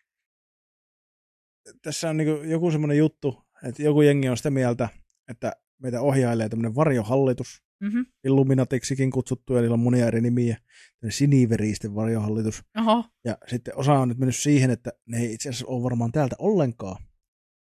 tässä 1.83 2.11
on 2.11 2.17
niinku 2.17 2.43
joku 2.43 2.71
semmoinen 2.71 2.99
juttu, 2.99 3.45
että 3.65 3.83
joku 3.83 4.03
jengi 4.03 4.29
on 4.29 4.37
sitä 4.37 4.51
mieltä, 4.51 4.89
että 5.29 5.53
meitä 5.83 6.01
ohjailee 6.01 6.49
tämmöinen 6.49 6.75
varjohallitus, 6.75 7.63
Mm-hmm. 7.81 8.07
Illuminatiksikin 8.25 9.11
kutsuttu, 9.11 9.55
ja 9.55 9.61
niillä 9.61 9.75
on 9.75 9.81
monia 9.81 10.07
eri 10.07 10.21
nimiä, 10.21 10.57
tämmöinen 11.01 11.17
siniveristen 11.17 11.95
varjohallitus. 11.95 12.63
Oho, 12.79 13.05
Ja 13.25 13.39
sitten 13.47 13.77
osa 13.77 13.93
on 13.93 14.09
nyt 14.09 14.19
mennyt 14.19 14.37
siihen, 14.37 14.71
että 14.71 14.93
ne 15.07 15.19
ei 15.19 15.33
itse 15.35 15.49
asiassa 15.49 15.67
ole 15.67 15.83
varmaan 15.83 16.13
täältä 16.13 16.37
ollenkaan, 16.39 17.05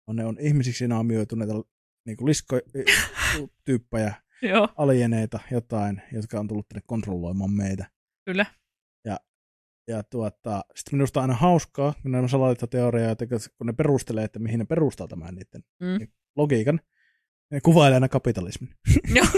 vaan 0.07 0.15
ne 0.15 0.25
on 0.25 0.37
ihmisiksi 0.39 0.87
naamioituneita 0.87 1.53
niin 2.05 2.17
liskotyyppejä, 2.25 4.13
alieneita, 4.77 5.39
jotain, 5.51 6.01
jotka 6.11 6.39
on 6.39 6.47
tullut 6.47 6.67
tänne 6.67 6.81
kontrolloimaan 6.85 7.51
meitä. 7.51 7.85
kyllä. 8.25 8.45
Ja 9.89 10.03
tuota, 10.03 10.61
sitten 10.75 10.97
minusta 10.97 11.19
on 11.19 11.21
aina 11.21 11.33
hauskaa, 11.33 11.93
kun 12.01 12.11
nämä 12.11 12.27
salaliittoteorioita, 12.27 13.25
kun 13.27 13.67
ne 13.67 13.73
perustelee, 13.73 14.23
että 14.23 14.39
mihin 14.39 14.59
ne 14.59 14.65
perustaa 14.65 15.07
tämän 15.07 15.35
niiden 15.35 15.63
Mm. 15.79 16.07
logiikan, 16.35 16.79
ne 17.51 17.61
kuvailee 17.61 17.95
aina 17.95 18.09
kapitalismin. 18.09 18.69
Joo. 19.15 19.25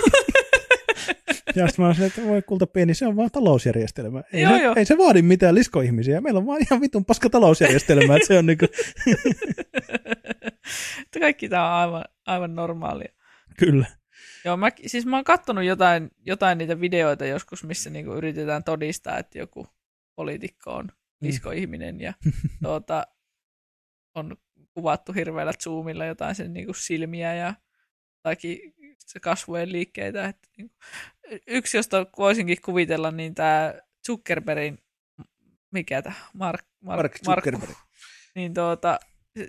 Ja 1.56 1.68
sitten 1.68 1.86
mä 1.86 1.94
silleen, 1.94 2.08
että 2.18 2.30
voi 2.30 2.42
kulta 2.42 2.68
pieni, 2.68 2.94
se 2.94 3.08
on 3.08 3.16
vaan 3.16 3.32
talousjärjestelmä. 3.32 4.24
Ei, 4.34 4.42
Joo, 4.42 4.52
se, 4.58 4.64
joo. 4.64 4.74
ei 4.78 4.86
se 4.86 4.98
vaadi 4.98 5.22
mitään 5.22 5.56
liskoihmisiä. 5.56 6.22
Meillä 6.22 6.38
on 6.38 6.46
vaan 6.46 6.62
ihan 6.62 6.82
vitun 6.82 7.06
paska 7.06 7.30
talousjärjestelmä, 7.30 8.16
että 8.16 8.28
se 8.28 8.38
on 8.38 8.46
niinku, 8.46 8.66
kaikki 11.20 11.50
tämä 11.50 11.68
on 11.68 11.74
aivan, 11.74 12.04
aivan 12.26 12.56
normaalia. 12.56 13.12
kyllä. 13.58 13.86
Joo, 14.46 14.58
mä, 14.58 14.70
siis 14.86 15.06
mä 15.06 15.16
oon 15.18 15.24
kattonut 15.24 15.64
jotain, 15.64 16.10
jotain 16.26 16.58
niitä 16.58 16.80
videoita 16.82 17.26
joskus, 17.26 17.64
missä 17.64 17.90
niinku 17.90 18.14
yritetään 18.14 18.64
todistaa, 18.64 19.18
että 19.18 19.40
joku 19.40 19.68
poliitikko 20.22 20.74
on 20.74 20.92
liskoihminen 21.22 22.02
ja 22.02 22.14
tuota, 22.64 23.08
on 24.16 24.38
kuvattu 24.74 25.14
hirveällä 25.14 25.54
zoomilla 25.64 26.06
jotain 26.06 26.36
sen 26.36 26.54
niinku 26.54 26.74
silmiä 26.74 27.36
ja 27.36 27.54
jotakin 28.18 28.60
se 28.98 29.20
kasvojen 29.20 29.72
liikkeitä. 29.72 30.26
Että 30.26 30.48
niinku, 30.58 30.76
yksi, 31.48 31.78
josta 31.78 32.06
voisinkin 32.18 32.58
kuvitella, 32.66 33.12
niin 33.12 33.36
tämä 33.36 33.74
Zuckerbergin, 34.08 34.80
mikä 35.72 36.02
tämä, 36.02 36.16
Mark, 36.34 36.66
Mark 36.82 36.98
Markku, 36.98 37.18
Zuckerberg. 37.26 37.78
niin 38.36 38.54
tuota, 38.54 39.00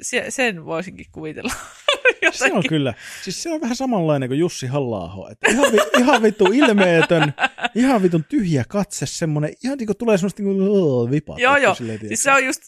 se, 0.02 0.26
sen 0.28 0.64
voisinkin 0.64 1.06
kuvitella. 1.12 1.52
Se 2.32 2.52
on 2.52 2.62
kyllä. 2.68 2.94
Siis 3.22 3.42
se 3.42 3.52
on 3.52 3.60
vähän 3.60 3.76
samanlainen 3.76 4.28
kuin 4.28 4.38
Jussi 4.38 4.66
halla 4.66 5.30
että 5.30 5.50
ihan, 5.50 5.72
vi, 5.72 5.78
ihan 5.98 6.22
vittu 6.22 6.44
ilmeetön, 6.52 7.34
ihan 7.74 8.02
vitun 8.02 8.24
tyhjä 8.24 8.64
katse, 8.68 9.06
semmoinen, 9.06 9.54
ihan 9.64 9.78
niin 9.78 9.86
kuin 9.86 9.96
tulee 9.96 10.18
semmoista 10.18 10.42
niin 10.42 10.56
kuin 10.56 11.10
vipat. 11.10 11.38
Joo, 11.38 11.56
joo. 11.56 11.74
Silleen, 11.74 11.98
Siis 11.98 12.22
se 12.22 12.32
on 12.32 12.44
just, 12.44 12.62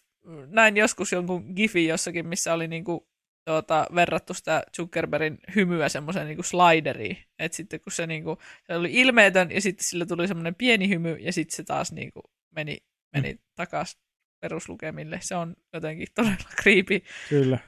näin 0.46 0.76
joskus 0.76 1.12
jonkun 1.12 1.52
gifin 1.56 1.88
jossakin, 1.88 2.26
missä 2.26 2.54
oli 2.54 2.68
niinku, 2.68 3.08
tuota, 3.44 3.86
verrattu 3.94 4.34
sitä 4.34 4.62
Zuckerbergin 4.76 5.38
hymyä 5.54 5.88
semmoiseen 5.88 6.26
niinku 6.26 6.42
slideriin. 6.42 7.18
Että 7.38 7.56
sitten 7.56 7.80
kun 7.80 7.92
se, 7.92 8.06
niinku, 8.06 8.38
se 8.66 8.76
oli 8.76 8.90
ilmeetön 8.92 9.50
ja 9.50 9.60
sitten 9.60 9.84
sillä 9.86 10.06
tuli 10.06 10.28
semmoinen 10.28 10.54
pieni 10.54 10.88
hymy 10.88 11.16
ja 11.20 11.32
sitten 11.32 11.56
se 11.56 11.64
taas 11.64 11.92
niinku 11.92 12.20
meni, 12.56 12.78
meni 13.12 13.32
mm. 13.32 13.38
takaisin 13.54 14.00
peruslukemille. 14.40 15.18
Se 15.22 15.36
on 15.36 15.56
jotenkin 15.72 16.08
todella 16.14 16.50
creepy. 16.62 17.00
Kyllä. 17.28 17.58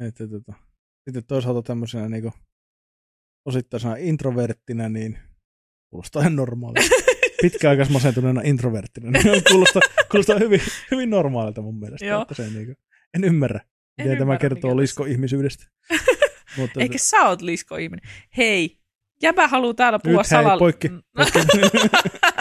Että, 0.00 0.28
tota. 0.28 0.52
Sitten 1.04 1.24
toisaalta 1.24 1.62
tämmöisenä 1.62 2.08
niin 2.08 2.32
osittaisena 3.44 3.96
introverttina, 3.98 4.88
niin 4.88 5.18
kuulostaa 5.90 6.22
ihan 6.22 6.36
normaalilta. 6.36 6.94
Pitkäaikais 7.42 7.90
masentuneena 7.90 8.40
introverttina, 8.44 9.10
niin 9.10 9.42
kuulostaa, 9.50 9.82
kuulostaa 10.10 10.38
hyvin, 10.38 10.60
hyvin 10.90 11.10
normaalilta 11.10 11.62
mun 11.62 11.78
mielestä. 11.80 12.06
Joo. 12.06 12.22
Että 12.22 12.34
se, 12.34 12.50
niin 12.50 12.66
kuin, 12.66 12.76
en 13.14 13.24
ymmärrä, 13.24 13.58
En 13.58 13.66
miten 13.98 14.18
tämä 14.18 14.22
ymmärrä, 14.22 14.38
kertoo 14.38 14.70
mikä 14.70 14.80
lisko 14.80 15.04
ihmisyydestä. 15.04 15.64
Mutta, 16.56 16.80
Eikä 16.80 16.98
sä 16.98 17.20
oot 17.20 17.42
lisko-ihminen. 17.42 18.10
Hei, 18.36 18.78
jäbä 19.22 19.48
haluaa 19.48 19.74
täällä 19.74 19.98
puhua 19.98 20.20
Nyt 20.22 20.30
hei, 20.30 20.38
salal... 20.38 20.58
poikki. 20.58 20.88
poikki. 21.16 21.38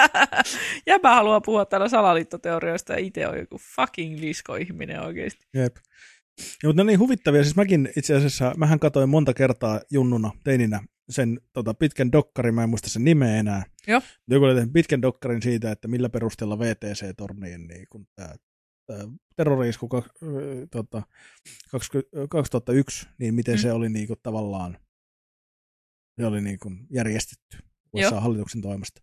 jäbä 0.87 1.15
haluaa 1.15 1.41
puhua 1.41 1.65
täällä 1.65 1.89
salaliittoteorioista 1.89 2.93
ja 2.93 2.99
itse 2.99 3.27
on 3.27 3.37
joku 3.37 3.57
fucking 3.75 4.19
lisko-ihminen 4.19 5.01
oikeasti. 5.01 5.45
Jep. 5.53 5.75
Ja, 6.39 6.69
mutta 6.69 6.75
ne 6.75 6.81
on 6.81 6.87
niin 6.87 6.99
huvittavia. 6.99 7.43
Siis 7.43 7.55
mäkin 7.55 7.89
itse 7.97 8.15
asiassa, 8.15 8.53
mähän 8.57 8.79
katsoin 8.79 9.09
monta 9.09 9.33
kertaa 9.33 9.81
junnuna, 9.91 10.31
teininä, 10.43 10.79
sen 11.09 11.41
tota, 11.53 11.73
pitkän 11.73 12.11
dokkarin, 12.11 12.55
mä 12.55 12.63
en 12.63 12.69
muista 12.69 12.89
sen 12.89 13.03
nimeä 13.03 13.35
enää. 13.35 13.63
Joo. 13.87 14.01
Joku 14.27 14.45
oli 14.45 14.55
tehnyt 14.55 14.73
pitkän 14.73 15.01
dokkarin 15.01 15.41
siitä, 15.41 15.71
että 15.71 15.87
millä 15.87 16.09
perusteella 16.09 16.59
VTC-torniin 16.59 17.67
niin 17.67 17.87
kun 17.89 18.07
tää, 18.15 18.35
tää 18.87 19.07
terrori-isku 19.35 19.89
ö, 19.95 20.67
tota, 20.71 21.03
20, 21.71 22.09
2001, 22.29 23.07
niin 23.19 23.33
miten 23.35 23.55
Mm. 23.55 23.59
se 23.61 23.71
oli 23.71 23.89
niin 23.89 24.07
kuin, 24.07 24.19
tavallaan 24.23 24.77
se 26.19 26.25
oli 26.25 26.41
niin 26.41 26.59
kuin, 26.59 26.87
järjestetty 26.89 27.57
USA-hallituksen 27.93 28.61
toimesta. 28.61 29.01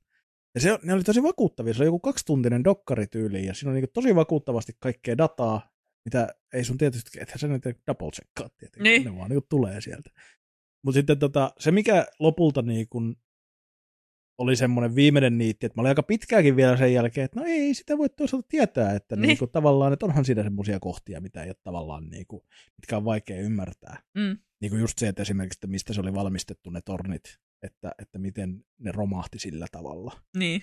Ja 0.55 0.61
se, 0.61 0.79
ne 0.83 0.95
oli 0.95 1.03
tosi 1.05 1.23
vakuuttavia. 1.23 1.75
Se 1.75 1.81
oli 1.83 1.87
joku 1.87 1.99
kaksituntinen 2.01 2.65
dokkarityyli 2.65 3.47
ja 3.47 3.55
siinä 3.55 3.71
on 3.71 3.77
niin 3.77 3.89
tosi 3.93 4.15
vakuuttavasti 4.15 4.73
kaikkea 4.81 5.19
dataa, 5.19 5.71
mitä 6.09 6.29
ei 6.53 6.65
sun 6.65 6.79
tietysti, 6.79 7.21
ethän 7.21 7.39
sä 7.39 7.49
nyt 7.49 7.63
double 7.65 8.11
checkkaa 8.11 8.49
tietenkin, 8.59 8.83
Niin. 8.83 9.05
ne 9.05 9.17
vaan 9.17 9.31
niin 9.31 9.43
tulee 9.49 9.81
sieltä. 9.81 10.11
Mutta 10.85 10.99
sitten 10.99 11.19
tota, 11.19 11.53
se, 11.59 11.71
mikä 11.71 12.07
lopulta 12.19 12.63
niin 12.63 12.89
kun 12.89 13.17
oli 14.39 14.57
semmoinen 14.57 14.95
viimeinen 14.95 15.39
niitti, 15.39 15.67
että 15.67 15.77
mä 15.77 15.83
olin 15.83 15.89
aika 15.89 16.03
pitkääkin 16.03 16.57
vielä 16.57 16.77
sen 16.77 16.93
jälkeen, 16.93 17.25
että 17.25 17.41
no 17.41 17.47
ei 17.47 17.75
sitä 17.75 17.99
voi 17.99 18.09
toisaalta 18.09 18.49
tietää, 18.49 18.93
että 18.95 19.17
Niin. 19.17 19.27
niin. 19.29 19.39
kuin, 19.39 19.51
tavallaan, 19.51 19.93
että 19.93 20.07
onhan 20.07 20.25
siinä 20.25 20.43
semmoisia 20.43 20.81
kohtia, 20.81 21.21
mitä 21.21 21.43
ei 21.43 21.49
ole 21.51 21.57
tavallaan, 21.63 22.09
niin 22.09 22.27
kuin, 22.27 22.43
mitkä 22.77 22.97
on 22.97 23.05
vaikea 23.05 23.41
ymmärtää. 23.41 24.03
Mm. 24.15 24.39
Niin 24.61 24.71
kuin 24.71 24.81
just 24.81 24.99
se, 24.99 25.09
että 25.09 25.23
esimerkiksi, 25.23 25.57
että 25.57 25.67
mistä 25.67 25.93
se 25.93 26.01
oli 26.01 26.15
valmistettu 26.15 26.71
ne 26.71 26.81
tornit, 26.85 27.39
että, 27.63 27.93
että 27.99 28.19
miten 28.19 28.65
ne 28.79 28.93
romahti 28.93 29.39
sillä 29.39 29.67
tavalla. 29.73 30.21
Niin. 30.37 30.63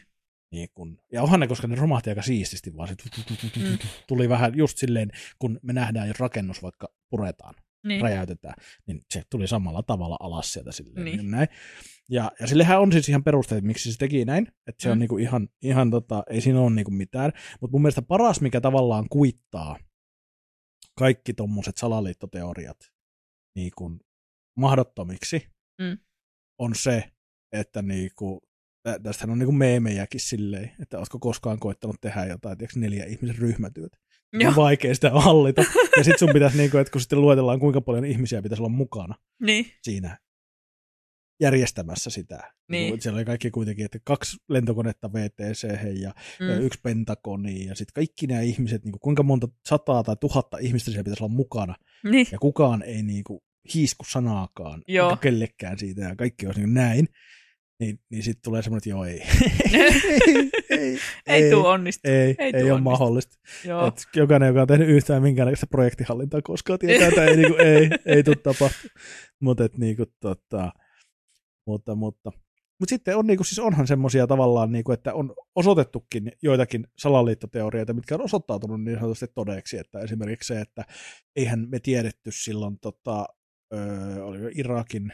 Niin 0.51 0.69
kun, 0.75 0.97
ja 1.11 1.23
onhan 1.23 1.39
ne, 1.39 1.47
koska 1.47 1.67
ne 1.67 1.75
romahti 1.75 2.09
aika 2.09 2.21
siististi, 2.21 2.75
vaan 2.77 2.87
se 2.87 2.95
tu- 2.95 3.33
Mm. 3.59 3.77
tu- 3.77 3.87
tuli 4.07 4.29
vähän 4.29 4.57
just 4.57 4.77
silleen, 4.77 5.11
kun 5.39 5.59
me 5.63 5.73
nähdään, 5.73 6.07
jos 6.07 6.19
rakennus 6.19 6.63
vaikka 6.63 6.87
puretaan, 7.09 7.53
Niin. 7.87 8.01
räjäytetään, 8.01 8.53
niin 8.87 9.01
se 9.13 9.23
tuli 9.29 9.47
samalla 9.47 9.83
tavalla 9.83 10.17
alas 10.19 10.53
sieltä 10.53 10.71
silleen. 10.71 11.05
Niin. 11.05 11.17
Niin. 11.17 11.31
Näin. 11.31 11.47
Ja, 12.09 12.31
ja 12.39 12.47
sillehän 12.47 12.79
on 12.81 12.91
siis 12.91 13.09
ihan 13.09 13.23
perusteet, 13.23 13.63
miksi 13.63 13.91
se 13.91 13.97
teki 13.97 14.25
näin, 14.25 14.47
että 14.67 14.83
se 14.83 14.87
mm. 14.89 14.91
on 14.91 14.99
niinku 14.99 15.17
ihan, 15.17 15.49
ihan 15.61 15.91
tota, 15.91 16.23
ei 16.29 16.41
siinä 16.41 16.59
ole 16.61 16.69
niinku 16.69 16.91
mitään, 16.91 17.31
mutta 17.61 17.71
mun 17.71 17.81
mielestä 17.81 18.01
paras, 18.01 18.41
mikä 18.41 18.61
tavallaan 18.61 19.05
kuittaa 19.09 19.79
kaikki 20.97 21.33
tommoset 21.33 21.77
salaliittoteoriat 21.77 22.77
niin 23.55 23.71
kuin 23.77 23.99
mahdottomiksi, 24.57 25.47
Mm. 25.81 25.97
on 26.59 26.75
se, 26.75 27.03
että 27.51 27.81
niinku, 27.81 28.44
tä- 28.85 28.99
tästähän 29.03 29.31
on 29.31 29.39
niinku 29.39 29.51
meemejäkin 29.51 30.19
silleen, 30.19 30.71
että 30.81 30.99
ootko 30.99 31.19
koskaan 31.19 31.59
koittanut 31.59 32.01
tehdä 32.01 32.25
jotain, 32.25 32.57
tiedätkö, 32.57 32.79
neljä 32.79 33.05
ihmisen 33.05 33.37
ryhmätyötä. 33.37 33.97
Joo. 34.33 34.49
On 34.49 34.55
vaikea 34.55 34.95
sitä 34.95 35.09
hallita. 35.09 35.63
Ja 35.97 36.03
sit 36.03 36.19
sun 36.19 36.29
pitäisi, 36.33 36.57
niinku, 36.57 36.77
että 36.77 36.91
kun 36.91 37.01
sitten 37.01 37.21
luetellaan, 37.21 37.59
kuinka 37.59 37.81
paljon 37.81 38.05
ihmisiä 38.05 38.41
pitäisi 38.41 38.61
olla 38.61 38.69
mukana 38.69 39.15
Niin. 39.41 39.65
siinä 39.81 40.17
järjestämässä 41.41 42.09
sitä. 42.09 42.53
Niin. 42.71 42.91
Niin. 42.91 43.01
Siellä 43.01 43.17
oli 43.17 43.25
kaikki 43.25 43.51
kuitenkin, 43.51 43.85
että 43.85 43.99
kaksi 44.03 44.37
lentokonetta 44.49 45.13
VTC 45.13 45.67
ja 46.01 46.13
mm. 46.39 46.61
Yksi 46.65 46.79
Pentagoni 46.83 47.65
ja 47.65 47.75
sitten 47.75 47.93
kaikki 47.93 48.27
nämä 48.27 48.41
ihmiset, 48.41 48.83
niin 48.83 48.91
kuin, 48.91 48.99
kuinka 48.99 49.23
monta 49.23 49.47
sataa 49.67 50.03
tai 50.03 50.15
tuhatta 50.19 50.57
ihmistä 50.57 50.91
siellä 50.91 51.03
pitäisi 51.03 51.23
olla 51.23 51.33
mukana. 51.35 51.75
Niin. 52.03 52.27
Ja 52.31 52.39
kukaan 52.39 52.81
ei 52.81 53.03
niin 53.03 53.23
kuin, 53.23 53.39
hiisku 53.73 54.05
sanaakaan 54.09 54.83
Joo. 54.87 55.17
kellekään 55.17 55.79
siitä 55.79 56.01
ja 56.01 56.15
kaikki 56.15 56.45
olisi 56.45 56.59
niin 56.59 56.73
näin. 56.73 57.07
Niin, 57.79 57.99
niin 58.09 58.23
sitten 58.23 58.43
tulee 58.43 58.61
semmoinen, 58.61 58.77
että 58.77 58.89
joo 58.89 59.05
ei. 59.05 59.21
ei, 60.69 60.79
ei, 60.79 60.99
Ei 61.27 61.51
tuu 61.51 61.65
onnistu. 61.65 62.01
Ei, 62.03 62.13
ei 62.13 62.35
ei, 62.39 62.51
tuu 62.51 62.59
ei 62.59 62.63
ole 62.63 62.71
onnistu. 62.71 62.89
mahdollista. 62.89 63.37
Joo. 63.65 63.87
Et 63.87 64.01
jokainen, 64.15 64.47
joka 64.47 64.61
on 64.61 64.67
tehnyt 64.67 64.89
yhtään 64.89 65.21
minkäännäköistä 65.21 65.67
projektihallintaa 65.67 66.41
koskaan, 66.41 66.79
tietää, 66.79 67.07
että 67.07 67.25
ei, 67.25 67.37
niinku, 67.37 67.55
ei, 67.57 67.89
ei 68.05 68.23
tule 68.23 68.35
tapahtua. 68.35 68.89
Mutta 69.39 69.69
niinku, 69.77 70.05
tota, 70.19 70.71
mutta, 71.67 71.95
mutta, 71.95 72.31
mutta 72.79 72.89
sitten 72.89 73.17
on, 73.17 73.27
niinku, 73.27 73.43
siis 73.43 73.59
onhan 73.59 73.87
semmoisia 73.87 74.27
tavallaan, 74.27 74.71
niinku, 74.71 74.91
että 74.91 75.13
on 75.13 75.33
osoitettukin 75.55 76.31
joitakin 76.43 76.87
salaliittoteorioita, 76.97 77.93
mitkä 77.93 78.15
on 78.15 78.21
osoittautunut 78.21 78.83
niin 78.83 78.99
sanotusti 78.99 79.27
todeksi, 79.35 79.77
että 79.77 79.99
esimerkiksi 79.99 80.53
se, 80.53 80.61
että 80.61 80.83
eihän 81.35 81.67
me 81.69 81.79
tiedetty 81.79 82.31
silloin 82.31 82.79
tota, 82.79 83.25
öö, 83.73 84.23
oliko 84.23 84.45
Irakin 84.55 85.13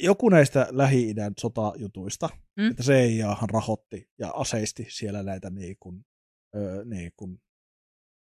joku 0.00 0.28
näistä 0.28 0.66
Lähi-idän 0.70 1.32
sotajutuista, 1.40 2.28
Mm. 2.56 2.70
että 2.70 2.82
CIAhan 2.82 3.50
rahoitti 3.50 4.10
ja 4.18 4.30
aseisti 4.30 4.86
siellä 4.90 5.22
näitä 5.22 5.50
niin 5.50 5.76
kuin, 5.80 6.04
öö, 6.56 6.84
niin 6.84 7.12
kuin, 7.16 7.40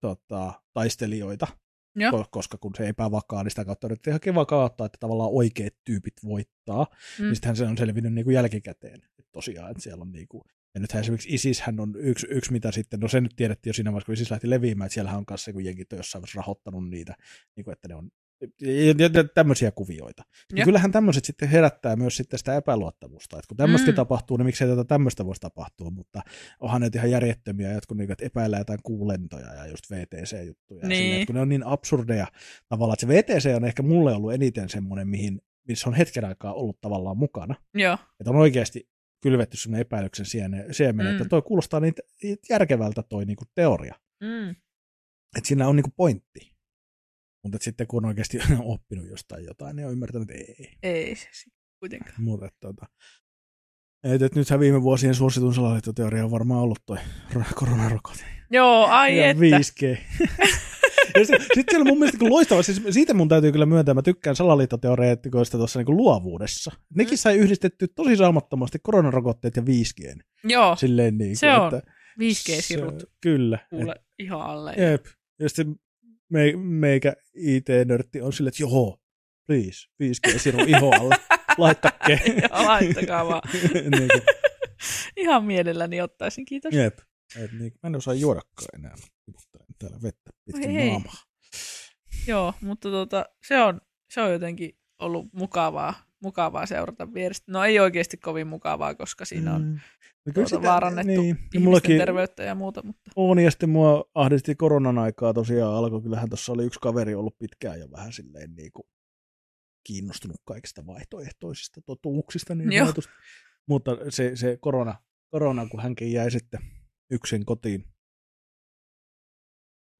tota, 0.02 0.54
taistelijoita, 0.74 1.48
Joo. 1.96 2.12
ko- 2.12 2.28
koska 2.32 2.58
kun 2.58 2.72
se 2.78 2.88
epävakaa, 2.88 3.44
niin 3.44 3.52
sitä 3.52 3.66
kautta 3.66 3.88
yritettiin 3.88 4.14
hakea 4.14 4.36
vakautta, 4.36 4.86
että 4.86 4.98
tavallaan 5.00 5.30
oikeat 5.34 5.74
tyypit 5.86 6.14
voittaa, 6.26 6.88
Mm. 7.20 7.26
niin 7.26 7.36
sittenhän 7.36 7.56
se 7.56 7.64
on 7.66 7.78
selvinnyt 7.78 8.14
niin 8.14 8.26
kuin 8.26 8.34
jälkikäteen, 8.34 9.02
että 9.20 9.24
tosiaan, 9.32 9.72
että 9.72 9.84
siellä 9.84 10.02
on 10.02 10.12
niin 10.12 10.28
kuin, 10.28 10.42
ja 10.76 10.82
nythän 10.82 11.02
esimerkiksi 11.02 11.34
ISIShän 11.34 11.80
on 11.80 11.94
yksi, 11.98 12.28
yksi 12.30 12.52
mitä 12.52 12.72
sitten, 12.72 13.00
no 13.00 13.08
se 13.08 13.22
nyt 13.22 13.36
tiedettiin 13.36 13.70
jo 13.70 13.74
siinä 13.74 13.92
vaiheessa, 13.92 14.06
kun 14.06 14.14
ISIS 14.14 14.32
lähti 14.32 14.50
leviämään, 14.50 14.86
että 14.86 14.94
siellähän 14.94 15.18
on 15.18 15.26
kanssa 15.26 15.54
kun 15.54 15.66
jenkit 15.66 15.94
on 15.94 16.00
jossain 16.00 16.22
vaiheessa 16.22 16.38
rahoittanut 16.38 16.90
niitä, 16.90 17.16
niin 17.56 17.64
kuin, 17.64 17.74
että 17.74 17.88
ne 17.88 17.96
on 17.96 18.12
ja, 18.62 18.72
ja, 18.98 19.10
ja 19.14 19.24
tämmöisiä 19.24 19.72
kuvioita. 19.72 20.24
Ja 20.52 20.58
Joo. 20.58 20.66
kyllähän 20.66 20.92
tämmöiset 20.92 21.26
sitten 21.26 21.50
herättää 21.50 21.96
myös 21.96 22.18
sitten 22.18 22.40
sitä 22.40 22.56
epäluottamusta, 22.56 23.38
että 23.38 23.48
kun 23.48 23.58
tämmöistä 23.58 23.92
Mm. 23.92 23.96
tapahtuu, 23.96 24.38
niin 24.38 24.46
miksei 24.46 24.68
tätä 24.68 24.84
tämmöistä 24.84 25.26
voisi 25.26 25.42
tapahtua, 25.42 25.90
mutta 25.90 26.22
onhan 26.60 26.82
ne 26.82 26.90
ihan 26.96 27.12
järjettömiä, 27.12 27.72
jotkut 27.72 27.98
niin, 27.98 28.12
että 28.12 28.26
epäillään 28.26 28.62
jotain 28.62 28.80
kuulentoja 28.84 29.54
ja 29.54 29.68
just 29.68 29.86
VTC-juttuja. 29.92 30.82
ja 30.82 30.88
Niin. 30.88 31.04
silleen, 31.04 31.26
kun 31.26 31.36
ne 31.36 31.42
on 31.42 31.50
niin 31.50 31.66
absurdeja 31.66 32.28
tavallaan, 32.70 32.94
että 32.94 33.06
se 33.06 33.36
VTC 33.36 33.56
on 33.56 33.66
ehkä 33.66 33.84
mulle 33.84 34.14
ollut 34.14 34.34
eniten 34.34 34.70
semmoinen, 34.70 35.08
mihin, 35.08 35.42
missä 35.68 35.90
on 35.90 35.94
hetken 35.94 36.26
aikaa 36.26 36.54
ollut 36.54 36.82
tavallaan 36.82 37.18
mukana. 37.18 37.56
Joo. 37.74 37.98
Että 38.20 38.30
on 38.30 38.36
oikeasti 38.36 38.90
kylvetty 39.24 39.58
semmoinen 39.58 39.82
epäilyksen 39.82 40.26
siemen, 40.72 41.06
Mm. 41.06 41.12
että 41.12 41.26
toi 41.30 41.42
kuulostaa 41.42 41.80
niin 41.80 41.94
niin 42.24 42.38
järkevältä 42.50 43.04
toi 43.04 43.26
niinku 43.26 43.44
teoria. 43.56 43.96
Mm. 44.24 44.50
Että 45.38 45.48
siinä 45.48 45.68
on 45.68 45.76
niinku 45.76 45.92
pointti. 45.96 46.57
Mutta 47.52 47.64
sitten 47.66 47.88
kun 47.88 48.06
on 48.06 48.08
oikeasti 48.08 48.40
oppinut 48.64 49.08
jostain 49.10 49.46
jotain, 49.46 49.76
niin 49.76 49.86
on 49.86 49.92
ymmärtänyt, 49.92 50.30
että 50.32 50.44
ei. 50.60 50.72
Ei 50.84 51.16
se 51.16 51.28
kuitenkaan. 51.80 52.16
Mutta 52.24 52.50
tota, 52.60 52.86
et, 54.04 54.22
et 54.22 54.36
nythän 54.36 54.60
viime 54.60 54.82
vuosien 54.82 55.16
suositun 55.16 55.54
salaliittoteoria 55.54 56.26
on 56.26 56.32
varmaan 56.32 56.62
ollut 56.62 56.80
toi 56.86 56.98
koronarokote. 57.56 58.24
Joo, 58.52 58.86
ai 58.86 59.18
ja 59.18 59.30
että. 59.30 59.44
5G. 59.44 59.98
ja 61.20 61.26
sitten 61.26 61.48
sit 61.54 61.66
siellä 61.70 61.86
mun 61.86 61.98
mielestä 62.00 62.18
kun 62.20 62.30
loistava, 62.30 62.64
siis 62.64 62.82
siitä 62.90 63.14
mun 63.14 63.28
täytyy 63.30 63.52
kyllä 63.52 63.66
myöntää, 63.66 63.94
mä 63.94 64.02
tykkään 64.02 64.36
salaliittoteoreetikoista 64.36 65.58
tuossa 65.58 65.80
niinku 65.80 65.98
luovuudessa. 65.98 66.72
Nekin 66.96 67.14
Mm. 67.14 67.18
sai 67.18 67.38
yhdistetty 67.38 67.88
tosi 67.88 68.16
saumattomasti 68.16 68.80
koronarokotteet 68.84 69.56
ja 69.56 69.62
5G. 69.64 70.22
Joo, 70.44 70.76
Silleen 70.76 71.18
niin 71.18 71.38
Se 71.38 71.52
on. 71.54 71.76
Että 71.76 71.92
5G-sirut. 72.20 73.00
se- 73.00 73.08
Kyllä. 73.22 73.60
kuule 73.70 73.96
ihan 74.20 74.42
alle. 74.42 74.72
Et, 74.72 74.78
jep. 74.92 75.06
Ja 75.40 75.50
sitten 75.50 75.76
me, 76.30 76.54
meikä 76.56 77.14
IT-nörtti 77.34 78.22
on 78.22 78.34
silleen, 78.34 78.50
että 78.52 78.64
joo, 78.64 79.00
please, 79.48 79.88
5G-siru 80.04 80.60
iho 80.68 80.92
alle. 81.00 81.16
Laittakke. 81.58 82.20
Joo, 82.52 82.66
laittakaa 82.68 83.28
vaan. 83.28 83.42
niin 83.74 84.10
kuin, 84.12 84.22
Ihan 85.18 85.46
mielelläni 85.46 86.02
ottaisin, 86.02 86.46
kiitos. 86.46 86.74
jep. 86.74 87.00
Et 87.44 87.52
niin, 87.52 87.74
mä 87.84 87.88
en 87.88 87.96
osaa 87.96 88.14
juodakaan 88.14 88.68
enää. 88.74 88.96
Tiputtelen 89.26 89.68
täällä 89.80 89.98
vettä 90.04 90.32
pitkin 90.46 90.70
Oi 90.70 90.90
naamaa. 90.90 91.14
Joo, 92.28 92.54
mutta 92.62 92.90
tota, 92.90 93.26
se, 93.48 93.62
on, 93.62 93.82
se 94.10 94.22
on 94.22 94.32
jotenkin 94.32 94.78
ollut 95.00 95.34
mukavaa, 95.34 96.07
mukavaa 96.22 96.66
seurata 96.66 97.14
vierestä. 97.14 97.52
No 97.52 97.64
ei 97.64 97.80
oikeasti 97.80 98.18
kovin 98.18 98.48
mukavaa, 98.48 98.96
koska 98.96 99.26
siinä 99.26 99.54
on 99.54 99.64
Mm. 99.64 99.80
No 100.26 100.34
tuota, 100.34 100.62
vaarannettu 100.62 101.22
Niin, 101.22 101.36
ihmisten 101.36 101.62
mullakin 101.62 101.98
terveyttä 101.98 102.44
ja 102.44 102.56
muuta. 102.56 102.84
Mutta... 102.84 103.12
on, 103.16 103.40
ja 103.40 103.52
sitten 103.52 103.70
mua 103.70 104.10
ahdisti 104.16 104.56
koronan 104.56 104.98
aikaa 104.98 105.34
tosiaan 105.34 105.76
alkoi. 105.76 106.02
Kyllähän 106.02 106.30
tuossa 106.30 106.52
oli 106.52 106.66
yksi 106.66 106.80
kaveri 106.80 107.16
ollut 107.16 107.38
pitkään 107.40 107.80
jo 107.80 107.92
vähän 107.92 108.14
silleen 108.14 108.56
niin 108.56 108.72
kuin 108.74 108.88
kiinnostunut 109.88 110.42
kaikista 110.46 110.86
vaihtoehtoisista 110.86 111.82
totuuksista. 111.82 112.56
Niin 112.56 112.82
sanotusti. 112.82 113.14
Mutta 113.68 113.98
se, 114.10 114.36
se 114.36 114.58
korona, 114.62 114.96
korona, 115.30 115.68
kun 115.70 115.82
hänkin 115.82 116.12
jäi 116.12 116.32
sitten 116.32 116.60
yksin 117.12 117.46
kotiin 117.46 117.86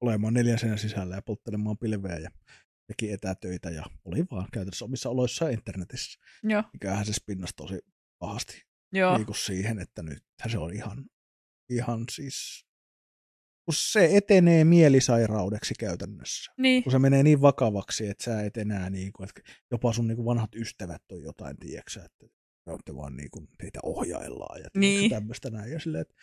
olemaan 0.00 0.34
neljän 0.34 0.58
seinän 0.58 0.78
sisällä 0.78 1.14
ja 1.14 1.22
polttelemaan 1.22 1.78
pilveä 1.78 2.18
ja 2.18 2.30
teki 2.88 3.12
etätöitä 3.12 3.70
ja 3.70 3.84
oli 4.04 4.24
vaan 4.30 4.48
käytännössä 4.52 4.84
omissa 4.84 5.10
oloissaan 5.10 5.52
internetissä. 5.52 6.20
Joo. 6.42 6.62
Mikähän 6.72 7.06
se 7.06 7.12
spinnasi 7.12 7.52
tosi 7.56 7.78
pahasti 8.18 8.62
Joo. 8.92 9.16
niin 9.16 9.26
kuin 9.26 9.36
siihen, 9.36 9.78
että 9.78 10.02
nyt 10.02 10.24
se 10.50 10.58
on 10.58 10.74
ihan, 10.74 11.04
ihan 11.70 12.04
siis, 12.10 12.66
kun 13.64 13.74
se 13.74 14.08
etenee 14.16 14.64
mielisairaudeksi 14.64 15.74
käytännössä. 15.78 16.52
Niin. 16.58 16.82
Kun 16.82 16.92
se 16.92 16.98
menee 16.98 17.22
niin 17.22 17.40
vakavaksi, 17.40 18.08
että 18.08 18.24
sä 18.24 18.42
et 18.42 18.56
enää, 18.56 18.90
niin 18.90 19.12
kuin, 19.12 19.28
että 19.28 19.52
jopa 19.70 19.92
sun 19.92 20.06
niin 20.08 20.16
kuin 20.16 20.26
vanhat 20.26 20.54
ystävät 20.54 21.02
on 21.12 21.22
jotain, 21.22 21.56
tiedätkö 21.58 22.00
että 22.04 22.26
te 22.84 22.96
vaan 22.96 23.16
niin 23.16 23.30
kuin, 23.30 23.48
teitä 23.58 23.80
ohjaillaan 23.82 24.60
ja 24.60 24.68
Niin. 24.76 25.10
tämmöistä 25.10 25.50
näin. 25.50 25.72
Ja 25.72 25.80
silleen, 25.80 26.02
että 26.02 26.14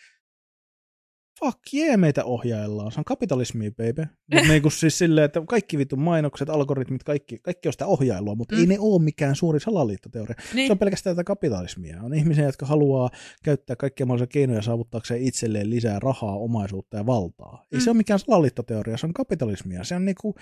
fuck 1.40 1.58
yeah, 1.74 1.98
meitä 1.98 2.24
ohjaillaan. 2.24 2.92
Se 2.92 3.00
on 3.00 3.04
kapitalismi, 3.04 3.70
baby. 3.70 4.06
Mutta 4.34 4.48
niin 4.52 4.70
siis 4.70 4.98
silleen, 4.98 5.24
että 5.24 5.42
kaikki 5.48 5.78
vitun 5.78 6.00
mainokset, 6.00 6.50
algoritmit, 6.50 7.04
kaikki, 7.04 7.38
kaikki 7.38 7.68
on 7.68 7.72
sitä 7.72 7.86
ohjailua, 7.86 8.34
mutta 8.34 8.54
Mm. 8.54 8.60
ei 8.60 8.66
ne 8.66 8.76
ole 8.80 9.02
mikään 9.02 9.36
suuri 9.36 9.60
salaliittoteoria. 9.60 10.34
Niin. 10.54 10.66
Se 10.68 10.72
on 10.72 10.78
pelkästään 10.78 11.16
tätä 11.16 11.24
kapitalismia. 11.24 12.02
On 12.02 12.14
ihmisiä, 12.14 12.44
jotka 12.44 12.66
haluaa 12.66 13.10
käyttää 13.44 13.76
kaikkia 13.76 14.06
mahdollisia 14.06 14.26
keinoja 14.32 14.62
saavuttaakseen 14.62 15.22
itselleen 15.22 15.70
lisää 15.70 15.98
rahaa, 15.98 16.36
omaisuutta 16.36 16.96
ja 16.96 17.06
valtaa. 17.06 17.64
Ei 17.72 17.78
Mm. 17.78 17.82
se 17.84 17.90
ole 17.90 17.96
mikään 17.96 18.20
salaliittoteoria, 18.20 18.96
se 18.96 19.06
on 19.06 19.14
kapitalismia. 19.14 19.84
Se 19.84 19.94
on, 19.94 20.04
niinku, 20.04 20.34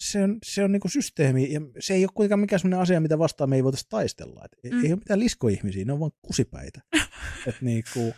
se 0.00 0.22
on, 0.24 0.38
se 0.44 0.64
on 0.64 0.72
niinku 0.72 0.88
systeemi, 0.88 1.52
ja 1.52 1.60
se 1.80 1.94
ei 1.94 2.04
ole 2.04 2.10
kuitenkaan 2.14 2.40
mikään 2.40 2.60
sellainen 2.60 2.82
asia, 2.82 3.00
mitä 3.00 3.18
vastaan 3.18 3.50
me 3.50 3.56
ei 3.56 3.64
voitaisiin 3.64 3.88
taistella. 3.90 4.42
Et 4.44 4.72
Mm. 4.72 4.84
Ei 4.84 4.92
ole 4.92 4.98
mitään 4.98 5.20
liskoihmisiä, 5.20 5.84
ne 5.84 5.92
on 5.92 6.00
vaan 6.00 6.12
kusipäitä. 6.22 6.80
et 7.46 7.54
niinku, 7.60 8.14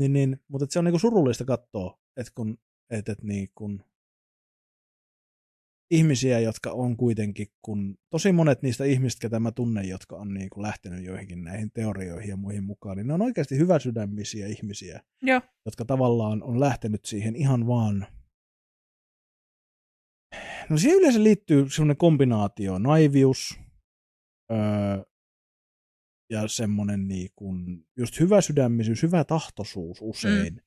niin, 0.00 0.12
niin, 0.12 0.40
mutta 0.48 0.66
se 0.70 0.78
on 0.78 0.84
niinku 0.84 0.98
surullista 0.98 1.44
katsoa, 1.44 1.98
että 2.16 2.32
kun 2.34 2.58
et, 2.90 3.08
et 3.08 3.22
niin 3.22 3.48
kun 3.54 3.84
ihmisiä, 5.90 6.40
jotka 6.40 6.70
on 6.70 6.96
kuitenkin, 6.96 7.46
kun 7.62 7.98
tosi 8.10 8.32
monet 8.32 8.62
niistä 8.62 8.84
ihmistä, 8.84 9.20
ketä 9.20 9.40
mä 9.40 9.52
tunnen, 9.52 9.88
jotka 9.88 10.16
on 10.16 10.34
niin 10.34 10.50
kuin 10.50 10.62
lähtenyt 10.62 11.04
joihinkin 11.04 11.44
näihin 11.44 11.70
teorioihin 11.70 12.30
ja 12.30 12.36
muihin 12.36 12.64
mukaan, 12.64 12.96
niin 12.96 13.06
ne 13.06 13.14
on 13.14 13.22
oikeasti 13.22 13.58
hyväsydämisiä 13.58 14.46
ihmisiä, 14.46 15.00
Joo. 15.22 15.40
jotka 15.64 15.84
tavallaan 15.84 16.42
on 16.42 16.60
lähtenyt 16.60 17.04
siihen 17.04 17.36
ihan 17.36 17.66
vaan... 17.66 18.06
No 20.68 20.78
siihen 20.78 20.98
yleensä 20.98 21.22
liittyy 21.22 21.70
semmoinen 21.70 21.96
kombinaatio, 21.96 22.78
naivius 22.78 23.60
öö, 24.52 25.09
ja 26.30 26.48
semmoinen 26.48 27.08
niin 27.08 27.28
kuin, 27.36 27.84
just 27.98 28.20
hyväsydämisyys, 28.20 29.02
hyvä 29.02 29.24
tahtoisuus 29.24 29.98
usein. 30.00 30.54
Mm. 30.54 30.60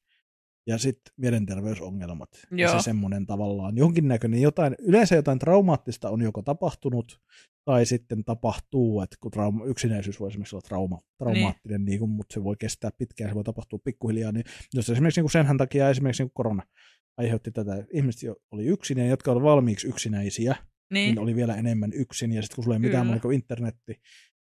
Ja 0.68 0.78
sitten 0.78 1.14
mielenterveysongelmat. 1.18 2.30
Ja 2.51 2.57
Joo. 2.57 2.80
se 2.80 2.84
semmoinen 2.84 3.26
tavallaan 3.26 3.78
jonkinnäköinen 3.78 4.41
jotain, 4.41 4.76
yleensä 4.80 5.16
jotain 5.16 5.39
traumaattista 5.39 6.09
on 6.09 6.22
joko 6.22 6.41
tapahtunut 6.41 7.22
tai 7.66 7.86
sitten 7.86 8.24
tapahtuu, 8.24 9.01
että 9.01 9.18
kun 9.20 9.32
trauma, 9.32 9.66
yksinäisyys 9.66 10.20
voi 10.20 10.30
esimerkiksi 10.30 10.55
olla 10.55 10.68
trauma, 10.68 10.99
traumaattinen, 11.18 11.86
niin. 11.86 11.99
Niin 11.99 12.09
mutta 12.09 12.34
se 12.34 12.43
voi 12.43 12.55
kestää 12.59 12.91
pitkään, 12.97 13.30
se 13.30 13.36
voi 13.36 13.43
tapahtua 13.43 13.80
pikkuhiljaa. 13.84 14.32
Niin 14.32 14.45
jos 14.74 14.89
esimerkiksi 14.89 15.22
niin 15.22 15.32
senhän 15.32 15.57
takia 15.57 15.89
esimerkiksi 15.89 16.24
niin 16.24 16.32
korona 16.34 16.64
aiheutti 17.18 17.51
tätä, 17.51 17.86
ihmiset 17.93 18.30
oli 18.51 18.66
yksin 18.66 18.97
ja 18.97 19.05
jotka 19.05 19.32
olivat 19.32 19.49
valmiiksi 19.49 19.88
yksinäisiä, 19.88 20.55
niin, 20.93 21.07
Niin. 21.07 21.20
oli 21.20 21.36
vielä 21.36 21.55
enemmän 21.55 21.93
yksin, 21.93 22.32
ja 22.32 22.41
sitten 22.41 22.55
kun 22.55 22.64
sulla 22.64 22.76
ei 22.76 22.80
mitään 22.80 23.01
Kyllä. 23.01 23.14
muuta 23.14 23.22
kuin 23.22 23.36
internetti, 23.36 24.01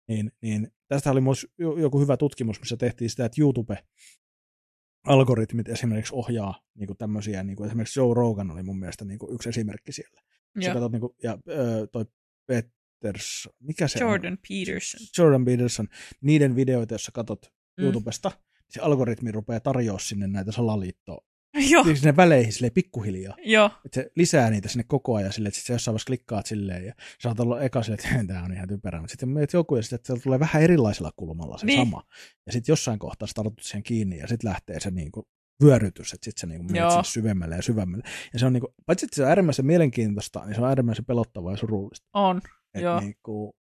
niin, 0.08 0.32
niin 0.42 0.68
tästä 0.88 1.10
oli 1.10 1.20
myös 1.20 1.46
jo- 1.58 1.76
joku 1.78 2.00
hyvä 2.00 2.16
tutkimus, 2.16 2.60
missä 2.60 2.76
tehtiin 2.76 3.10
sitä, 3.10 3.24
että 3.24 3.40
YouTube-algoritmit 3.40 5.68
esimerkiksi 5.68 6.14
ohjaa 6.14 6.60
niin 6.74 6.86
kuin 6.86 6.96
tämmöisiä, 6.96 7.42
niin 7.42 7.56
kuin 7.56 7.66
esimerkiksi 7.66 8.00
Joe 8.00 8.14
Rogan 8.14 8.50
oli 8.50 8.62
mun 8.62 8.78
mielestä 8.78 9.04
niin 9.04 9.18
kuin 9.18 9.34
yksi 9.34 9.48
esimerkki 9.48 9.92
siellä. 9.92 10.20
Joo. 10.56 10.72
katsot, 10.74 10.92
niin 10.92 11.00
kuin, 11.00 11.12
ja 11.22 11.38
ö, 11.48 11.86
toi 11.92 12.04
Peters, 12.46 13.48
mikä 13.60 13.88
se 13.88 14.04
on? 14.04 14.10
Jordan 14.10 14.38
Peterson. 14.48 15.00
Jordan 15.18 15.44
Peterson, 15.44 15.88
niiden 16.20 16.56
videoita, 16.56 16.94
jos 16.94 17.04
sä 17.04 17.12
katot 17.14 17.54
Mm. 17.76 17.84
YouTubesta, 17.84 18.32
se 18.70 18.80
algoritmi 18.80 19.32
rupeaa 19.32 19.60
tarjoaa 19.60 19.98
sinne 19.98 20.26
näitä 20.26 20.52
salaliittoa, 20.52 21.24
Joo. 21.70 21.84
siis 21.84 22.00
sinne 22.00 22.16
väleihin 22.16 22.52
silleen 22.52 22.72
pikkuhiljaa. 22.72 23.36
Joo. 23.44 23.70
Että 23.84 24.00
se 24.00 24.10
lisää 24.16 24.50
niitä 24.50 24.68
sinne 24.68 24.84
koko 24.88 25.14
ajan 25.14 25.32
silleen, 25.32 25.48
että 25.48 25.58
sit 25.58 25.66
sä 25.66 25.72
jossain 25.72 25.92
vaiheessa 25.92 26.06
klikkaat 26.06 26.46
silleen 26.46 26.84
ja 26.86 26.94
sä 26.98 27.04
saat 27.22 27.40
olla 27.40 27.60
eka 27.60 27.82
silleen, 27.82 28.00
että 28.04 28.24
tämä 28.34 28.44
on 28.44 28.52
ihan 28.52 28.68
typerä. 28.68 29.00
Mutta 29.00 29.12
sitten 29.12 29.28
menet 29.28 29.52
joku 29.52 29.76
ja 29.76 29.82
sitten 29.82 29.96
että 29.96 30.14
tulee 30.22 30.40
vähän 30.40 30.62
erilaisella 30.62 31.12
kulmalla 31.16 31.58
se 31.58 31.66
Niin. 31.66 31.78
sama. 31.86 32.02
Ja 32.46 32.52
sitten 32.52 32.72
jossain 32.72 32.98
kohtaa 32.98 33.28
sä 33.28 33.32
tartut 33.34 33.60
siihen 33.62 33.82
kiinni 33.82 34.18
ja 34.18 34.26
sitten 34.26 34.50
lähtee 34.50 34.80
se 34.80 34.90
niinku 34.90 35.28
vyörytys, 35.64 36.12
että 36.12 36.24
sitten 36.24 36.40
sä 36.40 36.46
niinku 36.46 36.72
menet 36.72 36.90
sinne 36.90 37.04
syvemmälle 37.04 37.56
ja 37.56 37.62
syvemmälle. 37.62 38.04
Ja 38.32 38.38
se 38.38 38.46
on 38.46 38.52
niinku, 38.52 38.74
paitsi 38.86 39.06
että 39.06 39.16
se 39.16 39.22
on 39.22 39.28
äärimmäisen 39.28 39.66
mielenkiintoista, 39.66 40.44
niin 40.44 40.54
se 40.54 40.60
on 40.60 40.68
äärimmäisen 40.68 41.04
pelottavaa 41.04 41.52
ja 41.52 41.56
surullista. 41.56 42.06
On. 42.12 42.40
Et 42.74 42.82
Joo. 42.82 43.00
Niinku, 43.00 43.56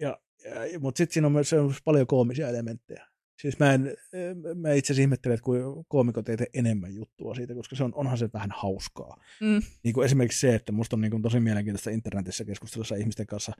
ja, 0.00 0.18
ja, 0.44 0.80
mutta 0.80 0.98
sitten 0.98 1.14
siinä 1.14 1.26
on 1.26 1.32
myös, 1.32 1.50
se 1.50 1.58
on 1.60 1.64
myös 1.66 1.82
paljon 1.84 2.06
koomisia 2.06 2.48
elementtejä. 2.48 3.06
Siis 3.42 3.58
mä, 3.58 3.72
en, 3.72 3.96
mä 4.54 4.72
itse 4.72 4.92
asiassa 4.92 5.02
ihmettelen, 5.02 5.34
että 5.34 5.44
kun 5.44 5.84
koomikot 5.88 6.28
ei 6.28 6.36
tee 6.36 6.46
enemmän 6.54 6.94
juttua 6.94 7.34
siitä, 7.34 7.54
koska 7.54 7.76
se 7.76 7.84
on, 7.84 7.94
onhan 7.94 8.18
se 8.18 8.28
vähän 8.32 8.50
hauskaa. 8.56 9.16
Mm. 9.40 9.62
Niin 9.84 9.94
kuin 9.94 10.04
esimerkiksi 10.04 10.40
se, 10.40 10.54
että 10.54 10.72
musta 10.72 10.96
on 10.96 11.00
niin 11.00 11.10
kuin 11.10 11.22
tosi 11.22 11.40
mielenkiintoista 11.40 11.90
internetissä 11.90 12.44
keskustelussa 12.44 12.94
ihmisten 12.94 13.26
kanssa 13.26 13.52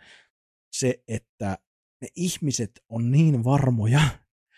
se, 0.72 1.02
että 1.08 1.58
ne 2.02 2.08
ihmiset 2.16 2.70
on 2.88 3.10
niin 3.10 3.44
varmoja, 3.44 4.00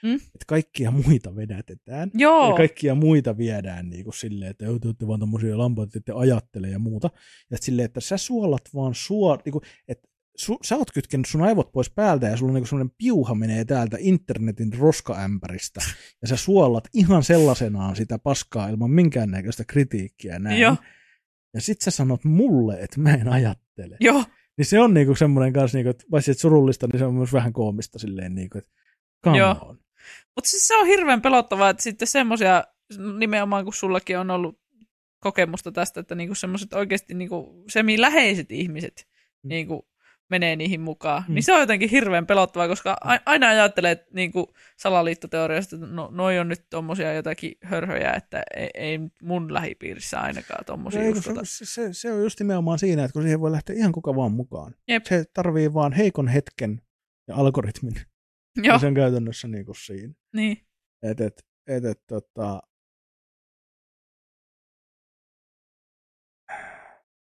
Mm. 0.02 0.14
että 0.14 0.44
kaikkia 0.46 0.90
muita 0.90 1.36
vedätetään. 1.36 2.10
Joo. 2.14 2.48
Ja 2.50 2.56
kaikkia 2.56 2.94
muita 2.94 3.36
viedään 3.36 3.90
niin 3.90 4.04
kuin 4.04 4.14
silleen, 4.14 4.50
että 4.50 4.64
te 4.64 4.70
olette 4.70 5.06
vaan 5.06 5.20
tommosia 5.20 5.58
lampaita, 5.58 5.98
että 5.98 6.12
te 6.12 6.18
ajattele 6.18 6.68
ja 6.68 6.78
muuta. 6.78 7.10
Ja 7.50 7.56
silleen, 7.60 7.86
että 7.86 8.00
sä 8.00 8.16
suolat 8.16 8.62
vaan 8.74 8.94
suor... 8.94 9.38
Niin 9.44 9.52
kuin, 9.52 9.62
että 9.88 10.08
su, 10.36 10.58
sä 10.64 10.76
oot 10.76 10.92
kytkenyt 10.92 11.26
sun 11.26 11.42
aivot 11.42 11.72
pois 11.72 11.90
päältä 11.90 12.26
ja 12.26 12.36
sulla 12.36 12.50
on 12.50 12.54
niin 12.54 12.66
semmoinen 12.66 12.94
piuha 12.98 13.34
menee 13.34 13.64
täältä 13.64 13.96
internetin 14.00 14.72
roskaämpäristä 14.78 15.80
ja 16.22 16.28
sä 16.28 16.36
suolat 16.36 16.88
ihan 16.94 17.22
sellaisenaan 17.22 17.96
sitä 17.96 18.18
paskaa 18.18 18.68
ilman 18.68 18.90
minkäännäköistä 18.90 19.64
kritiikkiä 19.64 20.38
näin. 20.38 20.60
Joo. 20.60 20.76
Ja 21.54 21.60
sit 21.60 21.80
sä 21.80 21.90
sanot 21.90 22.24
mulle, 22.24 22.80
että 22.80 23.00
mä 23.00 23.14
en 23.14 23.28
ajattele. 23.28 23.96
Joo. 24.00 24.24
Niin 24.56 24.66
se 24.66 24.80
on 24.80 24.94
niinku 24.94 25.14
semmoinen 25.14 25.52
kanssa, 25.52 25.78
niinku, 25.78 25.90
että 25.90 26.04
että 26.18 26.40
surullista, 26.40 26.86
niin 26.86 26.98
se 26.98 27.04
on 27.04 27.14
myös 27.14 27.32
vähän 27.32 27.52
koomista 27.52 27.98
silleen, 27.98 28.34
niinku, 28.34 28.58
että 28.58 28.70
come 29.24 29.38
Joo. 29.38 29.56
on. 29.60 29.78
Mutta 30.36 30.50
siis 30.50 30.68
se 30.68 30.76
on 30.76 30.86
hirveän 30.86 31.22
pelottavaa, 31.22 31.70
että 31.70 31.82
sitten 31.82 32.08
semmoisia, 32.08 32.64
nimenomaan 33.18 33.64
kun 33.64 33.74
sullakin 33.74 34.18
on 34.18 34.30
ollut 34.30 34.60
kokemusta 35.20 35.72
tästä, 35.72 36.00
että 36.00 36.14
niinku 36.14 36.34
semmoiset 36.34 36.72
oikeasti 36.72 37.14
niinku 37.14 37.64
semi-läheiset 37.68 38.52
ihmiset 38.52 39.06
Mm. 39.44 39.48
niinku 39.48 39.88
menee 40.30 40.56
niihin 40.56 40.80
mukaan, 40.80 41.24
Mm. 41.28 41.34
niin 41.34 41.42
se 41.42 41.52
on 41.52 41.60
jotenkin 41.60 41.90
hirveän 41.90 42.26
pelottavaa, 42.26 42.68
koska 42.68 42.96
aina 43.26 43.48
ajattelee, 43.48 43.90
että 43.90 44.06
niinku 44.14 44.54
salaliittoteoriasta, 44.78 45.76
että 45.76 45.86
no, 45.88 46.08
noi 46.12 46.38
on 46.38 46.48
nyt 46.48 46.66
tommosia 46.70 47.14
jotakin 47.14 47.54
hörhöjä, 47.62 48.12
että 48.12 48.42
ei, 48.56 48.70
ei 48.74 48.98
mun 49.22 49.54
lähipiirissä 49.54 50.20
ainakaan 50.20 50.64
tommosia 50.64 51.00
No 51.00 51.06
ei, 51.06 51.12
uskota. 51.12 51.40
se, 51.44 51.64
se, 51.66 51.88
se, 51.92 52.12
on 52.12 52.22
just 52.22 52.40
nimenomaan 52.40 52.78
siinä, 52.78 53.04
että 53.04 53.12
kun 53.12 53.22
siihen 53.22 53.40
voi 53.40 53.52
lähteä 53.52 53.76
ihan 53.76 53.92
kuka 53.92 54.16
vaan 54.16 54.32
mukaan. 54.32 54.74
Jep. 54.88 55.04
Se 55.04 55.24
tarvii 55.34 55.74
vaan 55.74 55.92
heikon 55.92 56.28
hetken 56.28 56.82
ja 57.28 57.34
algoritmin. 57.36 57.94
Joo, 58.56 58.74
Ja 58.74 58.78
se 58.78 58.86
on 58.86 58.94
käytännössä 58.94 59.48
niinku 59.48 59.74
siinä. 59.74 60.14
niin. 60.34 60.56
Et, 61.02 61.20
et, 61.20 61.46
et, 61.66 61.84
et, 61.84 62.00
tota... 62.06 62.62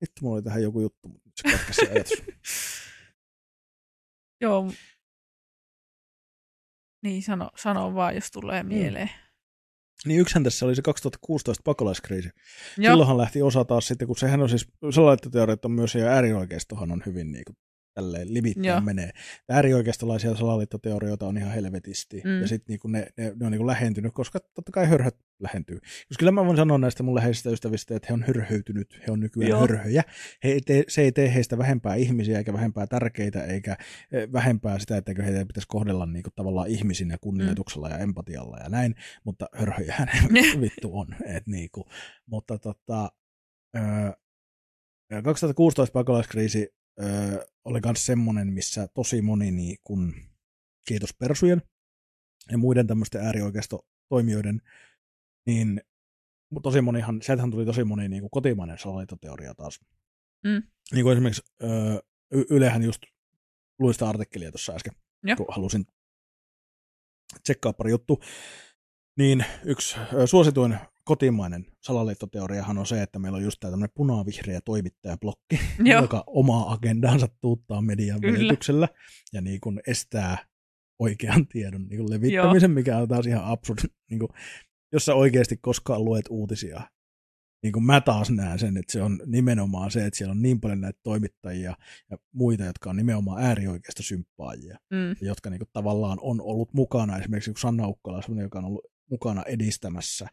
Vittu, 0.01 0.21
mulla 0.23 0.35
oli 0.35 0.43
tähän 0.43 0.63
joku 0.63 0.81
juttu, 0.81 1.09
mutta 1.09 1.31
se 1.43 1.51
katkesi 1.57 1.81
se 1.87 1.91
ajatus. 1.93 2.23
Joo. 4.41 4.73
Niin, 7.03 7.23
sano, 7.23 7.51
sano 7.57 7.95
vaan, 7.95 8.15
jos 8.15 8.31
tulee 8.31 8.63
mieleen. 8.63 9.11
Niin 10.05 10.21
yksihän 10.21 10.45
tässä 10.45 10.67
oli 10.67 10.75
se 10.75 10.83
2016 10.83 11.63
pakolaiskriisi. 11.65 12.29
Joo, 12.79 12.93
Silloinhan 12.93 13.19
lähti 13.19 13.43
osa 13.43 13.65
taas 13.65 13.87
sitten, 13.87 14.07
kun 14.07 14.17
sehän 14.17 14.41
on 14.41 14.49
siis, 14.49 14.67
salaliittoteoriat 14.91 15.65
on 15.65 15.73
myös, 15.73 15.95
ja 15.95 16.07
äärioikeistohan 16.07 16.93
on 16.93 17.03
hyvin 17.07 17.33
niin 17.33 17.45
kuin, 17.47 17.57
tälleen 17.99 18.35
limittäin 18.35 18.85
menee. 18.85 19.11
Äärioikeistolaisia 19.49 20.37
salaliittoteorioita 20.37 21.27
on 21.27 21.39
ihan 21.39 21.53
helvetisti, 21.53 22.23
Mm. 22.25 22.31
mm. 22.31 22.41
ja 22.41 22.49
sitten 22.49 22.79
niin 22.85 22.93
ne, 22.93 23.07
ne, 23.17 23.33
ne, 23.41 23.47
on 23.47 23.53
niin 23.53 23.59
kuin 23.59 23.67
lähentynyt, 23.67 24.15
koska 24.15 24.41
totta 24.41 24.73
kai 24.73 24.87
hörhöt 24.87 25.17
lähentyy. 25.41 25.81
Koska 25.81 26.19
kyllä 26.19 26.33
mä 26.33 26.47
voin 26.47 26.57
sanoa 26.57 26.79
näistä 26.79 27.03
mun 27.03 27.15
läheisistä 27.15 27.51
ystävistä, 27.51 27.97
että 27.97 28.07
he 28.09 28.15
on 28.15 28.25
hörhöytynyt, 28.27 29.01
he 29.07 29.13
on 29.13 29.21
nykyään 29.21 29.51
Joo. 29.51 29.61
Hörhöjä. 29.61 30.03
He 30.45 30.49
ei 30.49 30.61
tee, 30.61 30.85
se 30.89 31.03
ei 31.03 31.13
tee 31.13 31.35
heistä 31.35 31.59
vähempää 31.59 31.95
ihmisiä, 31.95 32.39
eikä 32.39 32.53
vähempää 32.53 32.87
tärkeitä, 32.87 33.45
eikä 33.45 33.77
eh, 34.13 34.33
vähempää 34.33 34.79
sitä, 34.79 34.97
että 34.97 35.23
heitä 35.23 35.47
pitäisi 35.47 35.69
kohdella 35.69 36.07
niin 36.07 36.23
kuin, 36.23 36.33
tavallaan 36.37 36.69
ihmisinä 36.69 37.19
kunnioituksella 37.21 37.89
mm. 37.89 37.95
ja 37.95 37.99
empatialla 37.99 38.59
ja 38.59 38.69
näin, 38.69 38.95
mutta 39.25 39.47
hörhöjähän 39.55 40.09
vittu 40.61 40.99
on. 40.99 41.07
Et, 41.27 41.47
niin 41.47 41.69
kuin, 41.73 41.85
mutta 42.27 42.59
tota, 42.59 43.13
öö, 43.77 44.13
2016 45.23 45.93
pakolaiskriisi 45.93 46.78
öö, 47.03 47.45
oli 47.65 47.81
myös 47.85 48.07
semmoinen, 48.07 48.53
missä 48.53 48.89
tosi 48.95 49.23
moni 49.23 49.51
niin 49.51 49.79
kun, 49.85 50.15
kiitos 50.89 51.15
persujen 51.15 51.63
ja 52.51 52.59
muiden 52.59 52.87
tämmöisten 52.87 53.21
äärioikeistotoimijoiden, 53.21 54.63
niin 55.47 55.81
tosi 56.63 56.81
monihan, 56.81 57.23
sieltähän 57.23 57.51
tuli 57.51 57.67
tosi 57.67 57.85
moni 57.85 58.09
niin 58.09 58.21
kuin 58.21 58.31
kotimainen 58.31 58.79
salaliittoteoria 58.79 59.55
taas. 59.55 59.81
Mm. 60.45 60.63
Niin 60.93 61.03
kuin 61.03 61.13
esimerkiksi 61.13 61.43
öö, 61.63 61.99
Y- 62.33 62.47
Ylehän 62.51 62.83
just 62.83 63.03
luin 63.79 63.95
sitä 63.95 64.09
artikkelia 64.09 64.53
tuossa 64.53 64.73
äsken, 64.73 64.93
Joo. 65.23 65.37
kun 65.37 65.47
halusin 65.49 65.87
tsekkaa 67.43 67.73
pari 67.73 67.91
juttu. 67.91 68.23
Niin 69.19 69.45
yksi 69.65 69.97
suosituin 70.27 70.79
kotimainen 71.09 71.67
salaliittoteoriahan 71.81 72.79
on 72.79 72.87
se, 72.87 73.03
että 73.03 73.19
meillä 73.19 73.37
on 73.37 73.43
just 73.43 73.61
tämä 73.61 73.71
tämmöinen 73.71 73.95
punavihreä 73.95 74.61
toimittajablokki, 74.65 75.61
Joo. 75.85 76.03
joka 76.03 76.25
omaa 76.27 76.73
agendaansa 76.73 77.29
tuuttaa 77.41 77.81
median 77.81 78.23
välityksellä 78.23 78.89
ja 79.33 79.41
niin 79.41 79.61
kuin 79.61 79.81
estää 79.87 80.39
oikean 80.99 81.47
tiedon 81.47 81.87
niin 81.89 81.99
kuin 81.99 82.11
levittämisen, 82.11 82.71
mikä 82.71 82.99
on 82.99 83.09
taas 83.09 83.27
ihan 83.27 83.45
absurd. 83.45 83.79
Niin 84.11 84.19
kuin, 84.19 84.29
jos 84.93 85.05
sä 85.05 85.15
oikeasti 85.15 85.57
koskaan 85.57 86.05
luet 86.05 86.25
uutisia, 86.31 86.81
niin 87.63 87.73
kuin 87.73 87.85
mä 87.85 88.01
taas 88.01 88.31
näen 88.31 88.59
sen, 88.59 88.77
että 88.77 88.93
se 88.93 89.03
on 89.03 89.21
nimenomaan 89.27 89.91
se, 89.91 90.07
että 90.07 90.19
siellä 90.19 90.33
on 90.33 90.43
niin 90.43 90.61
paljon 90.61 90.81
näitä 90.81 91.01
toimittajia 91.03 91.75
ja 92.11 92.17
muita, 92.33 92.65
jotka 92.65 92.91
on 92.91 92.97
nimenomaan 92.97 93.43
äärioikeista 93.43 94.03
symppaajia, 94.03 94.79
Mm. 94.91 95.17
jotka 95.21 95.51
niin 95.51 95.59
kuin, 95.59 95.69
tavallaan 95.73 96.19
on 96.21 96.41
ollut 96.41 96.75
mukana, 96.75 97.19
esimerkiksi 97.19 97.51
kun 97.51 97.61
Sanna 97.61 97.87
Ukkala 97.87 98.21
joka 98.43 98.59
on 98.59 98.65
ollut 98.65 98.85
mukana 99.11 99.43
edistämässä 99.43 100.29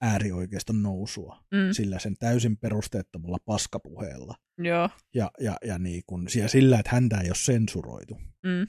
äärioikeiston 0.00 0.82
nousua 0.82 1.36
Mm. 1.54 1.72
sillä 1.72 1.98
sen 1.98 2.16
täysin 2.18 2.56
perusteettomalla 2.56 3.38
paskapuheella. 3.44 4.34
Joo. 4.58 4.88
Ja, 5.14 5.30
ja, 5.40 5.56
ja 5.64 5.78
niin 5.78 6.02
kun, 6.06 6.28
sillä, 6.46 6.78
että 6.78 6.90
häntä 6.94 7.20
ei 7.20 7.28
ole 7.28 7.34
sensuroitu. 7.34 8.14
Mm. 8.46 8.62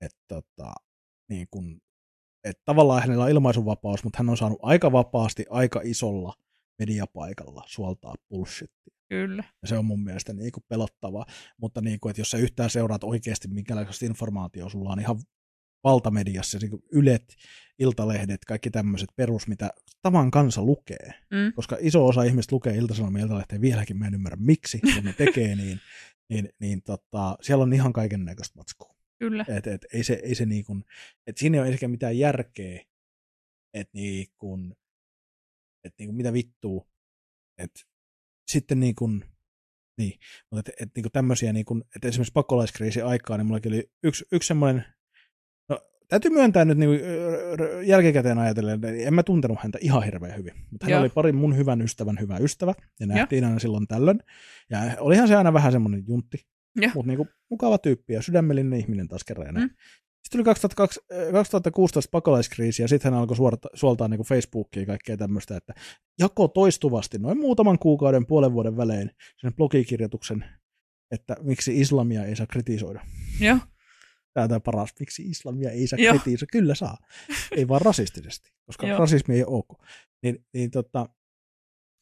Että 0.00 0.18
tota, 0.28 0.74
niin 1.30 1.46
kun, 1.50 1.80
että 2.44 2.62
tavallaan 2.64 3.00
hänellä 3.02 3.24
on 3.24 3.30
ilmaisuvapaus, 3.30 4.04
mutta 4.04 4.18
hän 4.18 4.28
on 4.28 4.36
saanut 4.36 4.58
aika 4.62 4.92
vapaasti, 4.92 5.44
aika 5.50 5.80
isolla 5.84 6.34
mediapaikalla 6.78 7.62
suoltaa 7.66 8.14
bullshittia. 8.28 8.96
Kyllä. 9.08 9.44
Ja 9.62 9.68
se 9.68 9.78
on 9.78 9.84
mun 9.84 10.04
mielestä 10.04 10.32
niin 10.32 10.52
kuin 10.52 10.64
pelottavaa. 10.68 11.26
Mutta 11.60 11.80
niin 11.80 12.00
kuin, 12.00 12.10
että 12.10 12.20
jos 12.20 12.30
sä 12.30 12.38
yhtään 12.38 12.70
seuraat 12.70 13.04
oikeasti 13.04 13.48
minkälaista 13.48 14.06
informaatiota 14.06 14.70
sulla 14.70 14.90
on 14.92 15.00
ihan 15.00 15.16
valtamediassa, 15.86 16.58
niin 16.58 16.82
Ylet, 16.92 17.36
Iltalehdet, 17.78 18.44
kaikki 18.44 18.70
tämmöiset 18.70 19.08
perus, 19.16 19.48
mitä 19.48 19.70
tavan 20.02 20.30
kansa 20.30 20.62
lukee. 20.62 21.10
Mm. 21.30 21.52
Koska 21.52 21.76
iso 21.80 22.06
osa 22.06 22.22
ihmistä 22.22 22.54
lukee 22.54 22.76
Ilta-Sanomia 22.76 23.22
Iltalehteen 23.22 23.60
vieläkin, 23.60 23.96
mä 23.96 24.06
en 24.06 24.14
ymmärrä 24.14 24.36
miksi, 24.40 24.80
mutta 24.84 25.00
ne 25.00 25.12
tekee 25.12 25.56
niin. 25.62 25.80
Niin, 26.30 26.48
niin 26.58 26.82
tota, 26.82 27.36
siellä 27.40 27.62
on 27.62 27.72
ihan 27.72 27.92
kaiken 27.92 28.24
näköistä 28.24 28.58
matskua. 28.58 28.96
Kyllä. 29.18 29.44
Et, 29.48 29.66
et, 29.66 29.86
ei 29.92 30.04
se, 30.04 30.20
ei 30.22 30.34
se 30.34 30.46
niin 30.46 30.64
kuin, 30.64 30.84
et 31.26 31.36
siinä 31.36 31.56
ei 31.56 31.60
ole 31.60 31.68
ehkä 31.68 31.88
mitään 31.88 32.18
järkeä, 32.18 32.84
että 33.74 33.90
niin 33.92 34.26
kuin, 34.36 34.74
et 35.84 35.94
niin 35.98 36.08
kuin 36.08 36.16
mitä 36.16 36.32
vittuu, 36.32 36.86
että 37.58 37.80
sitten 38.48 38.80
niin 38.80 38.94
kuin, 38.94 39.24
niin, 39.98 40.18
mutta 40.50 40.72
et, 40.72 40.82
et 40.82 40.94
niin 40.96 41.02
kuin 41.02 41.12
tämmöisiä, 41.12 41.52
niin 41.52 41.64
kuin, 41.64 41.84
että 41.96 42.08
esimerkiksi 42.08 42.32
pakolaiskriisin 42.32 43.04
aikaa, 43.04 43.36
niin 43.36 43.46
mullakin 43.46 43.72
oli 43.72 43.90
yksi, 44.02 44.24
yksi 44.32 44.46
semmoinen, 44.46 44.84
täytyy 46.08 46.30
myöntää 46.30 46.64
nyt 46.64 46.78
niin 46.78 46.90
kuin, 46.90 47.00
jälkikäteen 47.86 48.38
ajatellen, 48.38 48.74
että 48.74 48.88
en 48.88 49.14
mä 49.14 49.22
tuntenut 49.22 49.58
häntä 49.60 49.78
ihan 49.80 50.02
hirveän 50.02 50.36
hyvin, 50.36 50.52
mutta 50.70 50.86
hän 50.86 50.90
Joo. 50.90 51.00
oli 51.00 51.08
pari 51.08 51.32
mun 51.32 51.56
hyvän 51.56 51.82
ystävän 51.82 52.18
hyvä 52.20 52.38
ystävä, 52.38 52.74
ja 53.00 53.06
nähtiin 53.06 53.44
aina 53.44 53.58
silloin 53.58 53.86
tällöin, 53.86 54.20
ja 54.70 54.78
olihan 55.00 55.28
se 55.28 55.36
aina 55.36 55.52
vähän 55.52 55.72
semmoinen 55.72 56.04
juntti, 56.08 56.46
Joo. 56.76 56.90
mutta 56.94 57.08
niinku 57.08 57.28
mukava 57.50 57.78
tyyppi 57.78 58.12
ja 58.12 58.22
sydämellinen 58.22 58.78
ihminen 58.78 59.08
taas 59.08 59.24
kerran. 59.24 59.54
Mm. 59.54 59.70
Sitten 60.26 60.38
tuli 60.38 60.44
2002, 60.44 61.00
äh, 61.12 61.32
2016 61.32 62.10
pakolaiskriisi 62.10 62.82
ja 62.82 62.88
sitten 62.88 63.12
hän 63.12 63.20
alkoi 63.20 63.36
suorata, 63.36 63.68
suoltaa 63.74 64.08
niinku 64.08 64.24
Facebookia 64.24 64.82
ja 64.82 64.86
kaikkea 64.86 65.16
tämmöistä, 65.16 65.56
että 65.56 65.74
jako 66.18 66.48
toistuvasti 66.48 67.18
noin 67.18 67.38
muutaman 67.38 67.78
kuukauden, 67.78 68.26
puolen 68.26 68.52
vuoden 68.52 68.76
välein 68.76 69.10
sen 69.36 69.54
blogikirjoituksen, 69.54 70.44
että 71.10 71.36
miksi 71.42 71.80
islamia 71.80 72.24
ei 72.24 72.36
saa 72.36 72.46
kritisoida. 72.46 73.00
Joo. 73.40 73.58
Tämä 74.36 74.48
tämä 74.48 74.60
paras, 74.60 74.90
miksi 75.00 75.22
islamia 75.22 75.70
ei 75.70 75.86
saa 75.86 75.98
Joo. 75.98 76.14
kritisoida. 76.14 76.50
Kyllä 76.52 76.74
saa. 76.74 76.98
ei 77.56 77.68
vaan 77.68 77.80
rasistisesti, 77.80 78.50
koska 78.66 78.86
Joo. 78.86 78.98
rasismi 78.98 79.34
ei 79.34 79.44
ole 79.44 79.56
ok. 79.56 79.82
Niin, 80.22 80.46
niin 80.54 80.70
tota, 80.70 81.08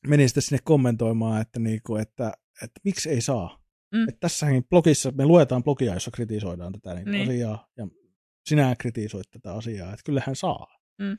menin 0.06 0.28
sitten 0.28 0.42
sinne 0.42 0.58
kommentoimaan, 0.64 1.40
että, 1.40 1.60
niinku, 1.60 1.96
että, 1.96 2.32
että 2.62 2.80
miksi 2.84 3.10
ei 3.10 3.20
saa. 3.20 3.64
Mm. 3.94 4.08
Että 4.08 4.20
tässäkin 4.20 4.64
blogissa, 4.64 5.10
me 5.10 5.26
luetaan 5.26 5.64
blogia, 5.64 5.94
jossa 5.94 6.10
kritisoidaan 6.10 6.72
tätä 6.72 6.94
niin 6.94 7.10
Niin. 7.10 7.28
asiaa, 7.28 7.68
ja 7.76 7.88
sinä 8.46 8.76
kritisoit 8.78 9.30
tätä 9.30 9.54
asiaa, 9.54 9.92
että 9.92 10.04
kyllähän 10.04 10.36
saa. 10.36 10.78
Mm. 10.98 11.18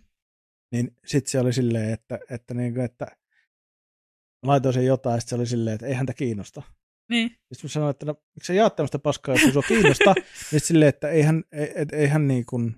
Niin 0.72 0.98
sitten 1.06 1.32
se 1.32 1.40
oli 1.40 1.54
silleen, 1.54 1.94
että, 1.94 2.20
että, 2.30 2.54
niin 2.54 2.80
että 2.80 3.08
laitoin 4.44 4.74
sen 4.74 4.86
jotain, 4.86 5.14
ja 5.14 5.20
sit 5.20 5.30
se 5.30 5.36
oli 5.36 5.48
silleen, 5.48 5.74
että 5.76 5.88
ei 5.88 5.94
häntä 5.94 6.14
kiinnosta. 6.14 6.62
Niin. 7.10 7.30
Sitten 7.30 7.64
mä 7.64 7.70
sanoin, 7.70 7.92
että 7.92 8.06
no, 8.06 8.16
miksi 8.36 8.48
sä 8.48 8.54
jaat 8.54 8.76
tämmöistä 8.76 9.00
paskaa, 9.00 9.36
jos 9.36 9.54
sua 9.54 9.62
kiinnosta, 9.62 10.14
niin 10.52 10.62
silleen, 10.62 10.90
että 10.90 11.10
ei 11.10 11.22
hän, 11.22 11.44
ei, 11.52 11.72
et, 11.76 11.94
ei 11.94 12.08
hän 12.08 12.28
niin 12.28 12.46
kuin, 12.46 12.76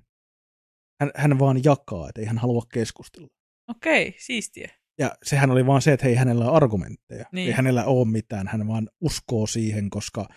hän, 1.01 1.11
hän 1.15 1.39
vaan 1.39 1.63
jakaa, 1.63 2.09
että 2.09 2.21
ei 2.21 2.27
hän 2.27 2.37
halua 2.37 2.63
keskustella. 2.73 3.27
Okei, 3.69 4.15
siistiä. 4.19 4.71
Ja 4.99 5.11
sehän 5.23 5.51
oli 5.51 5.65
vaan 5.65 5.81
se, 5.81 5.93
että 5.93 6.05
hei, 6.05 6.15
hänellä 6.15 6.45
on 6.45 6.55
argumentteja. 6.55 7.25
Niin. 7.31 7.47
Ei 7.47 7.53
hänellä 7.53 7.85
ole 7.85 8.07
mitään, 8.07 8.47
hän 8.47 8.67
vaan 8.67 8.89
uskoo 9.01 9.47
siihen, 9.47 9.89
koska 9.89 10.27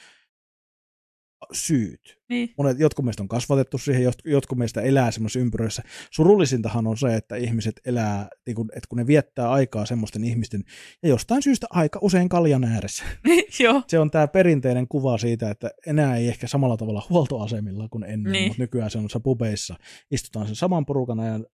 syyt. 1.52 2.18
Niin. 2.28 2.50
Monet, 2.58 2.78
jotkut 2.78 3.04
meistä 3.04 3.22
on 3.22 3.28
kasvatettu 3.28 3.78
siihen, 3.78 4.12
jot- 4.12 4.30
jotkut 4.30 4.58
meistä 4.58 4.80
elää 4.80 5.10
semmoisessa 5.10 5.38
ympyröissä. 5.40 5.82
Surullisintahan 6.10 6.86
on 6.86 6.96
se, 6.96 7.14
että 7.14 7.36
ihmiset 7.36 7.80
elää, 7.84 8.28
niin 8.46 8.54
kun, 8.54 8.68
että 8.76 8.86
kun 8.88 8.98
ne 8.98 9.06
viettää 9.06 9.50
aikaa 9.50 9.86
semmoisten 9.86 10.24
ihmisten, 10.24 10.62
ja 11.02 11.08
jostain 11.08 11.42
syystä 11.42 11.66
aika 11.70 11.98
usein 12.02 12.28
kaljan 12.28 12.64
ääressä. 12.64 13.04
Joo. 13.60 13.82
Se 13.88 13.98
on 13.98 14.10
tämä 14.10 14.28
perinteinen 14.28 14.88
kuva 14.88 15.18
siitä, 15.18 15.50
että 15.50 15.70
enää 15.86 16.16
ei 16.16 16.28
ehkä 16.28 16.46
samalla 16.46 16.76
tavalla 16.76 17.06
huoltoasemilla 17.10 17.88
kuin 17.90 18.04
ennen, 18.04 18.32
Niin. 18.32 18.48
mutta 18.48 18.62
nykyään 18.62 18.90
se 18.90 18.98
on 18.98 19.08
pubeissa. 19.22 19.76
Istutaan 20.10 20.46
sen 20.46 20.56
saman 20.56 20.86
porukan 20.86 21.20
ajan 21.20 21.46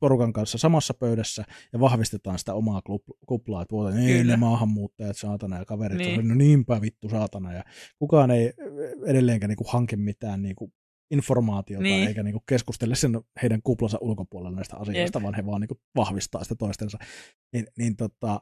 porukan 0.00 0.32
kanssa 0.32 0.58
samassa 0.58 0.94
pöydässä 0.94 1.44
ja 1.72 1.80
vahvistetaan 1.80 2.38
sitä 2.38 2.54
omaa 2.54 2.82
kuplaa, 3.26 3.62
että 3.62 3.72
vuoteen, 3.72 3.98
ei 4.06 4.24
ne 4.24 4.36
maahanmuuttajat 4.36 5.16
saatana 5.16 5.58
ja 5.58 5.64
kaverit, 5.64 5.98
Niin. 5.98 6.16
niin. 6.16 6.28
no 6.28 6.34
niinpä 6.34 6.80
vittu 6.80 7.08
saatana 7.08 7.52
ja 7.52 7.64
kukaan 7.98 8.30
ei 8.30 8.52
edelleenkään 9.06 9.48
niinku 9.48 9.64
hanki 9.68 9.96
mitään 9.96 10.42
niinku 10.42 10.72
informaatiota 11.10 11.82
Niin. 11.82 12.08
eikä 12.08 12.22
niinku 12.22 12.42
keskustele 12.48 12.94
sen 12.94 13.20
heidän 13.42 13.62
kuplansa 13.62 13.98
ulkopuolella 14.00 14.56
näistä 14.56 14.76
asioista, 14.76 15.18
Jep. 15.18 15.22
vaan 15.22 15.34
he 15.34 15.46
vaan 15.46 15.60
niinku 15.60 15.80
vahvistaa 15.96 16.42
sitä 16.42 16.54
toistensa. 16.54 16.98
Niin, 17.52 17.66
niin, 17.78 17.96
tota, 17.96 18.40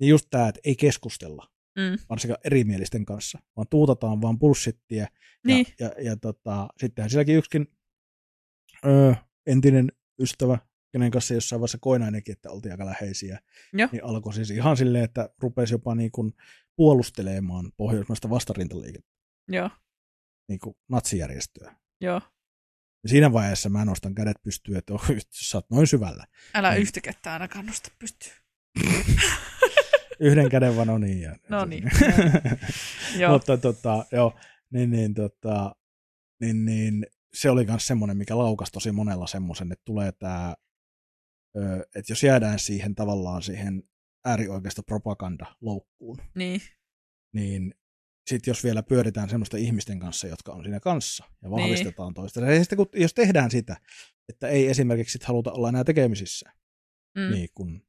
niin 0.00 0.08
just 0.08 0.26
tämä, 0.30 0.48
että 0.48 0.60
ei 0.64 0.76
keskustella 0.76 1.46
Mm. 1.78 1.98
varsinkaan 2.08 2.40
erimielisten 2.44 3.04
kanssa, 3.04 3.38
vaan 3.56 3.66
tuutataan 3.70 4.22
vaan 4.22 4.38
bullshittia. 4.38 5.06
Niin. 5.46 5.66
Ja, 5.80 5.86
ja, 5.96 6.02
ja 6.02 6.16
tota, 6.16 6.68
sittenhän 6.80 7.10
sielläkin 7.10 7.36
yksikin 7.36 7.66
ö, 8.86 9.14
entinen 9.46 9.92
ystävä, 10.18 10.58
kenen 10.92 11.10
kanssa 11.10 11.34
jossain 11.34 11.60
vaiheessa 11.60 11.78
koinainenkin, 11.80 12.32
että 12.32 12.50
oltiin 12.50 12.72
aika 12.72 12.86
läheisiä, 12.86 13.40
Joo. 13.72 13.88
niin 13.92 14.04
alkoi 14.04 14.34
siis 14.34 14.50
ihan 14.50 14.76
silleen, 14.76 15.04
että 15.04 15.30
rupesi 15.38 15.74
jopa 15.74 15.94
niin 15.94 16.10
kuin 16.10 16.32
puolustelemaan 16.76 17.72
pohjoismaista 17.76 18.30
vastarintaliikettä, 18.30 19.10
Joo. 19.48 19.70
niin 20.48 20.58
kuin 20.60 20.76
natsijärjestöä. 20.88 21.76
Joo. 22.00 22.20
Ja 23.02 23.08
siinä 23.08 23.32
vaiheessa 23.32 23.68
mä 23.68 23.84
nostan 23.84 24.14
kädet 24.14 24.36
pystyyn, 24.42 24.78
että 24.78 24.94
oh, 24.94 25.04
sä 25.30 25.58
oot 25.58 25.70
noin 25.70 25.86
syvällä. 25.86 26.26
Älä 26.54 26.70
Niin. 26.70 26.82
yhtä 26.82 27.00
kättä 27.00 27.32
ainakaan 27.32 27.66
nosta 27.66 27.90
pystyyn. 27.98 28.36
Yhden 30.20 30.48
käden 30.48 30.76
vaan, 30.76 30.86
no 30.88 30.98
niin. 30.98 31.20
Ja, 31.20 31.36
No 31.48 31.64
niin. 31.64 31.90
Joo. 33.18 33.32
Mutta 33.32 33.56
tota, 33.56 34.04
joo, 34.12 34.38
niin, 34.70 34.90
niin, 34.90 35.14
tota, 35.14 35.74
niin, 36.40 36.64
niin, 36.64 37.06
se 37.36 37.50
oli 37.50 37.64
myös 37.66 37.86
semmoinen, 37.86 38.16
mikä 38.16 38.38
laukasi 38.38 38.72
tosi 38.72 38.92
monella 38.92 39.26
semmoisen, 39.26 39.72
että 39.72 39.82
tulee 39.84 40.12
tämä, 40.12 40.54
että 41.94 42.12
jos 42.12 42.22
jäädään 42.22 42.58
siihen 42.58 42.94
tavallaan 42.94 43.42
siihen 43.42 43.82
äärioikeista 44.24 44.82
propagandaloukkuun, 44.82 46.18
Niin. 46.34 46.60
niin 47.34 47.74
sitten 48.30 48.50
jos 48.50 48.64
vielä 48.64 48.82
pyöritään 48.82 49.28
semmoisten 49.28 49.60
ihmisten 49.60 49.98
kanssa, 49.98 50.26
jotka 50.26 50.52
on 50.52 50.62
siinä 50.64 50.80
kanssa, 50.80 51.24
ja 51.42 51.50
vahvistetaan 51.50 52.08
niin. 52.08 52.14
toista. 52.14 52.40
Ja 52.40 52.58
sitten 52.60 52.76
kun, 52.76 52.86
jos 52.94 53.14
tehdään 53.14 53.50
sitä, 53.50 53.76
että 54.28 54.48
ei 54.48 54.66
esimerkiksi 54.68 55.12
sit 55.12 55.24
haluta 55.24 55.52
olla 55.52 55.68
enää 55.68 55.84
tekemisissä, 55.84 56.52
Mm. 57.16 57.32
niin 57.32 57.48
kun 57.54 57.86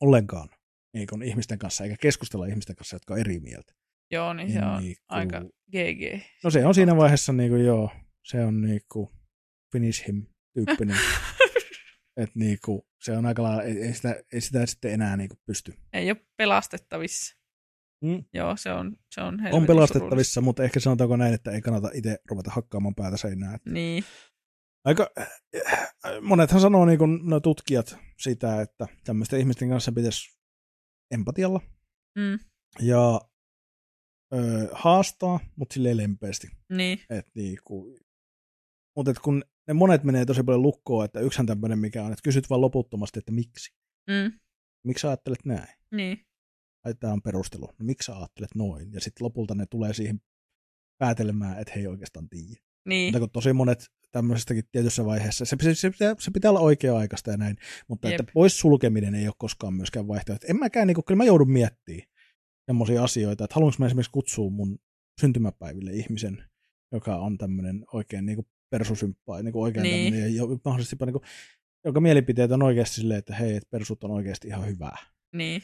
ollenkaan 0.00 0.48
niin 0.94 1.06
kun 1.06 1.22
ihmisten 1.22 1.58
kanssa, 1.58 1.84
eikä 1.84 1.96
keskustella 2.00 2.46
ihmisten 2.46 2.76
kanssa, 2.76 2.96
jotka 2.96 3.14
on 3.14 3.20
eri 3.20 3.40
mieltä. 3.40 3.72
Joo, 4.10 4.32
niin 4.34 4.52
se 4.52 4.58
on 4.64 4.82
Niin 4.82 4.96
kun- 4.96 5.04
aika 5.08 5.40
GG. 5.70 6.22
No 6.44 6.50
se 6.50 6.66
on 6.66 6.74
siinä 6.74 6.96
vaiheessa 6.96 7.32
niinku 7.32 7.56
joo, 7.56 7.90
se 8.24 8.44
on 8.44 8.60
niinku 8.60 9.10
finish 9.72 10.08
him 10.08 10.26
tyyppinen. 10.54 10.96
että 12.22 12.38
niinku, 12.38 12.86
se 13.00 13.16
on 13.16 13.26
aika 13.26 13.42
lailla, 13.42 13.62
ei, 13.62 13.82
ei, 13.82 13.94
sitä, 13.94 14.22
ei 14.32 14.40
sitä 14.40 14.66
sitten 14.66 14.92
enää 14.92 15.16
niinku 15.16 15.36
pysty. 15.46 15.74
Ei 15.92 16.10
ole 16.10 16.26
pelastettavissa. 16.36 17.36
Mm. 18.04 18.24
Joo, 18.34 18.56
se 18.56 18.72
on, 18.72 18.96
se 19.14 19.20
on 19.20 19.38
On 19.52 19.66
pelastettavissa, 19.66 20.40
mutta 20.40 20.64
ehkä 20.64 20.80
sanotaanko 20.80 21.16
näin, 21.16 21.34
että 21.34 21.50
ei 21.50 21.60
kannata 21.60 21.90
itse 21.94 22.18
ruveta 22.30 22.50
hakkaamaan 22.50 22.94
päätä 22.94 23.16
seinään. 23.16 23.50
surullista. 23.52 23.70
Niin. 23.72 24.04
Aika, 24.84 25.10
monethan 26.20 26.60
sanoo 26.60 26.84
niin 26.86 26.98
kuin 26.98 27.20
no 27.22 27.40
tutkijat 27.40 27.96
sitä, 28.18 28.60
että 28.60 28.86
tämmöisten 29.04 29.40
ihmisten 29.40 29.68
kanssa 29.68 29.92
pitäisi 29.92 30.38
empatialla 31.10 31.60
Mm. 32.18 32.38
ja 32.80 33.20
ö, 34.34 34.68
haastaa, 34.72 35.40
mutta 35.56 35.74
silleen 35.74 35.96
lempeästi. 35.96 36.48
Niin. 36.72 37.00
Et 37.10 37.26
niinku, 37.34 37.98
mutta 38.96 39.10
et 39.10 39.18
kun 39.18 39.44
ne 39.68 39.74
monet 39.74 40.04
menee 40.04 40.24
tosi 40.24 40.42
paljon 40.42 40.62
lukkoon, 40.62 41.04
että 41.04 41.20
yksihän 41.20 41.46
tämmöinen 41.46 41.78
mikä 41.78 42.02
on, 42.02 42.12
että 42.12 42.22
kysyt 42.22 42.50
vaan 42.50 42.60
loputtomasti, 42.60 43.18
että 43.18 43.32
miksi. 43.32 43.74
Mm. 44.10 44.38
Miksi 44.86 45.06
ajattelet 45.06 45.44
näin? 45.44 45.78
Niin. 45.90 46.26
Tai 46.82 46.94
tämä 46.94 47.12
on 47.12 47.22
perustelu. 47.22 47.66
No, 47.66 47.86
miksi 47.86 48.06
sä 48.06 48.16
ajattelet 48.16 48.54
noin? 48.54 48.92
Ja 48.92 49.00
sitten 49.00 49.24
lopulta 49.24 49.54
ne 49.54 49.66
tulee 49.66 49.94
siihen 49.94 50.20
päätelmään, 50.98 51.58
että 51.58 51.72
he 51.74 51.80
ei 51.80 51.86
oikeastaan 51.86 52.28
tiedä. 52.28 52.60
Niin. 52.88 53.06
Mutta 53.06 53.20
kun 53.20 53.30
tosi 53.30 53.52
monet 53.52 53.86
tämmöisestäkin 54.12 54.64
tietyssä 54.72 55.04
vaiheessa, 55.04 55.44
se, 55.44 55.56
se, 55.62 55.74
se, 55.74 55.90
pitää, 55.90 56.14
se 56.18 56.30
pitää 56.30 56.50
olla 56.50 56.60
oikea-aikaista 56.60 57.30
ja 57.30 57.36
näin, 57.36 57.56
mutta 57.88 58.08
Jep. 58.08 58.20
että 58.20 58.32
pois 58.34 58.58
sulkeminen 58.58 59.14
ei 59.14 59.26
ole 59.26 59.34
koskaan 59.38 59.74
myöskään 59.74 60.08
vaihtoehto. 60.08 60.46
En 60.48 60.58
mäkään, 60.58 60.86
niin 60.86 60.94
kuin, 60.94 61.04
kyllä 61.04 61.18
mä 61.18 61.24
joudun 61.24 61.50
miettimään 61.50 62.08
semmoisia 62.66 63.04
asioita, 63.04 63.44
että 63.44 63.54
haluanko 63.54 63.76
mä 63.78 63.86
esimerkiksi 63.86 64.12
kutsua 64.12 64.50
mun 64.50 64.78
syntymäpäiville 65.20 65.92
ihmisen, 65.92 66.44
joka 66.92 67.16
on 67.16 67.38
tämmöinen 67.38 67.84
oikein 67.92 68.26
niin 68.26 68.36
kuin 68.36 68.46
persusymppaa, 68.72 69.42
niin 69.42 69.52
kuin 69.52 69.62
oikein 69.62 69.82
Niin. 69.82 70.12
tämmöinen, 70.12 70.36
ja 70.36 70.42
mahdollisesti 70.64 70.94
jopa 70.94 71.06
niin 71.06 71.12
kuin, 71.12 71.22
joka 71.84 72.00
mielipiteet 72.00 72.52
on 72.52 72.62
oikeasti 72.62 72.94
silleen, 72.94 73.18
että 73.18 73.34
hei, 73.34 73.56
että 73.56 73.70
persut 73.70 74.04
on 74.04 74.10
oikeasti 74.10 74.48
ihan 74.48 74.66
hyvää. 74.66 74.96
Niin. 75.34 75.62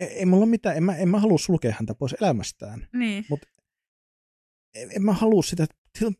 Ei, 0.00 0.08
ei 0.08 0.26
mulla 0.26 0.42
ole 0.42 0.50
mitään, 0.50 0.76
en 0.76 0.82
mä, 0.82 0.96
en 0.96 1.08
mä 1.08 1.20
halua 1.20 1.38
sulkea 1.38 1.74
häntä 1.78 1.94
pois 1.94 2.14
elämästään. 2.20 2.88
Niin. 2.92 3.24
En, 4.74 4.90
en 4.96 5.02
mä 5.02 5.12
halua 5.12 5.42
sitä 5.42 5.66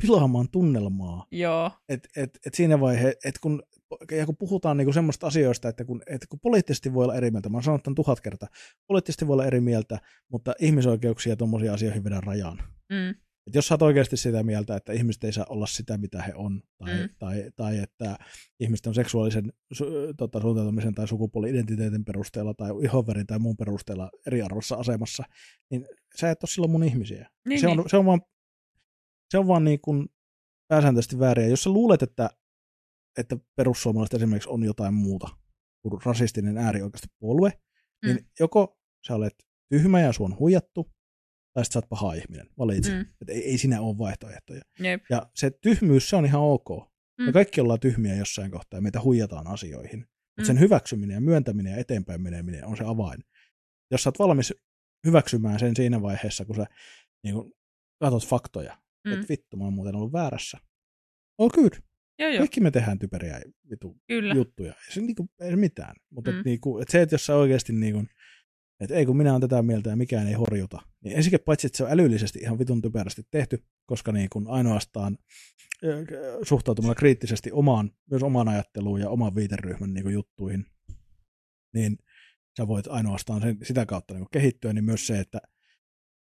pilaamaan 0.02 0.48
tunnelmaa. 0.50 1.26
Joo. 1.30 1.70
Et, 1.88 2.08
et, 2.16 2.38
et 2.46 2.54
siinä 2.54 2.80
vaiheessa, 2.80 3.18
että 3.24 3.40
kun, 3.42 3.62
ja 4.10 4.26
kun 4.26 4.36
puhutaan 4.36 4.76
niinku 4.76 4.92
semmoista 4.92 5.26
asioista, 5.26 5.68
että 5.68 5.84
kun, 5.84 6.02
et 6.06 6.26
kun 6.28 6.40
poliittisesti 6.40 6.94
voi 6.94 7.04
olla 7.04 7.14
eri 7.14 7.30
mieltä, 7.30 7.48
mä 7.48 7.56
oon 7.56 7.62
sanonut 7.62 7.82
tämän 7.82 7.94
tuhat 7.94 8.20
kertaa, 8.20 8.48
poliittisesti 8.86 9.26
voi 9.26 9.34
olla 9.34 9.46
eri 9.46 9.60
mieltä, 9.60 9.98
mutta 10.32 10.54
ihmisoikeuksia 10.58 11.32
ja 11.32 11.36
tuommoisia 11.36 11.74
asioihin 11.74 12.04
vedän 12.04 12.22
rajaan. 12.22 12.62
Mm. 12.90 13.14
Et 13.48 13.54
jos 13.54 13.66
sä 13.66 13.74
oot 13.74 13.82
oikeasti 13.82 14.16
sitä 14.16 14.42
mieltä, 14.42 14.76
että 14.76 14.92
ihmiset 14.92 15.24
ei 15.24 15.32
saa 15.32 15.46
olla 15.48 15.66
sitä, 15.66 15.98
mitä 15.98 16.22
he 16.22 16.32
on, 16.34 16.62
tai, 16.78 16.94
Mm. 17.02 17.08
tai, 17.18 17.50
tai 17.56 17.78
että 17.78 18.18
ihmiset 18.60 18.86
on 18.86 18.94
seksuaalisen 18.94 19.52
su, 19.72 19.84
tota, 20.16 20.40
suuntautumisen 20.40 20.94
tai 20.94 21.08
sukupuoli-identiteetin 21.08 22.04
perusteella 22.04 22.54
tai 22.54 22.70
ihonvärin 22.82 23.26
tai 23.26 23.38
muun 23.38 23.56
perusteella 23.56 24.10
eriarvoisessa 24.26 24.76
asemassa, 24.76 25.22
niin 25.70 25.86
sä 26.20 26.30
et 26.30 26.42
ole 26.42 26.48
silloin 26.48 26.70
mun 26.70 26.84
ihmisiä. 26.84 27.30
Niin, 27.48 27.60
se, 27.60 27.68
on, 27.68 27.76
niin. 27.76 27.90
se 27.90 27.96
on 27.96 28.06
vaan, 28.06 28.20
se 29.30 29.38
on 29.38 29.46
vaan 29.46 29.64
niin 29.64 29.80
kuin 29.80 30.08
pääsääntöisesti 30.68 31.18
väärin. 31.18 31.50
Jos 31.50 31.62
sä 31.62 31.70
luulet, 31.70 32.02
että, 32.02 32.30
että 33.18 33.36
perussuomalaiset 33.56 34.14
esimerkiksi 34.14 34.48
on 34.50 34.64
jotain 34.64 34.94
muuta 34.94 35.28
kuin 35.82 36.00
rasistinen 36.04 36.58
äärioikeisto 36.58 37.08
puolue, 37.18 37.52
Mm. 38.04 38.08
niin 38.08 38.26
joko 38.40 38.78
sä 39.06 39.14
olet 39.14 39.34
tyhmä 39.68 40.00
ja 40.00 40.12
sua 40.12 40.26
on 40.26 40.38
huijattu, 40.38 40.90
tai 41.54 41.64
sitten 41.64 41.72
sä 41.72 41.78
oot 41.78 41.88
paha 41.88 42.12
ihminen. 42.14 42.46
Valitse. 42.58 42.94
Mm. 42.94 43.00
Et 43.20 43.28
ei, 43.28 43.44
ei 43.44 43.58
siinä 43.58 43.80
ole 43.80 43.98
vaihtoehtoja. 43.98 44.62
Jep. 44.80 45.02
Ja 45.10 45.30
se 45.34 45.50
tyhmyys, 45.50 46.10
se 46.10 46.16
on 46.16 46.24
ihan 46.26 46.40
ok. 46.40 46.68
Mm. 47.18 47.24
Me 47.24 47.32
kaikki 47.32 47.60
ollaan 47.60 47.80
tyhmiä 47.80 48.14
jossain 48.14 48.50
kohtaa 48.50 48.78
ja 48.78 48.82
meitä 48.82 49.00
huijataan 49.00 49.46
asioihin. 49.46 49.98
Mutta 49.98 50.42
Mm. 50.42 50.44
sen 50.46 50.60
hyväksyminen 50.60 51.14
ja 51.14 51.20
myöntäminen 51.20 51.72
ja 51.72 51.78
eteenpäin 51.78 52.22
meneminen 52.22 52.64
on 52.66 52.76
se 52.76 52.84
avain. 52.86 53.24
Jos 53.90 54.02
sä 54.02 54.08
oot 54.08 54.18
valmis 54.18 54.54
hyväksymään 55.06 55.58
sen 55.58 55.76
siinä 55.76 56.02
vaiheessa, 56.02 56.44
kun 56.44 56.56
sä 56.56 56.66
niin 57.24 57.34
kun, 57.34 57.52
katsot 58.00 58.26
faktoja, 58.26 58.78
Mm. 59.04 59.12
että 59.12 59.26
vittu, 59.28 59.56
mä 59.56 59.64
oon 59.64 59.72
muuten 59.72 59.94
ollut 59.96 60.12
väärässä. 60.12 60.58
All 61.38 61.48
good. 61.50 61.72
Joo, 62.18 62.28
joo. 62.30 62.38
Kaikki 62.38 62.60
me 62.60 62.70
tehdään 62.70 62.98
typeriä 62.98 63.40
vitu 63.70 63.96
Kyllä. 64.08 64.34
juttuja. 64.34 64.72
Ei 64.72 64.92
se, 64.92 65.00
niinku, 65.00 65.28
ei 65.40 65.50
se 65.50 65.56
mitään. 65.56 65.94
Mutta 66.10 66.30
Mm. 66.30 66.38
et, 66.38 66.44
niinku, 66.44 66.78
et 66.78 66.88
se, 66.88 67.02
että 67.02 67.14
jos 67.14 67.26
sä 67.26 67.36
oikeasti 67.36 67.72
niinku, 67.72 68.04
että 68.80 68.94
ei 68.94 69.06
kun 69.06 69.16
minä 69.16 69.30
olen 69.30 69.40
tätä 69.40 69.62
mieltä 69.62 69.90
ja 69.90 69.96
mikään 69.96 70.28
ei 70.28 70.34
horjuta, 70.34 70.80
niin 71.04 71.16
ensinnäkin 71.16 71.44
paitsi, 71.44 71.66
että 71.66 71.76
se 71.76 71.84
on 71.84 71.90
älyllisesti 71.90 72.38
ihan 72.38 72.58
vitun 72.58 72.82
typerästi 72.82 73.22
tehty, 73.30 73.64
koska 73.86 74.12
niin 74.12 74.28
kuin 74.30 74.48
ainoastaan 74.48 75.18
suhtautumalla 76.42 76.94
kriittisesti 76.94 77.52
omaan, 77.52 77.90
myös 78.10 78.22
omaan 78.22 78.48
ajatteluun 78.48 79.00
ja 79.00 79.10
oman 79.10 79.34
viiteryhmän 79.34 79.94
niin 79.94 80.12
juttuihin, 80.12 80.66
niin 81.74 81.98
sä 82.56 82.68
voit 82.68 82.86
ainoastaan 82.86 83.40
sen, 83.40 83.58
sitä 83.62 83.86
kautta 83.86 84.14
niin 84.14 84.26
kehittyä, 84.32 84.72
niin 84.72 84.84
myös 84.84 85.06
se, 85.06 85.18
että, 85.18 85.38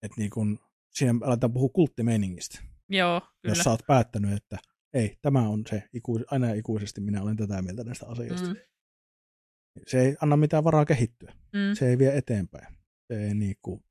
että 0.04 0.22
niin 0.22 0.30
kuin, 0.30 0.60
siinä 0.94 1.14
aletaan 1.22 1.54
puhua 1.54 1.70
kulttimeiningistä. 1.70 2.60
Joo, 2.90 3.14
Jos 3.14 3.32
kyllä. 3.42 3.64
sä 3.64 3.70
oot 3.70 3.88
päättänyt, 3.88 4.34
että 4.34 4.58
ei, 4.94 5.18
tämä 5.22 5.50
on 5.50 5.64
se, 5.70 5.84
iku, 5.94 6.20
aina 6.32 6.54
ikuisesti 6.54 7.02
minä 7.02 7.22
olen 7.22 7.38
tätä 7.38 7.62
mieltä 7.62 7.84
näistä 7.84 8.08
asioista. 8.08 8.48
Mm. 8.48 8.56
Se 9.88 10.02
ei 10.02 10.16
anna 10.22 10.38
mitään 10.38 10.64
varaa 10.64 10.86
kehittyä. 10.86 11.34
Mm. 11.54 11.74
Se 11.74 11.90
ei 11.90 11.98
vie 11.98 12.18
eteenpäin. 12.18 12.76
Se 13.08 13.28
ei 13.28 13.34
niinku, 13.34 13.84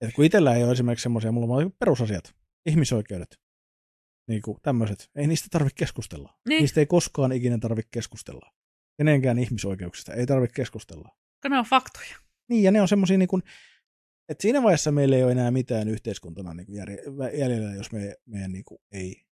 et 0.00 0.14
kun 0.14 0.24
itsellä 0.24 0.54
ei 0.54 0.64
ole 0.64 0.72
esimerkiksi 0.72 1.02
semmoisia, 1.02 1.32
mulla 1.32 1.56
on 1.56 1.72
perusasiat, 1.78 2.34
ihmisoikeudet, 2.66 3.40
niinku 4.28 4.58
tämmöiset, 4.62 5.10
ei 5.14 5.26
niistä 5.26 5.48
tarvitse 5.50 5.76
keskustella. 5.78 6.38
Niin. 6.48 6.60
Niistä 6.60 6.80
ei 6.80 6.86
koskaan 6.86 7.32
ikinä 7.32 7.58
tarvitse 7.58 7.88
keskustella. 7.90 8.52
Kenenkään 8.98 9.38
ihmisoikeuksista 9.38 10.14
ei 10.14 10.26
tarvitse 10.26 10.54
keskustella. 10.54 11.08
Koska 11.08 11.48
ne 11.48 11.58
on 11.58 11.64
faktoja. 11.64 12.16
Niin, 12.48 12.62
ja 12.62 12.70
ne 12.70 12.80
on 12.80 12.88
semmoisia, 12.88 13.18
niin 13.18 13.28
että 14.28 14.42
siinä 14.42 14.62
vaiheessa 14.62 14.92
meillä 14.92 15.16
ei 15.16 15.24
ole 15.24 15.32
enää 15.32 15.50
mitään 15.50 15.88
yhteiskuntana 15.88 16.54
niin 16.54 16.74
jäljellä, 17.38 17.74
jos 17.74 17.92
me, 17.92 18.16
meidän 18.26 18.52
niin 18.52 18.64
kuin, 18.64 18.78
ei, 18.92 19.24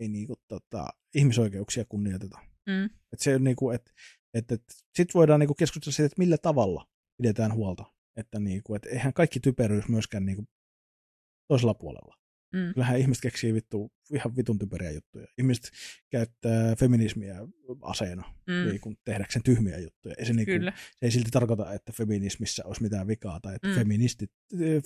ei 0.00 0.08
niin 0.08 0.26
kuin, 0.26 0.38
tota, 0.48 0.86
ihmisoikeuksia 1.14 1.84
kunnioiteta. 1.84 2.38
Mm. 2.66 2.84
Et 2.84 3.20
se 3.20 3.38
niin 3.38 3.56
kuin, 3.56 3.74
et, 3.74 3.92
et, 4.34 4.52
et, 4.52 4.62
Sitten 4.68 5.14
voidaan 5.14 5.40
niin 5.40 5.48
kuin 5.48 5.56
keskustella 5.56 5.94
siitä, 5.94 6.06
että 6.06 6.18
millä 6.18 6.38
tavalla 6.38 6.86
pidetään 7.16 7.54
huolta. 7.54 7.84
Että 8.16 8.38
niin 8.40 8.62
kuin, 8.62 8.76
et 8.76 8.86
eihän 8.86 9.12
kaikki 9.12 9.40
typeryys 9.40 9.88
myöskään 9.88 10.26
niin 10.26 10.36
kuin 10.36 10.48
toisella 11.48 11.74
puolella. 11.74 12.18
Mm. 12.52 12.72
Kyllähän 12.74 12.98
ihmiset 12.98 13.22
keksii 13.22 13.54
vittu, 13.54 13.92
ihan 14.12 14.36
vitun 14.36 14.58
typeriä 14.58 14.90
juttuja. 14.90 15.26
Ihmiset 15.38 15.70
käyttää 16.10 16.76
feminismiä 16.76 17.38
aseena 17.82 18.34
Mm. 18.46 18.68
niin 18.68 18.80
kuin 18.80 18.96
tehdäkseen 19.04 19.42
tyhmiä 19.42 19.78
juttuja. 19.78 20.14
Ei 20.18 20.24
se, 20.26 20.32
niin 20.32 20.46
kuin, 20.46 20.62
se 20.74 20.98
ei 21.02 21.10
silti 21.10 21.30
tarkoita, 21.30 21.72
että 21.72 21.92
feminismissä 21.92 22.62
olisi 22.66 22.82
mitään 22.82 23.06
vikaa 23.06 23.40
tai 23.40 23.54
että 23.54 23.68
mm. 23.68 23.74
feministit, 23.74 24.30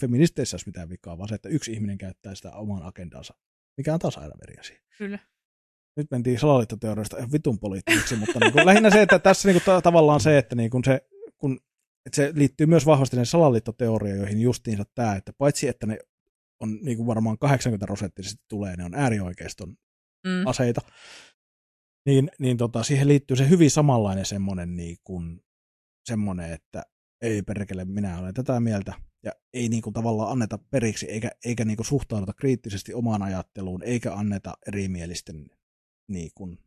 feministeissä 0.01 0.55
olisi 0.55 0.69
mitään 0.69 0.89
vikaa, 0.89 1.19
vaan 1.19 1.29
se, 1.29 1.35
että 1.35 1.49
yksi 1.49 1.73
ihminen 1.73 1.99
käyttää 1.99 2.35
sitä 2.35 2.53
oman 2.53 2.83
agendansa, 2.83 3.35
mikä 3.77 3.95
on 3.95 3.99
taas 4.01 4.19
aina 4.19 4.35
eri 4.43 4.61
asia. 4.61 4.81
Kyllä. 4.99 5.19
Nyt 5.99 6.11
mentiin 6.11 6.39
salaliittoteoriasta 6.39 7.19
ihan 7.19 7.33
vitun 7.33 7.59
poliittiseksi, 7.59 8.17
mutta 8.17 8.41
niin 8.41 8.53
kuin, 8.53 8.67
lähinnä 8.67 8.91
se, 8.91 9.03
että 9.03 9.19
tässä 9.19 9.49
niin 9.49 9.55
kuin, 9.55 9.65
ta- 9.65 9.83
tavallaan 9.83 10.21
se, 10.21 10.39
että, 10.39 10.57
niin 10.57 10.71
kuin 10.71 10.85
se, 10.85 11.01
kun, 11.39 11.61
että 12.07 12.17
se 12.17 12.33
liittyy 12.35 12.67
myös 12.67 12.87
vahvasti 12.87 13.17
näihin 13.17 13.27
salaliittoteorioihin 13.27 14.41
justiinsa 14.41 14.85
tämä, 14.95 15.17
että 15.17 15.33
paitsi 15.39 15.69
että 15.69 15.87
ne 15.87 15.99
on 16.61 16.79
niin 16.83 16.97
kuin 16.97 17.07
varmaan 17.07 17.39
80 17.39 17.87
prosenttisesti 17.87 18.45
tulee, 18.49 18.77
ne 18.77 18.85
on 18.85 18.95
äärioikeiston 18.95 19.77
Mm. 20.27 20.47
aseita, 20.47 20.81
niin, 22.07 22.31
niin 22.39 22.57
tota, 22.57 22.83
siihen 22.83 23.09
liittyy 23.09 23.37
se 23.37 23.49
hyvin 23.49 23.71
samanlainen 23.71 24.25
semmoinen, 24.25 24.77
niin 24.77 24.97
kuin, 25.05 25.41
semmoinen, 26.09 26.53
että 26.53 26.83
ei 27.23 27.43
perkele, 27.43 27.85
minä 27.85 28.19
olen 28.19 28.35
tätä 28.35 28.61
mieltä, 28.61 28.93
ja 29.25 29.33
ei 29.53 29.69
niin 29.69 29.83
kuin, 29.83 29.95
tavallaan 29.95 30.33
anneta 30.33 30.59
periksi, 30.59 31.07
eikä, 31.07 31.31
eikä 31.45 31.65
niin 31.65 31.77
kuin, 31.77 31.87
suhtauduta 31.87 32.33
kriittisesti 32.33 32.95
omaan 32.95 33.23
ajatteluun, 33.23 33.83
eikä 33.83 34.15
anneta 34.15 34.55
erimielisten 34.67 35.47
niin 36.09 36.31
kuin, 36.35 36.59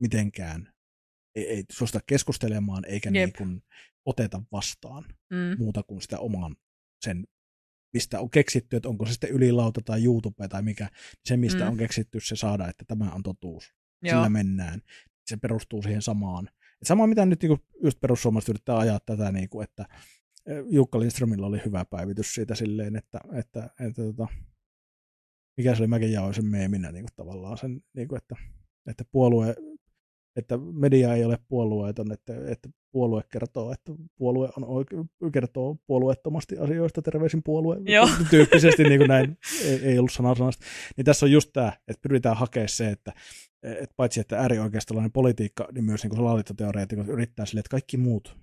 mitenkään, 0.00 0.72
ei, 1.34 1.48
ei 1.48 1.64
suosta 1.72 2.00
keskustelemaan, 2.06 2.84
eikä 2.84 3.08
Jep. 3.08 3.14
niin 3.14 3.32
kuin, 3.38 3.62
oteta 4.04 4.42
vastaan 4.52 5.04
Mm. 5.30 5.58
muuta 5.58 5.82
kuin 5.82 6.02
sitä 6.02 6.18
oman 6.18 6.56
sen, 7.04 7.24
mistä 7.94 8.20
on 8.20 8.30
keksitty, 8.30 8.76
että 8.76 8.88
onko 8.88 9.06
se 9.06 9.12
sitten 9.12 9.30
ylilauta 9.30 9.80
tai 9.84 10.04
YouTube 10.04 10.48
tai 10.48 10.62
mikä, 10.62 10.88
se 11.24 11.36
mistä 11.36 11.64
Mm. 11.64 11.68
on 11.70 11.76
keksitty 11.76 12.20
se 12.20 12.36
saada, 12.36 12.68
että 12.68 12.84
tämä 12.88 13.10
on 13.12 13.22
totuus. 13.22 13.74
Joo. 14.02 14.10
Sillä 14.14 14.28
mennään. 14.28 14.82
Se 15.26 15.36
perustuu 15.36 15.82
siihen 15.82 16.02
samaan. 16.02 16.48
Et 16.82 16.86
sama 16.86 17.06
mitä 17.06 17.26
nyt 17.26 17.42
niinku 17.42 17.66
just 17.84 18.00
perussuomalaiset 18.00 18.48
yrittää 18.48 18.78
ajaa 18.78 19.00
tätä, 19.06 19.32
niinku, 19.32 19.60
että 19.60 19.84
Jukka 20.70 21.00
Lindströmillä 21.00 21.46
oli 21.46 21.60
hyvä 21.64 21.84
päivitys 21.84 22.34
siitä 22.34 22.54
silleen, 22.54 22.96
että, 22.96 23.20
että, 23.38 23.70
että 23.80 24.02
tota, 24.02 24.26
mikä 25.56 25.74
se 25.74 25.80
oli, 25.82 25.86
mäkin 25.88 26.12
jaoin 26.12 26.34
sen 26.34 26.44
meeminä 26.46 26.92
niinku, 26.92 27.08
tavallaan 27.16 27.58
sen, 27.58 27.80
niinku, 27.96 28.16
että, 28.16 28.36
että 28.88 29.04
puolue 29.12 29.54
että 30.36 30.58
media 30.72 31.14
ei 31.14 31.24
ole 31.24 31.38
puolueeton, 31.48 32.12
että, 32.12 32.32
että 32.48 32.68
puolue 32.92 33.22
kertoo, 33.32 33.72
että 33.72 33.92
puolue 34.16 34.48
on 34.56 34.64
oike- 34.64 35.30
kertoo 35.32 35.76
puolueettomasti 35.86 36.58
asioista, 36.58 37.02
terveisin 37.02 37.42
puolue, 37.42 37.76
Joo. 37.94 38.08
tyyppisesti 38.30 38.84
niin 38.84 38.98
kuin 38.98 39.08
näin, 39.08 39.38
ei, 39.64 39.80
ei 39.84 39.98
ollut 39.98 40.12
sanaa 40.12 40.34
sanasta. 40.34 40.66
Niin 40.96 41.04
tässä 41.04 41.26
on 41.26 41.32
just 41.32 41.50
tämä, 41.52 41.72
että 41.88 42.02
pyritään 42.02 42.36
hakemaan 42.36 42.68
se, 42.68 42.90
että, 42.90 43.12
että 43.62 43.94
paitsi 43.96 44.20
että 44.20 44.38
äärioikeistolainen 44.38 45.12
politiikka, 45.12 45.68
niin 45.72 45.84
myös 45.84 46.04
niin 46.04 46.16
salaliittoteoreetikot 46.16 47.08
yrittää 47.08 47.46
sille, 47.46 47.60
että 47.60 47.70
kaikki 47.70 47.96
muut 47.96 48.36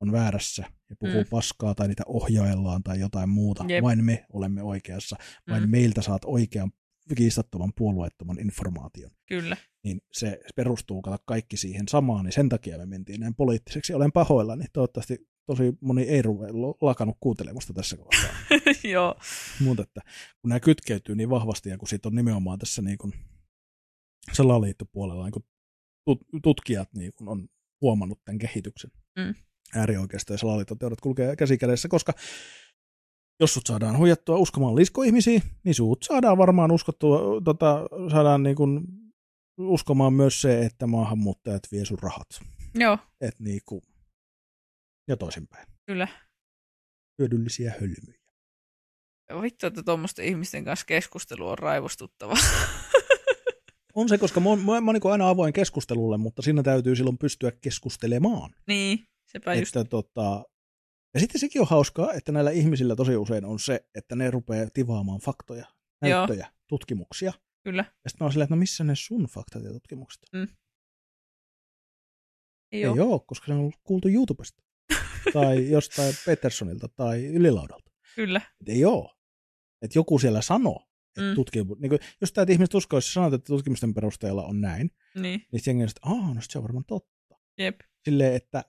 on 0.00 0.12
väärässä 0.12 0.64
ja 0.90 0.96
puhuu 0.98 1.22
Mm. 1.22 1.28
paskaa 1.30 1.74
tai 1.74 1.88
niitä 1.88 2.02
ohjaillaan 2.06 2.82
tai 2.82 3.00
jotain 3.00 3.28
muuta. 3.28 3.64
Jep. 3.68 3.82
Vain 3.82 4.04
me 4.04 4.26
olemme 4.32 4.62
oikeassa. 4.62 5.16
Vain 5.48 5.62
mm. 5.62 5.70
meiltä 5.70 6.02
saat 6.02 6.22
oikean 6.24 6.70
kiistattoman 7.16 7.72
puolueettoman 7.76 8.40
informaation. 8.40 9.10
Kyllä. 9.28 9.56
Niin 9.84 10.00
se 10.12 10.40
perustuu 10.56 11.02
kaikki 11.24 11.56
siihen 11.56 11.88
samaan, 11.88 12.24
niin 12.24 12.32
sen 12.32 12.48
takia 12.48 12.78
me 12.78 12.86
mentiin 12.86 13.20
näin 13.20 13.34
poliittiseksi. 13.34 13.94
Olen 13.94 14.12
pahoilla, 14.12 14.56
niin 14.56 14.68
toivottavasti 14.72 15.28
tosi 15.46 15.72
moni 15.80 16.02
ei 16.02 16.22
ruve, 16.22 16.46
lakannut 16.80 17.16
kuuntelemasta 17.20 17.72
tässä 17.72 17.96
kohtaa. 17.96 18.30
Joo. 18.92 19.14
Mutta 19.60 19.82
että 19.82 20.00
kun 20.40 20.48
nämä 20.48 20.60
kytkeytyy 20.60 21.14
niin 21.14 21.30
vahvasti 21.30 21.68
ja 21.68 21.78
kun 21.78 21.88
siitä 21.88 22.08
on 22.08 22.14
nimenomaan 22.14 22.58
tässä 22.58 22.82
niin 22.82 22.98
kuin 22.98 23.12
salaliittopuolella 24.32 25.24
niin 25.24 25.32
kuin 25.32 25.44
tutkijat 26.42 26.88
niin 26.94 27.12
kuin 27.16 27.28
on 27.28 27.48
huomannut 27.80 28.24
tämän 28.24 28.38
kehityksen. 28.38 28.90
Mm. 29.16 29.34
Äärioikeisto 29.74 30.34
ja 30.34 30.38
salaliittoteoriat 30.38 31.00
kulkee 31.00 31.36
käsikädessä, 31.36 31.88
koska 31.88 32.12
jos 33.40 33.54
sut 33.54 33.66
saadaan 33.66 33.98
huijattua 33.98 34.36
uskomaan 34.36 34.76
liskoihmisiä, 34.76 35.40
niin 35.64 35.74
suut 35.74 36.02
saadaan 36.02 36.38
varmaan 36.38 36.72
uskottua, 36.72 37.40
tota, 37.44 37.86
saadaan 38.10 38.42
niin 38.42 38.56
kuin 38.56 38.86
uskomaan 39.60 40.12
myös 40.12 40.40
se, 40.40 40.66
että 40.66 40.86
maahanmuuttajat 40.86 41.62
vie 41.72 41.84
sun 41.84 41.98
rahat. 42.02 42.40
Joo. 42.74 42.98
Et 43.20 43.40
niin 43.40 43.60
kuin, 43.64 43.82
ja 45.08 45.16
toisinpäin. 45.16 45.66
Kyllä. 45.86 46.08
Hyödyllisiä 47.18 47.74
hölmyjä. 47.80 48.20
Vittu, 49.42 49.66
että 49.66 49.82
tuommoisten 49.82 50.24
ihmisten 50.24 50.64
kanssa 50.64 50.86
keskustelu 50.86 51.48
on 51.48 51.58
raivostuttava. 51.58 52.34
On 53.94 54.08
se, 54.08 54.18
koska 54.18 54.40
mä 54.40 54.48
oon, 54.48 54.84
mä 54.84 54.92
niin 54.92 55.12
aina 55.12 55.28
avoin 55.28 55.52
keskustelulle, 55.52 56.16
mutta 56.16 56.42
siinä 56.42 56.62
täytyy 56.62 56.96
silloin 56.96 57.18
pystyä 57.18 57.52
keskustelemaan. 57.60 58.50
Niin, 58.66 59.04
sepä 59.26 59.54
just. 59.54 59.76
Että, 59.76 59.90
tota, 59.90 60.44
ja 61.14 61.20
sitten 61.20 61.40
sekin 61.40 61.60
on 61.60 61.68
hauskaa, 61.68 62.12
että 62.12 62.32
näillä 62.32 62.50
ihmisillä 62.50 62.96
tosi 62.96 63.16
usein 63.16 63.44
on 63.44 63.58
se, 63.58 63.84
että 63.94 64.16
ne 64.16 64.30
rupeaa 64.30 64.70
tivaamaan 64.74 65.20
faktoja, 65.20 65.66
näyttöjä, 66.02 66.46
Joo. 66.46 66.64
tutkimuksia. 66.68 67.32
Kyllä. 67.64 67.84
Ja 68.04 68.10
sitten 68.10 68.24
mä 68.24 68.26
oon 68.26 68.32
silleen, 68.32 68.44
että 68.44 68.54
no 68.54 68.58
missä 68.58 68.84
ne 68.84 68.92
sun 68.96 69.24
faktat 69.26 69.64
ja 69.64 69.72
tutkimukset? 69.72 70.22
Mm. 70.32 70.48
Ei, 72.72 72.82
Ei 72.82 72.88
ole. 72.88 73.20
koska 73.26 73.46
se 73.46 73.52
on 73.52 73.72
kuultu 73.84 74.08
YouTubesta. 74.08 74.62
tai 75.32 75.70
jostain 75.70 76.14
Petersonilta 76.26 76.88
tai 76.88 77.26
Ylilaudalta. 77.26 77.90
Kyllä. 78.16 78.40
Et 78.60 78.68
ei 78.68 78.84
ole. 78.84 79.10
Että 79.82 79.98
joku 79.98 80.18
siellä 80.18 80.42
sanoo, 80.42 80.86
Mm. 81.18 81.34
Tutkimu, 81.34 81.74
niin 81.74 81.88
kuin, 81.90 81.98
jos 82.20 82.32
tämä 82.32 82.46
ihmiset 82.48 82.74
uskoisi, 82.74 83.12
sanoo, 83.12 83.34
että 83.34 83.46
tutkimusten 83.46 83.94
perusteella 83.94 84.44
on 84.44 84.60
näin, 84.60 84.90
niin, 85.14 85.46
niin 85.52 85.62
jengi 85.66 85.82
on 85.82 85.88
että 85.88 86.00
aah, 86.04 86.34
no 86.34 86.40
se 86.40 86.58
on 86.58 86.62
varmaan 86.64 86.84
totta. 86.84 87.36
Jep. 87.58 87.80
Silleen, 88.04 88.34
että, 88.34 88.64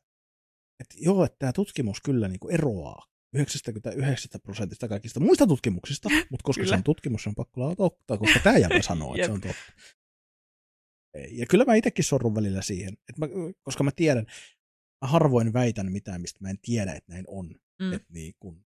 että 0.80 0.96
joo, 1.00 1.26
että 1.26 1.36
tämä 1.40 1.54
tutkimus 1.54 2.02
kyllä 2.02 2.28
niin 2.28 2.40
kuin 2.40 2.54
eroaa 2.54 3.06
99 3.34 4.42
prosentista 4.42 4.88
kaikista 4.88 5.20
muista 5.20 5.48
tutkimuksista, 5.48 6.10
mutta 6.30 6.44
koska 6.44 6.66
se 6.66 6.74
on 6.74 6.84
tutkimus, 6.84 7.24
se 7.24 7.30
on 7.30 7.36
pakko 7.36 7.64
olla 7.64 7.76
totta, 7.76 8.18
koska 8.18 8.40
tämä 8.40 8.58
jäbä 8.58 8.82
sanoo, 8.82 9.16
että 9.16 9.26
se 9.26 9.32
on 9.32 9.42
totta. 9.42 9.74
Ja 11.32 11.46
kyllä 11.46 11.66
mä 11.66 11.76
itsekin 11.76 12.06
sorrun 12.06 12.36
välillä 12.36 12.62
siihen, 12.62 12.94
että 12.94 13.26
mä, 13.26 13.28
koska 13.64 13.84
mä 13.84 13.92
tiedän, 13.96 14.26
mä 15.02 15.08
harvoin 15.08 15.54
väitän 15.54 15.92
mitään, 15.92 16.22
mistä 16.22 16.40
mä 16.42 16.50
en 16.50 16.60
tiedä, 16.62 16.94
että 16.94 17.14
näin 17.14 17.26
on. 17.28 17.56
Mm. 17.80 17.94
Että 17.94 18.08
niin 18.14 18.34
kun, 18.40 18.66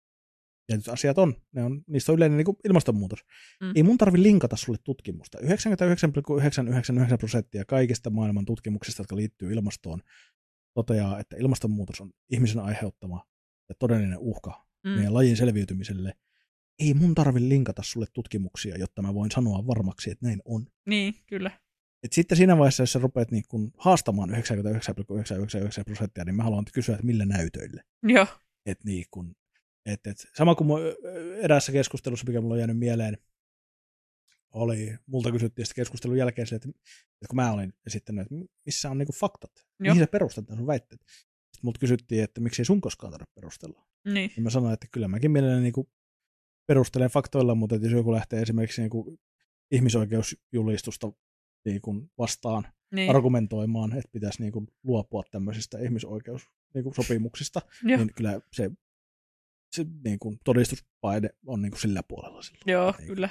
tietyt 0.67 0.89
asiat 0.89 1.19
on. 1.19 1.35
Ne 1.53 1.65
on 1.65 1.85
niistä 1.87 2.13
on 2.13 2.17
yleinen 2.17 2.37
niin 2.37 2.45
kuin 2.45 2.57
ilmastonmuutos. 2.65 3.25
Mm. 3.61 3.73
Ei 3.75 3.83
mun 3.83 3.99
tarvi 3.99 4.23
linkata 4.23 4.57
sulle 4.57 4.79
tutkimusta. 4.85 5.39
99,999 5.39 7.19
prosenttia 7.19 7.65
kaikista 7.65 8.11
maailman 8.11 8.45
tutkimuksista, 8.45 9.01
jotka 9.01 9.17
liittyy 9.17 9.53
ilmastoon, 9.53 10.03
toteaa, 10.75 11.21
että 11.21 11.37
ilmastonmuutos 11.37 12.01
on 12.01 12.13
ihmisen 12.31 12.61
aiheuttama 12.61 13.27
ja 13.69 13.75
todellinen 13.79 14.19
uhka 14.19 14.67
mm. 14.85 14.91
meidän 14.91 15.15
lajin 15.15 15.37
selviytymiselle. 15.37 16.13
Ei 16.79 16.95
mun 16.95 17.15
tarvi 17.15 17.49
linkata 17.49 17.83
sulle 17.83 18.07
tutkimuksia, 18.13 18.79
jotta 18.79 19.03
mä 19.03 19.15
voin 19.15 19.31
sanoa 19.31 19.67
varmaksi, 19.67 20.11
että 20.11 20.27
näin 20.27 20.43
on. 20.45 20.67
Niin, 20.87 21.15
kyllä. 21.27 21.51
Et 22.03 22.13
sitten 22.13 22.37
siinä 22.37 22.59
vaiheessa, 22.59 22.83
jos 22.83 22.93
sä 22.93 22.99
rupeat 22.99 23.31
niin 23.31 23.45
kun 23.49 23.73
haastamaan 23.79 24.31
99,999 24.31 25.85
prosenttia, 25.85 26.25
niin 26.25 26.35
mä 26.35 26.43
haluan 26.43 26.65
kysyä, 26.73 26.95
että 26.95 27.07
millä 27.07 27.27
näytöille. 27.27 27.83
Joo. 28.03 28.27
Et 28.67 28.85
niin 28.85 29.05
kun, 29.11 29.37
et, 29.87 30.07
et, 30.07 30.27
sama 30.35 30.55
kuin 30.55 30.83
eräässä 31.43 31.73
keskustelussa, 31.73 32.27
mikä 32.27 32.41
mulla 32.41 32.55
on 32.55 32.59
jäänyt 32.59 32.79
mieleen, 32.79 33.19
oli, 34.51 34.99
multa 35.07 35.33
kysyttiin 35.33 35.67
sitten 35.67 35.83
keskustelun 35.83 36.19
jälkeen 36.19 36.49
että, 36.55 36.69
että 36.69 37.29
kun 37.29 37.37
mä 37.37 37.53
olin 37.53 37.73
esittänyt, 37.87 38.23
että 38.23 38.35
missä 38.67 38.91
on 38.91 38.99
niinku 38.99 39.13
faktat, 39.13 39.51
Joo. 39.57 39.95
mihin 39.95 39.99
sä 39.99 40.11
perustat 40.11 40.45
sun 40.57 40.67
väitteet. 40.67 41.01
Sitten 41.57 41.69
multa 41.69 41.79
kysyttiin, 41.79 42.25
että 42.25 42.41
miksi 42.41 42.63
ei 42.63 42.67
sun 42.67 42.81
koskaan 42.81 43.13
tarvitse 43.13 43.35
perustella. 43.35 43.87
Niin. 44.05 44.31
Ja 44.37 44.43
mä 44.43 44.51
sanoin, 44.51 44.75
että 44.75 44.87
kyllä 44.93 45.09
mäkin 45.09 45.31
mielelläni 45.31 45.63
niinku 45.63 45.89
perustelen 46.67 47.11
faktoilla, 47.11 47.55
mutta 47.55 47.77
jos 47.77 47.93
joku 47.93 48.13
lähtee 48.13 48.43
esimerkiksi 48.43 48.81
niinku 48.81 49.19
ihmisoikeusjulistusta 49.71 51.13
niinku 51.65 52.11
vastaan 52.19 52.67
niin. 52.95 53.11
argumentoimaan, 53.11 53.93
että 53.93 54.11
pitäisi 54.13 54.43
niinku 54.43 54.67
luopua 54.85 55.23
tämmöisistä 55.31 55.79
ihmisoikeussopimuksista, 55.79 57.61
niin 57.85 58.15
kyllä 58.15 58.41
se 58.53 58.71
se 59.77 59.87
niin 60.05 60.19
kuin, 60.19 60.39
todistuspaine 60.45 61.31
on 61.47 61.63
niin 61.63 61.71
kuin 61.71 61.81
sillä 61.81 62.03
puolella 62.03 62.43
silloin. 62.43 62.63
Joo, 62.67 62.95
niin, 62.99 63.09
kyllä. 63.09 63.29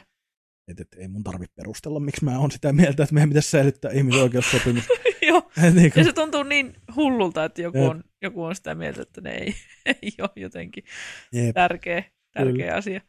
Et, 0.68 0.80
et, 0.80 0.88
ei 0.98 1.08
mun 1.08 1.24
tarvitse 1.24 1.54
perustella, 1.56 2.00
miksi 2.00 2.26
mä 2.26 2.40
oon 2.40 2.52
sitä 2.52 2.74
mieltä, 2.74 3.04
että 3.04 3.14
meidän 3.14 3.30
pitäisi 3.30 3.50
säilyttää 3.50 3.92
ihmisoikeussopimus. 3.92 4.84
Joo, 5.28 5.52
niin 5.74 5.92
kuin... 5.92 6.02
ja 6.02 6.04
se 6.04 6.14
tuntuu 6.14 6.44
niin 6.44 6.76
hullulta, 6.96 7.46
että 7.46 7.62
joku 7.62 7.86
on, 7.86 8.04
joku 8.26 8.44
on 8.44 8.56
sitä 8.56 8.76
mieltä, 8.76 9.02
että 9.02 9.22
ne 9.22 9.32
ei, 9.32 9.56
ei 10.02 10.12
ole 10.20 10.30
jotenkin 10.36 10.84
Jep. 11.32 11.54
tärkeä, 11.54 12.04
tärkeä 12.34 12.76
asia. 12.76 13.02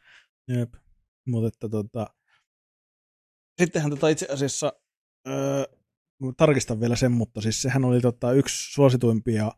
Jep, 0.47 0.73
mutta 1.27 1.47
että 1.47 1.69
tota... 1.69 2.07
Sittenhän 3.61 3.91
tota 3.91 4.09
itse 4.09 4.27
asiassa, 4.29 4.73
öö, 5.27 5.63
tarkistan 6.37 6.79
vielä 6.79 6.95
sen, 6.95 7.11
mutta 7.11 7.41
siis 7.41 7.61
sehän 7.61 7.85
oli 7.85 8.01
tota, 8.01 8.31
yksi 8.31 8.73
suosituimpia 8.73 9.51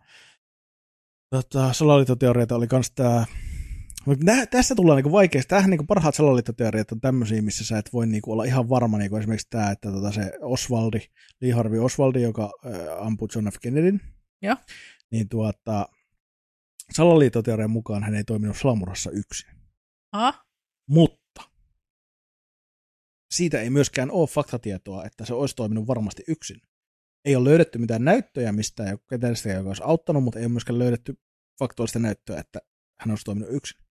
tota, 1.30 1.74
salaliittoteorioita 1.74 2.55
oli 2.55 2.68
myös 2.72 2.91
tämä 2.91 3.26
Nä, 4.24 4.45
tässä 4.45 4.76
tullaan 4.76 4.95
niinku 4.95 5.12
vaikeasti. 5.12 5.49
Tämähän 5.49 5.70
niinku 5.70 5.86
parhaat 5.86 6.16
salaliittoteoriat 6.16 6.91
on 6.91 7.01
tämmöisiä, 7.01 7.41
missä 7.41 7.66
sä 7.66 7.78
et 7.78 7.93
voi 7.93 8.07
niinku 8.07 8.32
olla 8.32 8.43
ihan 8.43 8.70
varma, 8.70 8.97
niinku 8.97 9.16
esimerkiksi 9.16 9.47
tämä, 9.49 9.72
että 9.72 9.91
tota 9.91 10.12
se 10.12 10.32
Oswaldi, 10.41 10.99
Lee 11.41 11.51
Harvey 11.51 11.80
Oswaldi, 11.80 12.22
joka 12.22 12.51
ampui 12.99 13.28
John 13.36 13.47
F. 13.47 13.55
Kennedyn, 13.62 14.01
ja. 14.41 14.57
Niin 15.12 15.30
tuota, 15.30 15.89
salaliittoteorian 16.93 17.72
mukaan 17.72 18.03
hän 18.03 18.16
ei 18.16 18.24
toiminut 18.24 18.57
salamurhassa 18.57 19.12
yksin. 19.12 19.49
Aha. 20.12 20.45
Mutta 20.89 21.41
siitä 23.32 23.62
ei 23.62 23.70
myöskään 23.70 24.12
ole 24.12 24.28
faktatietoa, 24.28 25.05
että 25.05 25.26
se 25.26 25.34
olisi 25.34 25.55
toiminut 25.55 25.88
varmasti 25.88 26.24
yksin 26.28 26.62
ei 27.26 27.36
ole 27.36 27.49
löydetty 27.49 27.80
mitään 27.80 28.05
näyttöjä 28.05 28.51
mistään 28.51 28.97
ketään 29.10 29.36
sitä, 29.36 29.49
joka 29.49 29.70
olisi 29.70 29.84
auttanut, 29.86 30.24
mutta 30.24 30.39
ei 30.39 30.45
ole 30.45 30.51
myöskään 30.51 30.80
löydetty 30.80 31.18
faktuaalista 31.60 31.99
näyttöä, 31.99 32.39
että 32.39 32.60
hän 32.99 33.12
olisi 33.12 33.24
toiminut 33.24 33.53
yksin. 33.53 33.82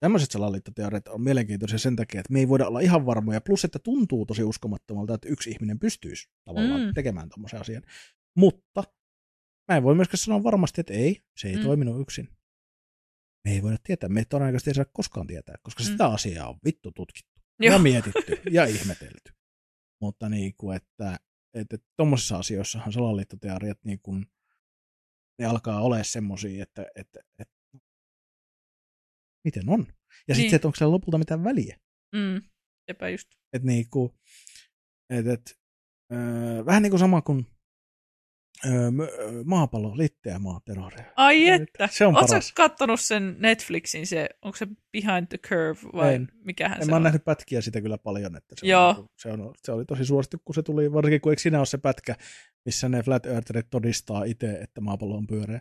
Tämmöiset 0.00 0.30
salaliittoteoriat 0.30 1.08
on 1.08 1.20
mielenkiintoisia 1.20 1.78
sen 1.78 1.96
takia, 1.96 2.20
että 2.20 2.32
me 2.32 2.38
ei 2.38 2.48
voida 2.48 2.66
olla 2.66 2.80
ihan 2.80 3.06
varmoja, 3.06 3.40
plus 3.40 3.64
että 3.64 3.78
tuntuu 3.78 4.26
tosi 4.26 4.42
uskomattomalta, 4.42 5.14
että 5.14 5.28
yksi 5.28 5.50
ihminen 5.50 5.78
pystyisi 5.78 6.28
tavallaan 6.44 6.80
mm. 6.80 6.94
tekemään 6.94 7.28
tuommoisen 7.28 7.60
asian. 7.60 7.82
Mutta 8.36 8.84
mä 9.68 9.76
en 9.76 9.82
voi 9.82 9.94
myöskään 9.94 10.18
sanoa 10.18 10.42
varmasti, 10.42 10.80
että 10.80 10.94
ei, 10.94 11.24
se 11.36 11.48
ei 11.48 11.56
mm. 11.56 11.62
toiminut 11.62 12.00
yksin. 12.00 12.28
Me 13.44 13.52
ei 13.52 13.62
voida 13.62 13.76
tietää, 13.82 14.08
me 14.08 14.20
ei 14.20 14.24
todennäköisesti 14.24 14.70
ei 14.70 14.74
saa 14.74 14.84
koskaan 14.84 15.26
tietää, 15.26 15.54
koska 15.62 15.82
mm. 15.82 15.86
sitä 15.86 16.06
asiaa 16.06 16.48
on 16.48 16.58
vittu 16.64 16.92
tutkittu 16.92 17.40
Joo. 17.60 17.72
ja 17.72 17.78
mietitty 17.78 18.40
ja 18.50 18.64
ihmetelty. 18.64 19.32
Mutta 20.00 20.28
niin 20.28 20.54
kuin, 20.56 20.76
että 20.76 21.16
että 21.60 21.78
tuommoisissa 21.96 22.38
asioissahan 22.38 22.92
salaliittoteoriat 22.92 23.78
niin 23.84 24.00
kuin, 24.02 24.26
ne 25.38 25.46
alkaa 25.46 25.80
olla 25.80 26.02
semmoisia, 26.02 26.62
että, 26.62 26.86
että, 26.94 27.20
että 27.38 27.54
miten 29.44 29.68
on. 29.68 29.80
Ja 29.80 29.86
sitten 30.34 30.36
niin. 30.36 30.50
se, 30.50 30.56
että 30.56 30.68
onko 30.68 30.76
siellä 30.76 30.92
lopulta 30.92 31.18
mitään 31.18 31.44
väliä. 31.44 31.78
Mm, 32.12 32.42
sepä 32.90 33.08
just. 33.08 33.28
Et 33.52 33.62
niin 33.62 33.90
kuin, 33.90 34.12
et, 35.10 35.26
et, 35.26 35.58
öö, 36.12 36.66
vähän 36.66 36.82
niin 36.82 36.90
kuin 36.90 37.00
sama 37.00 37.22
kuin 37.22 37.46
maapallo, 39.44 39.96
litteä 39.96 40.38
maaterroria. 40.38 41.04
Ai 41.16 41.48
että, 41.48 41.88
se 41.90 42.06
on 42.06 42.14
Oletko 42.14 42.28
paras. 42.28 42.52
kattonut 42.52 43.00
sen 43.00 43.36
Netflixin, 43.38 44.06
se, 44.06 44.28
onko 44.42 44.56
se 44.56 44.66
Behind 44.92 45.26
the 45.26 45.38
Curve 45.38 45.80
vai 45.94 46.14
en, 46.14 46.28
mikähän 46.44 46.78
en, 46.78 46.84
se 46.84 46.90
mä 46.90 46.96
oon 46.96 47.02
nähnyt 47.02 47.24
pätkiä 47.24 47.60
sitä 47.60 47.80
kyllä 47.80 47.98
paljon, 47.98 48.36
että 48.36 48.54
se, 48.60 48.66
Joo. 48.66 48.88
On, 48.88 49.08
se, 49.16 49.28
on, 49.28 49.54
se 49.62 49.72
oli 49.72 49.84
tosi 49.84 50.04
suosittu, 50.04 50.38
kun 50.44 50.54
se 50.54 50.62
tuli, 50.62 50.92
varsinkin 50.92 51.20
kun 51.20 51.32
eikö 51.32 51.42
siinä 51.42 51.58
ole 51.58 51.66
se 51.66 51.78
pätkä, 51.78 52.14
missä 52.64 52.88
ne 52.88 53.02
Flat 53.02 53.26
Eartherit 53.26 53.66
todistaa 53.70 54.24
itse, 54.24 54.50
että 54.50 54.80
maapallo 54.80 55.16
on 55.16 55.26
pyöreä. 55.26 55.60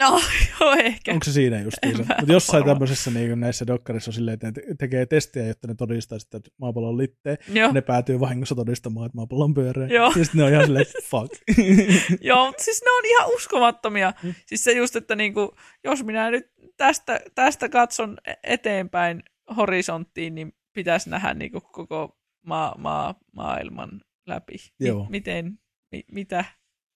No, 0.00 0.20
joo, 0.60 0.72
ehkä. 0.72 1.12
Onko 1.12 1.24
se 1.24 1.32
siinä 1.32 1.60
justiinsa? 1.60 2.02
Mutta 2.18 2.32
jossain 2.32 2.60
varma. 2.60 2.74
tämmöisessä 2.74 3.10
niin 3.10 3.40
näissä 3.40 3.66
dokkarissa 3.66 4.08
on 4.08 4.12
silleen, 4.12 4.34
että 4.34 4.46
ne 4.46 4.74
tekee 4.78 5.06
testejä, 5.06 5.46
jotta 5.46 5.68
ne 5.68 5.74
todistaa 5.74 6.18
sitä, 6.18 6.36
että 6.36 6.50
maapallo 6.58 6.88
on 6.88 6.98
litteä. 6.98 7.36
Joo. 7.48 7.72
Ne 7.72 7.80
päätyy 7.80 8.20
vahingossa 8.20 8.54
todistamaan, 8.54 9.06
että 9.06 9.16
maapallo 9.16 9.44
on 9.44 9.54
pyöreä. 9.54 9.86
Joo. 9.88 10.12
Ja 10.16 10.24
sitten 10.24 10.38
ne 10.38 10.44
on 10.44 10.50
ihan 10.52 10.64
silleen, 10.64 10.86
fuck. 11.04 11.32
joo, 12.20 12.46
mutta 12.46 12.62
siis 12.64 12.82
ne 12.84 12.90
on 12.90 13.06
ihan 13.06 13.34
uskomattomia. 13.34 14.12
Mm. 14.22 14.34
Siis 14.46 14.64
se 14.64 14.72
just, 14.72 14.96
että 14.96 15.16
niinku, 15.16 15.56
jos 15.84 16.04
minä 16.04 16.30
nyt 16.30 16.46
tästä, 16.76 17.20
tästä 17.34 17.68
katson 17.68 18.18
eteenpäin 18.44 19.22
horisonttiin, 19.56 20.34
niin 20.34 20.52
pitäisi 20.72 21.10
nähdä 21.10 21.34
niinku 21.34 21.60
koko 21.60 22.18
ma- 22.46 22.74
ma- 22.78 23.14
maailman 23.36 24.00
läpi. 24.26 24.56
Joo. 24.80 25.06
miten, 25.10 25.58
mi- 25.92 26.04
mitä? 26.12 26.44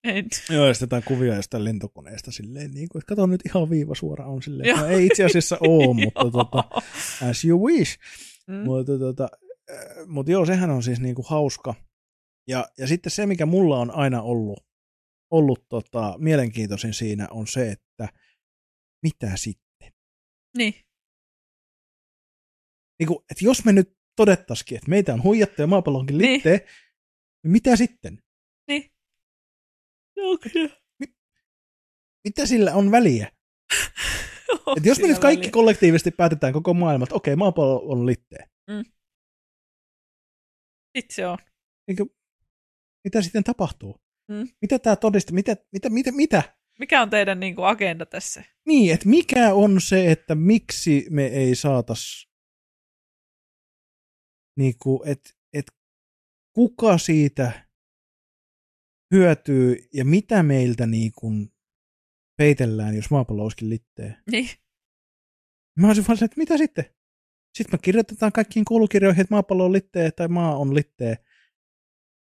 En. 0.04 0.24
Joo, 0.50 0.66
ja 0.66 0.74
sitten 0.74 0.86
jotain 0.86 1.02
kuvia 1.04 1.34
jostain 1.34 1.64
lentokoneesta 1.64 2.32
silleen, 2.32 2.70
niin 2.70 2.88
kuin, 2.88 3.00
että 3.00 3.08
kato 3.08 3.26
nyt 3.26 3.40
ihan 3.46 3.70
viiva 3.70 3.94
suora 3.94 4.26
on 4.26 4.42
silleen. 4.42 4.76
No, 4.76 4.86
ei 4.86 5.06
itse 5.06 5.24
asiassa 5.24 5.58
ole, 5.68 5.94
mutta 6.04 6.30
tota, 6.30 6.64
as 7.30 7.44
you 7.44 7.66
wish. 7.66 7.98
Mm. 8.46 8.54
Mutta, 8.54 8.98
tota, 8.98 9.28
äh, 9.70 10.06
mutta 10.06 10.32
joo, 10.32 10.46
sehän 10.46 10.70
on 10.70 10.82
siis 10.82 11.00
niinku 11.00 11.22
hauska. 11.22 11.74
Ja, 12.48 12.68
ja 12.78 12.86
sitten 12.86 13.12
se, 13.12 13.26
mikä 13.26 13.46
mulla 13.46 13.78
on 13.78 13.90
aina 13.90 14.22
ollut, 14.22 14.66
ollut 15.30 15.68
tota, 15.68 16.14
mielenkiintoisin 16.18 16.94
siinä, 16.94 17.28
on 17.30 17.46
se, 17.46 17.70
että 17.70 18.08
mitä 19.02 19.36
sitten? 19.36 19.92
Niin. 20.58 20.74
Niinku, 23.00 23.24
että 23.30 23.44
jos 23.44 23.64
me 23.64 23.72
nyt 23.72 23.96
todettaisikin, 24.16 24.76
että 24.78 24.90
meitä 24.90 25.14
on 25.14 25.22
huijattu 25.22 25.62
ja 25.62 25.66
maapallo 25.66 25.98
onkin 25.98 26.18
Niin. 26.18 26.32
littee, 26.32 26.56
niin. 26.56 26.66
niin 27.44 27.52
mitä 27.52 27.76
sitten? 27.76 28.18
Joo, 30.16 30.38
kyllä. 30.38 30.76
Mitä 32.24 32.46
sillä 32.46 32.74
on 32.74 32.90
väliä? 32.90 33.32
Et 34.76 34.84
jos 34.84 35.00
me 35.00 35.08
nyt 35.08 35.18
kaikki 35.18 35.50
kollektiivisesti 35.50 36.10
päätetään 36.10 36.52
koko 36.52 36.74
maailma, 36.74 37.02
että 37.02 37.14
okei, 37.14 37.36
maapallo 37.36 37.82
on 37.84 38.06
littee, 38.06 38.48
Itse 40.94 41.26
on. 41.26 41.38
niin 41.86 41.96
kuin, 41.96 42.10
mitä 43.04 43.22
sitten 43.22 43.44
tapahtuu? 43.44 44.00
Mm. 44.28 44.48
Mitä 44.62 44.78
tämä 44.78 44.96
todistaa? 44.96 45.34
Mitä, 45.34 45.56
mitä, 45.72 45.90
mitä, 45.90 46.12
mitä? 46.12 46.42
Mikä 46.78 47.02
on 47.02 47.10
teidän 47.10 47.40
niin 47.40 47.54
kuin, 47.54 47.66
agenda 47.66 48.06
tässä? 48.06 48.44
Niin, 48.66 48.94
että 48.94 49.08
mikä 49.08 49.54
on 49.54 49.80
se, 49.80 50.10
että 50.12 50.34
miksi 50.34 51.06
me 51.10 51.26
ei 51.26 51.54
saatas, 51.54 52.28
niin 54.58 54.74
kuin, 54.82 55.08
että, 55.08 55.30
että 55.52 55.72
kuka 56.52 56.98
siitä 56.98 57.66
hyötyy 59.14 59.88
ja 59.92 60.04
mitä 60.04 60.42
meiltä 60.42 60.86
niin 60.86 61.12
kuin 61.18 61.52
peitellään, 62.36 62.96
jos 62.96 63.10
maapallo 63.10 63.42
olisikin 63.42 63.70
litteä. 63.70 64.22
Niin. 64.30 64.48
Mä 65.80 65.86
olisin 65.86 66.04
vaan 66.08 66.24
että 66.24 66.36
mitä 66.38 66.58
sitten? 66.58 66.84
Sitten 67.58 67.74
me 67.74 67.82
kirjoitetaan 67.82 68.32
kaikkiin 68.32 68.64
koulukirjoihin, 68.64 69.20
että 69.20 69.34
maapallo 69.34 69.64
on 69.64 69.72
litteä 69.72 70.10
tai 70.10 70.28
maa 70.28 70.56
on 70.56 70.74
litteä. 70.74 71.16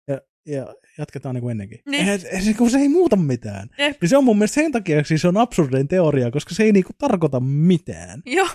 Ja, 0.08 0.20
ja 0.46 0.74
jatketaan 0.98 1.34
niin 1.34 1.42
kuin 1.42 1.50
ennenkin. 1.50 1.80
Niin. 1.86 2.00
Eihän 2.00 2.20
se, 2.20 2.54
kun 2.54 2.70
se 2.70 2.78
ei 2.78 2.88
muuta 2.88 3.16
mitään. 3.16 3.68
Jep. 3.78 4.00
Niin 4.00 4.08
se 4.08 4.16
on 4.16 4.24
mun 4.24 4.36
mielestä 4.36 4.54
sen 4.54 4.72
takia, 4.72 5.04
siis 5.04 5.22
se 5.22 5.28
on 5.28 5.36
absurdein 5.36 5.88
teoria, 5.88 6.30
koska 6.30 6.54
se 6.54 6.62
ei 6.62 6.72
niinku 6.72 6.92
tarkoita 6.98 7.40
mitään. 7.40 8.22
Joo. 8.26 8.48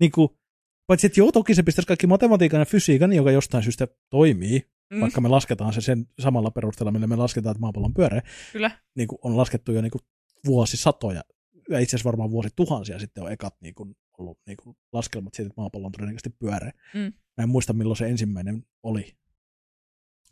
Niinku, 0.00 0.38
paitsi 0.86 1.06
että 1.06 1.20
joo, 1.20 1.32
toki 1.32 1.54
se 1.54 1.62
pistäisi 1.62 1.86
kaikki 1.86 2.06
matematiikan 2.06 2.60
ja 2.60 2.66
fysiikan, 2.66 3.12
joka 3.12 3.30
jostain 3.30 3.62
syystä 3.62 3.88
toimii, 4.10 4.70
Mm, 4.90 5.00
vaikka 5.00 5.20
me 5.20 5.28
lasketaan 5.28 5.72
se 5.72 5.80
sen 5.80 6.06
samalla 6.18 6.50
perusteella, 6.50 6.92
millä 6.92 7.06
me 7.06 7.16
lasketaan, 7.16 7.50
että 7.50 7.60
maapallo 7.60 7.86
on 7.86 7.94
pyöreä, 7.94 8.22
Kyllä. 8.52 8.70
niin 8.94 9.08
kuin 9.08 9.18
on 9.22 9.36
laskettu 9.36 9.72
jo 9.72 9.82
niin 9.82 9.90
kuin 9.90 10.02
vuosisatoja, 10.46 11.22
ja 11.68 11.78
itse 11.78 11.96
asiassa 11.96 12.08
varmaan 12.08 12.30
vuosituhansia 12.30 12.98
sitten 12.98 13.24
on 13.24 13.32
ekat 13.32 13.54
niin 13.60 13.74
kuin 13.74 13.96
ollut 14.18 14.38
niin 14.46 14.56
kuin 14.56 14.76
laskelmat 14.92 15.34
siitä, 15.34 15.46
että 15.46 15.60
maapallo 15.60 15.86
on 15.86 15.92
todennäköisesti 15.92 16.30
pyöreä. 16.30 16.72
Mm. 16.94 17.12
Mä 17.36 17.42
en 17.42 17.48
muista, 17.48 17.72
milloin 17.72 17.96
se 17.96 18.08
ensimmäinen 18.08 18.66
oli. 18.82 19.16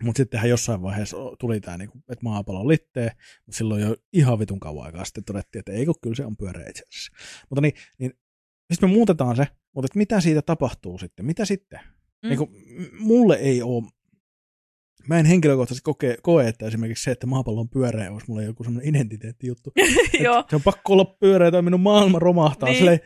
Mutta 0.02 0.16
sittenhän 0.16 0.50
jossain 0.50 0.82
vaiheessa 0.82 1.16
tuli 1.40 1.60
tämä, 1.60 1.78
niin 1.78 1.90
että 1.96 2.22
maapallo 2.24 2.60
on 2.60 2.68
litteä, 2.68 3.16
mutta 3.46 3.58
silloin 3.58 3.82
jo 3.82 3.96
ihan 4.12 4.38
vitun 4.38 4.60
kauan 4.60 4.86
aikaa 4.86 5.04
sitten 5.04 5.24
todettiin, 5.24 5.60
että 5.60 5.72
ei 5.72 5.86
kun 5.86 5.94
kyllä 6.02 6.16
se 6.16 6.26
on 6.26 6.36
pyöreä 6.36 6.68
itse 6.68 6.82
asiassa. 6.88 7.12
Mutta 7.50 7.60
niin, 7.60 7.72
niin 7.98 8.12
sitten 8.72 8.90
me 8.90 8.94
muutetaan 8.94 9.36
se, 9.36 9.46
mutta 9.74 9.88
mitä 9.94 10.20
siitä 10.20 10.42
tapahtuu 10.42 10.98
sitten? 10.98 11.26
Mitä 11.26 11.44
sitten? 11.44 11.80
Mm. 12.22 12.28
Niin 12.28 12.38
kuin, 12.38 12.50
mulle 12.98 13.36
ei 13.36 13.62
ole 13.62 13.84
Mä 15.08 15.18
en 15.18 15.26
henkilökohtaisesti 15.26 15.84
koke, 15.84 16.16
koe, 16.22 16.48
että 16.48 16.66
esimerkiksi 16.66 17.04
se, 17.04 17.10
että 17.10 17.26
maapallo 17.26 17.60
on 17.60 17.68
pyöreä, 17.68 18.12
olisi 18.12 18.26
mulle 18.28 18.44
joku 18.44 18.64
semmoinen 18.64 18.88
identiteettijuttu. 18.88 19.72
Joo. 20.24 20.44
Se 20.50 20.56
on 20.56 20.62
pakko 20.62 20.92
olla 20.92 21.04
pyöreä 21.04 21.50
tai 21.50 21.62
minun 21.62 21.80
maailma 21.80 22.18
romahtaa. 22.18 22.66
Niin. 22.66 22.72
Niin. 22.72 22.78
Silleen, 22.78 23.00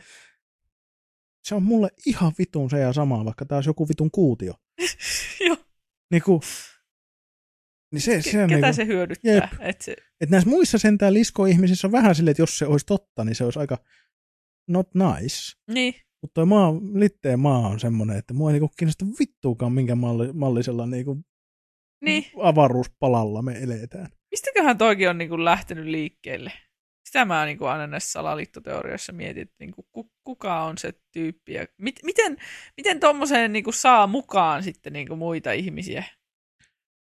se 1.43 1.55
on 1.55 1.63
mulle 1.63 1.89
ihan 2.05 2.31
vitun 2.37 2.69
se 2.69 2.79
ja 2.79 2.93
sama, 2.93 3.25
vaikka 3.25 3.45
tämä 3.45 3.57
olisi 3.57 3.69
joku 3.69 3.87
vitun 3.87 4.11
kuutio. 4.11 4.53
Joo. 5.47 5.57
Niin 6.11 6.23
kuin, 6.23 6.41
niin 7.91 8.01
se, 8.01 8.21
se 8.21 8.43
on 8.43 8.49
Ketä 8.49 8.61
niinku, 8.61 8.75
se 8.75 8.85
hyödyttää? 8.85 9.33
Jep. 9.33 9.43
Et 9.59 9.81
se, 9.81 9.95
että 10.21 10.31
näissä 10.31 10.49
muissa 10.49 10.77
sentään 10.77 11.13
liskoihmisissä 11.13 11.87
on 11.87 11.91
vähän 11.91 12.15
silleen, 12.15 12.31
että 12.31 12.41
jos 12.41 12.57
se 12.57 12.65
olisi 12.65 12.85
totta, 12.85 13.23
niin 13.23 13.35
se 13.35 13.43
olisi 13.43 13.59
aika 13.59 13.77
not 14.67 14.87
nice. 14.95 15.35
niin. 15.73 15.93
Mutta 16.21 16.45
maa, 16.45 16.73
litteen 16.93 17.39
maa 17.39 17.67
on 17.67 17.79
semmoinen, 17.79 18.17
että 18.17 18.33
mua 18.33 18.49
ei 18.49 18.53
niinku 18.53 18.73
kiinnosta 18.77 19.05
vittuukaan, 19.19 19.71
minkä 19.71 19.95
malli, 19.95 20.33
mallisella 20.33 20.85
niinku 20.85 21.23
Niin. 22.03 22.25
avaruuspalalla 22.41 23.41
me 23.41 23.63
eletään. 23.63 24.07
Mistäköhän 24.31 24.77
toikin 24.77 25.09
on 25.09 25.17
niin 25.17 25.29
kuin 25.29 25.45
lähtenyt 25.45 25.85
liikkeelle? 25.85 26.51
Sitä 27.07 27.25
mä 27.25 27.45
niin 27.45 27.57
kuin 27.57 27.69
aina 27.69 27.87
näissä 27.87 28.11
salaliittoteorioissa 28.11 29.13
mietin, 29.13 29.41
että 29.41 29.55
niin 29.59 29.71
kuin, 29.71 29.85
ku, 29.91 30.11
kuka 30.23 30.63
on 30.63 30.77
se 30.77 30.93
tyyppi 31.11 31.53
ja 31.53 31.65
mit, 31.77 31.95
miten, 32.03 32.37
miten 32.77 32.99
tuommoiseen 32.99 33.53
niin 33.53 33.63
kuin 33.63 33.73
saa 33.73 34.07
mukaan 34.07 34.63
sitten 34.63 34.93
niin 34.93 35.07
kuin 35.07 35.19
muita 35.19 35.51
ihmisiä. 35.51 36.03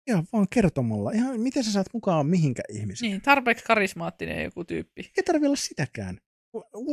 Ihan 0.06 0.24
vaan 0.32 0.46
kertomalla. 0.50 1.10
Ihan, 1.10 1.40
miten 1.40 1.64
sä 1.64 1.72
saat 1.72 1.86
mukaan 1.94 2.26
mihinkä 2.26 2.62
ihmisiä? 2.68 3.08
Niin, 3.08 3.22
tarpeeksi 3.22 3.64
karismaattinen 3.64 4.44
joku 4.44 4.64
tyyppi. 4.64 5.12
Ei 5.16 5.22
tarvitse 5.22 5.46
olla 5.46 5.56
sitäkään. 5.56 6.18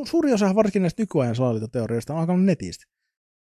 Suuri 0.05 0.33
osa 0.33 0.55
varsinkin 0.55 0.81
näistä 0.81 1.01
nykyajan 1.01 1.35
salaliittoteorioista 1.35 2.13
on 2.13 2.19
alkanut 2.19 2.45
netistä. 2.45 2.85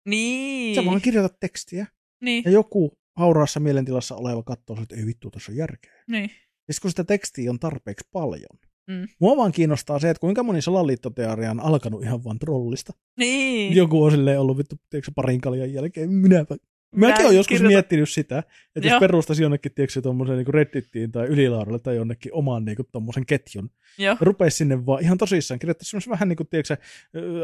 Niin. 0.06 0.76
Sä 0.76 0.86
vaan 0.86 1.02
kirjoitat 1.02 1.39
tekstiä 1.39 1.88
Niin, 2.22 2.43
ja 2.43 2.52
joku 2.52 2.99
hauraassa 3.20 3.60
mielentilassa 3.60 4.16
oleva 4.16 4.44
katsoo, 4.44 4.78
että 4.84 4.96
ei 4.96 5.06
vittu, 5.06 5.30
tuossa 5.32 5.52
on 5.52 5.56
järkeä. 5.58 6.04
niin. 6.08 6.30
Ja 6.68 6.74
sit 6.74 6.82
kun 6.82 6.92
sitä 6.92 7.04
tekstiä 7.04 7.50
on 7.52 7.60
tarpeeksi 7.60 8.08
paljon, 8.12 8.60
Mm. 8.88 9.08
mua 9.20 9.38
vaan 9.38 9.52
kiinnostaa 9.52 10.00
se, 10.00 10.10
että 10.10 10.22
kuinka 10.22 10.44
moni 10.44 10.62
salaliittoteoria 10.62 11.52
on 11.52 11.60
alkanut 11.60 12.04
ihan 12.04 12.24
vaan 12.24 12.40
trollista. 12.40 12.94
Niin. 13.18 13.76
Joku 13.76 14.04
on 14.04 14.12
silleen 14.12 14.40
ollut 14.40 14.58
vittu, 14.58 14.76
tiedätkö, 14.90 15.12
parin 15.16 15.42
kaljan 15.42 15.74
jälkeen, 15.74 16.10
minäpä. 16.12 16.56
Mäkin 16.96 17.26
olen 17.26 17.36
joskus 17.38 17.58
kirjoitan- 17.58 17.74
miettinyt 17.74 18.10
sitä, 18.10 18.40
että 18.76 18.88
Joo. 18.88 18.96
jos 18.96 19.00
perustaisi 19.00 19.44
jonnekin, 19.44 19.72
tiedätkö, 19.74 20.02
tuommoisen 20.02 20.38
niin 20.38 20.54
Reddittiin 20.54 21.12
tai 21.12 21.28
Ylilaudalle 21.28 21.80
tai 21.80 21.96
jonnekin 21.96 22.34
oman 22.34 22.66
niin 22.66 22.78
tuommoisen 22.92 23.26
ketjun, 23.26 23.70
Joo. 23.98 24.18
rupeisi 24.22 24.58
sinne 24.58 24.86
vaan 24.86 25.04
ihan 25.04 25.18
tosissaan 25.18 25.60
kirjoittaisi 25.60 25.90
semmoisen 25.90 26.12
vähän 26.12 26.30
niin 26.30 26.38
kuin, 26.38 26.48
tiedätkö, 26.48 26.78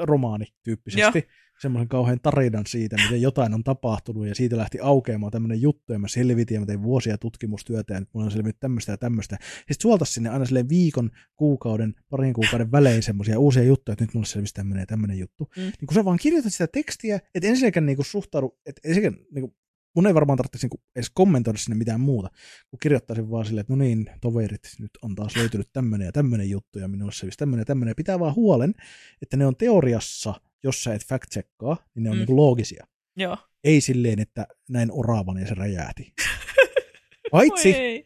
romaanityyppisesti, 0.03 1.27
semmoisen 1.61 1.87
kauhean 1.87 2.19
tarinan 2.21 2.65
siitä, 2.67 2.95
miten 3.03 3.21
jotain 3.21 3.53
on 3.53 3.63
tapahtunut, 3.63 4.27
ja 4.27 4.35
siitä 4.35 4.57
lähti 4.57 4.79
aukeamaan 4.81 5.31
tämmöinen 5.31 5.61
juttu, 5.61 5.93
ja 5.93 5.99
mä 5.99 6.07
selvitin, 6.07 6.55
ja 6.55 6.59
mä 6.59 6.65
tein 6.65 6.83
vuosia 6.83 7.17
tutkimustyötä, 7.17 7.93
ja 7.93 7.99
nyt 7.99 8.09
mulla 8.13 8.25
on 8.25 8.31
selvinnyt 8.31 8.59
tämmöistä 8.59 8.91
ja 8.91 8.97
tämmöistä. 8.97 9.37
Sitten 9.57 9.81
suoltaisi 9.81 10.13
sinne 10.13 10.29
aina 10.29 10.45
silleen 10.45 10.69
viikon, 10.69 11.11
kuukauden, 11.35 11.93
parin 12.09 12.33
kuukauden 12.33 12.71
välein 12.71 13.03
semmoisia 13.03 13.39
uusia 13.39 13.63
juttuja, 13.63 13.93
että 13.93 14.03
nyt 14.03 14.13
mulla 14.13 14.25
selvisi 14.25 14.53
tämmöinen 14.53 14.81
ja 14.81 14.85
tämmöinen 14.85 15.19
juttu. 15.19 15.49
Mm. 15.57 15.63
Niin 15.63 15.87
kun 15.87 15.95
sä 15.95 16.05
vaan 16.05 16.17
kirjoitat 16.21 16.53
sitä 16.53 16.67
tekstiä, 16.67 17.19
että 17.35 17.47
ensinnäkään 17.47 17.85
niinku 17.85 18.03
suhtaudu, 18.03 18.57
että 18.65 18.81
ensinnäkään 18.85 19.25
niinku, 19.31 19.55
mun 19.95 20.07
ei 20.07 20.13
varmaan 20.13 20.37
tarvitsisi 20.37 20.65
niinku 20.65 20.81
edes 20.95 21.09
kommentoida 21.09 21.59
sinne 21.59 21.77
mitään 21.77 22.01
muuta, 22.01 22.29
kun 22.69 22.79
kirjoittaisin 22.79 23.29
vaan 23.29 23.45
silleen, 23.45 23.61
että 23.61 23.73
no 23.73 23.77
niin, 23.77 24.09
toverit, 24.21 24.61
nyt 24.79 24.91
on 25.01 25.15
taas 25.15 25.35
löytynyt 25.35 25.69
tämmöinen 25.73 26.05
ja 26.05 26.11
tämmöinen 26.11 26.49
juttu, 26.49 26.79
ja 26.79 26.87
minulle 26.87 27.11
selvisi 27.11 27.37
tämmöinen 27.37 27.61
ja 27.61 27.65
tämmöinen, 27.65 27.95
pitää 27.95 28.19
vaan 28.19 28.35
huolen, 28.35 28.73
että 29.21 29.37
ne 29.37 29.45
on 29.45 29.55
teoriassa, 29.55 30.33
jos 30.65 30.83
sä 30.83 30.93
et 30.93 31.01
fact-checkaa, 31.03 31.75
niin 31.95 32.03
ne 32.03 32.09
on 32.09 32.15
Mm. 32.15 32.17
mm. 32.17 32.19
niinku 32.19 32.35
loogisia. 32.35 32.85
Joo. 33.17 33.37
Ei 33.63 33.81
silleen, 33.81 34.19
että 34.19 34.47
näin 34.69 34.89
oraavan 34.91 35.37
ja 35.37 35.47
se 35.47 35.53
räjähti. 35.55 36.13
Paitsi, 37.31 38.03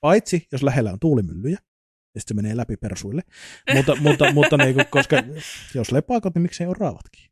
paitsi 0.00 0.46
jos 0.52 0.62
lähellä 0.62 0.92
on 0.92 0.98
tuulimyllyjä, 1.00 1.58
ja 2.14 2.20
sitten 2.20 2.36
se 2.36 2.42
menee 2.42 2.56
läpi 2.56 2.76
persuille. 2.76 3.22
Mutta, 3.74 3.96
mutta, 3.96 4.32
mutta 4.32 4.56
niinku, 4.64 4.82
koska 4.90 5.16
jos 5.74 5.92
lepaakot, 5.92 6.34
niin 6.34 6.42
miksei 6.42 6.66
oraavatkin? 6.66 7.30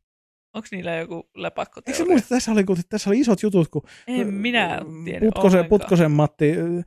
Onko 0.53 0.67
niillä 0.71 0.95
joku 0.95 1.15
Eikö 1.15 1.27
se 1.35 1.41
lepakkoteoria? 1.41 2.05
muista, 2.05 2.29
tässä 2.29 2.51
oli, 2.51 2.63
kun, 2.63 2.77
tässä 2.89 3.09
oli 3.09 3.19
isot 3.19 3.43
jutut, 3.43 3.67
kun 3.67 3.81
En 4.07 4.33
minä 4.33 4.81
tiedä 5.05 5.19
Putkosen, 5.25 5.59
ollenkaan. 5.59 5.69
Putkosen 5.69 6.11
Matti, 6.11 6.51
ö, 6.57 6.83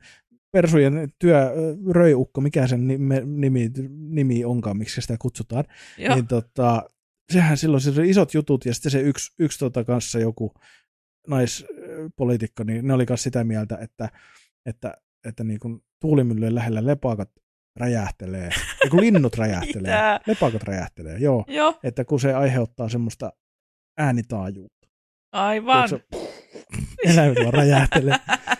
Persujen 0.51 1.13
työ, 1.19 1.41
ö, 1.41 1.75
röiukko, 1.91 2.41
mikä 2.41 2.67
sen 2.67 2.87
nimi, 2.87 3.15
nimi, 3.25 3.71
nimi 3.89 4.45
onkaan, 4.45 4.77
miksi 4.77 5.01
sitä 5.01 5.15
kutsutaan, 5.19 5.63
Joo. 5.97 6.15
niin 6.15 6.27
tota, 6.27 6.89
sehän 7.31 7.57
silloin 7.57 7.81
se 7.81 7.89
oli 7.89 8.09
isot 8.09 8.33
jutut 8.33 8.65
ja 8.65 8.73
sitten 8.73 8.91
se 8.91 9.01
yksi, 9.01 9.31
yksi 9.39 9.59
tota 9.59 9.83
kanssa 9.83 10.19
joku 10.19 10.53
naispoliitikko, 11.27 12.63
niin 12.63 12.87
ne 12.87 12.93
oli 12.93 13.05
kanssa 13.05 13.23
sitä 13.23 13.43
mieltä, 13.43 13.77
että, 13.81 14.09
että, 14.65 14.93
että 15.27 15.43
niin 15.43 15.59
kuin 15.59 15.83
tuulimyllyjen 15.99 16.55
lähellä 16.55 16.85
lepakot 16.85 17.29
räjähtelee, 17.79 18.49
ja 18.83 18.89
kun 18.89 19.01
linnut 19.01 19.37
räjähtelee, 19.43 20.19
lepakot 20.27 20.63
räjähtelee, 20.63 21.17
joo, 21.17 21.45
Joo, 21.47 21.79
että 21.83 22.05
kun 22.05 22.19
se 22.19 22.33
aiheuttaa 22.33 22.89
semmoista 22.89 23.33
äänitaajuutta, 23.97 24.87
aivan. 25.31 25.89
Tiedätkö, 25.89 26.17
eläimet 27.13 27.37
vaan 27.37 27.53
räjähtelee. 27.53 28.15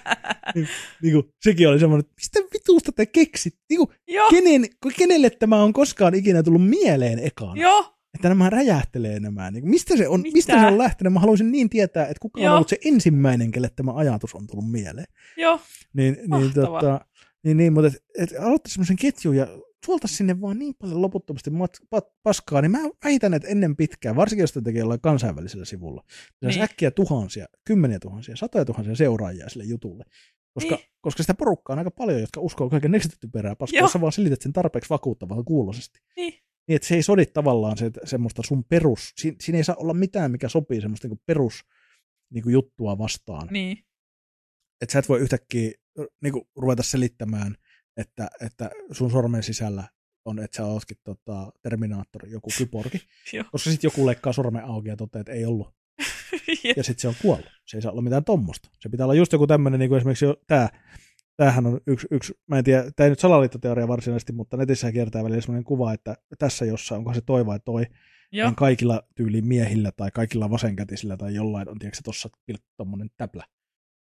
niin, 0.55 0.67
niin 1.01 1.13
kuin, 1.13 1.34
sekin 1.43 1.69
oli 1.69 1.80
semmoinen, 1.80 2.05
että 2.05 2.13
mistä 2.15 2.39
vitusta 2.53 2.91
te 2.91 3.05
keksit? 3.05 3.59
Niin 3.69 3.78
kuin, 3.78 3.89
kenen, 4.30 4.65
kenelle 4.97 5.30
tämä 5.30 5.63
on 5.63 5.74
koskaan 5.74 6.15
ikinä 6.15 6.43
tullut 6.43 6.69
mieleen 6.69 7.19
ekaan? 7.19 7.57
joo. 7.57 8.01
Että 8.14 8.30
nämä 8.30 8.49
räjähtelee 8.49 9.20
nämä. 9.20 9.51
Niin, 9.51 9.70
mistä, 9.70 9.97
se 9.97 10.07
on, 10.07 10.22
Mitä? 10.22 10.34
mistä 10.34 10.62
se 10.62 10.68
on 10.68 10.78
lähtenyt? 10.78 11.14
Mä 11.14 11.20
haluaisin 11.20 11.51
niin 11.51 11.70
tietää, 11.70 12.03
että 12.03 12.22
kuka 12.22 12.39
on 12.39 12.45
Joo. 12.45 12.55
ollut 12.55 12.70
se 12.70 12.78
ensimmäinen, 12.86 13.51
kelle 13.51 13.70
tämä 13.76 13.93
ajatus 13.93 14.36
on 14.36 14.47
tullut 14.47 14.72
mieleen. 14.72 15.07
Joo, 15.38 15.59
Niin, 15.93 16.18
niin, 16.28 16.53
tota, 16.53 17.05
niin, 17.43 17.57
niin 17.57 17.74
mutta 17.74 17.88
et, 17.88 18.32
et 18.32 18.39
aloittaisi 18.39 18.74
semmoisen 18.74 18.95
ketjun 18.95 19.36
ja 19.36 19.47
suolta 19.86 20.07
sinne 20.07 20.41
vaan 20.41 20.59
niin 20.59 20.76
paljon 20.80 21.01
loputtomasti 21.01 21.49
mat, 21.49 21.72
pat, 21.89 22.05
paskaa, 22.24 22.62
niin 22.62 22.72
mä 22.72 22.80
väitän, 23.05 23.34
että 23.34 23.47
ennen 23.47 23.76
pitkää, 23.76 24.16
varsinkin 24.16 24.43
jos 24.43 24.51
tekee 24.51 24.80
jollain 24.80 25.01
kansainvälisellä 25.01 25.66
sivulla, 25.66 26.03
niin. 26.41 26.49
Niin. 26.49 26.62
äkkiä 26.62 26.91
tuhansia, 26.91 27.45
kymmeniä 27.66 27.99
tuhansia, 27.99 28.36
satoja 28.36 28.66
tuhansia 28.66 28.95
seuraajia 28.95 29.49
sille 29.49 29.64
jutulle. 29.66 30.03
Koska, 30.53 30.76
Niin. 30.76 30.86
koska 31.01 31.24
sitä 31.24 31.34
porukkaa 31.34 31.74
on 31.74 31.78
aika 31.78 31.91
paljon, 31.91 32.22
jotka 32.22 32.41
uskoo 32.41 32.70
kaiken 32.70 32.91
nekstetty 32.91 33.28
perää 33.28 33.55
paskaa, 33.55 33.80
jos 33.80 34.01
vaan 34.01 34.12
selität 34.12 34.41
sen 34.41 34.53
tarpeeksi 34.53 34.89
vakuuttavalla 34.89 35.43
kuuloisesti. 35.43 35.99
Niin. 36.16 36.34
Niin, 36.72 36.76
että 36.76 36.88
se 36.88 36.95
ei 36.95 37.03
sodi 37.03 37.26
tavallaan 37.26 37.78
se, 37.78 37.91
semmoista 38.03 38.41
sun 38.45 38.63
perus, 38.63 39.13
siinä, 39.15 39.38
siinä 39.41 39.57
ei 39.57 39.63
saa 39.63 39.76
olla 39.76 39.93
mitään, 39.93 40.32
mikä 40.32 40.49
sopii 40.49 40.82
semmoista 40.82 41.07
niin 41.07 41.22
perus 41.26 41.61
niin 42.34 42.43
kuin 42.43 42.53
juttua 42.53 42.97
vastaan 42.97 43.47
niin. 43.51 43.78
että 44.82 44.93
sä 44.93 44.99
et 44.99 45.09
voi 45.09 45.19
yhtäkkiä 45.19 45.72
niin 46.22 46.34
kuin, 46.34 46.47
ruveta 46.55 46.84
selittämään, 46.84 47.55
että, 47.97 48.30
että 48.41 48.69
sun 48.91 49.11
sormen 49.11 49.43
sisällä 49.43 49.84
on, 50.26 50.39
että 50.39 50.57
sä 50.57 50.65
ootkin 50.65 50.97
tota, 51.03 51.51
Terminaattori, 51.61 52.32
joku 52.32 52.49
kyborgi, 52.57 53.01
Joo. 53.34 53.45
koska 53.51 53.69
sitten 53.69 53.88
joku 53.88 54.05
leikkaa 54.05 54.34
sormen 54.34 54.65
auki 54.65 54.89
ja 54.89 54.97
toteaa, 54.97 55.22
että 55.22 55.32
ei 55.32 55.45
ollut. 55.45 55.67
Ja 56.78 56.84
sitten 56.84 57.01
se 57.01 57.07
on 57.07 57.15
kuollut. 57.22 57.51
Se 57.67 57.78
ei 57.78 57.82
saa 57.82 57.91
olla 57.91 58.01
mitään 58.01 58.24
tommosta. 58.24 58.69
Se 58.80 58.89
pitää 58.89 59.05
olla 59.05 59.13
just 59.13 59.32
joku 59.32 59.47
tämmöinen, 59.47 59.80
niin 59.80 59.89
kuin 59.89 59.97
esimerkiksi 59.97 60.26
tämä, 60.47 60.69
tämähän 61.42 61.66
on 61.66 61.82
yksi, 61.88 62.08
yksi, 62.12 62.34
mä 62.48 62.58
en 62.58 62.64
tiedä, 62.64 62.92
tämä 62.96 63.06
ei 63.06 63.10
nyt 63.10 63.20
salaliittoteoria 63.20 63.88
varsinaisesti, 63.88 64.34
mutta 64.34 64.58
netissä 64.58 64.92
kiertää 64.92 65.24
välillä 65.24 65.42
semmoinen 65.42 65.64
kuva, 65.64 65.94
että 65.94 66.16
tässä 66.39 66.66
jossain, 66.66 67.00
onko 67.00 67.14
se 67.14 67.22
toi 67.22 67.46
vai 67.46 67.60
toi, 67.60 67.86
Joo, 68.32 68.48
niin 68.48 68.56
kaikilla 68.56 69.02
tyyliin 69.16 69.46
miehillä 69.46 69.92
tai 69.92 70.12
kaikilla 70.12 70.50
vasenkätisillä 70.50 71.18
tai 71.18 71.36
jollain 71.36 71.70
on, 71.70 71.80
tiedätkö, 71.80 72.02
tuossa 72.04 72.30
tommonen 72.78 73.10
täplä. 73.18 73.46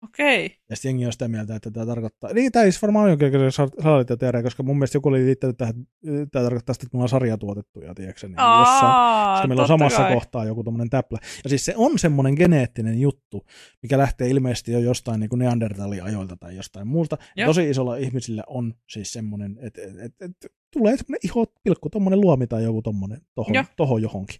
Okei. 0.04 0.58
Ja 0.70 0.76
sitten 0.76 0.89
jengi 0.89 1.06
on 1.06 1.12
sitä 1.12 1.28
mieltä, 1.28 1.56
että 1.56 1.72
tämä 1.72 1.86
tarkoittaa, 1.86 2.34
niin 2.34 2.52
tämä 2.52 2.66
ei 2.66 2.72
siis 2.72 2.82
varmaan 2.82 3.10
jonkinlainen 3.10 3.52
salaliittoteoria, 3.52 4.43
koska 4.43 4.64
mun 4.64 4.78
mielestä 4.78 4.95
joku 4.98 5.10
oli 5.10 5.26
liittänyt 5.26 5.58
tähän, 5.58 5.76
että 6.04 6.28
tämä 6.32 6.43
tarkoittaa 6.43 6.74
sitä, 6.74 6.84
että 6.84 6.95
me 6.95 6.98
ollaan 6.98 7.10
sarjatuotettuja, 7.10 7.95
tiedätkö, 7.95 8.28
niin 8.28 8.39
Aa, 8.39 9.34
koska 9.34 9.48
meillä 9.48 9.62
on 9.62 9.68
samassa 9.68 10.02
kai. 10.02 10.14
kohtaa 10.14 10.45
joku 10.45 10.64
tommonen 10.64 10.89
täplä. 10.89 11.20
Ja 11.43 11.50
siis 11.50 11.66
se 11.66 11.74
on 11.78 12.00
semmoinen 12.00 12.34
geneettinen 12.34 13.02
juttu, 13.02 13.45
mikä 13.82 13.98
lähtee 13.98 14.28
ilmeisesti 14.28 14.72
jo 14.72 14.80
jostain 14.80 15.20
niin 15.20 15.30
Neandertalin 15.36 16.04
ajoilta 16.04 16.38
tai 16.38 16.56
jostain 16.56 16.88
muusta. 16.88 17.18
Tosi 17.45 17.70
isolla 17.70 17.95
ihmisillä 17.95 18.43
on 18.48 18.74
siis 18.89 19.14
semmoinen, 19.14 19.58
että 19.62 19.82
et, 19.82 19.95
et, 20.00 20.14
et, 20.22 20.52
tulee 20.74 20.98
semmoinen 20.98 21.20
iho 21.24 21.45
pilkku, 21.64 21.89
tommonen 21.89 22.22
luomi 22.22 22.48
tai 22.48 22.64
joku 22.64 22.82
tommonen 22.82 23.22
tohon, 23.36 23.66
tohon 23.78 24.02
johonkin. 24.02 24.39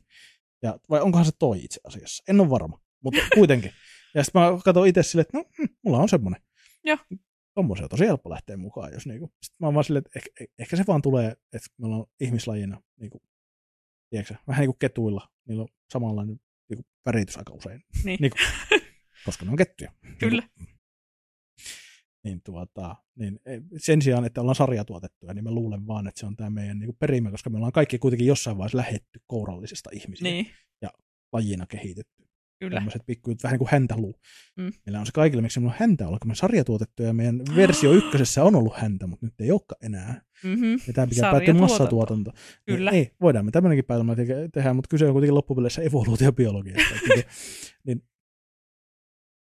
Ja, 0.64 0.80
vai 0.90 1.02
onkohan 1.02 1.26
se 1.26 1.32
toi 1.40 1.64
itse 1.64 1.80
asiassa? 1.84 2.24
En 2.28 2.40
ole 2.40 2.50
varma, 2.50 2.80
mutta 3.04 3.22
kuitenkin. 3.36 3.72
Ja 4.16 4.24
sitten 4.24 4.42
mä 4.42 4.48
katson 4.66 4.88
itse 4.88 5.04
silleen, 5.04 5.22
että 5.28 5.38
no, 5.38 5.44
hm, 5.58 5.74
mulla 5.84 5.98
on 5.98 6.10
semmoinen. 6.10 6.42
Joo. 6.84 6.98
Tommoisen 7.54 7.84
on 7.84 7.90
tosi 7.90 8.06
helppo 8.06 8.30
lähteä 8.30 8.58
mukaan, 8.58 8.94
jos 8.94 9.06
niinku. 9.06 9.34
Sitten 9.42 9.58
mä 9.60 9.68
oon 9.68 9.74
vaan 9.74 9.84
silleen, 9.84 10.04
että 10.06 10.20
ehkä, 10.20 10.54
ehkä 10.60 10.76
se 10.76 10.84
vaan 10.88 11.02
tulee, 11.02 11.28
että 11.32 11.70
me 11.78 11.86
ollaan 11.88 12.06
ihmislajina, 12.20 12.82
niinku, 13.00 13.22
tiedätkö, 14.10 14.36
vähän 14.48 14.62
niin 14.62 14.68
kuin 14.70 14.80
ketuilla, 14.80 15.30
niillä 15.48 15.62
on 15.62 15.68
samanlainen 15.94 16.40
niinku, 16.70 16.86
väritys 17.06 17.38
aika 17.38 17.54
usein, 17.54 17.84
Niin. 18.04 18.18
niinku, 18.22 18.38
koska 19.26 19.46
ne 19.46 19.52
on 19.52 19.58
kettuja. 19.58 19.92
Kyllä. 20.20 20.44
Niin, 20.60 20.78
niin, 22.24 22.42
tuota, 22.42 22.96
niin 23.16 23.40
ei- 23.46 23.62
sen 23.78 24.02
sijaan, 24.02 24.26
että 24.26 24.42
ollaan 24.42 24.56
sarjatuotettuja, 24.56 25.34
niin 25.34 25.44
mä 25.44 25.52
luulen 25.52 25.88
vaan, 25.88 26.08
että 26.08 26.20
se 26.20 26.26
on 26.26 26.36
tämä 26.36 26.50
meidän 26.50 26.80
niinku, 26.80 26.94
perimä, 27.00 27.32
koska 27.32 27.50
me 27.50 27.58
ollaan 27.58 27.72
kaikki 27.72 28.00
kuitenkin 28.00 28.28
jossain 28.28 28.58
vaiheessa 28.58 28.78
lähetty 28.78 29.20
kourallisista 29.28 29.90
ihmisistä 29.94 30.30
Niin, 30.30 30.48
lajina 31.34 31.66
kehitetty. 31.66 32.27
Kyllä. 32.60 32.76
Tämmöiset 32.76 33.02
pikkujut, 33.06 33.44
vähän 33.44 33.54
niin 33.54 33.60
kuin 33.60 33.70
häntäluu. 33.72 34.20
Mm. 34.58 34.72
Meillä 34.86 35.00
on 35.00 35.06
se 35.06 35.12
kaikille, 35.12 35.42
miksi 35.42 35.60
meillä 35.60 35.72
on 35.72 35.78
häntä 35.80 36.08
olla, 36.08 36.20
kun 36.20 36.32
me 36.32 36.36
sarjatuotettu 36.36 37.04
ja 37.04 37.14
meidän 37.14 37.42
versio 37.56 37.94
ykkösessä 38.00 38.44
on 38.44 38.56
ollut 38.56 38.78
häntä, 38.78 39.08
mutta 39.08 39.26
nyt 39.26 39.42
ei 39.42 39.52
olekaan 39.52 39.86
enää. 39.86 40.22
Mm-hmm. 40.44 40.72
Ja 40.88 40.94
tämä 40.94 41.08
pitää 41.08 41.32
päättyä 41.32 41.54
massatuotanto. 41.54 42.32
Kyllä. 42.66 42.92
Niin, 42.92 43.00
ei, 43.06 43.16
voidaan 43.22 43.46
me 43.46 43.52
tämmöinenkin 43.52 43.86
päätelmä 43.86 44.16
te- 44.16 44.50
tehdä, 44.54 44.74
mutta 44.74 44.90
kyse 44.90 45.06
on 45.06 45.12
kuitenkin 45.14 45.36
loppupeleissä 45.36 45.82
evoluutiobiologiasta. 45.82 46.96
Että 46.96 47.08
niin, 47.16 47.26
niin, 47.84 48.02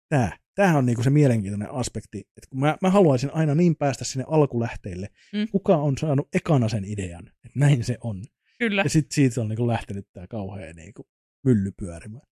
tämä, 0.10 0.32
tämähän 0.56 0.78
on 0.78 0.86
niinku 0.86 1.04
se 1.04 1.10
mielenkiintoinen 1.10 1.72
aspekti, 1.72 2.20
että 2.20 2.48
kun 2.50 2.60
mä, 2.60 2.78
mä 2.82 2.90
haluaisin 2.90 3.30
aina 3.34 3.56
niin 3.56 3.76
päästä 3.76 4.06
sinne 4.06 4.26
alkulähteille, 4.28 5.10
Mm. 5.34 5.48
kuka 5.52 5.78
on 5.78 5.98
saanut 5.98 6.28
ekana 6.34 6.70
sen 6.70 6.86
idean, 6.86 7.28
että 7.28 7.60
näin 7.60 7.84
se 7.84 7.98
on. 8.02 8.24
Kyllä. 8.60 8.82
Ja 8.82 8.90
sitten 8.90 9.16
siitä 9.16 9.42
on 9.42 9.48
niinku 9.48 9.68
lähtenyt 9.68 10.08
tämä 10.14 10.28
kauhea 10.28 10.74
niinku 10.74 11.08
mylly 11.46 11.72
pyörimään. 11.80 12.28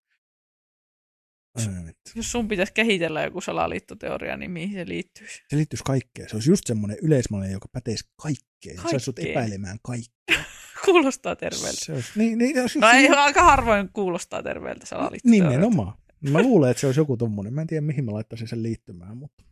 Vittu. 1.58 2.12
Jos 2.16 2.32
sun 2.32 2.48
pitäisi 2.48 2.74
kehitellä 2.74 3.22
joku 3.24 3.42
salaliittoteoria, 3.42 4.38
niin 4.38 4.52
mihin 4.52 4.74
se 4.74 4.88
liittyisi? 4.88 5.44
Se 5.50 5.58
liittyisi 5.58 5.84
kaikkeen. 5.84 6.30
Se 6.30 6.36
olisi 6.36 6.50
just 6.50 6.68
semmoinen 6.68 6.98
yleismallinen, 7.02 7.54
joka 7.54 7.68
päteisi 7.72 8.10
kaikkeen. 8.22 8.76
Se 8.78 8.82
saisi 8.82 9.00
sut 9.00 9.16
Kaikkeen. 9.16 9.38
epäilemään 9.38 9.78
kaikkea. 9.82 10.44
Kuulostaa 10.86 11.36
terveeltä. 11.36 11.86
Se 11.86 11.94
olisi, 11.94 12.12
niin, 12.16 12.38
niin, 12.38 12.56
jos, 12.56 12.76
No 12.76 12.90
ei, 12.90 13.08
aika 13.10 13.44
harvoin 13.44 13.90
kuulostaa 13.94 14.44
terveeltä 14.44 14.86
salaliittoteoria. 14.86 15.50
Nimenomaan. 15.50 15.98
Mä 16.30 16.42
luulen, 16.42 16.72
että 16.72 16.82
se 16.82 16.88
olisi 16.88 17.00
joku 17.00 17.18
tommonen. 17.18 17.54
Mä 17.54 17.62
en 17.62 17.68
tiedä, 17.68 17.82
mihin 17.82 18.06
mä 18.06 18.12
laittaisin 18.12 18.48
sen 18.48 18.64
liittymään, 18.64 19.18
mutta 19.18 19.44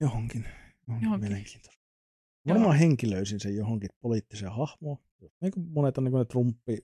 johonkin. 0.00 0.44
Johonkin, 0.88 1.04
Johonkin. 1.06 1.20
mielenkiintoista. 1.28 1.82
Varmaan 2.48 2.76
henkilöisin 2.76 3.40
sen 3.40 3.56
johonkin 3.56 3.90
poliittiseen 4.00 4.52
hahmoon. 4.52 4.98
Niin 5.40 5.52
kuin 5.52 5.68
monet 5.68 5.98
on 5.98 6.04
niin 6.04 6.12
kuin 6.12 6.18
ne 6.18 6.24
Trumpi, 6.24 6.78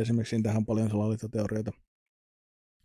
esimerkiksi 0.00 0.42
tähän 0.42 0.66
paljon 0.66 0.90
salaliittoteorioita. 0.90 1.72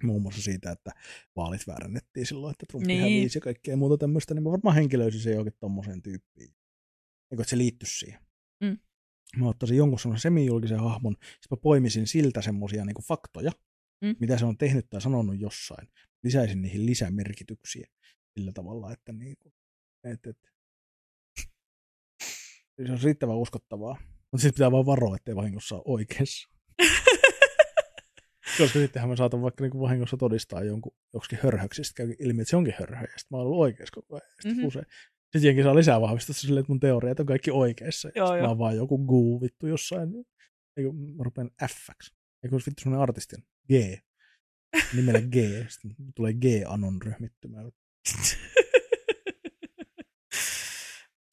Muun 0.04 0.22
muassa 0.22 0.42
siitä, 0.42 0.72
että 0.72 0.92
vaalit 1.36 1.68
väärännettiin 1.68 2.26
silloin, 2.26 2.52
että 2.52 2.66
Trump 2.70 2.86
Niin. 2.86 3.00
hävisi 3.02 3.38
ja 3.38 3.42
kaikkea 3.42 3.78
muuta 3.78 3.98
tämmöistä, 3.98 4.34
niin 4.34 4.44
mä 4.44 4.52
varmaan 4.52 4.76
henkilöisin 4.76 5.22
sen 5.22 5.32
johonkin 5.32 5.54
tommoseen 5.60 6.02
tyyppiin. 6.02 6.50
Kuin, 7.30 7.42
että 7.42 7.50
se 7.50 7.58
liittyisi 7.58 8.00
siihen. 8.00 8.22
Mm. 8.64 8.78
Mä 9.38 9.48
ottaisin 9.48 9.78
jonkun 9.78 10.00
semmoisen 10.00 10.22
semijulkisen 10.22 10.80
hahmon, 10.80 11.14
sitten 11.22 11.48
mä 11.52 11.58
poimisin 11.62 12.08
siltä 12.08 12.42
semmoisia 12.42 12.86
niin 12.86 13.04
faktoja, 13.04 13.52
Mm. 14.04 14.16
mitä 14.20 14.38
se 14.38 14.46
on 14.46 14.58
tehnyt 14.58 14.90
tai 14.90 15.02
sanonut 15.02 15.40
jossain. 15.40 15.88
Lisäisin 16.24 16.62
niihin 16.62 16.86
lisämerkityksiä 16.86 17.88
sillä 18.38 18.52
tavalla, 18.52 18.92
että, 18.94 19.14
niin 19.14 19.38
kuin, 19.38 19.54
että, 20.04 20.30
että 20.30 20.48
se 22.86 22.92
on 22.92 23.00
riittävän 23.04 23.38
uskottavaa. 23.38 23.98
Mutta 24.32 24.42
sitten 24.42 24.54
pitää 24.54 24.72
vaan 24.72 24.86
varoa, 24.86 25.16
ettei 25.16 25.36
vahingossa 25.36 25.76
ole 25.76 25.84
oikeassa. 25.86 26.50
Koska 28.58 28.80
sittenhän 28.80 29.10
mä 29.10 29.16
saatan 29.16 29.42
vaikka 29.42 29.64
niinku 29.64 29.80
vahingossa 29.80 30.18
todistaa 30.18 30.64
jonkun 30.64 30.96
joksikin 31.14 31.40
hörhöksi, 31.44 31.84
sitten 31.84 32.08
käy 32.08 32.16
ilmi, 32.20 32.42
että 32.42 32.50
se 32.50 32.56
onkin 32.58 32.74
hörhö, 32.80 33.02
ja 33.02 33.08
sitten 33.08 33.28
mä 33.32 33.38
oon 33.38 33.46
ollut 33.48 33.60
oikeassa 33.60 33.94
koko 33.96 34.16
ajan. 34.16 34.28
Sitten, 34.42 34.52
Mhm. 34.52 34.62
mm-hmm. 34.62 34.82
sitten 35.24 35.44
jenkin 35.44 35.64
saa 35.64 35.76
lisää 35.76 36.02
vahvistusta 36.02 36.42
silleen, 36.42 36.62
että 36.62 36.72
mun 36.72 36.80
teoriat 36.80 37.20
on 37.20 37.26
kaikki 37.26 37.52
oikeassa. 37.52 38.10
Joo, 38.16 38.28
sitten 38.28 38.38
joo. 38.38 38.46
mä 38.46 38.50
oon 38.50 38.60
vaan 38.60 38.76
joku 38.76 38.98
guu 39.06 39.42
vittu 39.42 39.68
jossain. 39.68 40.10
Eikö, 40.78 40.92
mä 40.92 41.24
rupean 41.24 41.52
F-ksi. 41.70 42.14
Eikö 42.44 42.56
olisi 42.56 42.70
vittu 42.72 42.82
semmoinen 42.84 43.02
artisti 43.04 43.36
on? 43.36 43.44
G. 43.68 44.00
Nimellä 44.96 45.22
G. 45.22 45.36
Sitten 45.70 45.96
tulee 46.16 46.34
G-anon 46.34 47.02
ryhmittymä. 47.02 47.58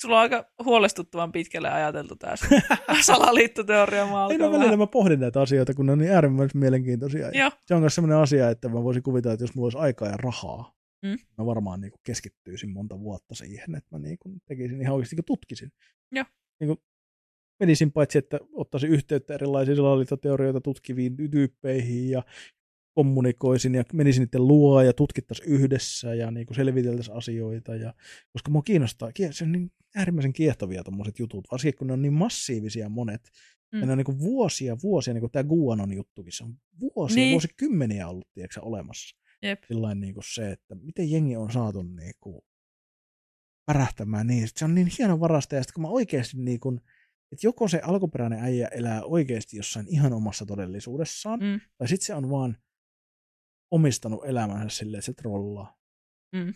Sulla 0.04 0.16
on 0.16 0.22
aika 0.22 0.44
huolestuttavan 0.64 1.32
pitkälle 1.32 1.70
ajateltu 1.70 2.16
tämä 2.16 2.34
salaliittoteoria. 3.06 4.06
Mä 4.06 4.26
Ei 4.30 4.38
no 4.38 4.52
välillä 4.52 4.76
mä 4.76 4.86
pohdin 4.86 5.20
näitä 5.20 5.40
asioita, 5.40 5.74
kun 5.74 5.86
ne 5.86 5.92
on 5.92 5.98
niin 5.98 6.12
äärimmäisen 6.12 6.60
mielenkiintoisia. 6.60 7.20
Ja 7.28 7.30
Joo, 7.40 7.50
Se 7.66 7.74
on 7.74 7.80
myös 7.80 7.94
sellainen 7.94 8.18
asia, 8.18 8.50
että 8.50 8.68
mä 8.68 8.84
voisin 8.84 9.02
kuvitella, 9.02 9.34
että 9.34 9.42
jos 9.44 9.54
mulla 9.54 9.66
olisi 9.66 9.78
aikaa 9.78 10.08
ja 10.08 10.16
rahaa, 10.16 10.74
Mm. 11.02 11.18
mä 11.38 11.46
varmaan 11.46 11.80
niin 11.80 11.92
keskittyisin 12.06 12.70
monta 12.70 13.00
vuotta 13.00 13.34
siihen, 13.34 13.74
että 13.74 13.88
mä 13.90 13.98
niin 13.98 14.18
tekisin 14.48 14.80
ihan 14.80 14.94
oikeasti 14.94 15.16
niin 15.16 15.24
tutkisin. 15.24 15.72
Joo. 16.12 16.24
Niin 16.60 16.68
kuin 16.68 16.78
menisin 17.60 17.92
paitsi, 17.92 18.18
että 18.18 18.40
ottaisin 18.52 18.90
yhteyttä 18.90 19.34
erilaisiin 19.34 19.76
salaliittoteorioita 19.76 20.60
tutkiviin 20.60 21.16
tyyppeihin 21.30 22.10
ja 22.10 22.22
kommunikoisin 22.94 23.74
ja 23.74 23.84
menisin 23.92 24.20
niiden 24.22 24.48
luo 24.48 24.82
ja 24.82 24.92
tutkittaisiin 24.92 25.48
yhdessä 25.48 26.14
ja 26.14 26.30
niin 26.30 26.46
kuin 26.46 26.54
selviteltäisiin 26.56 27.16
asioita. 27.16 27.74
Ja, 27.74 27.94
koska 28.32 28.50
mua 28.50 28.62
kiinnostaa, 28.62 29.10
se 29.30 29.44
on 29.44 29.52
niin 29.52 29.72
äärimmäisen 29.94 30.32
kiehtovia 30.32 30.84
tommoset 30.84 31.18
jutut, 31.18 31.44
varsinkin 31.50 31.78
kun 31.78 31.86
ne 31.86 31.92
on 31.92 32.02
niin 32.02 32.12
massiivisia 32.12 32.88
monet. 32.88 33.30
Mm. 33.72 33.80
Ja 33.80 33.86
ne 33.86 33.92
on 33.92 33.98
niin 33.98 34.04
kuin 34.06 34.18
vuosia, 34.18 34.76
vuosia, 34.82 35.14
niin 35.14 35.20
kuin 35.20 35.32
tämä 35.32 35.44
Guanon 35.44 35.92
juttukin, 35.92 36.32
se 36.32 36.44
on 36.44 36.54
vuosia, 36.80 37.16
Niin. 37.16 37.32
vuosikymmeniä 37.32 38.08
ollut 38.08 38.28
tiedätkö, 38.34 38.60
olemassa. 38.60 39.16
jep. 39.42 39.62
Sillain 39.68 40.00
niin 40.00 40.14
kuin 40.14 40.24
se, 40.34 40.50
että 40.50 40.74
miten 40.74 41.10
jengi 41.10 41.36
on 41.36 41.52
saatu 41.52 41.82
niin 41.82 42.14
kuin 42.20 42.40
pärähtämään 43.66 44.26
niin. 44.26 44.48
Se 44.56 44.64
on 44.64 44.74
niin 44.74 44.88
hieno 44.98 45.20
varastaja, 45.20 45.58
ja 45.58 45.62
sitten 45.62 45.74
kun 45.74 45.82
mä 45.82 45.88
oikeasti 45.88 46.36
niin 46.36 46.60
kuin, 46.60 46.80
että 47.32 47.46
joko 47.46 47.68
se 47.68 47.80
alkuperäinen 47.84 48.38
äijä 48.44 48.68
elää 48.68 49.02
oikeasti 49.04 49.56
jossain 49.56 49.86
ihan 49.88 50.12
omassa 50.12 50.46
todellisuudessaan, 50.46 51.40
Mm. 51.40 51.60
tai 51.78 51.88
sitten 51.88 52.06
se 52.06 52.14
on 52.14 52.30
vaan 52.30 52.56
omistanut 53.70 54.24
elämänsä 54.24 54.76
silleen, 54.76 54.98
että 54.98 55.06
se 55.06 55.12
trollaa. 55.12 55.76
Mm. 56.36 56.54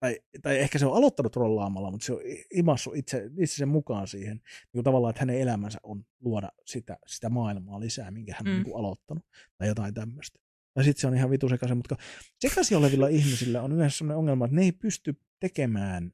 tai, 0.00 0.20
tai 0.42 0.58
ehkä 0.58 0.78
se 0.78 0.86
on 0.86 0.96
aloittanut 0.96 1.32
trollaamalla, 1.32 1.90
mutta 1.90 2.04
se 2.06 2.12
on 2.12 2.20
imassut 2.54 2.96
itse, 2.96 3.30
itse 3.38 3.56
sen 3.56 3.68
mukaan 3.68 4.08
siihen, 4.08 4.36
niin 4.36 4.72
kuin 4.72 4.84
tavallaan, 4.84 5.10
että 5.10 5.20
hänen 5.20 5.40
elämänsä 5.40 5.78
on 5.82 6.04
luoda 6.20 6.48
sitä, 6.66 6.98
sitä 7.06 7.28
maailmaa 7.28 7.80
lisää, 7.80 8.10
minkä 8.10 8.34
hän 8.34 8.44
mm. 8.44 8.50
on 8.50 8.56
niin 8.56 8.64
kuin 8.64 8.76
aloittanut, 8.76 9.24
tai 9.58 9.68
jotain 9.68 9.94
tämmöistä. 9.94 10.38
Tai 10.74 10.84
sitten 10.84 11.00
se 11.00 11.06
on 11.06 11.14
ihan 11.14 11.30
vitu 11.30 11.48
sekaisin, 11.48 11.76
mutta 11.76 11.96
sekaisin 12.40 12.76
olevilla 12.76 13.08
ihmisillä 13.08 13.62
on 13.62 13.72
yleensä 13.72 13.98
sellainen 13.98 14.18
ongelma, 14.18 14.44
että 14.44 14.56
ne 14.56 14.62
ei 14.62 14.72
pysty 14.72 15.20
tekemään 15.40 16.12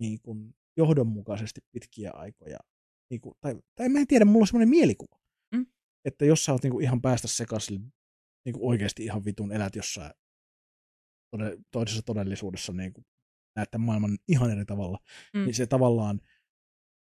niin 0.00 0.20
kuin 0.22 0.54
johdonmukaisesti 0.76 1.60
pitkiä 1.72 2.10
aikoja. 2.10 2.58
Niin 3.10 3.20
kuin, 3.20 3.34
tai, 3.40 3.56
tai 3.74 3.88
mä 3.88 3.98
en 3.98 4.06
tiedä, 4.06 4.24
mulla 4.24 4.42
on 4.42 4.46
semmoinen 4.46 4.68
mielikuva, 4.68 5.20
mm. 5.54 5.66
että 6.04 6.24
jos 6.24 6.44
sä 6.44 6.52
oot 6.52 6.62
niin 6.62 6.70
kuin 6.72 6.84
ihan 6.84 7.02
päästä 7.02 7.28
sekaisin, 7.28 7.92
niin 8.46 8.52
kuin 8.52 8.68
oikeasti 8.70 9.04
ihan 9.04 9.24
vitun 9.24 9.52
elät 9.52 9.76
jossain 9.76 10.12
toisessa 11.70 12.02
todellisuudessa 12.02 12.72
niin 12.72 12.92
kuin 12.92 13.06
näet 13.56 13.70
tämän 13.70 13.86
maailman 13.86 14.18
ihan 14.28 14.50
eri 14.50 14.64
tavalla, 14.64 14.98
mm. 15.34 15.44
niin 15.44 15.54
se 15.54 15.66
tavallaan 15.66 16.20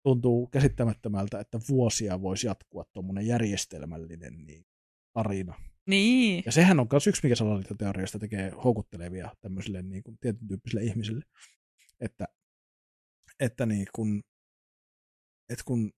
tuntuu 0.04 0.48
käsittämättömältä, 0.48 1.40
että 1.40 1.60
vuosia 1.70 2.22
voisi 2.22 2.48
jatkua 2.48 2.86
tuommoinen 2.94 3.28
järjestelmällinen 3.28 4.46
niin, 4.46 4.66
tarina. 5.14 5.56
Niin. 5.88 6.44
Ja 6.46 6.52
sehän 6.52 6.80
on 6.80 6.88
myös 6.92 7.08
yksi, 7.08 7.22
mikä 7.24 7.36
salaliittoteoriasta 7.36 8.20
tekee 8.20 8.50
houkuttelevia 8.50 9.36
tämmöisille 9.42 9.82
niin 9.82 10.04
kuin, 10.04 10.18
tietyn 10.22 10.48
tyyppisille 10.48 10.84
ihmisille, 10.84 11.26
että, 12.00 12.28
että, 13.40 13.66
niin 13.66 13.88
kun, 13.96 14.24
että 15.50 15.64
kun 15.66 15.92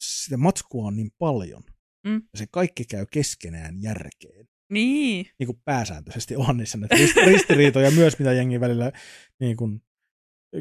sitä 0.00 0.36
matskua 0.36 0.86
on 0.86 0.96
niin 0.96 1.10
paljon, 1.18 1.62
mm. 2.06 2.22
ja 2.32 2.38
se 2.38 2.46
kaikki 2.50 2.84
käy 2.84 3.06
keskenään 3.10 3.82
järkeen, 3.82 4.48
niin. 4.70 5.26
niin 5.38 5.46
kuin 5.46 5.60
pääsääntöisesti 5.64 6.36
on 6.36 6.56
niissä 6.56 6.78
näitä 6.78 6.96
ristiriitoja 7.26 7.90
myös, 7.90 8.18
mitä 8.18 8.32
jengi 8.32 8.60
välillä 8.60 8.92
niin 9.40 9.56
kuin 9.56 9.82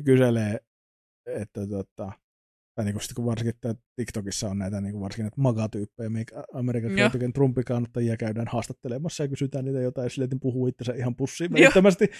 kyselee, 0.05 0.59
että 1.25 1.67
tota, 1.67 2.11
tai 2.75 2.85
niin 2.85 2.93
kuin 2.93 3.03
sit, 3.03 3.13
kun 3.13 3.25
varsinkin 3.25 3.55
että 3.55 3.75
TikTokissa 3.95 4.49
on 4.49 4.57
näitä 4.57 4.81
niin 4.81 4.91
kuin 4.91 5.01
varsinkin 5.01 5.23
näitä 5.23 5.41
magatyyppejä, 5.41 6.09
mikä 6.09 6.43
Amerikan 6.53 7.33
Trumpin 7.33 7.65
kannattajia 7.65 8.17
käydään 8.17 8.47
haastattelemassa 8.47 9.23
ja 9.23 9.27
kysytään 9.27 9.65
niitä 9.65 9.79
jotain, 9.79 10.05
ja 10.05 10.09
silleen 10.09 10.39
puhuu 10.39 10.67
itsensä 10.67 10.93
ihan 10.93 11.15
pussiin 11.15 11.53
välittömästi. 11.53 12.11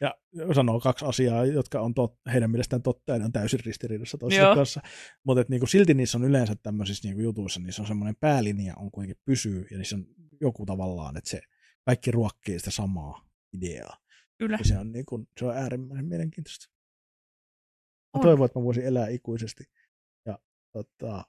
Ja 0.00 0.14
sanoo 0.54 0.80
kaksi 0.80 1.04
asiaa, 1.04 1.44
jotka 1.44 1.80
on 1.80 1.94
tot, 1.94 2.14
heidän 2.32 2.50
mielestään 2.50 2.82
totta 2.82 3.12
ja 3.12 3.18
ne 3.18 3.24
on 3.24 3.32
täysin 3.32 3.60
ristiriidassa 3.64 4.18
toisessa 4.18 4.54
kanssa. 4.54 4.80
Mutta 5.24 5.44
niin 5.48 5.60
kuin 5.60 5.68
silti 5.68 5.94
niissä 5.94 6.18
on 6.18 6.24
yleensä 6.24 6.56
tämmöisissä 6.62 7.08
niin 7.08 7.14
kuin 7.14 7.24
jutuissa, 7.24 7.60
niissä 7.60 7.82
on 7.82 7.88
semmoinen 7.88 8.16
päälinja 8.20 8.74
on 8.76 8.90
kuitenkin 8.90 9.22
pysyy 9.24 9.66
ja 9.70 9.78
niissä 9.78 9.96
on 9.96 10.06
joku 10.40 10.66
tavallaan, 10.66 11.16
että 11.16 11.30
se 11.30 11.40
kaikki 11.84 12.10
ruokkii 12.10 12.58
sitä 12.58 12.70
samaa 12.70 13.28
ideaa. 13.52 13.96
Kyllä. 14.38 14.56
Ja 14.60 14.64
se 14.64 14.78
on, 14.78 14.92
niin 14.92 15.06
kuin, 15.06 15.28
se 15.38 15.44
on 15.44 15.56
äärimmäisen 15.56 16.06
mielenkiintoista. 16.06 16.68
Mä 18.16 18.22
toivon, 18.22 18.46
että 18.46 18.58
mä 18.58 18.64
voisin 18.64 18.84
elää 18.84 19.08
ikuisesti 19.08 19.64
ja 20.26 20.38
tota, 20.72 21.24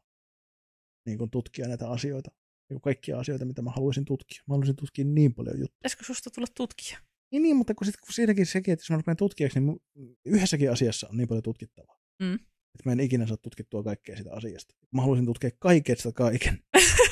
niin 1.05 1.17
kuin 1.17 1.29
tutkia 1.29 1.67
näitä 1.67 1.89
asioita. 1.89 2.31
Niin 2.69 2.81
kaikkia 2.81 3.19
asioita, 3.19 3.45
mitä 3.45 3.61
mä 3.61 3.71
haluaisin 3.71 4.05
tutkia. 4.05 4.43
Mä 4.47 4.53
haluaisin 4.53 4.75
tutkia 4.75 5.05
niin 5.05 5.33
paljon 5.33 5.59
juttuja. 5.59 5.77
Pitäisikö 5.77 6.03
susta 6.03 6.29
tulla 6.29 6.47
tutkija? 6.55 6.99
Niin, 7.31 7.43
niin 7.43 7.55
mutta 7.55 7.75
kun, 7.75 7.85
sit, 7.85 7.97
kun 7.97 8.13
siinäkin 8.13 8.45
sekin, 8.45 8.71
että 8.71 8.83
jos 8.83 8.89
mä 8.89 8.97
rupean 8.97 9.17
tutkijaksi, 9.17 9.59
niin 9.59 9.81
yhdessäkin 10.25 10.71
asiassa 10.71 11.07
on 11.09 11.17
niin 11.17 11.27
paljon 11.27 11.43
tutkittavaa. 11.43 12.01
Mm. 12.19 12.33
Että 12.33 12.83
mä 12.85 12.91
en 12.91 12.99
ikinä 12.99 13.27
saa 13.27 13.37
tutkittua 13.37 13.83
kaikkea 13.83 14.17
sitä 14.17 14.33
asiasta. 14.33 14.75
Mä 14.91 15.01
haluaisin 15.01 15.25
tutkia 15.25 15.51
kaikesta 15.59 16.11
kaiken. 16.11 16.59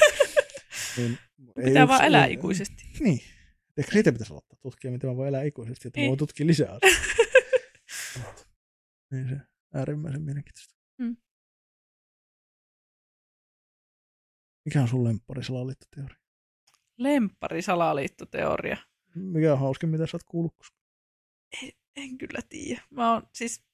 niin, 0.98 1.18
Pitää 1.56 1.82
ei 1.82 1.88
vaan 1.88 2.02
yks, 2.02 2.08
elää 2.08 2.28
niin, 2.28 2.40
ikuisesti. 2.40 2.84
Niin. 3.00 3.22
Ehkä 3.78 3.92
siitä 3.92 4.12
pitäisi 4.12 4.34
aloittaa 4.34 4.60
tutkia, 4.62 4.92
miten 4.92 5.10
mä 5.10 5.16
voin 5.16 5.28
elää 5.28 5.44
ikuisesti, 5.44 5.88
että 5.88 6.00
mä 6.00 6.08
voin 6.08 6.18
tutkia 6.18 6.48
lisää 6.48 6.68
asioita. 6.68 6.88
niin 9.12 9.30
se 9.30 9.38
äärimmäisen 9.74 10.22
mielenkiintoista. 10.22 10.76
Mm. 10.98 11.18
Mikä 14.66 14.82
on 14.82 14.88
sun 14.88 15.04
lemppari 15.04 15.44
salaliittoteoria? 15.44 16.18
Lemppari 16.98 17.62
salaliittoteoria? 17.62 18.78
Mikä 19.16 19.54
on 19.54 19.60
hauskin, 19.60 19.90
mitä 19.90 20.08
sä 20.08 20.16
oot 20.16 20.24
kuullut? 20.24 20.56
En, 21.64 21.72
en 21.96 22.18
kyllä 22.18 22.40
tiedä. 22.50 22.82
Mä 22.90 23.14
oon 23.14 23.30
siis 23.34 23.68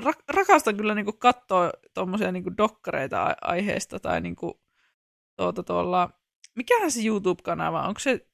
ra- 0.00 0.24
rakastan 0.28 0.76
kyllä 0.76 0.94
niinku 0.94 1.12
katsoa 1.12 1.72
tuommoisia 1.94 2.32
niinku 2.32 2.56
dokkareita 2.56 3.36
aiheesta 3.40 4.00
tai 4.00 4.20
niinku 4.20 4.61
tuota 5.42 5.62
tuolla, 5.62 6.10
mikähän 6.56 6.90
se 6.90 7.00
YouTube-kanava, 7.06 7.88
onko 7.88 8.00
se 8.00 8.26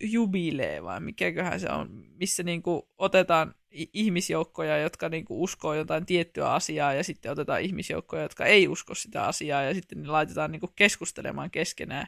Jubilee 0.00 0.82
vai 0.82 1.00
mikäköhän 1.00 1.60
se 1.60 1.70
on, 1.70 1.88
missä 2.16 2.42
niinku 2.42 2.88
otetaan 2.98 3.54
ihmisjoukkoja, 3.70 4.78
jotka 4.78 5.08
niinku 5.08 5.42
uskoo 5.42 5.74
jotain 5.74 6.06
tiettyä 6.06 6.52
asiaa 6.52 6.92
ja 6.92 7.04
sitten 7.04 7.32
otetaan 7.32 7.60
ihmisjoukkoja, 7.62 8.22
jotka 8.22 8.44
ei 8.44 8.68
usko 8.68 8.94
sitä 8.94 9.24
asiaa 9.24 9.62
ja 9.62 9.74
sitten 9.74 10.02
ne 10.02 10.08
laitetaan 10.08 10.52
niinku 10.52 10.72
keskustelemaan 10.76 11.50
keskenään. 11.50 12.06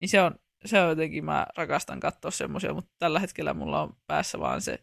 Niin 0.00 0.08
se 0.08 0.22
on, 0.22 0.34
se 0.64 0.80
on 0.80 0.88
jotenkin, 0.88 1.24
mä 1.24 1.46
rakastan 1.56 2.00
katsoa 2.00 2.30
semmoisia, 2.30 2.74
mutta 2.74 2.90
tällä 2.98 3.20
hetkellä 3.20 3.54
mulla 3.54 3.82
on 3.82 3.96
päässä 4.06 4.38
vaan 4.38 4.62
se, 4.62 4.78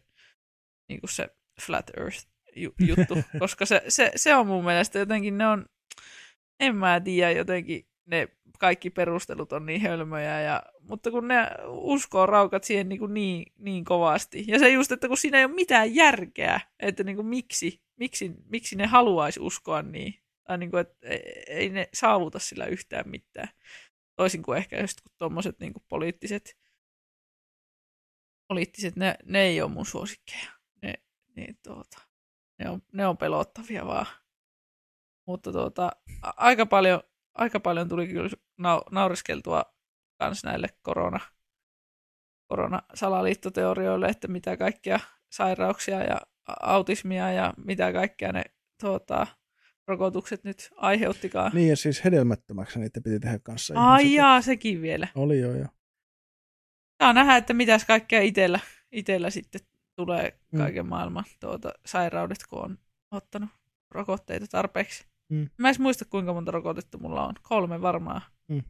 niinku 0.88 1.06
se 1.06 1.28
Flat 1.62 1.90
Earth 1.96 2.26
juttu, 2.78 3.14
koska 3.40 3.66
se, 3.66 3.82
se, 3.88 4.12
se 4.16 4.34
on 4.34 4.46
mun 4.46 4.64
mielestä 4.64 4.98
jotenkin, 4.98 5.38
ne 5.38 5.46
on, 5.46 5.66
en 6.60 6.76
mä 6.76 7.00
tiedä, 7.00 7.30
jotenkin 7.30 7.87
ne 8.08 8.28
kaikki 8.58 8.90
perustelut 8.90 9.52
on 9.52 9.66
niin 9.66 9.80
hölmöjä, 9.80 10.40
ja, 10.40 10.62
mutta 10.80 11.10
kun 11.10 11.28
ne 11.28 11.48
uskoo 11.66 12.26
raukat 12.26 12.64
siihen 12.64 12.88
niin, 12.88 12.98
kuin 12.98 13.14
niin, 13.14 13.52
niin 13.58 13.84
kovasti. 13.84 14.44
Ja 14.46 14.58
se 14.58 14.68
just, 14.68 14.92
että 14.92 15.08
kun 15.08 15.16
siinä 15.16 15.38
ei 15.38 15.44
ole 15.44 15.54
mitään 15.54 15.94
järkeä, 15.94 16.60
että 16.80 17.04
niin 17.04 17.16
kuin 17.16 17.26
miksi, 17.26 17.82
miksi, 17.96 18.32
miksi 18.44 18.76
ne 18.76 18.86
haluaisi 18.86 19.40
uskoa 19.40 19.82
niin, 19.82 20.14
tai 20.44 20.58
niin 20.58 20.70
kuin, 20.70 20.80
että 20.80 21.08
ei 21.46 21.68
ne 21.68 21.88
saavuta 21.94 22.38
sillä 22.38 22.66
yhtään 22.66 23.08
mitään. 23.08 23.48
Toisin 24.16 24.42
kuin 24.42 24.58
ehkä 24.58 24.80
just 24.80 25.00
tuommoiset 25.18 25.58
niin 25.60 25.72
poliittiset, 25.88 26.56
poliittiset 28.48 28.96
ne, 28.96 29.14
ne 29.24 29.42
ei 29.42 29.62
ole 29.62 29.70
mun 29.70 29.86
suosikkeja. 29.86 30.50
Ne, 30.82 30.94
niin, 31.36 31.58
tuota, 31.62 31.98
ne, 32.58 32.70
on, 32.70 32.82
ne 32.92 33.06
on 33.06 33.16
pelottavia 33.16 33.86
vaan. 33.86 34.06
Mutta 35.26 35.52
tuota, 35.52 35.90
aika 36.22 36.66
paljon 36.66 37.02
aika 37.38 37.60
paljon 37.60 37.88
tuli 37.88 38.08
kyllä 38.08 38.28
nau- 38.62 38.88
nauriskeltua 38.90 39.62
kans 40.18 40.44
näille 40.44 40.68
korona, 40.82 41.20
koronasalaliittoteorioille, 42.46 44.06
että 44.06 44.28
mitä 44.28 44.56
kaikkia 44.56 45.00
sairauksia 45.32 46.02
ja 46.02 46.20
autismia 46.60 47.32
ja 47.32 47.54
mitä 47.64 47.92
kaikkea 47.92 48.32
ne 48.32 48.44
tuota, 48.80 49.26
rokotukset 49.86 50.44
nyt 50.44 50.70
aiheuttikaan. 50.76 51.52
Niin 51.54 51.68
ja 51.68 51.76
siis 51.76 52.04
hedelmättömäksi 52.04 52.78
niitä 52.78 53.00
piti 53.00 53.20
tehdä 53.20 53.38
kanssa. 53.38 53.74
Ai 53.76 54.14
jaa, 54.14 54.42
sekin 54.42 54.82
vielä. 54.82 55.08
Oli 55.14 55.40
jo 55.40 55.54
jo. 55.54 55.66
Saa 57.02 57.12
nähdä, 57.12 57.36
että 57.36 57.54
mitäs 57.54 57.84
kaikkea 57.84 58.20
itellä, 58.20 58.60
itellä 58.92 59.30
sitten 59.30 59.60
tulee 59.96 60.38
mm. 60.52 60.58
kaiken 60.58 60.84
mm. 60.84 60.88
maailman 60.88 61.24
tuota, 61.40 61.72
sairaudet, 61.86 62.38
kun 62.48 62.64
on 62.64 62.78
ottanut 63.10 63.50
rokotteita 63.90 64.46
tarpeeksi. 64.46 65.06
Mm. 65.28 65.48
Mä 65.58 65.68
en 65.68 65.74
muista, 65.78 66.04
kuinka 66.04 66.32
monta 66.32 66.50
rokotetta 66.50 66.98
mulla 66.98 67.26
on. 67.26 67.34
Kolme 67.42 67.82
varmaan. 67.82 68.22
Mm. 68.48 68.62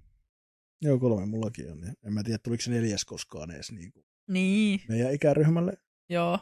Joo, 0.83 0.99
kolme 0.99 1.27
mullakin 1.27 1.73
on. 1.73 1.85
En 2.07 2.13
mä 2.13 2.23
tiedä, 2.23 2.39
tuliko 2.39 2.63
se 2.63 2.71
neljäs 2.71 3.05
koskaan 3.05 3.51
edes 3.51 3.73
niin 3.73 3.93
kuin 3.93 4.05
niin. 4.29 4.81
meidän 4.89 5.15
ikäryhmälle. 5.15 5.73
Joo. 6.09 6.39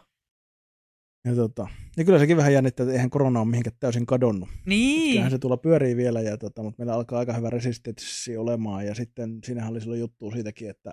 Ja, 1.25 1.35
tota, 1.35 1.69
ja 1.97 2.05
kyllä 2.05 2.19
sekin 2.19 2.37
vähän 2.37 2.53
jännittää, 2.53 2.85
että 2.85 2.93
eihän 2.93 3.11
korona 3.11 3.41
ole 3.41 3.49
mihinkään 3.49 3.77
täysin 3.81 4.07
kadonnut. 4.07 4.49
Niin. 4.67 5.11
Kyllähän 5.11 5.31
se 5.31 5.39
tulla 5.39 5.57
pyörii 5.57 5.97
vielä, 5.97 6.21
ja 6.21 6.39
tota, 6.39 6.63
mutta 6.63 6.79
meillä 6.79 6.95
alkaa 6.95 7.19
aika 7.19 7.33
hyvä 7.33 7.51
resistenssi 7.51 8.37
olemaan. 8.37 8.87
Ja 8.87 8.95
sitten 8.95 9.39
siinähän 9.45 9.71
oli 9.71 9.81
silloin 9.81 10.01
juttu 10.01 10.31
siitäkin, 10.31 10.71
että, 10.71 10.93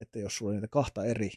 että 0.00 0.18
jos 0.18 0.36
sulla 0.36 0.50
oli 0.50 0.56
niitä 0.56 0.68
kahta 0.68 1.04
eri 1.04 1.30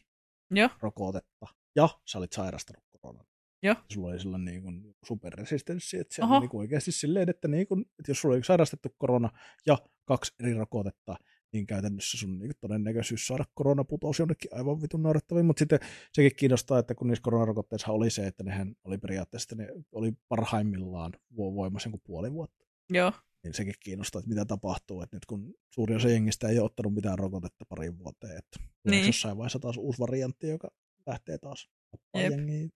Joo. 0.50 0.68
rokotetta, 0.80 1.46
ja 1.76 1.88
sä 2.06 2.18
olit 2.18 2.32
sairastanut 2.32 2.84
koronan, 2.90 3.26
Joo. 3.62 3.76
Sulla 3.92 4.08
oli 4.08 4.20
sellainen 4.20 4.44
niin 4.44 4.62
kuin 4.62 4.96
superresistenssi, 5.04 5.98
että 5.98 6.14
se 6.14 6.22
on 6.22 6.40
niin 6.40 6.50
kuin 6.50 6.60
oikeasti 6.60 6.92
silleen, 6.92 7.30
että, 7.30 7.48
niin 7.48 7.66
kuin, 7.66 7.80
että 7.80 8.10
jos 8.10 8.20
sulla 8.20 8.34
oli 8.34 8.44
sairastettu 8.44 8.88
korona 8.98 9.30
ja 9.66 9.78
kaksi 10.04 10.34
eri 10.40 10.54
rokotetta, 10.54 11.16
niin 11.52 11.66
käytännössä 11.66 12.18
sun 12.18 12.38
niin 12.38 12.52
todennäköisyys 12.60 13.26
saada 13.26 13.44
korona 13.54 13.84
putosi 13.84 14.22
jonnekin 14.22 14.54
aivan 14.54 14.82
vitun 14.82 15.02
naurettaviin, 15.02 15.46
mutta 15.46 15.58
sitten 15.58 15.80
sekin 16.12 16.36
kiinnostaa, 16.36 16.78
että 16.78 16.94
kun 16.94 17.06
niissä 17.06 17.22
koronarokotteissa 17.22 17.92
oli 17.92 18.10
se, 18.10 18.26
että 18.26 18.44
nehän 18.44 18.74
oli 18.84 18.98
periaatteessa, 18.98 19.56
ne 19.56 19.68
oli 19.92 20.12
parhaimmillaan 20.28 21.12
voimassa 21.36 21.90
kuin 21.90 22.02
puoli 22.04 22.32
vuotta. 22.32 22.64
Joo. 22.90 23.12
Niin 23.44 23.54
sekin 23.54 23.74
kiinnostaa, 23.80 24.18
että 24.18 24.28
mitä 24.28 24.44
tapahtuu, 24.44 25.02
että 25.02 25.16
nyt 25.16 25.26
kun 25.26 25.54
suuri 25.74 25.94
osa 25.94 26.08
jengistä 26.08 26.48
ei 26.48 26.58
ole 26.58 26.64
ottanut 26.66 26.94
mitään 26.94 27.18
rokotetta 27.18 27.64
parin 27.68 27.98
vuoteen, 27.98 28.38
että 28.38 28.60
niin. 28.90 29.06
jossain 29.06 29.36
vaiheessa 29.36 29.58
taas 29.58 29.76
uusi 29.76 29.98
variantti, 29.98 30.48
joka 30.48 30.68
lähtee 31.06 31.38
taas 31.38 31.68
jengiin 32.14 32.70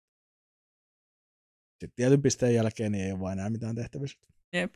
sitten 1.86 1.96
tietyn 1.96 2.22
pisteen 2.22 2.54
jälkeen 2.54 2.92
niin 2.92 3.04
ei 3.04 3.12
ole 3.12 3.20
vain 3.20 3.38
enää 3.38 3.50
mitään 3.50 3.74
tehtävissä. 3.74 4.18
Jep. 4.52 4.74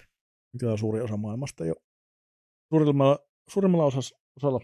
Mikä 0.53 0.73
on 0.73 0.79
suuri 0.79 1.01
osa 1.01 1.17
maailmasta 1.17 1.65
jo. 1.65 1.75
Suurimmalla, 2.73 3.19
suurimmalla 3.51 3.85
osassa, 3.85 4.17
osalla 4.37 4.61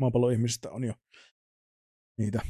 maapallon 0.00 0.32
ihmisistä 0.32 0.70
on 0.70 0.84
jo 0.84 0.94
niitä 2.18 2.40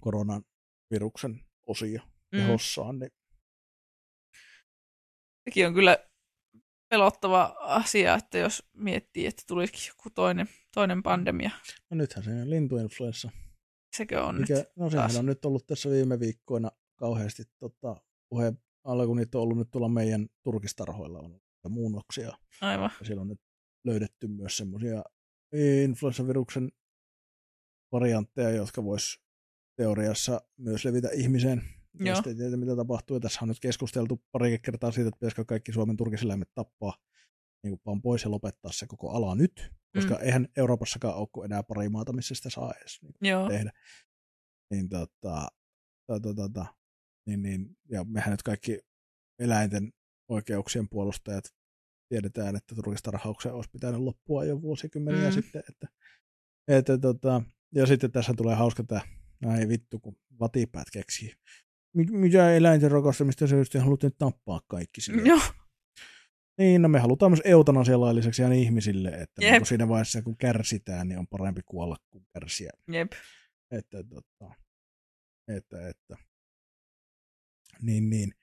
koronan 0.00 0.42
viruksen 0.90 1.40
osia 1.66 2.02
Mm. 2.32 2.38
kehossaan, 2.38 2.98
niin 2.98 3.10
Sekin 5.48 5.66
on 5.66 5.74
kyllä 5.74 5.98
pelottava 6.88 7.42
asia, 7.60 8.14
että 8.14 8.38
jos 8.38 8.62
miettii, 8.76 9.26
että 9.26 9.42
tulisikin 9.46 9.80
joku 9.88 10.10
toinen, 10.10 10.48
toinen 10.74 11.02
pandemia. 11.02 11.50
no 11.90 11.96
nythän 11.96 12.24
se 12.24 12.30
on 12.30 12.50
lintuinfluenssa. 12.50 13.30
Sekö 13.96 14.24
on 14.24 14.40
Mikä, 14.40 14.54
nyt? 14.54 14.64
no 14.76 14.90
sehän 14.90 15.08
taas. 15.08 15.18
on 15.18 15.26
nyt 15.26 15.44
ollut 15.44 15.66
tässä 15.66 15.90
viime 15.90 16.20
viikkoina 16.20 16.70
kauheasti 17.00 17.42
tota, 17.58 17.96
puheen 18.28 18.58
alla, 18.84 19.06
kun 19.06 19.16
niitä 19.16 19.38
on 19.38 19.42
ollut 19.42 19.58
nyt 19.58 19.70
tuolla 19.70 19.88
meidän 19.88 20.28
turkistarhoilla 20.42 21.18
on 21.18 21.24
ollut 21.24 21.42
muunnoksia. 21.68 22.32
Aivan. 22.60 22.90
Ja 23.00 23.06
siellä 23.06 23.20
on 23.20 23.28
nyt 23.28 23.40
löydetty 23.84 24.28
myös 24.28 24.56
semmoisia 24.56 25.02
influenssaviruksen 25.84 26.72
variantteja, 27.92 28.50
jotka 28.50 28.84
vois 28.84 29.20
teoriassa 29.76 30.40
myös 30.56 30.84
levitä 30.84 31.08
ihmiseen. 31.12 31.62
Joo. 31.94 32.08
Ja 32.08 32.14
sitten 32.14 32.36
tiedä, 32.36 32.56
mitä 32.56 32.76
tapahtuu. 32.76 33.16
Ja 33.16 33.20
tässä 33.20 33.38
on 33.42 33.48
nyt 33.48 33.60
keskusteltu 33.60 34.22
pari 34.32 34.58
kertaa 34.58 34.92
siitä, 34.92 35.08
että 35.08 35.18
pitäisikö 35.18 35.44
kaikki 35.44 35.72
Suomen 35.72 35.96
turkiseläimet 35.96 36.50
tappaa 36.54 36.94
niin 37.62 37.70
kuin 37.70 37.80
vaan 37.86 38.02
pois 38.02 38.24
ja 38.24 38.30
lopettaa 38.30 38.72
se 38.72 38.86
koko 38.86 39.10
ala 39.10 39.34
nyt. 39.34 39.72
Koska 39.94 40.14
Mm. 40.14 40.20
eihän 40.22 40.48
Euroopassakaan 40.56 41.14
ole 41.14 41.28
kuin 41.32 41.44
enää 41.44 41.62
pari 41.62 41.88
maata, 41.88 42.12
missä 42.12 42.34
sitä 42.34 42.50
saa 42.50 42.72
edes 42.80 42.98
niin 43.02 43.48
tehdä. 43.48 43.72
Niin, 44.70 44.88
tota, 44.88 45.48
tota, 46.06 46.34
tota, 46.34 46.66
niin, 47.30 47.42
niin, 47.42 47.76
ja 47.90 48.04
mehän 48.04 48.30
nyt 48.30 48.42
kaikki 48.42 48.78
eläinten 49.38 49.92
oikeuksien 50.28 50.88
puolustajat 50.88 51.44
tiedetään, 52.08 52.56
että 52.56 52.74
turkistarhauksen 52.74 53.52
olisi 53.52 53.70
pitänyt 53.70 54.00
loppua 54.00 54.44
jo 54.44 54.62
vuosikymmeniä 54.62 55.28
Mm. 55.28 55.32
sitten. 55.32 55.62
Että, 55.68 55.88
että, 56.68 56.98
tota, 56.98 57.42
ja 57.74 57.86
sitten 57.86 58.12
tässä 58.12 58.34
tulee 58.36 58.54
hauska 58.54 58.84
tämä, 58.84 59.00
no 59.42 59.56
ei 59.56 59.68
vittu, 59.68 59.98
kun 60.00 60.16
vatipäät 60.40 60.90
keksii. 60.92 61.32
Mi- 61.96 62.04
Mitä 62.18 62.54
eläinten 62.54 62.90
rakastamista 62.90 63.46
se 63.46 63.56
just 63.56 63.74
haluat 63.74 64.02
nyt 64.02 64.18
tappaa 64.18 64.60
kaikki 64.68 65.00
sille. 65.00 65.22
Joo. 65.28 65.40
Niin, 66.58 66.82
no 66.82 66.88
me 66.88 66.98
halutaan 66.98 67.30
myös 67.32 67.42
eutanasian 67.44 68.00
lailliseksi 68.00 68.42
ihan 68.42 68.52
ihmisille, 68.52 69.08
että 69.08 69.44
Jep. 69.44 69.50
niin 69.50 69.60
kun 69.60 69.66
siinä 69.66 69.88
vaiheessa 69.88 70.22
kun 70.22 70.36
kärsitään, 70.36 71.08
niin 71.08 71.18
on 71.18 71.26
parempi 71.26 71.60
kuolla 71.66 71.96
kuin 72.10 72.26
kärsiä. 72.32 72.70
Jep. 72.92 73.12
Että, 73.70 74.04
tota, 74.04 74.54
että, 75.48 75.88
että. 75.88 76.16
Niin, 77.82 78.10
niin. 78.10 78.34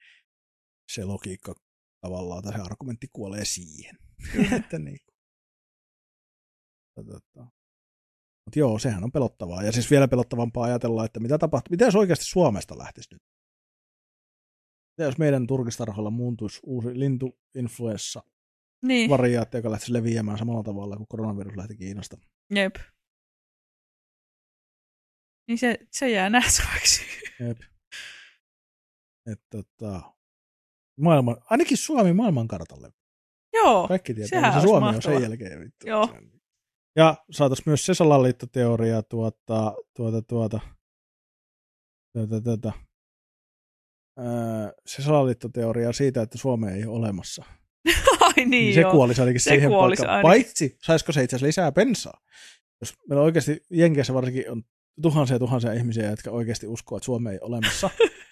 Se 0.92 1.04
logiikka 1.04 1.56
tavallaan, 2.02 2.44
tai 2.44 2.54
se 2.54 2.60
argumentti 2.60 3.08
kuolee 3.14 3.46
siihen. 3.46 3.98
että 4.60 4.80
niin. 4.80 5.00
Tota. 6.96 7.48
Mutta 8.46 8.60
joo, 8.60 8.80
sehän 8.80 9.04
on 9.04 9.12
pelottavaa. 9.12 9.64
Ja 9.64 9.72
siis 9.72 9.92
vielä 9.92 10.08
pelottavampaa 10.08 10.64
ajatella, 10.66 11.06
että 11.06 11.20
mitä 11.20 11.38
tapahtuu, 11.38 11.72
mitä 11.72 11.86
jos 11.86 11.96
oikeasti 11.96 12.26
Suomesta 12.26 12.78
lähtisi 12.78 13.10
nyt? 13.14 13.22
Mitä 14.98 15.08
jos 15.08 15.18
meidän 15.18 15.48
turkistarhoilla 15.48 16.10
muuntuisi 16.10 16.60
uusi 16.64 17.00
lintuinfluenssa 17.00 18.24
Niin. 18.84 19.10
variaatio, 19.10 19.58
joka 19.58 19.72
lähtisi 19.72 19.94
leviämään 19.94 20.38
samalla 20.38 20.64
tavalla 20.64 20.98
kuin 20.98 21.08
koronavirus 21.08 21.56
lähti 21.58 21.78
Kiinasta? 21.78 22.18
Jep. 22.56 22.76
Niin 25.48 25.58
se, 25.58 25.78
se 25.92 26.10
jää 26.10 26.30
nähtäväksi. 26.30 27.02
Jep. 27.40 27.58
Et, 29.32 29.42
tota, 29.50 30.02
maailman, 31.00 31.38
ainakin 31.50 31.78
Suomi 31.78 32.14
maailmankartalle. 32.14 32.92
Joo. 33.54 33.88
Kaikki 33.88 34.14
tietää, 34.14 34.30
sehän 34.40 34.54
olisi 34.54 34.68
Suomi 34.68 34.88
on 34.88 34.94
mahtavaa. 34.94 35.20
sen 35.20 35.30
jälkeen. 35.30 35.60
Vittu. 35.62 35.88
Joo. 35.88 36.10
Ja 36.96 37.16
saatais 37.32 37.66
myös 37.66 37.86
se 37.86 37.94
salaliittoteoria 37.94 39.04
tuota, 39.04 39.74
tuota, 39.96 40.22
tuota, 40.22 40.60
tuota, 42.14 42.42
tuota, 42.42 42.72
se 44.86 45.02
salaliittoteoria 45.02 45.94
siitä, 45.94 46.22
että 46.22 46.38
Suomea 46.38 46.72
ei 46.76 46.86
ole 46.86 46.96
olemassa. 46.98 47.44
Ai 48.22 48.34
niin, 48.36 48.50
Niin 48.50 48.74
se 48.74 48.82
joo. 48.82 48.92
kuolisi 48.92 49.22
ainakin 49.22 49.42
Se 49.42 49.50
siihen 49.50 49.70
kuolisi 49.70 50.00
paikkaan. 50.02 50.18
ainakin. 50.26 50.44
Paitsi, 50.46 50.78
saisiko 50.84 51.12
se 51.12 51.24
itse 51.24 51.36
asiassa 51.36 51.48
lisää 51.48 51.72
bensaa? 51.72 52.22
Jos 52.82 52.94
meillä 53.10 53.24
oikeasti 53.24 53.62
Jenkeissä 53.70 54.14
varsinkin 54.14 54.52
on 54.52 54.64
tuhansia 55.02 55.36
ja 55.36 55.40
tuhansia 55.40 55.74
ihmisiä, 55.74 56.10
jotka 56.10 56.32
oikeasti 56.32 56.68
uskoo, 56.68 56.98
että 56.98 57.06
Suomea 57.06 57.34
ei 57.34 57.40
ole 57.42 57.48
olemassa. 57.58 57.90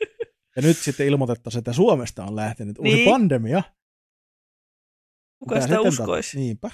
ja 0.56 0.62
nyt 0.62 0.78
sitten 0.78 1.08
ilmoitettaisiin, 1.08 1.60
että 1.60 1.74
Suomesta 1.74 2.24
on 2.24 2.36
lähtenyt 2.36 2.78
uusi 2.80 2.94
Niin. 2.94 3.10
pandemia. 3.10 3.64
Kuka 5.40 5.56
Mitä 5.56 5.68
sitä 5.68 5.82
uskoisi? 5.82 6.38
Niinpä. 6.40 6.72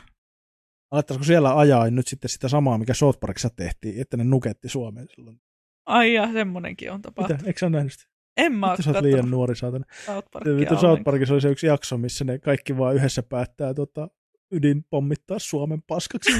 Alettaisiko 0.91 1.23
siellä 1.23 1.57
ajaa 1.57 1.89
nyt 1.89 2.07
sitten 2.07 2.29
sitä 2.29 2.47
samaa, 2.47 2.77
mikä 2.77 2.93
South 2.93 3.19
Parkissa 3.19 3.49
tehtiin, 3.49 4.01
että 4.01 4.17
ne 4.17 4.23
nuketti 4.23 4.69
Suomeen 4.69 5.07
silloin? 5.15 5.41
Ai 5.85 6.13
ja 6.13 6.31
semmonenkin 6.33 6.91
on 6.91 6.97
Mitä? 6.99 7.07
tapahtunut. 7.11 7.47
Eikö 7.47 7.59
sä 7.59 7.65
ole 7.65 7.71
nähnyt 7.75 7.93
sitä? 7.93 8.05
En 8.37 8.53
mä 8.53 8.67
Vittu, 8.69 8.83
sä 8.83 8.89
oo 8.89 8.95
oot 8.95 9.03
liian 9.03 9.31
nuori 9.31 9.55
saatana. 9.55 9.85
South 10.05 10.27
Parkia 10.33 10.55
Vittu 10.55 10.77
South. 10.77 11.03
Parkissa 11.03 11.33
oli 11.33 11.41
se 11.41 11.49
yksi 11.49 11.67
jakso, 11.67 11.97
missä 11.97 12.23
ne 12.25 12.39
kaikki 12.39 12.77
vaan 12.77 12.95
yhdessä 12.95 13.23
päättää 13.23 13.73
tota, 13.73 14.07
ydin 14.51 14.83
pommittaa 14.89 15.39
Suomen 15.39 15.81
paskaksi. 15.81 16.31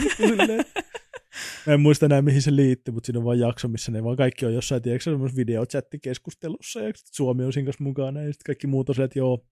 Mä 1.67 1.73
en 1.73 1.79
muista 1.79 2.05
enää, 2.05 2.21
mihin 2.21 2.41
se 2.41 2.55
liittyy, 2.55 2.93
mutta 2.93 3.05
siinä 3.07 3.19
on 3.19 3.25
vaan 3.25 3.39
jakso, 3.39 3.67
missä 3.67 3.91
ne 3.91 4.03
vaan 4.03 4.17
kaikki 4.17 4.45
on 4.45 4.53
jossain, 4.53 4.81
tiedätkö, 4.81 5.03
semmoisessa 5.03 5.37
videochattikeskustelussa, 5.37 6.79
ja 6.81 6.91
Suomi 6.95 7.43
on 7.43 7.53
siinä 7.53 7.65
kanssa 7.65 7.83
mukana, 7.83 8.21
ja 8.21 8.33
sitten 8.33 8.45
kaikki 8.45 8.67
muut 8.67 8.89
on 8.89 8.95
se, 8.95 9.03
että 9.03 9.19
joo, 9.19 9.45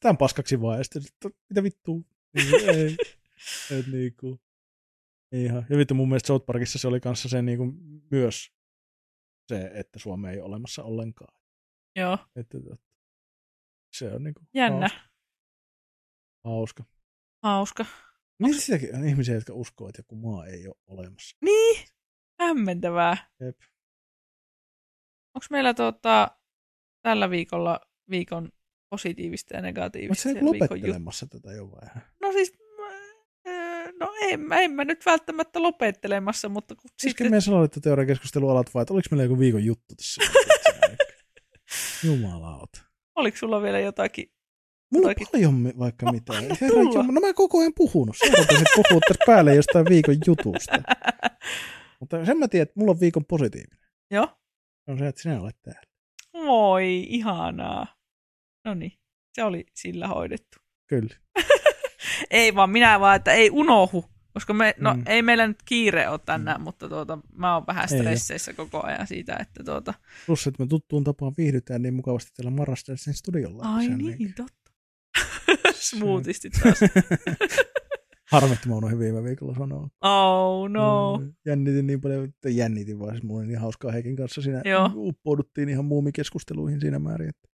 tämän 0.00 0.16
paskaksi 0.16 0.60
vaan, 0.60 0.78
ja 0.78 0.84
sitten, 0.84 1.02
että 1.02 1.28
mitä 1.48 1.62
vittua, 1.62 2.00
niin, 2.34 2.68
ei, 2.68 2.96
et 3.78 3.86
niinku, 3.86 4.40
ihan. 5.32 5.66
Ja 5.70 5.78
vittu 5.78 5.94
mun 5.94 6.08
mielestä 6.08 6.26
South 6.26 6.46
Parkissa 6.46 6.78
se 6.78 6.88
oli 6.88 7.00
kanssa 7.00 7.28
se 7.28 7.42
niinku, 7.42 7.74
myös 8.10 8.52
se, 9.48 9.70
että 9.74 9.98
Suomi 9.98 10.28
ei 10.28 10.36
ole 10.36 10.44
olemassa 10.44 10.82
ollenkaan. 10.82 11.40
Joo, 11.96 12.18
Että, 12.36 12.58
että, 12.58 12.84
se 13.92 14.12
on 14.12 14.22
niinku 14.22 14.40
jännä. 14.54 14.88
hauska. 14.88 15.08
hauska. 16.44 16.97
Hauska. 17.42 17.86
Niin 18.42 18.60
sitäkin 18.60 18.94
on 18.94 19.04
ihmisiä, 19.04 19.34
jotka 19.34 19.52
uskoo, 19.52 19.88
että 19.88 20.00
joku 20.00 20.16
maa 20.16 20.46
ei 20.46 20.66
ole 20.66 20.76
olemassa. 20.86 21.36
Niin, 21.44 21.84
hämmentävää. 22.40 23.16
Jep. 23.40 23.58
Onko 25.34 25.46
meillä 25.50 25.74
tota, 25.74 26.30
tällä 27.02 27.30
viikolla 27.30 27.80
viikon 28.10 28.52
positiivista 28.90 29.54
ja 29.54 29.58
Mutta 29.58 29.66
negatiivista 29.66 30.22
se 30.22 30.28
ja 30.28 30.34
viikon 30.34 30.48
jut- 30.58 30.62
lopettelemassa 30.62 31.26
tätä 31.26 31.52
jo 31.52 31.70
vai? 31.70 31.88
No 32.20 32.32
siis, 32.32 32.52
äh, 33.48 33.92
no 34.00 34.12
en, 34.20 34.40
mä- 34.40 34.60
en 34.60 34.70
mä 34.72 34.84
nyt 34.84 35.06
välttämättä 35.06 35.62
lopettelemassa, 35.62 36.48
mutta 36.48 36.74
kun 36.74 36.88
Sitten 36.90 37.10
sitten... 37.10 37.26
meidän 37.26 37.42
salaliittoteorian 37.42 38.06
keskustelu 38.06 38.48
alat 38.48 38.74
vai, 38.74 38.82
että 38.82 38.94
oliko 38.94 39.08
meillä 39.10 39.24
joku 39.24 39.38
viikon 39.38 39.64
juttu 39.64 39.94
tässä? 39.96 40.22
Jumalauta. 42.06 42.80
Oliko 43.14 43.36
sulla 43.36 43.62
vielä 43.62 43.78
jotakin? 43.78 44.32
Mulla 44.92 45.08
on 45.08 45.14
paljon 45.32 45.78
vaikka. 45.78 46.06
Herra 46.60 46.76
Mulla. 46.76 46.90
Jumala, 46.92 47.12
no 47.12 47.20
mä 47.20 47.34
koko 47.34 47.58
ajan 47.60 47.72
puhunut. 47.76 48.16
Sä 48.16 48.26
puhua 48.74 49.00
tässä 49.08 49.24
päälle 49.26 49.54
jostain 49.54 49.86
viikon 49.88 50.16
jutusta. 50.26 50.82
Mutta 52.00 52.24
sen 52.24 52.38
mä 52.38 52.48
tiedän, 52.48 52.62
että 52.62 52.80
mulla 52.80 52.90
on 52.90 53.00
viikon 53.00 53.24
positiivinen. 53.24 53.78
Joo. 54.10 54.26
Se 54.84 54.90
on 54.92 54.98
se, 54.98 55.06
että 55.08 55.22
sinä 55.22 55.40
olet 55.40 55.56
täällä. 55.62 55.82
Moi, 56.44 57.06
ihanaa. 57.08 57.86
No 58.64 58.74
niin, 58.74 58.92
se 59.34 59.44
oli 59.44 59.66
sillä 59.74 60.08
hoidettu. 60.08 60.58
Kyllä. 60.86 61.16
Ei 62.30 62.54
vaan 62.54 62.70
minä 62.70 63.00
vaan, 63.00 63.16
että 63.16 63.32
ei 63.32 63.50
unohu. 63.50 64.04
Koska 64.32 64.52
me, 64.54 64.74
no 64.78 64.94
Mm. 64.94 65.02
ei 65.06 65.22
meillä 65.22 65.46
nyt 65.46 65.62
kiire 65.64 66.08
ole 66.08 66.20
tänään, 66.26 66.60
mm. 66.60 66.64
mutta 66.64 66.88
tuota, 66.88 67.18
mä 67.32 67.54
oon 67.54 67.66
vähän 67.66 67.88
Ei 67.92 67.98
stresseissä 67.98 68.52
koko 68.52 68.82
ajan 68.86 69.06
siitä, 69.06 69.36
että 69.40 69.64
tuota... 69.64 69.94
Plus, 70.26 70.46
että 70.46 70.62
me 70.62 70.66
tuttuun 70.68 71.04
tapaan 71.04 71.32
viihdytään 71.38 71.82
niin 71.82 71.94
mukavasti 71.94 72.30
täällä 72.36 72.50
Marrastersin 72.50 73.14
studiolla. 73.14 73.62
Ai 73.62 73.88
niin, 73.88 74.34
totta. 74.36 74.57
Smoothistit 75.80 76.52
taas. 76.62 76.78
Harmitti, 78.32 78.68
mä 78.68 78.74
unohdin 78.74 78.98
viime 78.98 79.24
viikolla 79.24 79.54
sanoa. 79.54 79.88
Oh 80.00 80.68
no. 80.68 81.18
Mm, 81.18 81.34
Jännitin 81.46 81.86
niin 81.86 82.00
paljon, 82.00 82.24
että 82.24 82.50
jännitin 82.50 82.98
vaan. 82.98 83.12
Siis 83.12 83.22
mulla 83.22 83.40
oli 83.40 83.46
niin 83.46 83.58
hauskaa 83.58 83.92
Heikin 83.92 84.16
kanssa 84.16 84.42
siinä. 84.42 84.62
Joo. 84.64 84.90
Uppouduttiin 84.94 85.68
ihan 85.68 85.84
muumikeskusteluihin 85.84 86.80
siinä 86.80 86.98
määrin. 86.98 87.28
Että... 87.28 87.48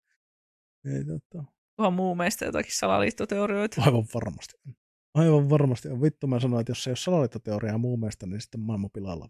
Ei, 0.85 1.05
tota... 1.05 1.43
Kunhan 1.75 1.93
muu 1.93 2.15
meistä 2.15 2.45
jotakin 2.45 2.77
salaliittoteorioita. 2.77 3.81
Aivan 3.81 4.05
varmasti. 4.13 4.53
Aivan 5.13 5.49
varmasti. 5.49 5.89
Vittu 6.01 6.27
mä 6.27 6.39
sanoin, 6.39 6.61
että 6.61 6.71
jos 6.71 6.83
se 6.83 6.89
ei 6.89 6.91
ole 6.91 6.97
salaliittoteoriaa 6.97 7.77
muun 7.77 7.99
mielestä, 7.99 8.25
niin 8.25 8.41
sitten 8.41 8.61
maailman 8.61 8.89
pilalla. 8.93 9.29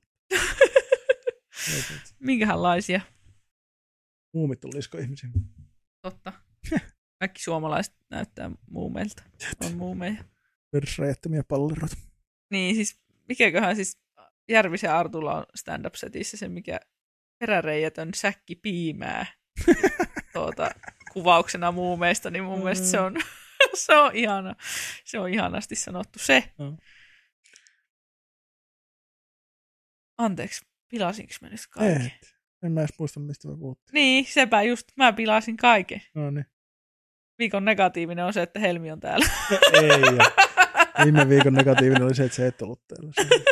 Minkälaisia? 2.20 3.02
Muumit 4.34 4.66
on 4.66 4.72
lisko-ihmisiä. 4.74 5.30
Totta. 6.02 6.34
Kaikki 7.26 7.44
suomalaiset 7.44 7.96
näyttää 8.10 8.52
muumeilta. 8.68 9.24
On 9.66 9.78
muumeja. 9.78 10.24
Persräjättömiä 10.72 11.44
palleroita. 11.48 11.96
Niin 12.50 12.76
siis, 12.76 13.00
mikäköhän 13.28 13.76
siis 13.76 14.00
Järvisen 14.50 14.92
Artulla 14.92 15.38
on 15.38 15.46
stand-up-setissä 15.56 16.38
se, 16.38 16.48
mikä 16.48 16.80
peräreijätön 17.40 18.14
säkki 18.16 18.56
piimää 18.56 19.26
tuota, 20.34 20.70
kuvauksena 21.14 21.72
muumeista, 21.72 22.30
niin 22.30 22.44
mun 22.44 22.60
mielestä 22.60 22.88
se 22.88 23.00
on, 23.00 23.16
se 23.86 23.96
on 23.96 24.16
ihana. 24.16 24.56
Se 25.06 25.20
on 25.20 25.30
ihanasti 25.30 25.76
sanottu. 25.76 26.20
Se. 26.20 26.54
Mm. 26.60 26.78
Anteeksi, 30.18 30.66
pilasinko 30.88 31.34
mä 31.42 31.50
nyt 31.50 31.68
kaikki? 31.70 32.06
Et. 32.06 32.36
En 32.64 32.72
mä 32.72 32.82
edes 32.82 33.00
muista, 33.00 33.20
mistä 33.20 33.48
me 33.48 33.58
puhuttiin. 33.58 33.94
Niin, 33.94 34.26
sepä 34.26 34.62
just. 34.62 34.88
Mä 34.96 35.14
pilasin 35.14 35.58
kaiken. 35.58 36.02
No 36.14 36.32
niin. 36.32 36.46
Viikon 37.40 37.66
negatiivinen 37.66 38.26
on 38.26 38.34
se, 38.34 38.42
että 38.42 38.60
Helmi 38.60 38.92
on 38.92 39.00
täällä. 39.00 39.26
Ei, 39.74 39.90
ja 39.90 40.32
viime 41.06 41.30
viikon 41.30 41.54
negatiivinen 41.54 42.04
oli 42.04 42.16
se, 42.16 42.24
että 42.24 42.36
se 42.36 42.48
et 42.48 42.62
ollut 42.62 42.82
täällä. 42.88 43.14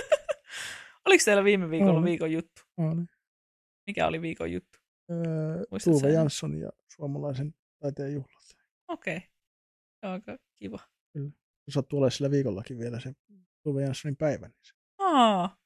Oliko 1.05 1.21
teillä 1.25 1.43
viime 1.43 1.69
viikolla 1.69 1.97
On. 1.97 2.03
viikon 2.05 2.31
juttu? 2.31 2.61
Niin. 2.77 3.09
Mikä 3.87 4.07
oli 4.07 4.21
viikon 4.21 4.51
juttu? 4.51 4.79
Öö, 5.11 5.63
Tuve? 5.83 6.11
Jansson 6.11 6.59
ja 6.59 6.69
suomalaisen 6.95 7.53
taiteen 7.79 8.13
juhlat. 8.13 8.43
Okei. 8.87 9.17
Okay. 9.17 9.29
Se 9.99 10.07
on 10.07 10.11
aika 10.11 10.37
kiva. 10.59 10.79
Sattuu 11.69 11.99
olemaan 11.99 12.11
sillä 12.11 12.31
viikollakin 12.31 12.79
vielä 12.79 12.99
se 12.99 13.13
Tuve 13.63 13.81
Janssonin 13.81 14.15
päivä. 14.15 14.47
Niin 14.47 14.57
se 14.61 14.73
Aa, 14.97 15.57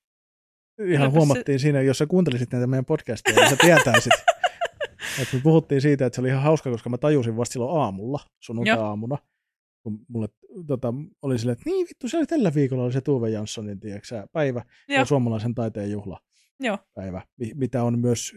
Ihan 0.80 0.88
Kylläpä 0.88 1.10
huomattiin 1.10 1.60
siinä, 1.60 1.82
jos 1.82 1.98
sä 1.98 2.06
kuuntelisit 2.06 2.52
näitä 2.52 2.68
meidän 2.68 2.86
podcasteja, 2.86 3.36
niin 3.40 3.50
sä 3.50 3.56
tietäisit. 3.56 4.14
että 5.22 5.36
me 5.36 5.42
puhuttiin 5.44 5.82
siitä, 5.82 6.06
että 6.06 6.16
se 6.16 6.22
oli 6.22 6.30
ihan 6.30 6.44
hauska, 6.44 6.72
koska 6.72 6.90
mä 6.90 6.98
tajusin 6.98 7.38
vasta 7.38 7.54
silloin 7.54 7.82
aamulla, 7.82 8.20
sunnuntai-aamuna, 8.40 9.18
kun 9.84 10.00
mulle 10.08 10.28
tota, 10.68 10.94
oli 11.22 11.40
silleen, 11.40 11.54
että 11.58 11.70
niin 11.70 11.88
vittu, 11.88 12.08
se 12.10 12.18
oli 12.18 12.26
tällä 12.26 12.54
viikolla 12.56 12.84
oli 12.84 12.94
se 12.94 13.02
Tuve 13.02 13.30
Janssonin 13.30 13.80
tiedätkö, 13.80 14.08
sä, 14.08 14.28
päivä 14.32 14.66
Joo. 14.88 15.00
ja 15.00 15.06
suomalaisen 15.06 15.56
taiteen 15.56 15.92
juhla. 15.92 16.20
joo. 16.60 16.78
päivä, 16.94 17.22
mi- 17.40 17.54
mitä 17.56 17.84
on 17.84 18.00
myös, 18.00 18.34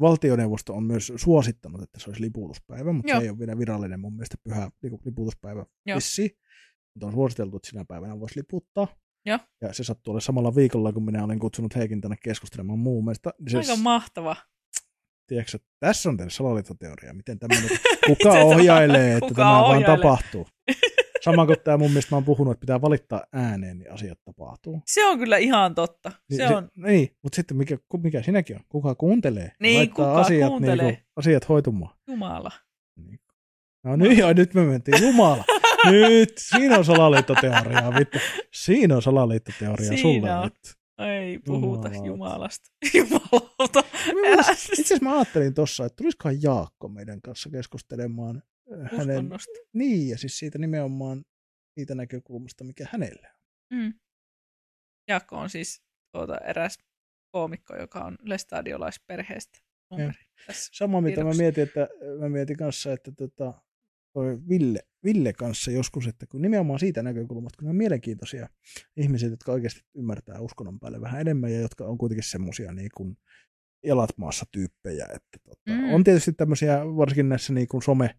valtioneuvosto 0.00 0.74
on 0.74 0.82
myös 0.84 1.12
suosittanut, 1.16 1.82
että 1.82 2.00
se 2.00 2.10
olisi 2.10 2.22
liputuspäivä, 2.22 2.92
mutta 2.92 3.12
Joo. 3.12 3.20
se 3.20 3.24
ei 3.24 3.30
ole 3.30 3.38
vielä 3.38 3.58
virallinen 3.58 4.00
mun 4.00 4.12
mielestä 4.14 4.36
pyhä 4.44 4.70
lipu- 4.86 5.00
liputuspäivä 5.04 5.66
Joo. 5.86 5.96
vissi. 5.96 6.38
Mutta 6.94 7.06
on 7.06 7.12
suositeltu, 7.12 7.56
että 7.56 7.68
sinä 7.68 7.84
päivänä 7.88 8.20
voisi 8.20 8.38
liputtaa. 8.38 8.86
Joo. 9.26 9.38
Ja 9.60 9.72
se 9.72 9.84
sattuu 9.84 10.10
olla 10.12 10.20
samalla 10.20 10.54
viikolla, 10.54 10.92
kun 10.92 11.04
minä 11.04 11.24
olin 11.24 11.38
kutsunut 11.38 11.76
Heikin 11.76 12.00
tänne 12.00 12.16
keskustelemaan 12.24 12.78
muun 12.78 13.04
mielestä. 13.04 13.32
Niin 13.38 13.50
se, 13.50 13.58
Aika 13.58 13.82
mahtava. 13.82 14.36
Tiedätkö, 15.26 15.58
tässä 15.80 16.08
on 16.08 16.16
teille 16.16 16.30
salaliittoteoria, 16.30 17.14
miten 17.14 17.38
tämmöinen, 17.38 17.70
kuka 18.06 18.30
ohjailee, 18.30 19.12
että 19.12 19.20
kuka 19.28 19.42
tämä 19.42 19.50
vaan 19.60 19.84
tapahtuu. 19.84 20.46
Sama 21.24 21.46
kuin 21.46 21.56
tämä 21.64 21.76
mun 21.76 21.90
mielestä 21.90 22.14
mä 22.14 22.16
oon 22.16 22.24
puhunut, 22.24 22.52
että 22.52 22.60
pitää 22.60 22.80
valittaa 22.80 23.24
ääneen, 23.32 23.78
niin 23.78 23.92
asiat 23.92 24.18
tapahtuu. 24.24 24.82
Se 24.86 25.06
on 25.06 25.18
kyllä 25.18 25.36
ihan 25.36 25.74
totta. 25.74 26.12
Niin, 26.30 26.36
Se 26.36 26.56
on, 26.56 26.68
niin 26.76 27.16
mutta 27.22 27.36
sitten 27.36 27.56
mikä, 27.56 27.78
mikä 28.02 28.22
sinäkin 28.22 28.56
on? 28.56 28.62
Kuka 28.68 28.94
kuuntelee? 28.94 29.52
Niin, 29.60 29.76
laittaa 29.78 30.06
kuka 30.06 30.20
asiat, 30.20 30.48
kuuntelee? 30.48 30.86
Niinku, 30.86 31.02
asiat 31.16 31.48
hoitumaan. 31.48 31.96
Jumala. 32.08 32.50
Niin. 32.96 33.20
No 33.84 33.96
niin, 33.96 34.18
ja 34.18 34.34
nyt 34.34 34.54
me 34.54 34.64
mentiin. 34.64 35.02
Jumala. 35.02 35.44
nyt, 35.90 36.32
siinä 36.38 36.78
on 36.78 36.84
salaliittoteoriaa, 36.84 37.94
vittu. 37.94 38.18
Siinä 38.54 38.96
on 38.96 39.02
salaliittoteoriaa 39.02 39.88
Siinä 39.88 40.02
sulle 40.02 40.34
on. 40.34 40.44
nyt. 40.44 40.76
Ei 40.98 41.38
puhuta 41.38 41.88
Jumalauta. 41.88 42.06
Jumalasta. 42.06 42.70
Jumalauta. 42.98 43.84
Itse 44.54 44.82
asiassa 44.82 45.04
mä 45.04 45.14
ajattelin 45.14 45.54
tossa, 45.54 45.86
että 45.86 45.96
tulisikohan 45.96 46.42
Jaakko 46.42 46.88
meidän 46.88 47.20
kanssa 47.20 47.50
keskustelemaan 47.50 48.42
hänen, 48.96 49.30
niin, 49.72 50.08
ja 50.08 50.18
siis 50.18 50.38
siitä 50.38 50.58
nimenomaan 50.58 51.24
siitä 51.74 51.94
näkökulmasta, 51.94 52.64
mikä 52.64 52.86
hänelle 52.92 53.28
on. 53.30 53.78
Mm. 53.78 53.94
Jaakko 55.08 55.36
on 55.36 55.50
siis 55.50 55.82
tuota, 56.12 56.38
eräs 56.38 56.78
koomikko, 57.30 57.76
joka 57.76 58.04
on 58.04 58.18
lestadiolaisperheestä. 58.22 59.58
Sama, 60.52 61.00
mitä 61.00 61.24
mä 61.24 61.30
mietin, 61.30 61.62
että 61.62 61.88
mä 62.20 62.28
mietin 62.28 62.56
kanssa, 62.56 62.92
että 62.92 63.12
tota, 63.12 63.52
toi 64.12 64.38
Ville, 64.48 64.80
Ville 65.04 65.32
kanssa 65.32 65.70
joskus, 65.70 66.06
että 66.06 66.26
kun 66.26 66.42
nimenomaan 66.42 66.78
siitä 66.78 67.02
näkökulmasta, 67.02 67.56
kun 67.56 67.64
ne 67.64 67.70
on 67.70 67.76
mielenkiintoisia 67.76 68.48
ihmisiä, 68.96 69.28
jotka 69.28 69.52
oikeasti 69.52 69.80
ymmärtää 69.94 70.40
uskonnon 70.40 70.80
päälle 70.80 71.00
vähän 71.00 71.20
enemmän 71.20 71.52
ja 71.52 71.60
jotka 71.60 71.84
on 71.84 71.98
kuitenkin 71.98 72.24
semmoisia 72.30 72.72
niin 72.72 72.90
kuin 72.96 73.16
jalat 73.84 74.10
maassa 74.18 74.44
tyyppejä. 74.52 75.04
Että 75.04 75.38
tota, 75.44 75.60
Mm. 75.68 75.94
On 75.94 76.04
tietysti 76.04 76.32
tämmöisiä, 76.32 76.78
varsinkin 76.78 77.28
näissä 77.28 77.52
niin 77.52 77.68
kuin 77.68 77.82
some, 77.82 78.10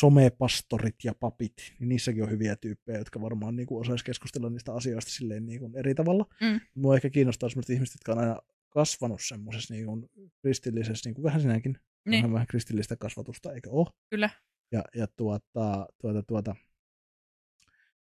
somepastorit 0.00 0.94
ja 1.04 1.14
papit, 1.20 1.52
niin 1.78 1.88
niissäkin 1.88 2.22
on 2.22 2.30
hyviä 2.30 2.56
tyyppejä, 2.56 2.98
jotka 2.98 3.20
varmaan 3.20 3.56
niin 3.56 3.66
osaisi 3.70 4.04
keskustella 4.04 4.50
niistä 4.50 4.74
asioista 4.74 5.10
silleen 5.10 5.46
niin 5.46 5.60
kuin 5.60 5.76
eri 5.76 5.94
tavalla. 5.94 6.26
Mm. 6.40 6.60
Mua 6.74 6.94
ehkä 6.96 7.10
kiinnostaa 7.10 7.48
semmoiset 7.48 7.70
ihmiset, 7.70 7.94
jotka 7.94 8.12
on 8.12 8.18
aina 8.18 8.36
kasvanut 8.68 9.20
semmoisessa 9.28 9.74
niin 9.74 9.86
kuin 9.86 10.06
kristillisessä, 10.42 11.08
niin 11.08 11.14
kuin 11.14 11.22
vähän 11.24 11.40
sinäkin, 11.40 11.78
Niin. 12.08 12.22
vähän, 12.22 12.32
vähän 12.32 12.46
kristillistä 12.46 12.96
kasvatusta, 12.96 13.52
eikö 13.52 13.70
ole? 13.70 13.86
Kyllä. 14.10 14.30
Ja, 14.72 14.84
ja 14.94 15.06
tuota, 15.06 15.86
tuota, 16.00 16.22
tuota, 16.22 16.56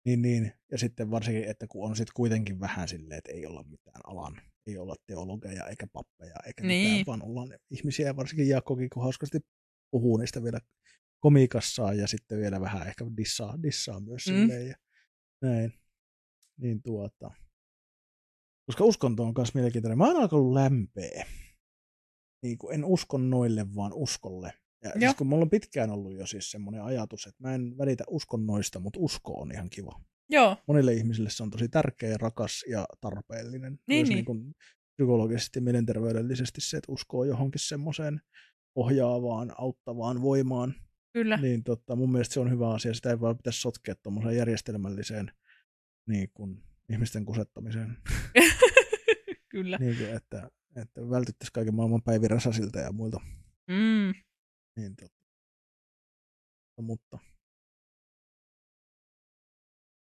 niin, 0.05 0.23
niin, 0.23 0.53
ja 0.71 0.79
sitten 0.79 1.11
varsinkin, 1.11 1.45
että 1.45 1.67
kun 1.67 1.89
on 1.91 1.97
sitten 1.97 2.13
kuitenkin 2.17 2.61
vähän 2.61 2.89
silleen, 2.89 3.19
että 3.19 3.33
ei 3.33 3.47
olla 3.47 3.63
mitään 3.63 4.01
alan, 4.05 4.41
ei 4.67 4.79
olla 4.79 4.95
teologeja 5.07 5.67
eikä 5.69 5.87
pappeja 5.93 6.37
eikä 6.47 6.63
Niin. 6.63 6.91
mitään, 6.91 7.07
vaan 7.07 7.23
ollaan 7.23 7.59
ihmisiä, 7.71 8.07
ja 8.07 8.17
varsinkin 8.17 8.49
Jaakkokin, 8.49 8.91
kun 8.91 9.03
hauskasti 9.03 9.39
puhuu 9.91 10.17
niistä 10.17 10.43
vielä 10.43 10.61
komiikassaan 11.21 11.99
ja 11.99 12.07
sitten 12.09 12.39
vielä 12.39 12.61
vähän 12.61 12.87
ehkä 12.89 13.05
dissaa, 13.17 13.63
dissaa 13.63 14.01
myös 14.01 14.27
Mm. 14.27 14.33
silleen 14.35 14.69
ja 14.69 14.75
näin. 15.43 15.73
Niin 16.57 16.83
tuota, 16.83 17.31
koska 18.67 18.85
uskonto 18.85 19.23
on 19.23 19.35
myös 19.39 19.55
mielenkiintoinen. 19.55 19.99
Mä 19.99 20.07
oon 20.07 20.17
alkanut 20.17 20.53
lämpeä. 20.53 21.27
Niin 22.43 22.59
kuin 22.59 22.75
en 22.75 22.85
uskonnoille, 22.85 23.75
vaan 23.75 23.93
uskolle. 23.93 24.53
Ja 24.85 24.91
Joo. 24.95 25.01
siis 25.01 25.15
kun 25.15 25.27
mulla 25.27 25.43
on 25.43 25.51
pitkään 25.51 25.91
ollut 25.91 26.15
jo 26.19 26.27
siis 26.27 26.51
semmoinen 26.51 26.83
ajatus, 26.83 27.27
että 27.27 27.43
mä 27.43 27.55
en 27.55 27.79
välitä 27.79 28.05
uskonnoista, 28.11 28.81
mutta 28.81 29.01
usko 29.01 29.33
on 29.33 29.53
ihan 29.53 29.71
kiva. 29.71 30.01
Joo, 30.31 30.57
Monille 30.67 30.93
ihmisille 30.93 31.31
se 31.31 31.43
on 31.43 31.51
tosi 31.51 31.69
tärkeä 31.69 32.17
rakas 32.21 32.65
ja 32.69 32.87
tarpeellinen. 33.01 33.73
Niin, 33.73 33.99
Myös 33.99 34.09
niin. 34.09 34.17
niin 34.17 34.25
kuin 34.25 34.55
psykologisesti 34.97 35.59
ja 35.59 35.63
mielenterveydellisesti 35.63 36.61
se, 36.61 36.77
että 36.77 36.93
uskoo 36.93 37.25
johonkin 37.25 37.61
semmoiseen 37.61 38.21
ohjaavaan, 38.75 39.53
auttavaan 39.59 40.23
voimaan. 40.23 40.75
kyllä. 41.13 41.37
Niin 41.37 41.65
tota, 41.65 41.97
mun 41.97 42.13
mielestä 42.13 42.35
se 42.35 42.41
on 42.41 42.51
hyvä 42.51 42.71
asia. 42.71 42.95
Sitä 42.95 43.11
ei 43.11 43.21
vaan 43.21 43.37
pitäisi 43.37 43.61
sotkea 43.61 43.95
tuommoiseen 43.95 44.37
järjestelmälliseen 44.37 45.33
niin 46.07 46.31
kuin, 46.35 46.63
ihmisten 46.89 47.25
kusettamiseen. 47.25 47.97
kyllä. 49.53 49.77
niin 49.81 49.97
kuin, 49.97 50.11
että, 50.11 50.51
että 50.77 51.11
vältyttäisiin 51.11 51.53
kaiken 51.53 51.75
maailman 51.75 52.03
päiviräsäsiltä 52.03 52.79
ja 52.81 52.93
muilta. 52.93 53.21
Mm. 53.69 54.15
Niin, 54.77 54.97
tota. 54.97 55.25
Mutta 56.81 57.19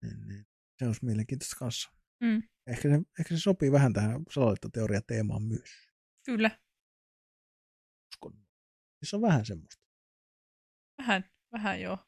niin, 0.02 0.28
niin. 0.28 0.46
se 0.78 0.86
olisi 0.86 1.04
mielenkiintoista 1.04 1.56
kanssa. 1.58 1.90
Mm. 2.20 2.42
Ehkä, 2.66 2.82
se, 2.88 2.94
ehkä 3.18 3.34
se 3.34 3.40
sopii 3.40 3.72
vähän 3.72 3.92
tähän 3.92 4.22
salaliittoteoria-teemaan 4.30 5.42
myös. 5.42 5.70
Kyllä. 6.26 6.50
Uskon. 8.12 8.32
Siis 8.32 9.10
Se 9.10 9.16
on 9.16 9.22
vähän 9.22 9.46
semmoista. 9.46 9.84
Vähän, 10.98 11.30
vähän 11.52 11.80
joo. 11.80 11.98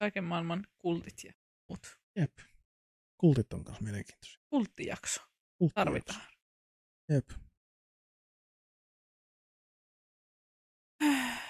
Kaiken 0.00 0.24
maailman 0.24 0.66
kultit 0.78 1.24
ja 1.24 1.32
muut. 1.68 1.98
Jep. 2.16 2.38
Kultit 3.20 3.52
on 3.52 3.64
kanssa 3.64 3.84
mielenkiintoisia. 3.84 4.40
Kulttijakso. 4.50 5.20
Kulttijakso. 5.58 5.84
Tarvitaan. 5.84 6.26
Jep. 7.08 7.30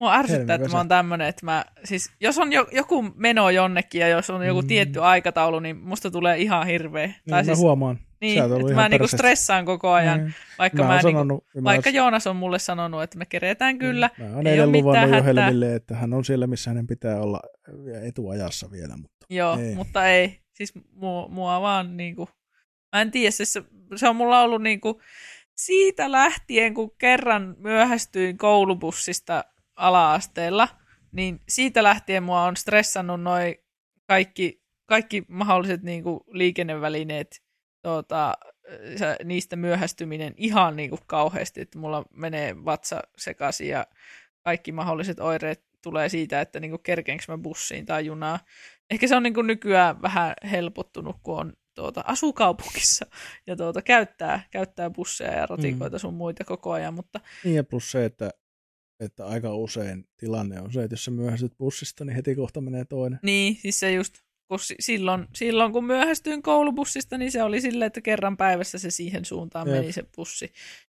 Mua 0.00 0.14
ärsyttää, 0.14 0.56
että 0.56 0.68
mä 0.68 0.76
oon 0.76 0.88
tämmönen, 0.88 1.28
että 1.28 1.46
mä, 1.46 1.64
siis 1.84 2.10
jos 2.20 2.38
on 2.38 2.52
jo, 2.52 2.66
joku 2.72 3.02
meno 3.02 3.50
jonnekin 3.50 4.00
ja 4.00 4.08
jos 4.08 4.30
on 4.30 4.46
joku 4.46 4.62
Mm. 4.62 4.68
tietty 4.68 5.00
aikataulu, 5.02 5.60
niin 5.60 5.76
musta 5.76 6.10
tulee 6.10 6.38
ihan 6.38 6.66
hirveä. 6.66 7.06
Niin, 7.06 7.16
tai 7.30 7.40
mä 7.42 7.44
siis, 7.44 7.58
huomaan. 7.58 7.98
niin, 8.20 8.42
että 8.44 8.74
mä 8.74 8.88
niinku 8.88 9.08
stressaan 9.08 9.64
koko 9.64 9.90
ajan, 9.92 10.18
Niin. 10.20 10.34
vaikka 10.58 10.82
mä, 10.82 10.88
mä, 10.88 10.94
niinku, 10.94 11.08
sanonut, 11.10 11.44
vaikka 11.64 11.88
oon- 11.90 11.94
Joonas 11.94 12.26
on 12.26 12.36
mulle 12.36 12.58
sanonut, 12.58 13.02
että 13.02 13.18
me 13.18 13.26
keretään 13.26 13.78
kyllä, 13.78 14.10
Mä 14.18 14.24
oon 14.36 14.46
ei 14.46 14.52
eilen 14.52 14.72
luvannut 14.72 15.16
jo. 15.18 15.24
Helmille, 15.24 15.74
että 15.74 15.94
hän 15.96 16.14
on 16.14 16.24
siellä, 16.24 16.46
missä 16.46 16.70
hänen 16.70 16.86
pitää 16.86 17.20
olla 17.20 17.40
etuajassa 18.02 18.70
vielä. 18.70 18.96
Mutta 18.96 19.26
joo, 19.30 19.58
Ei. 19.58 19.74
mutta 19.74 20.08
ei. 20.08 20.40
Siis 20.52 20.72
mua, 20.92 21.28
mua 21.28 21.60
vaan 21.60 21.96
niinku, 21.96 22.28
mä 22.92 23.00
en 23.02 23.10
tiedä, 23.10 23.30
siis 23.30 23.52
se, 23.52 23.62
se 23.96 24.08
on 24.08 24.16
mulla 24.16 24.40
ollut 24.40 24.62
niinku, 24.62 25.00
siitä 25.56 26.12
lähtien, 26.12 26.74
kun 26.74 26.90
kerran 26.98 27.54
myöhästyin 27.58 28.38
koulubussista 28.38 29.44
ala-asteella, 29.80 30.68
niin 31.12 31.40
siitä 31.48 31.82
lähtien 31.82 32.22
mua 32.22 32.42
on 32.42 32.56
stressannut 32.56 33.22
noin 33.22 33.54
kaikki, 34.06 34.62
kaikki 34.86 35.24
mahdolliset 35.28 35.82
niinku 35.82 36.24
liikennevälineet, 36.30 37.42
tuota, 37.82 38.34
niistä 39.24 39.56
myöhästyminen 39.56 40.34
ihan 40.36 40.76
niinku 40.76 40.98
kauheasti, 41.06 41.60
että 41.60 41.78
mulla 41.78 42.04
menee 42.12 42.64
vatsa 42.64 43.02
sekaisin 43.16 43.68
ja 43.68 43.86
kaikki 44.42 44.72
mahdolliset 44.72 45.20
oireet 45.20 45.64
tulee 45.82 46.08
siitä, 46.08 46.40
että 46.40 46.60
niinku 46.60 46.78
kerkeenkö 46.78 47.24
mä 47.28 47.38
bussiin 47.38 47.86
tai 47.86 48.06
junaan. 48.06 48.38
Ehkä 48.90 49.06
se 49.06 49.16
on 49.16 49.22
niinku 49.22 49.42
nykyään 49.42 50.02
vähän 50.02 50.34
helpottunut, 50.50 51.16
kun 51.22 51.38
on 51.38 51.52
tuota, 51.74 52.04
asuu 52.06 52.32
kaupungissa 52.32 53.06
ja 53.46 53.56
tuota, 53.56 53.82
käyttää, 53.82 54.42
käyttää 54.50 54.90
busseja 54.90 55.32
ja 55.32 55.46
ratikoita 55.46 55.98
sun 55.98 56.14
muita 56.14 56.44
koko 56.44 56.72
ajan, 56.72 56.94
mutta 56.94 57.20
Niin 57.44 57.56
ja 57.56 57.64
plus 57.64 57.90
se, 57.90 58.04
että, 58.04 58.30
että 59.00 59.26
aika 59.26 59.54
usein 59.54 60.04
tilanne 60.16 60.60
on 60.60 60.72
se, 60.72 60.82
että 60.82 60.92
jos 60.92 61.04
sä 61.04 61.10
myöhästyt 61.10 61.58
bussista, 61.58 62.04
niin 62.04 62.16
heti 62.16 62.34
kohta 62.34 62.60
menee 62.60 62.84
toinen. 62.84 63.18
Niin, 63.22 63.56
siis 63.56 63.80
se 63.80 63.92
just, 63.92 64.14
kun 64.48 64.58
si- 64.60 64.76
silloin, 64.80 65.26
silloin 65.34 65.72
kun 65.72 65.84
myöhästyin 65.84 66.42
koulubussista, 66.42 67.18
niin 67.18 67.32
se 67.32 67.42
oli 67.42 67.60
silleen, 67.60 67.86
että 67.86 68.00
kerran 68.00 68.36
päivässä 68.36 68.78
se 68.78 68.90
siihen 68.90 69.24
suuntaan 69.24 69.68
Jep. 69.68 69.76
meni 69.76 69.92
se 69.92 70.04
bussi. 70.16 70.52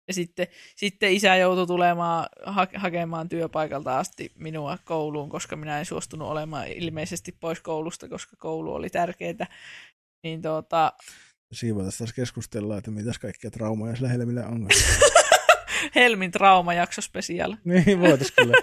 Ja 0.08 0.14
sitten, 0.14 0.48
sitten 0.76 1.14
isä 1.14 1.36
joutui 1.36 1.68
tulemaan 1.68 2.28
ha- 2.46 2.68
hakemaan 2.76 3.30
työpaikalta 3.30 4.00
asti 4.00 4.32
minua 4.36 4.78
kouluun, 4.86 5.30
koska 5.30 5.56
minä 5.56 5.80
en 5.80 5.86
suostunut 5.86 6.28
olemaan 6.28 6.68
ilmeisesti 6.68 7.32
pois 7.32 7.60
koulusta, 7.60 8.10
koska 8.10 8.36
koulu 8.40 8.74
oli 8.74 8.90
tärkeää. 8.90 9.48
Niin 10.24 10.42
tuota, 10.42 10.94
Siinä 11.54 11.76
voitaisiin 11.76 11.98
taas 12.00 12.14
keskustella, 12.14 12.78
että 12.78 12.92
mitäs 12.92 13.20
kaikkia 13.20 13.52
traumaja 13.52 13.96
sillä 13.96 14.10
Helmillä 14.10 14.48
on. 14.48 14.68
Helmin 15.96 16.32
traumajakso 16.32 17.02
special. 17.02 17.56
niin 17.64 18.00
voitaisiin 18.00 18.36
kyllä. 18.36 18.54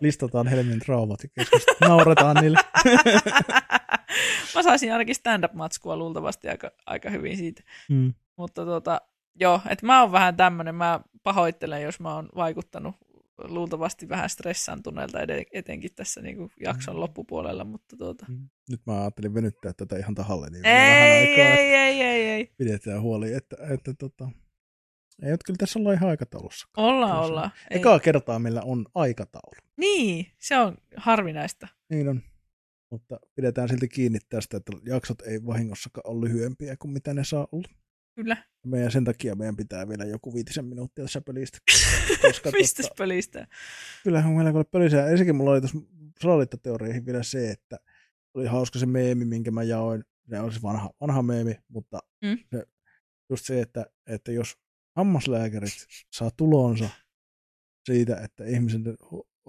Listataan 0.00 0.46
Helmin 0.46 0.78
traumat 0.80 1.20
ja. 1.36 1.44
Nauretaan 1.80 2.36
niille. 2.40 2.58
Mä 4.54 4.62
saisin 4.62 4.92
ainakin 4.92 5.14
stand-up-matskua 5.14 5.96
luultavasti 5.96 6.48
aika, 6.48 6.70
aika 6.86 7.10
hyvin 7.10 7.36
siitä. 7.36 7.62
Mm. 7.88 8.14
Mutta 8.36 8.64
tota, 8.64 9.00
joo, 9.40 9.60
että 9.70 9.86
mä 9.86 10.00
oon 10.00 10.12
vähän 10.12 10.36
tämmönen, 10.36 10.74
mä 10.74 11.00
pahoittelen, 11.22 11.82
jos 11.82 12.00
mä 12.00 12.14
oon 12.14 12.28
vaikuttanut 12.36 12.94
luultavasti 13.38 14.08
vähän 14.08 14.30
stressantuneelta 14.30 15.18
etenkin 15.52 15.90
tässä 15.94 16.20
niinku 16.20 16.50
jakson 16.60 16.94
Mm. 16.94 17.00
loppupuolella, 17.00 17.64
mutta 17.64 17.96
tuota... 17.96 18.26
Nyt 18.70 18.80
mä 18.86 19.00
ajattelin 19.00 19.34
venyttää 19.34 19.72
tätä 19.72 19.96
ihan 19.98 20.14
tahalle, 20.14 20.50
niin 20.50 20.62
vielä 20.62 20.76
vähän 20.78 20.98
Ei, 20.98 21.30
aikaa, 21.30 21.44
että 21.46 21.60
ei, 21.60 21.74
ei, 21.74 22.02
ei, 22.02 22.26
ei. 22.30 22.52
pidetään 22.56 23.00
huoli, 23.00 23.32
että, 23.34 23.56
että 23.70 23.94
tota, 23.98 24.28
ei, 25.22 25.30
mutta 25.30 25.44
kyllä 25.46 25.56
tässä 25.58 25.78
ollaan 25.78 25.96
ihan 25.96 26.08
aikataulussa. 26.10 26.68
Kyllä 26.74 27.06
se- 27.06 27.12
ollaan. 27.12 27.50
Ei. 27.70 27.78
Ekaa 27.78 27.98
kertaa 28.00 28.38
meillä 28.38 28.62
on 28.62 28.86
aikataulu. 28.94 29.60
Niin, 29.76 30.26
se 30.38 30.56
on 30.58 30.76
harvinaista. 30.96 31.68
Niin 31.90 32.08
on. 32.08 32.22
Mutta 32.90 33.20
pidetään 33.34 33.68
silti 33.68 33.88
kiinni 33.88 34.18
tästä, 34.28 34.56
että 34.56 34.72
jaksot 34.86 35.20
ei 35.22 35.46
vahingossakaan 35.46 36.06
ole 36.16 36.28
lyhyempiä 36.28 36.76
kuin 36.76 36.90
mitä 36.92 37.14
ne 37.14 37.24
saa 37.24 37.48
olla. 37.52 37.68
Kyllä. 38.14 38.36
Meidän 38.66 38.90
sen 38.92 39.04
takia 39.04 39.34
meidän 39.34 39.56
pitää 39.56 39.88
vielä 39.88 40.04
joku 40.04 40.34
viitisen 40.34 40.64
minuuttia 40.64 41.04
tässä 41.04 41.20
pelistä. 41.20 41.58
Koska 42.22 42.50
Mistä 42.50 42.82
tota, 42.82 42.94
pelistä? 42.98 43.46
kyllähän 44.04 44.32
meillä 44.32 44.52
kun 44.52 44.64
pölisää. 44.70 45.06
Ensinnäkin 45.06 45.36
mulla 45.36 45.50
oli 45.50 45.60
tuossa 45.60 45.78
salaliittoteorioihin 46.20 47.06
vielä 47.06 47.22
se, 47.22 47.50
että 47.50 47.78
oli 48.34 48.46
hauska 48.46 48.78
se 48.78 48.86
meemi, 48.86 49.24
minkä 49.24 49.50
mä 49.50 49.62
jaoin. 49.62 50.04
Se 50.30 50.40
on 50.40 50.50
siis 50.52 50.62
vanha, 50.62 50.90
vanha 51.00 51.22
meemi, 51.22 51.56
mutta 51.68 51.98
Mm. 52.24 52.38
se, 52.50 52.66
just 53.30 53.46
se, 53.46 53.60
että, 53.60 53.86
että 54.06 54.32
jos 54.32 54.58
hammaslääkärit 54.96 55.86
saa 56.12 56.30
tulonsa 56.36 56.88
siitä, 57.86 58.16
että 58.20 58.44
ihmisen 58.44 58.82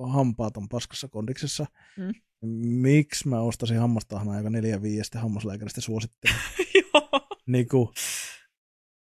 hampaat 0.08 0.58
on 0.58 0.70
paskassa 0.70 1.08
kondiksessa, 1.08 1.66
Mm. 1.98 2.12
niin 2.42 2.76
miksi 2.76 3.28
mä 3.28 3.40
ostasin 3.42 3.78
hammastahnaa, 3.80 4.38
joka 4.38 4.50
neljä 4.50 4.82
viiestä 4.82 5.20
hammaslääkäristä 5.20 5.82
suosittelee? 5.82 6.36
Joo. 6.94 7.10
niin 7.48 7.68
kuin, 7.68 7.90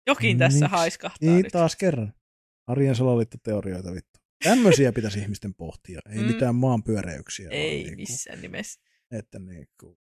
Jokin 0.07 0.37
tässä 0.37 0.59
Miksi? 0.65 0.71
haiskahtaa 0.77 1.29
niin 1.29 1.43
nyt. 1.43 1.51
taas 1.51 1.75
kerran. 1.75 2.13
Arjen 2.67 2.95
salaliittoteorioita 2.95 3.91
vittu. 3.93 4.19
Tämmöisiä 4.43 4.91
pitäisi 4.91 5.19
ihmisten 5.19 5.53
pohtia, 5.55 5.99
ei 6.09 6.17
Mm. 6.17 6.25
mitään 6.25 6.55
maan 6.55 6.83
pyöräyksiä. 6.83 7.45
vaan 7.49 7.55
Ei 7.61 7.83
niinku- 7.83 7.95
missään 7.95 8.41
nimessä. 8.41 8.81
että 9.11 9.39
niin 9.39 9.67
kuin, 9.79 9.97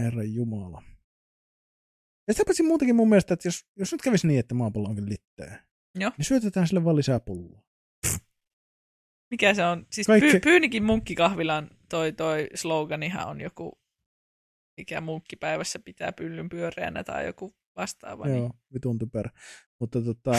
Herran 0.00 0.34
Jumala. 0.34 0.82
Ja 2.28 2.34
sitä 2.34 2.44
paitsi 2.46 2.62
muutenkin 2.62 2.96
mun 2.96 3.08
mielestä, 3.08 3.34
että 3.34 3.48
jos, 3.48 3.66
jos 3.76 3.92
nyt 3.92 4.02
kävisi 4.02 4.26
niin, 4.26 4.40
että 4.40 4.54
maapallo 4.54 4.88
onkin 4.88 5.08
litteä, 5.08 5.64
Joo. 5.94 6.12
niin 6.18 6.24
syötetään 6.26 6.66
sille 6.68 6.84
vaan 6.84 6.96
lisää 6.96 7.20
pulloa. 7.20 7.62
Mikä 9.30 9.54
se 9.54 9.64
on? 9.64 9.86
Siis 9.92 10.06
Kaikki- 10.06 10.32
Py- 10.32 10.40
Pyynikin 10.40 10.84
munkkikahvilan 10.84 11.70
toi, 11.88 12.12
toi 12.12 12.48
sloganihan 12.54 13.28
on 13.28 13.40
joku, 13.40 13.80
mikä 14.76 15.00
munkkipäivässä 15.00 15.78
pitää 15.78 16.12
pyllyn 16.12 16.48
pyöreänä 16.48 17.04
tai 17.04 17.26
joku 17.26 17.56
vastaava. 17.76 18.28
Joo, 18.28 18.36
Niin. 18.40 18.50
vitun 18.74 18.98
typerä. 18.98 19.30
Mutta 19.80 20.02
tota, 20.02 20.30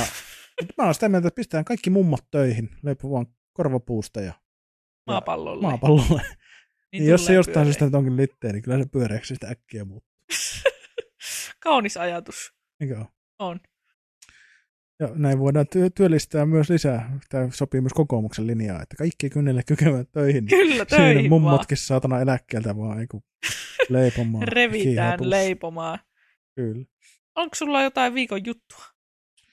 mutta 0.62 0.74
mä 0.78 0.84
oon 0.84 0.94
sitä 0.94 1.10
mieltä, 1.10 1.28
että 1.28 1.36
pistetään 1.36 1.66
kaikki 1.66 1.90
mummot 1.90 2.32
töihin, 2.32 2.70
leipä 2.84 3.10
vaan 3.10 3.26
korvapuusta 3.54 4.22
ja 4.22 4.34
Maapallolle. 5.08 5.62
maapallolle. 5.62 6.22
Niin 6.22 7.02
Niin 7.02 7.12
jos 7.12 7.26
se 7.26 7.34
jostain 7.34 7.54
pyöreä. 7.54 7.66
syystä 7.66 7.86
nyt 7.86 7.94
onkin 7.96 8.18
litteä, 8.18 8.52
niin 8.54 8.62
kyllä 8.64 8.78
se 8.78 8.86
pyöreäksi 8.92 9.34
sitä 9.36 9.48
äkkiä 9.48 9.86
muuttuu. 9.86 10.12
Kaunis 11.60 11.98
ajatus. 11.98 12.54
Eikö 12.82 12.98
ole? 12.98 13.08
On. 13.40 13.60
Ja 15.00 15.10
näin 15.16 15.40
voidaan 15.40 15.68
työ- 15.68 15.90
työllistää 15.90 16.46
myös 16.46 16.70
lisää. 16.70 17.20
Tämä 17.30 17.50
sopii 17.52 17.82
myös 17.82 17.94
kokoomuksen 17.94 18.48
linjaa, 18.48 18.82
että 18.82 18.96
kaikki 18.96 19.30
kynnelle 19.30 19.64
kykevät 19.64 20.12
töihin. 20.12 20.46
Kyllä, 20.50 20.72
Siinä 20.74 20.86
töihin 20.86 21.16
vaan. 21.32 21.42
mummotkin 21.42 21.78
saatana 21.78 22.20
eläkkeeltä 22.22 22.78
vaan 22.78 23.00
ei 23.00 23.08
kun 23.08 23.24
leipomaan. 23.90 24.48
Revitään 24.48 25.30
leipomaan. 25.30 26.00
Kyllä. 26.56 26.86
Onko 27.36 27.56
sulla 27.56 27.82
jotain 27.84 28.14
viikon 28.14 28.46
juttua? 28.46 28.84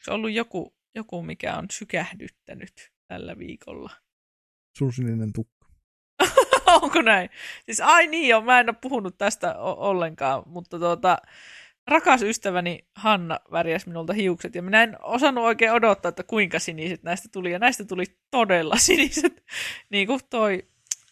Se 0.03 0.11
on 0.11 0.15
ollut 0.15 0.33
joku, 0.33 0.77
joku, 0.95 1.23
mikä 1.23 1.57
on 1.57 1.67
sykähdyttänyt 1.73 2.93
tällä 3.09 3.39
viikolla. 3.39 3.91
Sun 4.79 4.93
sininen 4.93 5.33
tukka. 5.33 5.67
Onko 6.83 7.03
näin? 7.03 7.31
Siis 7.65 7.81
ai 7.81 8.07
niin 8.07 8.29
joo, 8.29 8.41
mä 8.41 8.61
en 8.61 8.69
ole 8.71 8.77
puhunut 8.81 9.19
tästä 9.19 9.59
o- 9.59 9.89
ollenkaan, 9.91 10.43
mutta 10.47 10.79
tuota, 10.79 11.19
rakas 11.87 12.23
ystäväni 12.23 12.89
Hanna 12.97 13.41
värjäsi 13.53 13.89
minulta 13.89 14.13
hiukset 14.13 14.55
ja 14.55 14.63
minä 14.63 14.83
en 14.83 14.97
osannut 15.03 15.45
oikein 15.45 15.73
odottaa, 15.73 16.09
että 16.09 16.23
kuinka 16.23 16.59
siniset 16.59 17.03
näistä 17.03 17.29
tuli 17.33 17.53
ja 17.53 17.59
näistä 17.59 17.85
tuli 17.85 18.05
todella 18.31 18.77
siniset. 18.89 19.45
Niin 19.91 20.07
kuin 20.07 20.21
toi 20.31 20.69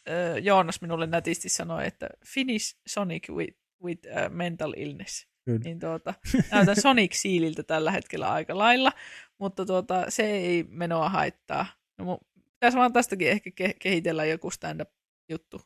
äh, 0.08 0.36
Joonas 0.42 0.80
minulle 0.80 1.06
nätisti 1.06 1.48
sanoi, 1.48 1.86
että 1.86 2.08
Finish 2.26 2.76
Sonic 2.86 3.28
with, 3.28 3.58
with 3.84 4.06
uh, 4.06 4.34
mental 4.34 4.72
illness. 4.76 5.32
Kyllä. 5.44 5.60
Niin 5.64 5.78
tuota, 5.78 6.14
näytän 6.50 6.80
Sonic 6.80 7.12
Sealiltä 7.14 7.62
tällä 7.62 7.90
hetkellä 7.90 8.32
aika 8.32 8.58
lailla, 8.58 8.92
mutta 9.38 9.66
tuota, 9.66 10.04
se 10.08 10.22
ei 10.22 10.64
menoa 10.68 11.08
haittaa. 11.08 11.66
No, 11.98 12.04
mu- 12.04 12.42
pitäisi 12.52 12.78
vaan 12.78 12.92
tästäkin 12.92 13.28
ehkä 13.28 13.50
ke- 13.50 13.76
kehitellä 13.78 14.24
joku 14.24 14.50
stand-up-juttu, 14.50 15.60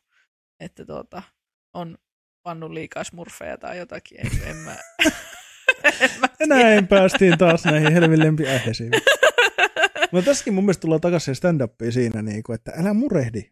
että 0.60 0.84
tuota, 0.84 1.22
on 1.74 1.98
pannut 2.46 2.70
liikaa 2.70 3.04
smurfeja 3.04 3.58
tai 3.58 3.78
jotakin, 3.78 4.20
en, 4.20 4.30
en 4.50 4.56
mä, 4.56 4.76
en 6.00 6.10
mä 6.20 6.28
näin 6.46 6.88
päästiin 6.88 7.38
taas 7.38 7.64
näihin 7.64 7.92
helvin 7.92 8.18
lempiaiheisiin. 8.18 8.90
No 10.12 10.22
tässäkin 10.22 10.54
mun 10.54 10.64
mielestä 10.64 10.80
tullaan 10.80 11.00
takaisin 11.00 11.34
stand-upiin 11.34 11.92
siinä, 11.92 12.22
niin 12.22 12.42
kuin, 12.42 12.54
että 12.54 12.72
älä 12.78 12.94
murehdi. 12.94 13.42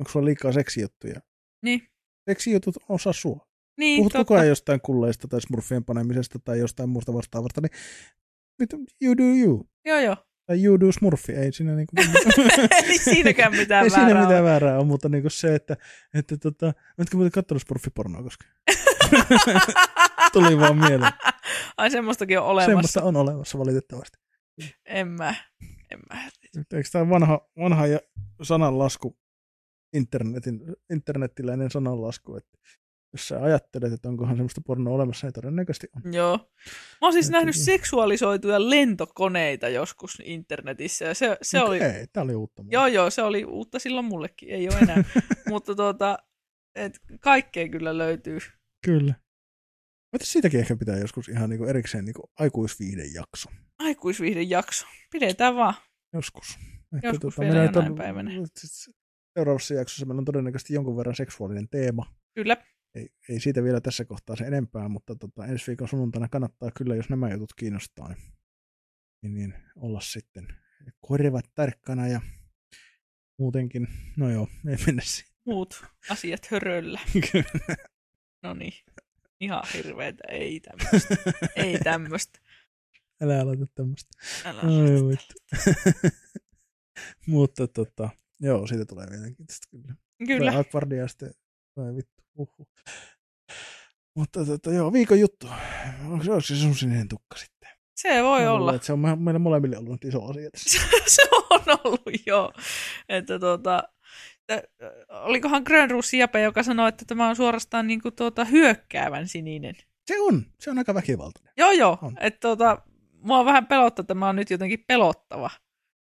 Onko 0.00 0.10
sulla 0.12 0.24
liikaa 0.26 0.52
seksijuttuja? 0.52 1.20
Niin. 1.64 1.88
Seksijutut 2.30 2.76
osaa 2.88 3.12
sua. 3.12 3.46
Niin, 3.78 3.98
Puhut 3.98 4.12
totta. 4.12 4.24
koko 4.24 4.34
ajan 4.34 4.48
jostain 4.48 4.80
kulleista 4.80 5.28
tai 5.28 5.40
smurfien 5.40 5.84
panemisesta 5.84 6.38
tai 6.38 6.58
jostain 6.58 6.88
muusta 6.88 7.14
vastaavasta, 7.14 7.60
niin 7.60 7.72
you 9.02 9.16
do 9.16 9.22
you. 9.44 9.70
Joo, 9.84 9.98
joo. 9.98 10.16
Tai 10.46 10.64
you 10.64 10.80
do 10.80 10.92
smurfi, 10.92 11.32
ei 11.32 11.52
siinä 11.52 11.74
niinku, 11.74 11.92
Ei 12.84 12.98
siinäkään 12.98 13.52
mitään 13.52 13.84
ei 13.84 13.90
siinä 13.90 14.06
väärää 14.06 14.22
mitään 14.22 14.42
ole. 14.42 14.50
väärää 14.50 14.78
on, 14.78 14.86
mutta 14.86 15.08
niinku 15.08 15.30
se, 15.30 15.54
että, 15.54 15.76
että 16.14 16.36
tota, 16.36 16.66
oletko 16.98 17.16
muuten 17.16 17.30
katsonut 17.30 17.62
smurfipornoa 17.62 18.22
koskaan? 18.22 18.52
Tuli 20.32 20.58
vaan 20.58 20.78
mieleen. 20.78 21.12
Ai 21.76 21.90
semmoistakin 21.90 22.38
on 22.38 22.46
olemassa. 22.46 22.70
Semmoista 22.70 23.02
on 23.02 23.16
olemassa 23.16 23.58
valitettavasti. 23.58 24.18
En 24.84 25.08
mä. 25.08 25.34
En 25.90 26.00
mä. 26.10 26.30
Eikö 26.56 26.88
tämä 26.92 27.08
vanha, 27.08 27.48
vanha 27.58 27.86
ja 27.86 28.00
sananlasku, 28.42 29.18
internetin, 29.92 30.60
internettiläinen 30.90 31.70
sananlasku, 31.70 32.36
että 32.36 32.58
jos 33.12 33.28
sä 33.28 33.42
ajattelet, 33.42 33.92
että 33.92 34.08
onkohan 34.08 34.36
semmoista 34.36 34.60
pornoa 34.66 34.94
olemassa, 34.94 35.26
niin 35.26 35.32
todennäköisesti 35.32 35.86
on. 35.96 36.14
Joo. 36.14 36.36
Mä 37.00 37.06
oon 37.06 37.12
siis 37.12 37.26
Ja 37.26 37.32
nähnyt 37.32 37.54
kyllä. 37.54 37.64
seksuaalisoituja 37.64 38.70
lentokoneita 38.70 39.68
joskus 39.68 40.18
internetissä 40.24 41.04
ja 41.04 41.14
se, 41.14 41.36
se 41.42 41.60
oli... 41.60 41.76
Okei, 41.76 42.06
tää 42.12 42.22
oli 42.22 42.34
uutta. 42.34 42.62
mulle. 42.62 42.72
Joo, 42.74 42.86
joo, 42.86 43.10
se 43.10 43.22
oli 43.22 43.44
uutta 43.44 43.78
silloin 43.78 44.06
mullekin, 44.06 44.48
ei 44.50 44.68
ole 44.68 44.78
enää. 44.78 45.04
Mutta 45.48 45.74
tuota, 45.74 46.18
et 46.74 46.98
kaikkea 47.20 47.68
kyllä 47.68 47.98
löytyy. 47.98 48.38
Kyllä. 48.84 49.14
Mutta 50.12 50.26
siitäkin 50.26 50.60
ehkä 50.60 50.76
pitää 50.76 50.98
joskus 50.98 51.28
ihan 51.28 51.50
niinku 51.50 51.64
erikseen 51.64 52.04
niinku 52.04 52.30
aikuisviihden 52.38 53.14
jakso. 53.14 53.50
Aikuisviihden 53.78 54.50
jakso. 54.50 54.86
Pidetään 55.12 55.56
vaan. 55.56 55.74
Joskus. 56.12 56.58
Ehkä 56.94 57.08
Joskus 57.08 57.38
vielä 57.38 57.52
meillä 57.54 57.68
jonain 57.68 57.90
on- 57.92 57.98
päivänä. 57.98 58.30
Seuraavassa 59.38 59.74
jaksossa 59.74 60.06
meillä 60.06 60.20
on 60.20 60.24
todennäköisesti 60.24 60.74
jonkun 60.74 60.96
verran 60.96 61.14
seksuaalinen 61.16 61.68
teema. 61.68 62.14
Kyllä. 62.34 62.56
Ei, 62.94 63.08
ei 63.28 63.40
siitä 63.40 63.62
vielä 63.62 63.80
tässä 63.80 64.04
kohtaa 64.04 64.36
se 64.36 64.44
enempää, 64.44 64.88
mutta 64.88 65.16
tota, 65.16 65.46
ensi 65.46 65.66
viikon 65.66 65.88
sunnuntaina 65.88 66.28
kannattaa 66.28 66.70
kyllä, 66.76 66.94
jos 66.94 67.08
nämä 67.08 67.32
jutut 67.32 67.54
kiinnostaa, 67.54 68.08
niin, 68.08 68.22
niin, 69.22 69.34
niin 69.34 69.54
olla 69.76 70.00
sitten 70.00 70.48
korvat 71.00 71.44
tarkkana 71.54 72.08
ja 72.08 72.20
muutenkin, 73.38 73.88
no 74.16 74.30
joo, 74.30 74.48
ei 74.68 74.76
mennä 74.86 75.02
siihen. 75.04 75.32
Muut 75.44 75.84
asiat 76.10 76.46
höröllä. 76.46 77.00
No 78.42 78.54
niin. 78.54 78.72
Ihan 79.40 79.62
hirveetä. 79.74 80.24
Ei 80.28 80.60
tämmöistä. 80.60 81.16
Ei 81.56 81.78
tämmöistä. 81.78 82.38
Älä 83.20 83.40
aloita 83.40 83.66
tämmöistä. 83.74 84.10
Älä 84.44 84.60
aloita. 84.60 85.34
Mutta 87.26 87.68
tota, 87.68 88.10
joo, 88.40 88.66
siitä 88.66 88.84
tulee 88.84 89.06
mielenkiintoista 89.10 89.68
kyllä. 89.70 89.94
Kyllä. 90.26 90.50
Tulee 90.50 90.60
Aquardia 90.60 91.08
sitten, 91.08 91.30
vai 91.76 91.94
vittu, 91.94 92.21
uhu. 92.34 92.68
Mutta 94.16 94.44
tota, 94.46 94.72
joo, 94.72 94.92
viikon 94.92 95.20
juttu. 95.20 95.46
Onko 96.10 96.24
se, 96.24 96.30
onko 96.30 96.40
se 96.40 96.56
sun 96.56 96.74
sininen 96.74 97.08
tukka 97.08 97.36
sitten? 97.36 97.68
Se 97.94 98.22
voi 98.22 98.40
Mä 98.42 98.50
olla. 98.50 98.58
luulen, 98.60 98.74
että 98.74 98.86
se 98.86 98.92
on 98.92 98.98
me- 98.98 99.16
meille 99.16 99.38
molemmille 99.38 99.78
ollut 99.78 99.92
nyt 99.92 100.04
iso 100.04 100.24
asia 100.24 100.50
tässä. 100.50 100.80
se 101.16 101.22
on 101.50 101.60
ollut, 101.84 102.26
joo. 102.26 102.52
Että 103.08 103.38
tuota, 103.38 103.82
olikohan 105.08 105.62
Grönruus 105.62 106.12
Jape, 106.14 106.42
joka 106.42 106.62
sanoi, 106.62 106.88
että 106.88 107.04
tämä 107.04 107.28
on 107.28 107.36
suorastaan 107.36 107.86
niin 107.86 108.00
kuin 108.02 108.14
tuota, 108.14 108.44
hyökkäävän 108.44 109.28
sininen. 109.28 109.74
Se 110.06 110.20
on. 110.20 110.46
Se 110.60 110.70
on 110.70 110.78
aika 110.78 110.94
väkivaltainen. 110.94 111.52
Joo, 111.56 111.70
joo. 111.70 111.98
On. 112.02 112.16
Että 112.20 112.40
tuota, 112.40 112.78
mua 113.20 113.44
vähän 113.44 113.66
pelottaa, 113.66 114.02
että 114.02 114.14
mä 114.14 114.26
oon 114.26 114.36
nyt 114.36 114.50
jotenkin 114.50 114.84
pelottava. 114.86 115.50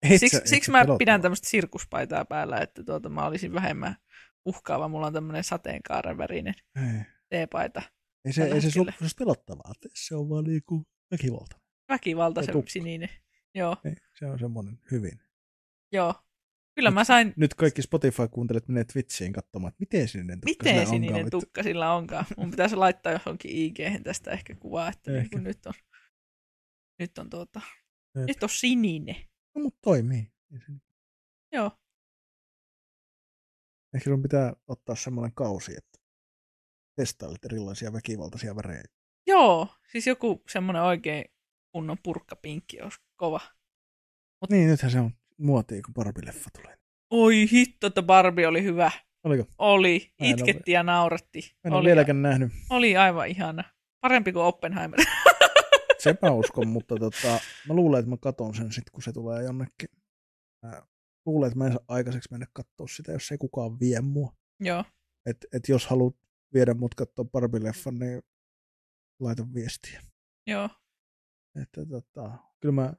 Et 0.02 0.08
Siksi, 0.20 0.28
sä- 0.28 0.38
et 0.38 0.46
siksi 0.46 0.70
mä 0.70 0.78
pelottava. 0.78 0.98
pidän 0.98 1.22
tämmöistä 1.22 1.48
sirkuspaitaa 1.48 2.24
päällä, 2.24 2.58
että 2.58 2.84
tuota, 2.84 3.08
mä 3.08 3.26
olisin 3.26 3.54
vähemmän 3.54 3.96
uhkaava. 4.46 4.88
Mulla 4.88 5.06
on 5.06 5.12
tämmöinen 5.12 5.44
sateenkaaren 5.44 6.18
värinen 6.18 6.54
Ei, 6.76 7.02
teepaita. 7.28 7.82
ei 8.24 8.32
se, 8.32 8.44
ei 8.44 8.60
se 8.60 8.70
sun, 8.70 8.86
pelottavaa. 9.18 9.72
tee, 9.80 9.90
Se 9.94 10.14
on 10.16 10.28
vaan 10.28 10.44
niinku 10.44 10.86
väkivaltainen. 11.10 11.66
Väkivaltaisen 11.88 12.48
Ja 12.50 12.52
tukka. 12.52 12.70
sininen. 12.70 13.08
Joo, 13.54 13.76
Ei, 13.84 13.94
se 14.18 14.26
on 14.26 14.38
semmoinen 14.38 14.78
hyvin. 14.90 15.20
joo. 15.92 16.14
Kyllä 16.74 16.90
mä 16.90 17.04
sain, 17.04 17.32
Nyt 17.36 17.54
kaikki 17.54 17.82
Spotify-kuuntelijat 17.82 18.68
menee 18.68 18.84
Twitchiin 18.84 19.32
katsomaan, 19.32 19.68
että 19.68 19.80
miten 19.80 20.08
sininen 20.08 20.40
tukka 20.40 20.64
miten 20.64 20.74
sillä 20.74 20.90
sininen 20.90 21.14
onkaan, 21.14 21.30
tukka 21.30 21.62
sillä 21.62 21.92
onkaan. 21.94 22.24
Mun 22.36 22.50
pitäisi 22.50 22.76
laittaa 22.76 23.12
johonkin 23.12 23.50
ig 23.50 23.76
tästä 24.04 24.30
ehkä 24.30 24.54
kuvaa, 24.54 24.88
että 24.88 25.10
niin 25.10 25.18
Ehkä. 25.20 25.30
kuin 25.30 25.44
nyt 25.44 25.66
on, 25.66 25.72
nyt 26.98 27.18
on 27.18 27.30
tuota, 27.30 27.60
Jep. 28.18 28.26
nyt 28.28 28.42
on 28.42 28.48
sininen. 28.48 29.16
No, 29.54 29.62
mutta 29.62 29.78
toimii. 29.82 30.32
Se- 30.58 30.72
Joo, 31.52 31.70
Ehkä 33.94 34.10
sun 34.10 34.22
pitää 34.22 34.52
ottaa 34.68 34.96
semmoinen 34.96 35.34
kausi, 35.34 35.72
että 35.76 35.98
testailet 36.96 37.44
erilaisia 37.44 37.92
väkivaltaisia 37.92 38.56
värejä. 38.56 38.82
joo. 39.26 39.68
Siis 39.92 40.06
joku 40.06 40.42
semmoinen 40.48 40.82
oikein 40.82 41.24
kunnon 41.72 41.96
purkkapinkki 42.02 42.80
olisi 42.82 42.98
kova. 43.16 43.40
Niin, 44.50 44.68
nythän 44.68 44.90
se 44.90 45.00
on 45.00 45.10
muotia, 45.38 45.82
kun 45.82 45.94
Barbie-leffa 45.94 46.48
tulee. 46.62 46.76
Oi 47.10 47.48
hitto, 47.52 47.86
että 47.86 48.02
Barbie 48.02 48.46
oli 48.46 48.62
hyvä. 48.62 48.90
Oliko? 49.24 49.44
Oli. 49.58 50.12
Itkettiin 50.22 50.72
ja 50.72 50.82
naurettiin. 50.82 51.44
Mä 51.44 51.68
en 51.68 51.72
ole 51.72 51.80
Oli, 51.80 51.86
vieläkään 51.88 52.22
nähnyt. 52.22 52.52
oli 52.70 52.96
aivan 52.96 53.28
ihana. 53.28 53.64
Parempi 54.00 54.32
kuin 54.32 54.44
Oppenheimer. 54.44 55.00
Sepä 55.98 56.30
uskon, 56.30 56.68
mutta 56.68 56.96
tota, 56.96 57.40
mä 57.68 57.74
luulen, 57.74 57.98
että 57.98 58.10
mä 58.10 58.16
katon 58.16 58.54
sen 58.54 58.72
sitten, 58.72 58.92
kun 58.92 59.02
se 59.02 59.12
tulee 59.12 59.42
jonnekin. 59.44 59.88
Mä 60.66 60.82
luulen, 61.26 61.46
että 61.48 61.58
mä 61.58 61.66
en 61.66 61.72
saa 61.72 61.84
aikaiseksi 61.88 62.28
mennä 62.30 62.46
katsoa 62.52 62.86
sitä, 62.88 63.12
jos 63.12 63.32
ei 63.32 63.38
kukaan 63.38 63.80
vie 63.80 64.00
mua. 64.00 64.32
Joo, 64.60 64.84
Et, 65.26 65.36
et 65.52 65.68
jos 65.68 65.86
haluat 65.86 66.16
viedä 66.54 66.74
mut 66.74 66.94
katsoa 66.94 67.24
Barbie-leffan, 67.24 67.98
niin 67.98 68.22
laita 69.20 69.46
viestiä. 69.54 70.00
joo. 70.46 70.68
Että 71.62 71.86
tota, 71.86 72.38
kyllä 72.60 72.72
mä 72.74 72.92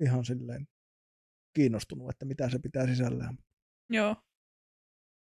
ihan 0.00 0.24
silleen 0.24 0.68
kiinnostunut, 1.56 2.10
että 2.10 2.24
mitä 2.24 2.50
se 2.50 2.58
pitää 2.58 2.86
sisällään. 2.86 3.38
Joo. 3.90 4.16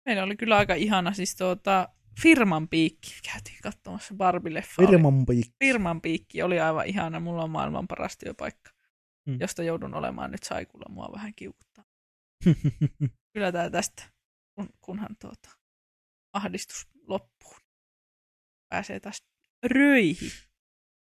Meillä 0.06 0.23
oli 0.23 0.38
kyllä 0.38 0.57
aika 0.57 0.73
ihana 0.73 1.14
siis 1.14 1.35
tuota, 1.35 1.89
Firman 2.22 2.68
piikki. 2.69 3.10
Käytiin 3.34 3.57
katsomassa 3.64 4.14
Barbie-leffa. 4.15 4.73
Oli- 4.80 4.88
Firman 4.88 5.26
piikki. 5.26 5.56
Firman 5.64 6.01
piikki 6.01 6.41
oli 6.43 6.60
aivan 6.60 6.85
ihana. 6.85 7.19
Mulla 7.19 7.43
on 7.43 7.49
maailman 7.49 7.88
paras 7.88 8.18
työpaikka, 8.18 8.72
Mm. 9.27 9.38
josta 9.39 9.64
joudun 9.64 9.93
olemaan 9.93 10.31
nyt 10.31 10.43
saikulla. 10.43 10.85
Mua 10.89 11.10
vähän 11.14 11.34
kiukuttaa. 11.35 11.68
Kyllä 13.34 13.52
tää 13.52 13.70
tästä, 13.70 14.03
kun, 14.56 14.70
kunhan 14.82 15.16
tuota, 15.22 15.49
ahdistus 16.34 16.88
loppuu. 17.07 17.56
Pääsee 18.70 18.99
taas 18.99 19.24
röihin. 19.66 20.32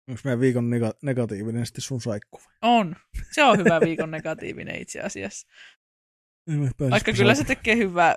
Onko 0.09 0.21
meidän 0.23 0.39
viikon 0.39 0.69
nega- 0.69 0.97
negatiivinen 1.03 1.65
sitten 1.65 1.81
sun 1.81 2.01
saikku? 2.01 2.41
On. 2.61 2.95
Se 3.31 3.43
on 3.43 3.57
hyvä 3.57 3.79
viikon 3.81 4.11
negatiivinen 4.11 4.81
itse 4.81 4.99
asiassa. 5.01 5.47
Vaikka 6.91 7.13
kyllä 7.13 7.35
se 7.35 7.43
tekee 7.43 7.75
hyvää 7.75 8.15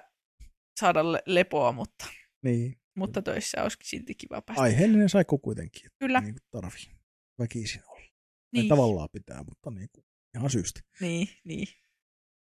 saada 0.81 1.13
le- 1.13 1.23
lepoa, 1.27 1.73
mutta, 1.73 2.07
Niin, 2.43 2.81
mutta 2.97 3.23
töissä 3.23 3.63
olisikin 3.63 3.89
silti 3.89 4.15
kiva 4.15 4.43
päästä. 4.43 4.63
aiheellinen 4.63 5.09
saikku 5.09 5.39
kuitenkin. 5.39 5.91
Kyllä. 5.99 6.21
Niin 6.21 6.37
tarvii 6.51 6.97
väkisin 7.39 7.83
olla. 7.87 8.01
Niin. 8.01 8.11
Niin, 8.53 8.69
Tavallaan 8.69 9.09
pitää, 9.13 9.43
mutta 9.49 9.71
niin 9.71 9.89
kuin, 9.93 10.07
ihan 10.37 10.51
syystä. 10.51 10.81
niin, 11.01 11.29
niin. 11.45 11.67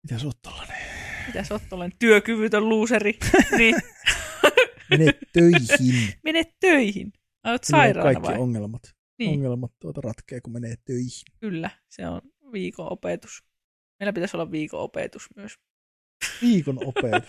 Mitä 0.05 0.19
sä 0.19 0.25
oot 0.27 0.41
tällainen? 0.41 0.77
Mitä 1.27 1.43
sä 1.43 1.53
oot 1.53 1.73
olen 1.73 1.91
työkyvytön 1.99 2.69
luuseri? 2.69 3.19
niin, 3.57 3.75
Mene 4.89 5.13
töihin. 5.33 6.13
mene 6.23 6.43
töihin. 6.59 7.11
Kyllä 7.43 7.57
sairaana 7.63 8.03
kaikki 8.13 8.31
vai? 8.31 8.37
ongelmat, 8.39 8.81
Niin, 9.19 9.31
ongelmat 9.31 9.71
tuota 9.79 10.01
ratkee, 10.01 10.41
kun 10.41 10.53
menee 10.53 10.75
töihin. 10.85 11.23
kyllä. 11.39 11.69
Se 11.89 12.07
on 12.07 12.21
viikon 12.51 12.91
opetus. 12.91 13.43
Meillä 13.99 14.13
pitäisi 14.13 14.37
olla 14.37 14.51
viikon 14.51 14.79
opetus 14.79 15.27
myös. 15.35 15.55
Viikon 16.41 16.77
opetus. 16.87 17.27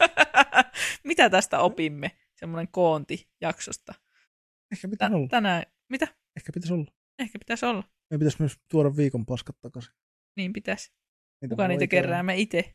Mitä 1.05 1.31
tästä 1.31 1.59
opimme? 1.59 2.11
Semmoinen 2.35 2.69
koonti 2.69 3.28
jaksosta. 3.40 3.94
Ehkä 4.73 4.89
pitäisi 4.89 5.15
olla. 5.15 5.28
Tänään, 5.28 5.62
mitä? 5.89 6.09
Ehkä 6.36 6.53
pitäisi 6.53 6.73
olla. 6.74 6.93
Ehkä 7.19 7.39
pitäisi 7.39 7.66
olla. 7.66 7.82
Meidän 8.11 8.19
pitäisi 8.19 8.36
myös 8.39 8.57
tuoda 8.70 8.97
viikon 8.97 9.27
paskat 9.27 9.57
takaisin. 9.61 9.93
Niin 10.36 10.53
pitäisi. 10.53 10.93
Niitä 11.43 11.53
Kuka 11.53 11.69
niitä 11.69 11.87
kerää? 11.87 12.23
Me 12.23 12.37
itse. 12.37 12.73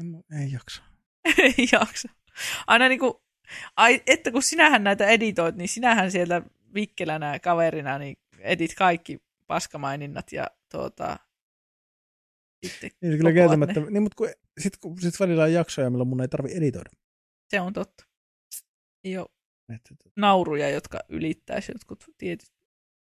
En, 0.00 0.24
ei 0.40 0.52
jaksa. 0.52 0.82
Ei 1.38 1.68
jaksa. 1.72 2.08
Aina 2.66 2.88
niinku, 2.88 3.22
ai, 3.76 4.02
että 4.06 4.32
kun 4.32 4.42
sinähän 4.42 4.84
näitä 4.84 5.06
editoit, 5.06 5.56
niin 5.56 5.68
sinähän 5.68 6.10
sieltä 6.10 6.42
vikkelänä 6.74 7.38
kaverina 7.38 7.98
niin 7.98 8.16
edit 8.38 8.74
kaikki 8.74 9.18
paskamaininnat 9.46 10.32
ja 10.32 10.46
tuota, 10.72 11.16
sitten 12.66 12.90
Niin 13.00 13.12
se 13.12 13.16
kyllä 13.16 13.32
kieltämättä. 13.32 13.80
ne. 13.80 13.90
Niin, 13.90 14.02
mutta 14.02 14.16
kun, 14.16 14.28
sit, 14.58 14.76
kun 14.76 15.00
sit 15.00 15.20
välillä 15.20 15.42
on 15.42 15.52
jaksoja, 15.52 15.90
milloin 15.90 16.08
mun 16.08 16.20
ei 16.20 16.28
tarvi 16.28 16.56
editoida. 16.56 16.90
Se 17.50 17.60
on 17.60 17.72
totta. 17.72 18.04
Että, 19.74 19.94
nauruja, 20.16 20.70
jotka 20.70 21.00
ylittäisi 21.08 21.72
jotkut 21.72 22.04
tietyt. 22.18 22.48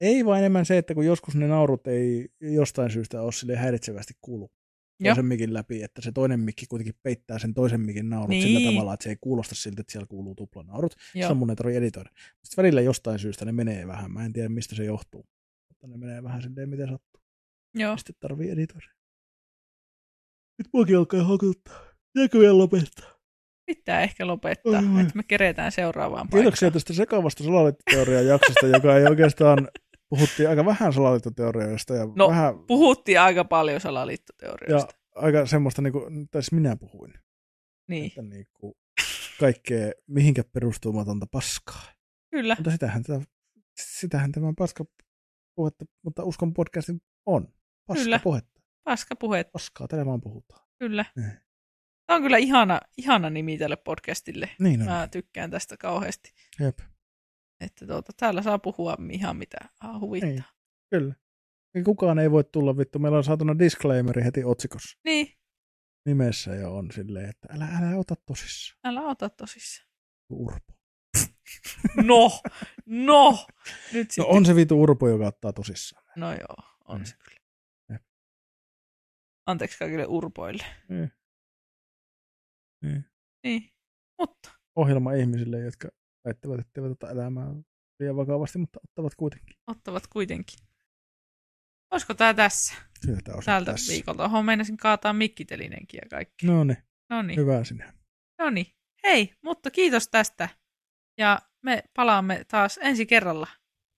ei 0.01 0.25
vaan 0.25 0.39
enemmän 0.39 0.67
se, 0.67 0.79
että 0.79 0.95
kun 0.95 1.07
joskus 1.07 1.35
ne 1.35 1.47
naurut 1.47 1.87
ei 1.87 2.29
jostain 2.41 2.91
syystä 2.91 3.23
ole 3.23 3.33
sille 3.33 3.57
häiritsevästi 3.57 4.15
kuulu 4.21 4.45
Joo. 4.45 4.60
Toisen 5.09 5.25
mikin 5.27 5.55
läpi, 5.55 5.83
että 5.83 6.03
se 6.03 6.13
toinen 6.13 6.41
mikki 6.41 6.67
kuitenkin 6.67 6.95
peittää 7.03 7.39
sen 7.39 7.55
toisen 7.55 7.81
mikin 7.81 8.11
naurut 8.11 8.29
Niin. 8.29 8.43
sillä 8.43 8.71
tavalla, 8.71 8.95
että 8.95 9.05
se 9.05 9.11
ei 9.11 9.17
kuulosta 9.21 9.55
siltä, 9.55 9.81
että 9.81 9.93
siellä 9.93 10.07
kuuluu 10.07 10.35
tuplanaurut. 10.35 10.95
Joo. 11.15 11.23
Silloin 11.23 11.39
mun 11.39 11.51
ei 11.51 11.57
tarvitse 11.57 11.79
editoida. 11.79 12.11
Sitten 12.45 12.63
välillä 12.63 12.81
jostain 12.81 13.19
syystä 13.19 13.45
ne 13.45 13.53
menee 13.53 13.87
vähän. 13.87 14.13
Mä 14.13 14.25
en 14.25 14.33
tiedä, 14.33 14.49
mistä 14.49 14.75
se 14.75 14.85
johtuu. 14.85 15.27
Mutta 15.69 15.87
ne 15.87 15.97
menee 15.97 16.23
vähän 16.23 16.43
silleen, 16.43 16.69
miten 16.69 16.89
sattuu. 16.89 17.21
Joo. 17.75 17.97
Sitten 17.97 18.15
tarvii 18.21 18.51
editoida. 18.51 18.87
Nyt 20.59 20.69
muakin 20.73 20.97
alkaa 20.99 21.25
hakuttaa. 21.25 21.81
Jääkö 22.17 22.39
vielä 22.39 22.59
lopettaa? 22.59 23.11
Pitää 23.67 24.01
ehkä 24.01 24.27
lopettaa, 24.27 24.73
oi. 24.95 25.01
että 25.01 25.13
me 25.15 25.23
keretään 25.23 25.73
seuraavaan 25.73 26.29
Kiitoksia 26.29 26.67
paikkaan. 26.67 26.73
tästä 26.73 26.93
sekavasta 26.93 27.45
salaliittoteorian 27.45 28.27
jaksosta, 28.27 28.67
joka 28.67 28.97
ei 28.97 29.05
oikeastaan 29.07 29.69
puhuttiin 30.11 30.49
aika 30.49 30.65
vähän 30.65 30.93
salaliittoteorioista 30.93 31.95
ja 31.95 32.07
No, 32.17 32.29
vähän 32.29 32.59
Puhuttiin 32.67 33.21
aika 33.21 33.45
paljon 33.45 33.81
salaliittoteorioista. 33.81 34.93
ja 34.95 35.23
aika 35.23 35.47
semmoista, 35.47 35.83
niin 35.83 35.93
kuin, 35.93 36.29
tai 36.29 36.43
siis 36.43 36.53
minä 36.53 36.77
puhuin, 36.77 37.15
Niin, 37.89 38.07
että 38.07 38.23
niin 38.23 38.47
kuin, 38.55 38.75
kaikkea 39.41 39.93
mihinkä 40.07 40.45
perustumatonta 40.45 41.27
paskaa. 41.33 41.83
kyllä. 42.31 42.55
Mutta 42.59 42.71
sitähän, 42.71 43.03
tätä, 43.03 43.21
sitähän 43.81 44.33
tämä 44.33 44.53
paska 44.59 44.85
puhetta, 45.55 45.85
mutta 46.05 46.25
uskon 46.25 46.55
podcastin 46.55 47.01
on. 47.27 47.55
Paska 47.87 48.03
Kyllä. 48.05 48.19
puhetta. 48.25 48.61
Paska 48.85 49.17
puhet, 49.17 49.53
Paskaa, 49.53 49.89
tällä 49.89 50.07
vaan 50.07 50.21
puhutaan. 50.21 50.69
kyllä. 50.79 51.05
Niin. 51.17 51.33
Tämä 52.07 52.17
on 52.17 52.23
kyllä 52.23 52.37
ihana, 52.37 52.81
ihana 52.97 53.31
nimi 53.31 53.59
tälle 53.59 53.77
podcastille. 53.77 54.51
Niin 54.59 54.81
on. 54.81 54.87
Mä 54.89 55.09
tykkään 55.13 55.51
tästä 55.51 55.77
kauheasti. 55.77 56.33
Jep. 56.61 56.79
Että 57.61 57.87
tuota, 57.87 58.13
täällä 58.17 58.43
saa 58.43 58.59
puhua 58.59 58.97
ihan 59.13 59.37
mitä 59.37 59.57
huvittaa. 60.01 60.31
Niin. 60.31 60.45
Kyllä. 60.91 61.15
Ja 61.75 61.85
kukaan 61.85 62.19
ei 62.19 62.31
voi 62.31 62.45
tulla 62.45 62.77
vittu. 62.77 62.99
Meillä 62.99 63.19
on 63.19 63.25
saatuna 63.25 63.59
disclaimeri 63.59 64.25
heti 64.25 64.45
otsikossa. 64.45 64.99
Niin, 65.05 65.27
Nimessä 66.07 66.55
jo 66.55 66.77
on 66.77 66.91
silleen, 66.93 67.29
että 67.31 67.49
älä, 67.55 67.65
älä 67.79 67.97
ota 67.99 68.15
tosissaan. 68.27 68.81
älä 68.85 69.01
ota 69.01 69.29
tosissaan. 69.31 69.89
Urpo. 70.33 70.73
No, 71.97 72.31
no. 72.87 73.47
Nyt 73.93 74.09
No 74.09 74.13
sitten. 74.13 74.25
on 74.37 74.47
se 74.47 74.55
vitu 74.55 74.83
urpo, 74.83 75.09
joka 75.09 75.27
ottaa 75.27 75.53
tosissaan. 75.53 76.05
No 76.17 76.33
joo, 76.33 76.57
on 76.85 76.99
Mm. 77.01 77.05
se 77.05 77.17
kyllä. 77.25 77.41
Anteeksi 79.47 79.79
kaikille 79.79 80.07
urpoille. 80.07 80.65
Niin. 80.89 81.13
Niin. 82.83 83.05
Niin, 83.45 83.71
mutta 84.19 84.51
Ohjelma 84.77 85.13
ihmisille, 85.13 85.59
jotka 85.59 85.89
väittävät, 86.25 86.61
että 86.61 86.81
eivät 86.81 86.93
ota 86.93 87.11
elämää 87.11 87.55
liian 88.01 88.17
vakavasti, 88.17 88.59
mutta 88.59 88.81
ottavat 88.89 89.15
kuitenkin. 89.15 89.57
ottavat 89.67 90.07
kuitenkin. 90.07 90.59
Olisiko 91.91 92.15
tämä 92.15 92.35
tässä? 92.35 92.75
Kyllä 93.07 93.21
tämä 93.25 93.37
on 93.37 93.43
Tältä 93.45 93.73
tässä. 93.73 93.93
viikolta. 93.93 94.25
Oho, 94.25 94.43
meinasin 94.43 94.77
kaataa 94.77 95.13
mikkitelinenkin 95.13 96.01
ja 96.03 96.09
kaikki. 96.11 96.47
No 96.47 96.65
niin, 96.65 96.77
No 97.11 97.23
niin, 97.23 97.41
hyvä 97.41 97.65
sinä. 97.65 97.93
no 98.39 98.51
niin. 98.51 98.67
Hei, 99.05 99.35
mutta 99.43 99.71
kiitos 99.71 100.09
tästä. 100.09 100.49
Ja 101.19 101.39
me 101.63 101.83
palaamme 101.97 102.45
taas 102.49 102.79
ensi 102.83 103.07
kerralla. 103.07 103.47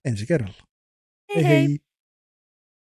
Ensi 0.05 0.25
kerralla. 0.25 0.63
hei. 1.35 1.43
hei. 1.43 1.67
hei. 1.67 1.79